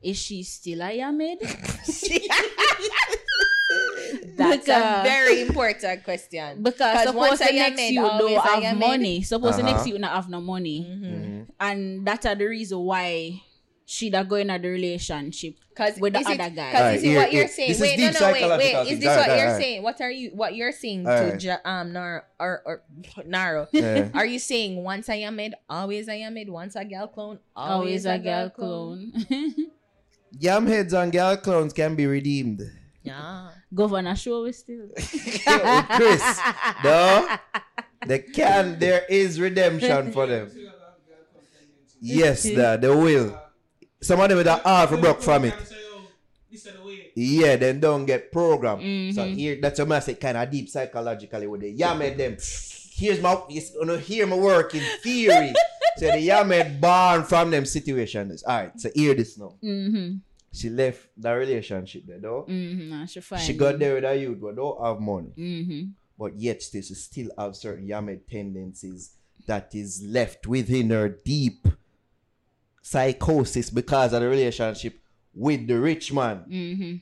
[0.03, 1.41] is she still a Yamid?
[4.37, 9.23] that's a very important question Because suppose the next you always don't have money.
[9.23, 9.89] Suppose the next Uh-huh.
[9.95, 10.85] you not have no money.
[10.85, 11.05] Mhm.
[11.05, 11.47] Mhm.
[11.61, 13.43] And that's are the reason why
[13.91, 15.57] she da go in a the relationship.
[15.69, 16.71] Because with the is it, other guy.
[16.71, 17.81] Cause Alright, is it what you're saying?
[17.81, 18.93] Wait, no, no, wait, wait.
[18.93, 19.83] Is this what you're saying?
[19.83, 20.31] What are you?
[20.31, 21.41] What you're saying Alright.
[21.41, 22.83] to ja, um Nar or or
[23.27, 23.67] Naro?
[23.73, 24.09] Yeah.
[24.15, 27.41] Are you saying once I am made, always I am made, once a girl clone,
[27.57, 29.13] Always a girl clone.
[30.39, 32.63] Yam heads and girl clones can be redeemed.
[33.03, 33.51] Yeah.
[33.75, 34.87] Governor show we still.
[34.95, 36.41] Chris.
[36.85, 37.27] No?
[38.07, 40.49] They can there is redemption for them.
[42.03, 43.39] Yes, the, they will.
[44.03, 45.55] Some of them with a half a broke from it.
[47.15, 49.15] Yeah, then don't get programmed.
[49.15, 49.35] So Mhm.
[49.35, 52.37] here, that's a message kind of deep psychologically with the Yamed them.
[52.95, 55.53] Here's my, you know, hear my work in theory.
[55.97, 58.43] so the Yamed born from them situations.
[58.45, 59.55] All right, so hear this now.
[59.63, 60.17] mm-hmm.
[60.53, 62.45] She left that relationship there, though.
[62.49, 62.93] Mm-hmm.
[62.93, 65.31] I should find She got there with a youth but don't have money.
[65.39, 65.83] Mm-hmm.
[66.19, 69.11] But yet still, she still have certain Yamed tendencies
[69.47, 71.67] that is left within her deep
[72.83, 75.01] psychosis because of the relationship
[75.35, 76.45] with the rich man.
[76.49, 76.97] Mm-hmm.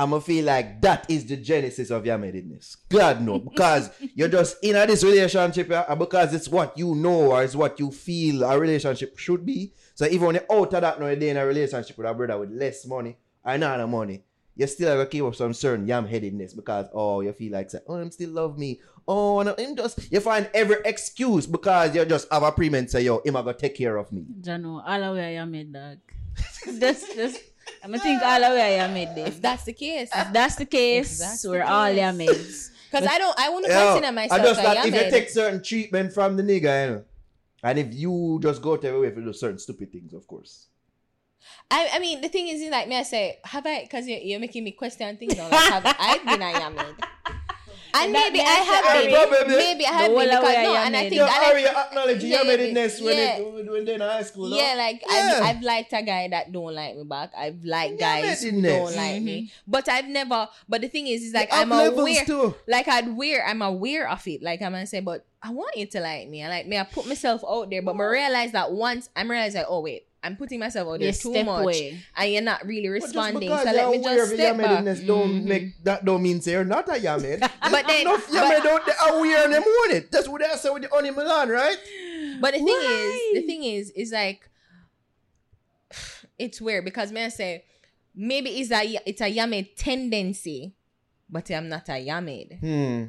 [0.00, 2.78] I'ma feel like that is the genesis of your medicness.
[2.88, 7.42] God no, because you're just in a this relationship because it's what you know or
[7.42, 9.74] it's what you feel a relationship should be.
[9.94, 12.38] So even when you're out of that now, you're in a relationship with a brother
[12.38, 14.24] with less money or not money,
[14.56, 17.68] you still have to keep up some certain yam headedness because oh you feel like
[17.68, 18.80] say, oh him still love me.
[19.06, 23.02] Oh no, him just you find every excuse because you just have a premise say
[23.02, 24.24] yo him a gonna take care of me.
[24.40, 25.98] Jano, all the way I made dog.
[26.78, 27.40] just, just,
[27.82, 29.28] I'm gonna think all the way I made this.
[29.28, 31.98] If that's the case, If that's the case, that's the we're all case.
[31.98, 32.70] Yamids.
[32.90, 35.10] because I don't, I want to Yeah, consider myself I just a that if you
[35.10, 37.04] take certain treatment from the nigga, you know,
[37.62, 40.68] and if you just go to away for do certain stupid things, of course.
[41.70, 43.82] I, I mean, the thing is, like me, I say, have I?
[43.82, 45.36] Because you're, you're making me question things.
[45.36, 47.39] Now, like, have I been a Yamed?
[47.94, 49.56] And maybe I that's have the- been.
[49.56, 51.30] Maybe I have The been whole because way no, I and I think You and
[51.30, 53.36] I- already acknowledge Yeah, your medicness when, yeah.
[53.38, 54.48] it, when they're in high school.
[54.48, 54.56] no?
[54.56, 55.40] Yeah, like Yeah.
[55.42, 57.32] I've, I've liked a guy that don't like me back.
[57.36, 59.50] I've liked Yeah, guys who don't like me.
[59.66, 60.48] But I've never.
[60.68, 62.24] But the thing is, is like You I'm aware.
[62.24, 62.54] too.
[62.68, 63.44] Like I'd aware.
[63.46, 64.42] I'm aware of it.
[64.42, 66.44] Like I'm gonna say, but I want you to like me.
[66.44, 66.78] I like me.
[66.78, 70.36] I put myself out there, but I realize that once I'm realizing, oh wait, I'm
[70.36, 71.98] putting myself out there You too much, away.
[72.16, 73.40] and you're not really But just responding.
[73.40, 74.84] because So you're let me aware just of your step back.
[74.84, 77.40] medicness don't make that don't mean say you're not a yamed.
[77.70, 80.12] But then, Enough but- yamed don't they aware and them want it.
[80.12, 81.78] That's what they say with the honey Milan, right?
[82.40, 84.48] But the thing is, the thing is, is like
[86.38, 87.64] it's weird because may I say
[88.14, 90.74] maybe it's a it's a yamed tendency,
[91.28, 92.58] but I'm not a yamed.
[92.60, 93.04] Hmm.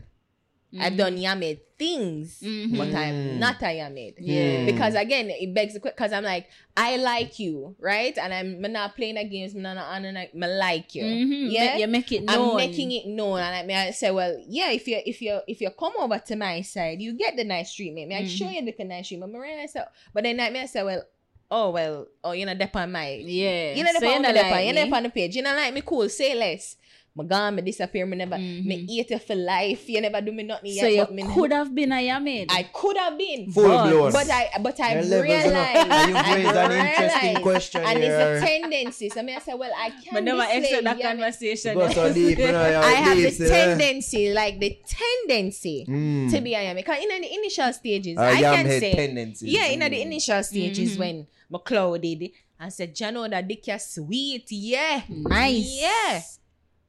[0.80, 2.77] I've done yamed things, Mhm.
[2.77, 2.95] but Mm.
[3.03, 4.15] I'm not a yamed.
[4.19, 4.65] Yeah.
[4.69, 5.95] Because again, it begs the question.
[5.97, 6.45] Because I'm like,
[6.77, 8.15] I like you, right?
[8.17, 9.53] And I'm, I'm not playing a games.
[9.55, 11.03] I'm not on and I like you.
[11.03, 11.51] Mhm.
[11.51, 12.51] Yeah, You make it known.
[12.51, 15.33] I'm making it known, and I, may I say, well, yeah, if you if you
[15.47, 18.07] if you come over to my side, you get the nice treatment.
[18.09, 18.55] May I show Mhm.
[18.67, 19.33] you the nice treatment?
[19.33, 21.03] But realize, so, but then I may I say, well,
[21.49, 23.73] oh well, oh you know, dep on my, Yeah.
[23.75, 24.79] you know, dep So on you the not dep on, you me.
[24.81, 25.35] dep on the page.
[25.35, 26.07] You know, like me cool.
[26.09, 26.77] Say less.
[27.14, 29.90] My gone, me disappear, me never, me eat you for life.
[29.90, 30.91] You never do me nothing So yet.
[30.95, 32.45] you but me could have been a Yamin.
[32.49, 33.51] I could have been.
[33.51, 34.11] Full but, blown.
[34.14, 35.43] But I but I Your levels, you know.
[35.43, 36.07] realized.
[36.07, 38.19] You've I raised an interesting realized, question And here.
[38.19, 39.09] it's a tendency.
[39.09, 41.73] So me I say, well, I can't but never be exit that conversation.
[41.75, 46.31] Go so deep, you know, I have deep, the you tendency, like the tendency Mm.
[46.31, 46.81] to be a yummy.
[46.81, 49.49] Because in the initial stages, Or I can say, tendencies.
[49.51, 50.01] yeah, in the Mm.
[50.01, 50.99] initial stages Mhm.
[50.99, 55.80] when McCloud did, I said, Jano, that dick is sweet, yeah, Nice.
[55.81, 56.22] yeah.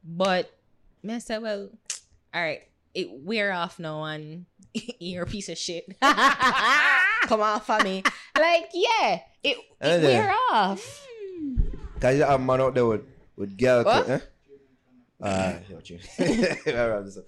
[0.03, 0.51] But
[1.07, 1.69] I said, well,
[2.33, 4.45] all right, it wear off now and
[4.99, 5.85] you're a piece of shit.
[6.01, 8.03] Come on for me.
[8.37, 11.07] Like, yeah, it, it wear off.
[11.99, 13.01] Cause you have man out there with,
[13.37, 14.09] with girl What?
[14.09, 14.19] eh?
[15.69, 15.99] Got you.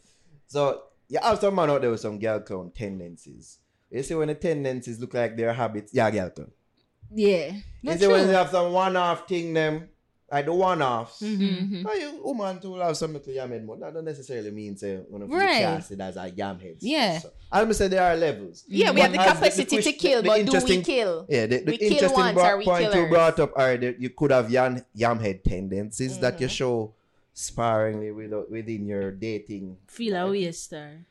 [0.48, 3.60] so you have some man out there with some girl clown tendencies.
[3.90, 6.52] You see when the tendencies look like their habits, yeah, girl clown.
[7.14, 7.54] Yeah.
[7.82, 8.28] You see when true.
[8.28, 9.88] they have some one-off thing them,
[10.32, 11.22] like the one-offs.
[11.22, 11.86] Mm-hmm.
[11.88, 14.98] Oh, you woman to have some little yam head, but that don't necessarily mean say
[15.08, 15.54] one of Right.
[15.60, 16.78] you cast it as a yam head.
[16.80, 17.20] Yeah.
[17.20, 18.64] So, I'm say there are levels.
[18.68, 20.82] Yeah, we But have the as the- the capacity to kill, the but do we
[20.82, 21.26] kill?
[21.30, 23.78] Yeah, the, the We kill interesting once, bro- are we point you brought up are
[23.78, 26.42] that you could have yam, yam head tendencies that Mm-hmm.
[26.44, 26.94] you show
[27.34, 29.78] sparingly with, within your dating.
[29.88, 31.06] Feel a way, star.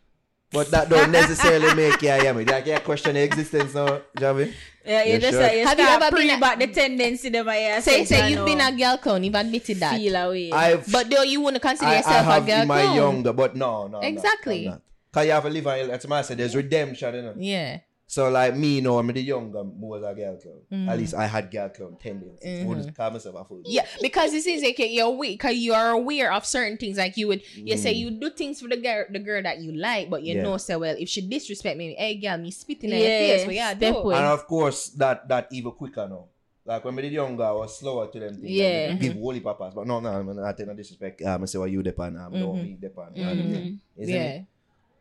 [0.54, 2.48] But that don't necessarily make you a yam head.
[2.48, 4.52] Like you question the existence now, Javi.
[4.86, 5.50] Yeah, you You just sure?
[5.52, 8.44] you Have you ever been pre a- back the tendency them I Say, say you've
[8.46, 9.96] been a girl clown, you've admitted that.
[9.98, 10.52] feel away.
[10.52, 12.96] I've But though you wouldn't consider I, I yourself have a girl in my clown.
[12.96, 13.98] younger, but no, no.
[13.98, 14.04] I'm.
[14.04, 14.66] Exactly.
[14.66, 14.80] I'm not.
[15.12, 17.34] Cause you have to live on that's why I said there's redemption, you know.
[17.36, 17.78] Yeah.
[18.14, 20.60] So like me, no, I'm the younger, more as a girl clown.
[20.70, 20.88] Mm-hmm.
[20.88, 22.46] At least I had girl clown tendencies.
[22.46, 22.70] Mm-hmm.
[22.70, 23.62] I would call myself a fool.
[23.64, 26.96] Yeah, because this is like you're weak, cause you are aware of certain things.
[26.96, 29.72] Like you would, you say you do things for the girl, the girl that you
[29.72, 30.36] like, but you Mm.
[30.36, 30.42] Yeah.
[30.44, 33.44] know, say, well, if she disrespect me, hey girl, me spitting in Yeah, your face,
[33.46, 34.10] but yeah, step do.
[34.12, 36.26] And of course, that that even quicker now.
[36.64, 38.48] Like when we did younger, I was slower to them things.
[38.48, 38.90] Yeah.
[38.92, 39.74] Like, give holy papas.
[39.74, 41.20] But no, no, I'm not taking no disrespect.
[41.22, 42.16] Um, I say what you depend.
[42.16, 43.16] Um, no, me depend.
[43.16, 43.78] Mhm.
[43.96, 44.42] Yeah.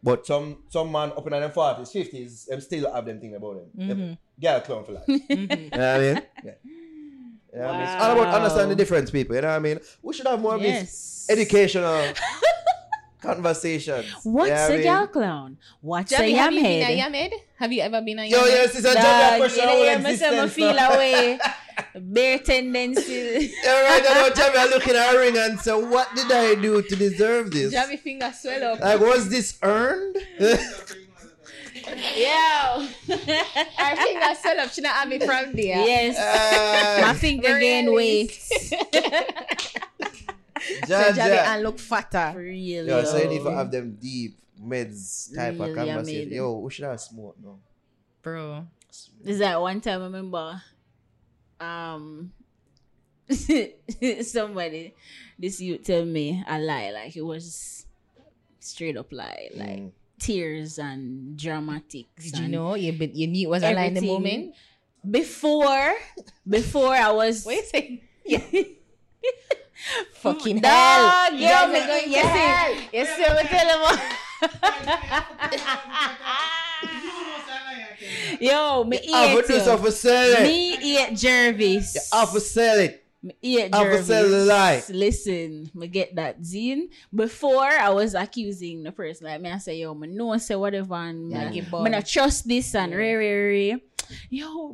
[0.03, 3.55] But some some man up in them forties, fifties, them still have them thing about
[3.55, 3.65] them.
[3.77, 3.87] Mm-hmm.
[3.87, 5.03] Them Girl clown for life.
[5.07, 6.21] you know what I mean?
[6.43, 6.51] Yeah.
[7.53, 7.81] You know what I mean?
[7.87, 9.35] It's all about understanding the difference, people.
[9.35, 9.79] You know what I mean?
[10.01, 12.13] We should have more of these educational
[13.21, 14.11] conversations.
[14.23, 14.83] What's You know what I a mean?
[14.83, 15.57] girl clown?
[15.81, 16.97] What's a Javi, have yam you been a head?
[16.97, 17.31] yam head?
[17.59, 18.53] Have you ever been a Yo, yam head?
[18.53, 19.63] yes, it's a job question.
[19.63, 21.39] you our hear me say feel away.
[21.95, 23.53] Bare tendencies.
[23.63, 26.81] Yeah, right now, Jamie, I look in her ring and say, what did I do
[26.81, 27.73] to deserve this?
[27.73, 28.79] Javi finger swell up.
[28.79, 30.17] Like, was this earned?
[32.15, 32.87] yeah.
[33.07, 34.71] Her finger swell up.
[34.71, 35.85] She not have it from there.
[35.85, 37.01] yes.
[37.01, 38.31] My uh, finger gain weight.
[40.87, 42.31] So Javi and look fatter.
[42.33, 42.87] For real.
[42.87, 43.49] Yo, so you need yo.
[43.49, 46.33] to have them deep meds type Really of conversation.
[46.33, 47.59] Yo, we should have smoke no.
[48.21, 48.67] Bro.
[49.25, 50.61] Is that one time I remember
[51.59, 52.31] um
[54.21, 54.93] somebody
[55.39, 57.85] this youth tell me a lie, like it was
[58.59, 59.91] straight up lie, like Mm.
[60.19, 62.31] tears and dramatics.
[62.31, 64.55] Did you know you, bit- you knew it was a lie in the moment?
[65.09, 65.93] Before
[66.47, 68.01] before I was What you say?
[70.13, 71.29] fucking Dog, hell.
[71.31, 72.73] girl, Yeah, me me going you to see, hell.
[72.93, 73.99] you see me tell him
[78.43, 80.43] Yo, me eat do something for sell it.
[80.43, 82.11] Me eat Jervis.
[82.11, 83.05] I for sell it.
[83.21, 84.47] Me eat I for sell the Jervis.
[84.49, 84.83] lie.
[84.89, 86.89] Listen, me get that zine.
[87.15, 90.95] Before I was accusing the person, like me, I say, yo, me know say whatever,
[90.95, 93.83] and Yeah, me, give me not trust this and re re re.
[94.29, 94.73] Yo,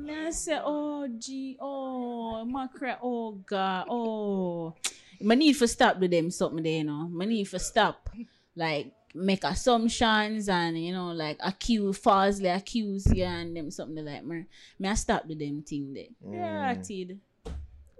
[0.00, 2.66] me I say, oh gee, oh, my
[3.00, 4.74] oh god, oh.
[5.20, 7.06] Me need for stop with them something there, you know.
[7.06, 8.10] Me need to stop,
[8.56, 14.24] like make assumptions and you know like accuse falsely accuse you and them something like
[14.24, 14.44] me.
[14.78, 16.04] Me I stop with them thing there.
[16.32, 16.86] Yeah, Mm.
[16.86, 17.20] tid.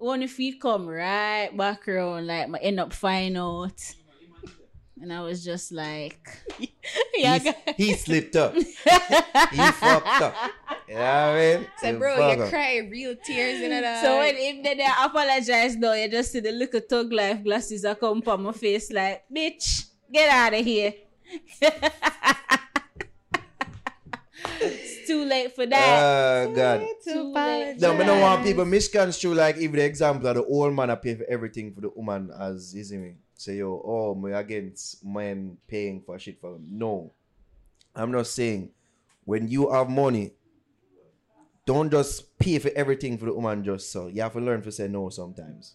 [0.01, 3.81] Only if it come right back around, like I end up find out.
[5.01, 6.21] And I was just like,
[7.15, 7.39] yeah,
[7.77, 8.55] He, he slipped up.
[8.55, 10.35] he fucked up.
[10.89, 11.67] You know what I mean?
[11.79, 12.49] Say, He bro, you up.
[12.51, 14.01] cry real tears in it.
[14.01, 17.83] so when if they, they apologize though, you just see the little thug life glasses
[17.83, 20.95] that come on my face like, bitch, get out of here.
[24.61, 26.03] it's too late for that.
[26.03, 26.87] Oh, God.
[27.03, 27.77] too late.
[27.81, 30.97] No, me don't want people misconstrue like if the example of the old man a
[30.97, 33.15] pay for everything for the woman as you see me.
[33.35, 36.67] Say yo, oh me against men paying for shit for them.
[36.71, 37.13] No.
[37.95, 38.71] I'm not saying
[39.25, 40.33] when you have money,
[41.65, 44.09] don't just pay for everything for the woman just so.
[44.09, 45.75] You have to learn to say no sometimes.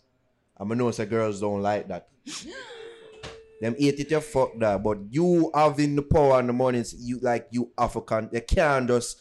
[0.58, 2.08] I'm know say girls don't like that.
[3.60, 4.84] Them eat it, you fuck that.
[4.84, 9.20] But you having the power and the money, you like you African, you can't just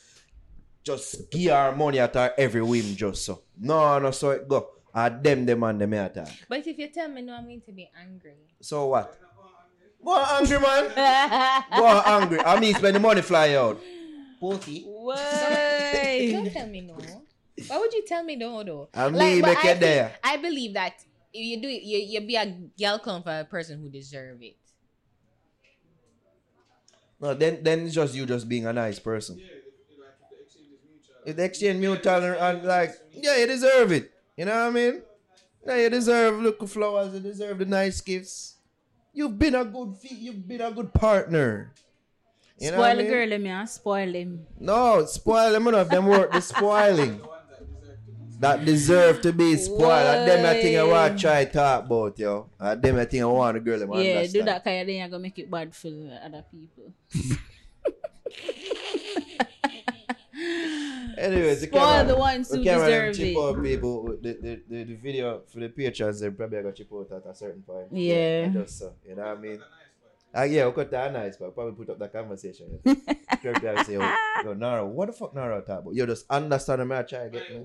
[0.84, 3.42] just give her money at her every whim just so.
[3.58, 4.68] No, no, so it go.
[4.94, 6.28] Are them the man them me attack.
[6.48, 8.32] But if you tell me no, I'm going to be angry.
[8.62, 9.18] So what?
[10.02, 11.64] Go on angry man.
[11.76, 12.40] Go on angry.
[12.40, 13.78] I mean spend the money fly out.
[14.40, 14.84] Pokey.
[16.32, 16.96] Don't tell me no.
[17.66, 18.88] Why would you tell me no though?
[18.94, 20.14] I mean but make I it there.
[20.24, 21.05] I believe that if
[21.36, 22.46] you do you you be a
[22.78, 24.56] girl clown for a person who deserve it.
[27.20, 29.38] No, then then it's just you just being a nice person.
[29.38, 29.46] Yeah,
[31.24, 34.12] If the exchange mutual and, and like, yeah, you deserve it.
[34.36, 35.02] You know what I mean?
[35.66, 37.14] Yeah, you deserve little flowers.
[37.14, 38.56] You deserve the nice gifts.
[39.12, 41.72] You've been a good fe- You've been a good partner.
[42.58, 43.12] You know what I Spoil the mean?
[43.12, 44.46] girl, let me ah, spoil him.
[44.60, 45.88] No, spoil them enough.
[45.88, 47.20] Them work the spoiling.
[48.40, 49.92] That deserve to be spoiled.
[49.92, 52.50] And them I think I want to try talk about, yo.
[52.58, 54.32] And them I think I want the girl them Yeah, understand.
[54.32, 55.88] do that kind of thing, you're gonna make it bad for
[56.22, 56.92] other people.
[61.18, 63.38] Anyways, the Spoil camera, the ones who camera them deserve chip it.
[63.38, 64.04] out people.
[64.20, 67.34] The, the, the, the video for the patrons, they probably got chip out at a
[67.34, 67.86] certain point.
[67.90, 68.48] Yeah.
[68.48, 69.62] Just so, you know what I mean?
[70.34, 72.78] Ah, yeah, we cut that nice, but probably put up that conversation.
[73.42, 75.94] Probably say, yo, yo, Naro, what the fuck Naro talk about?
[75.94, 77.64] Yo, just understand me, I try to get me.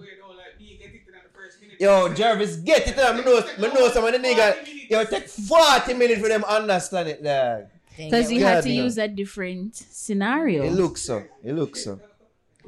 [1.79, 2.97] Yo, Jarvis, get it.
[2.99, 4.89] I know, I know some of the nigga.
[4.89, 7.69] Yo, take 40 minutes for them understand it, like.
[7.97, 8.83] Because you God, had to no.
[8.83, 10.63] use a different scenario.
[10.63, 11.23] It looks so.
[11.43, 11.99] It looks so.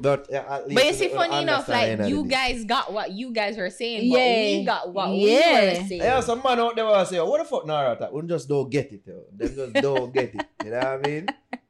[0.00, 3.12] But, yeah, at least But you see, funny enough, like it you guys got what
[3.12, 4.58] you guys were saying, but Yeah.
[4.58, 5.60] we got what Yeah.
[5.72, 6.02] we were saying.
[6.02, 8.12] Yeah, some man out there will say, what the fuck Naro that?
[8.12, 9.22] We just don't get it, yo.
[9.32, 10.46] Them just don't get it.
[10.64, 11.26] You know what I mean?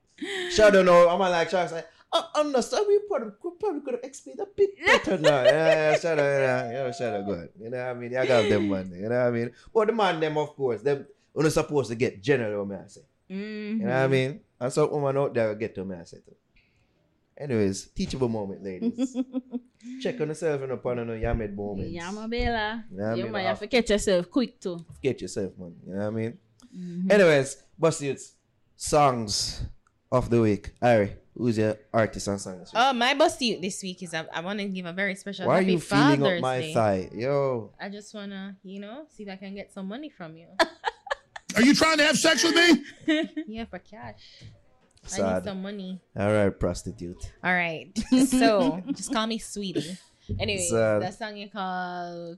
[0.50, 1.84] Shadow know, I'm like, Shadow say,
[2.14, 2.84] I understand.
[2.86, 5.42] We probably could, probably could have explained a bit better now.
[5.42, 7.48] Yeah, yeah, Shadow, yeah, yeah, Shadow, good.
[7.60, 8.16] You know what I mean?
[8.16, 8.96] I got them money.
[8.98, 9.50] You know what I mean?
[9.74, 12.86] But the man, them, of course, them, we're not supposed to get general, me I
[12.86, 13.00] say.
[13.30, 13.80] Mhm.
[13.80, 14.40] You know what I mean?
[14.60, 16.36] And some woman out there will get to me, I say too.
[17.36, 19.16] Anyways, teachable moment, ladies.
[20.00, 21.56] Check on yourself and upon on your made
[22.12, 22.84] my Bella.
[22.94, 24.84] Yeah, I you mean, might have to catch yourself quick too.
[25.02, 25.74] Get yourself, man.
[25.84, 26.38] You know what I mean?
[26.74, 27.10] Mm-hmm.
[27.10, 28.34] Anyways, bust it's
[28.76, 29.62] songs
[30.12, 30.72] of the week.
[30.82, 32.82] Ari, who's your artist and song this week?
[32.82, 35.46] Oh, my bust you this week is I, I want to give a very special
[35.46, 36.74] Why are happy you feeling up my Day.
[36.74, 37.10] thigh?
[37.12, 37.72] Yo.
[37.80, 40.48] I just wanna, you know, see if I can get some money from you.
[41.56, 42.54] Are you trying to have sex with
[43.06, 43.28] me?
[43.46, 44.42] yeah, for cash.
[45.16, 46.00] I need some money.
[46.16, 47.30] All right, prostitute.
[47.42, 47.96] All right.
[48.26, 49.96] So just call me sweetie.
[50.40, 51.02] Anyway, Sad.
[51.02, 52.36] that song you call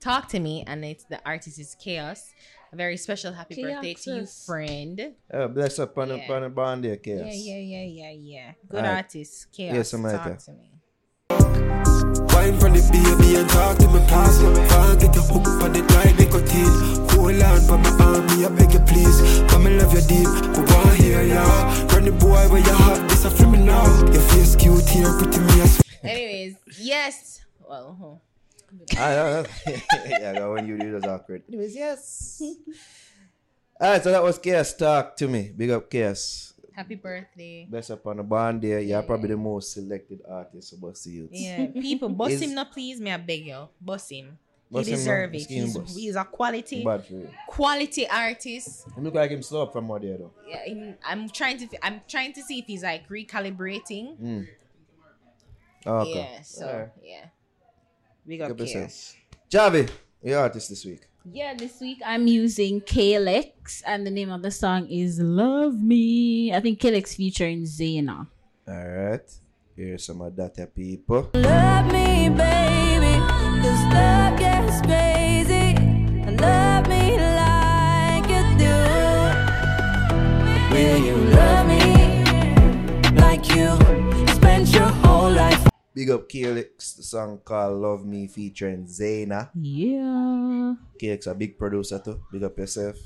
[0.00, 2.32] Talk to Me, and it's the artist is Khxos.
[2.72, 5.12] A very special happy birthday to you, friend.
[5.32, 6.32] Oh, bless up on the Yeah.
[6.32, 7.26] on the band there, Khxos.
[7.26, 8.52] Yeah, yeah, yeah, yeah, yeah.
[8.68, 9.04] Good Alright.
[9.04, 9.74] artist, Khxos.
[9.74, 10.36] Yes, I'm right Talk there.
[10.36, 10.70] to me.
[12.32, 15.82] Wine from the baby and talk to me pass Can't get a hook for the
[15.92, 16.72] night nicotine
[17.12, 20.26] Hold on for my arm, me I beg you please Come and love you deep,
[20.56, 21.44] but want hear ya
[21.92, 25.12] Run the boy where you hot, this a flip me now Your face cute here,
[25.18, 27.44] pretty me as Anyways, yes.
[27.68, 28.16] Well, uh-huh.
[28.92, 29.10] Huh.
[29.10, 29.44] know.
[30.06, 31.42] yeah, that when you do it was awkward.
[31.48, 32.42] Anyways, yes.
[33.80, 35.52] All right, so that was Khxos Talk to me.
[35.56, 36.52] Big up Khxos.
[36.72, 37.66] happy birthday.
[37.70, 38.80] Best up on the band there.
[38.80, 41.32] You're probably the most selected artist of us youths.
[41.32, 43.00] Yeah, people, bust Is- him now, please.
[43.00, 44.38] Me, I beg you, bust him.
[44.70, 45.04] Bust he him now.
[45.04, 45.46] deserve it.
[45.48, 47.30] He's, he's a quality, Bad for you.
[47.48, 48.86] quality artist.
[48.96, 50.30] Him look like him slow up from what there though.
[50.46, 54.16] Yeah, I'm- I'm trying to, I'm trying to see if he's like recalibrating.
[54.20, 54.46] Mm.
[55.86, 56.14] Okay.
[56.34, 56.88] Yeah, so Alright.
[57.02, 57.24] yeah.
[58.26, 59.14] We got Good Khxos.
[59.50, 59.90] Javi,
[60.22, 61.00] your artist this week.
[61.30, 66.52] Yeah, this week I'm using KaleX, and the name of the song is Love Me.
[66.52, 68.26] I think KaleX featuring Zhayna.
[68.68, 69.30] Alright.
[69.76, 71.30] Here's some of that here, people.
[71.34, 73.16] Love me, baby,
[86.00, 89.50] Big up KaleX, the song called Love Me featuring Zhayna.
[89.52, 90.72] Yeah.
[90.96, 92.24] KX a big producer too.
[92.32, 92.96] Big up yourself.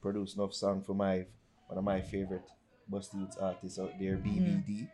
[0.00, 1.26] Produce enough song for my
[1.66, 2.46] one of my favorite
[2.88, 4.86] Busty Youth artists out there, BBD.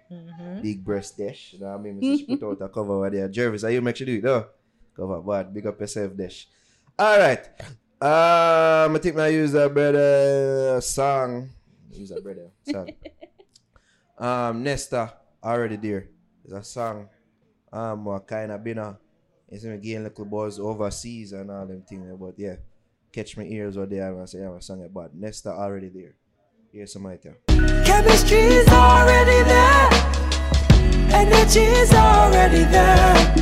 [0.62, 1.52] Big Breast Dash.
[1.52, 1.98] You know what I mean?
[1.98, 3.28] Me just put out a cover over there.
[3.28, 4.46] Jervis, are you make sure do it though?
[4.96, 6.48] Cover, but big up yourself, Dash.
[6.98, 7.50] Alright.
[8.00, 11.50] Um I think I use a brother song.
[11.92, 12.88] Use a brother song.
[14.16, 15.12] um Nesta
[15.44, 16.08] already there.
[16.44, 17.10] It's a song.
[17.72, 18.98] Um what kinda been a
[19.48, 22.56] it's me getting little buzz overseas and all them things, but yeah.
[23.12, 25.88] Catch my ears or there and I say I have a song about Nesta already
[25.88, 26.14] there.
[26.72, 27.36] Here's some right there.
[27.84, 29.88] Chemistry's already there.
[31.12, 33.34] Energy's already there.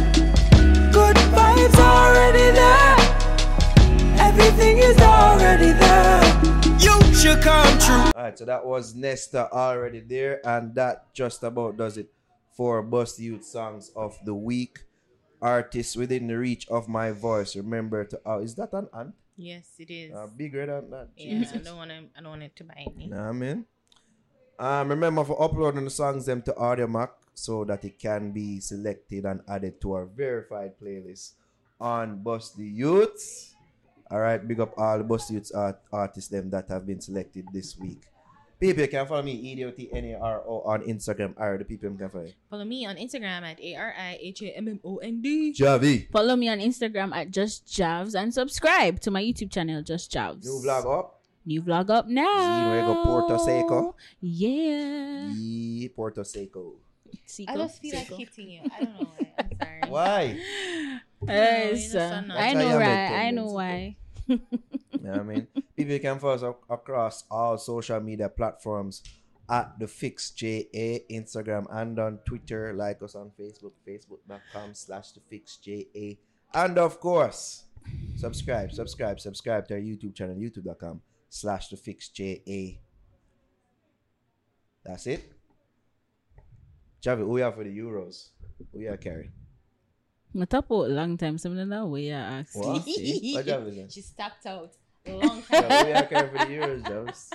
[0.93, 2.97] Good vibes already there.
[4.19, 6.21] Everything is already there.
[6.81, 11.77] You should come true Alright, so that was Nesta already there, and that just about
[11.77, 12.09] does it
[12.53, 14.81] for Bust Youth Songs of the Week.
[15.41, 17.57] artists within the reach of my voice.
[17.57, 19.15] Remember to oh, is that an ant?
[19.41, 20.13] Yes, it is.
[20.13, 21.09] Uh, bigger than that.
[21.17, 21.91] yeah, I don't want.
[21.91, 23.09] I don't want it to bite me.
[23.09, 23.65] Nah, man.
[24.61, 29.25] Um, remember for uploading the songs them to Audiomack so that it can be selected
[29.25, 31.41] and added to our verified playlist
[31.81, 33.57] on Buss Di Utes.
[34.11, 37.47] All right, big up all the Bust Youths art- artists them that have been selected
[37.55, 38.10] this week.
[38.61, 41.33] People can follow me E E-D-O-T-N-A-R-O on Instagram.
[41.41, 42.35] Or the people can follow you.
[42.51, 45.53] Follow me on Instagram at a r i h a m m o n d.
[45.57, 46.13] Javi.
[46.13, 50.45] Follow me on Instagram at Just Javs and subscribe to my YouTube channel, Just Javs.
[50.45, 51.25] New vlog up.
[51.49, 52.29] New vlog up now.
[52.29, 53.97] Zino, you go Porto Seco.
[54.21, 55.33] Yeah.
[55.33, 56.77] Yeah, Porto Seco.
[57.25, 58.15] Seco, I just feel Seco.
[58.15, 58.61] like hitting you.
[58.69, 59.33] I don't know why.
[59.41, 59.81] I'm sorry.
[59.89, 60.23] Why?
[61.27, 63.09] Yes, you know, uh, I know how you have right.
[63.09, 63.55] a I know tendency.
[63.57, 63.97] why.
[64.31, 64.41] You
[65.03, 65.47] know what I mean?
[65.77, 69.03] People can follow us ac- across all social media platforms
[69.49, 72.73] at the Fix JA, Instagram and on Twitter.
[72.73, 76.17] Like us on Facebook, facebook.com slash the Fix JA.
[76.55, 77.65] And of course,
[78.17, 82.79] subscribe, subscribe, subscribe to our YouTube channel, youtube.com slash the Fix JA.
[84.85, 85.33] That's it.
[87.03, 88.29] Javi, who have for the Euros?
[88.73, 89.31] Who you carry?
[90.39, 91.39] I talk about long time.
[91.39, 92.57] Something that way I asked.
[92.57, 92.69] What?
[92.69, 93.89] What Javi then?
[93.89, 94.71] She stepped out
[95.07, 95.87] a long Yeah, time.
[95.87, 97.31] who you carry for the Euros, Javis?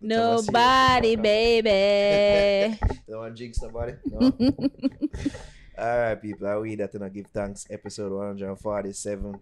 [0.00, 2.78] Nobody, baby.
[3.08, 3.92] Don't want to jinx nobody.
[4.06, 4.18] No?
[5.78, 6.46] All right, people.
[6.46, 7.66] I we that to give thanks.
[7.70, 9.40] Episode 147.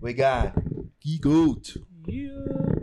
[0.00, 0.54] We got
[1.00, 1.76] Geek Out.
[2.06, 2.81] Yeah.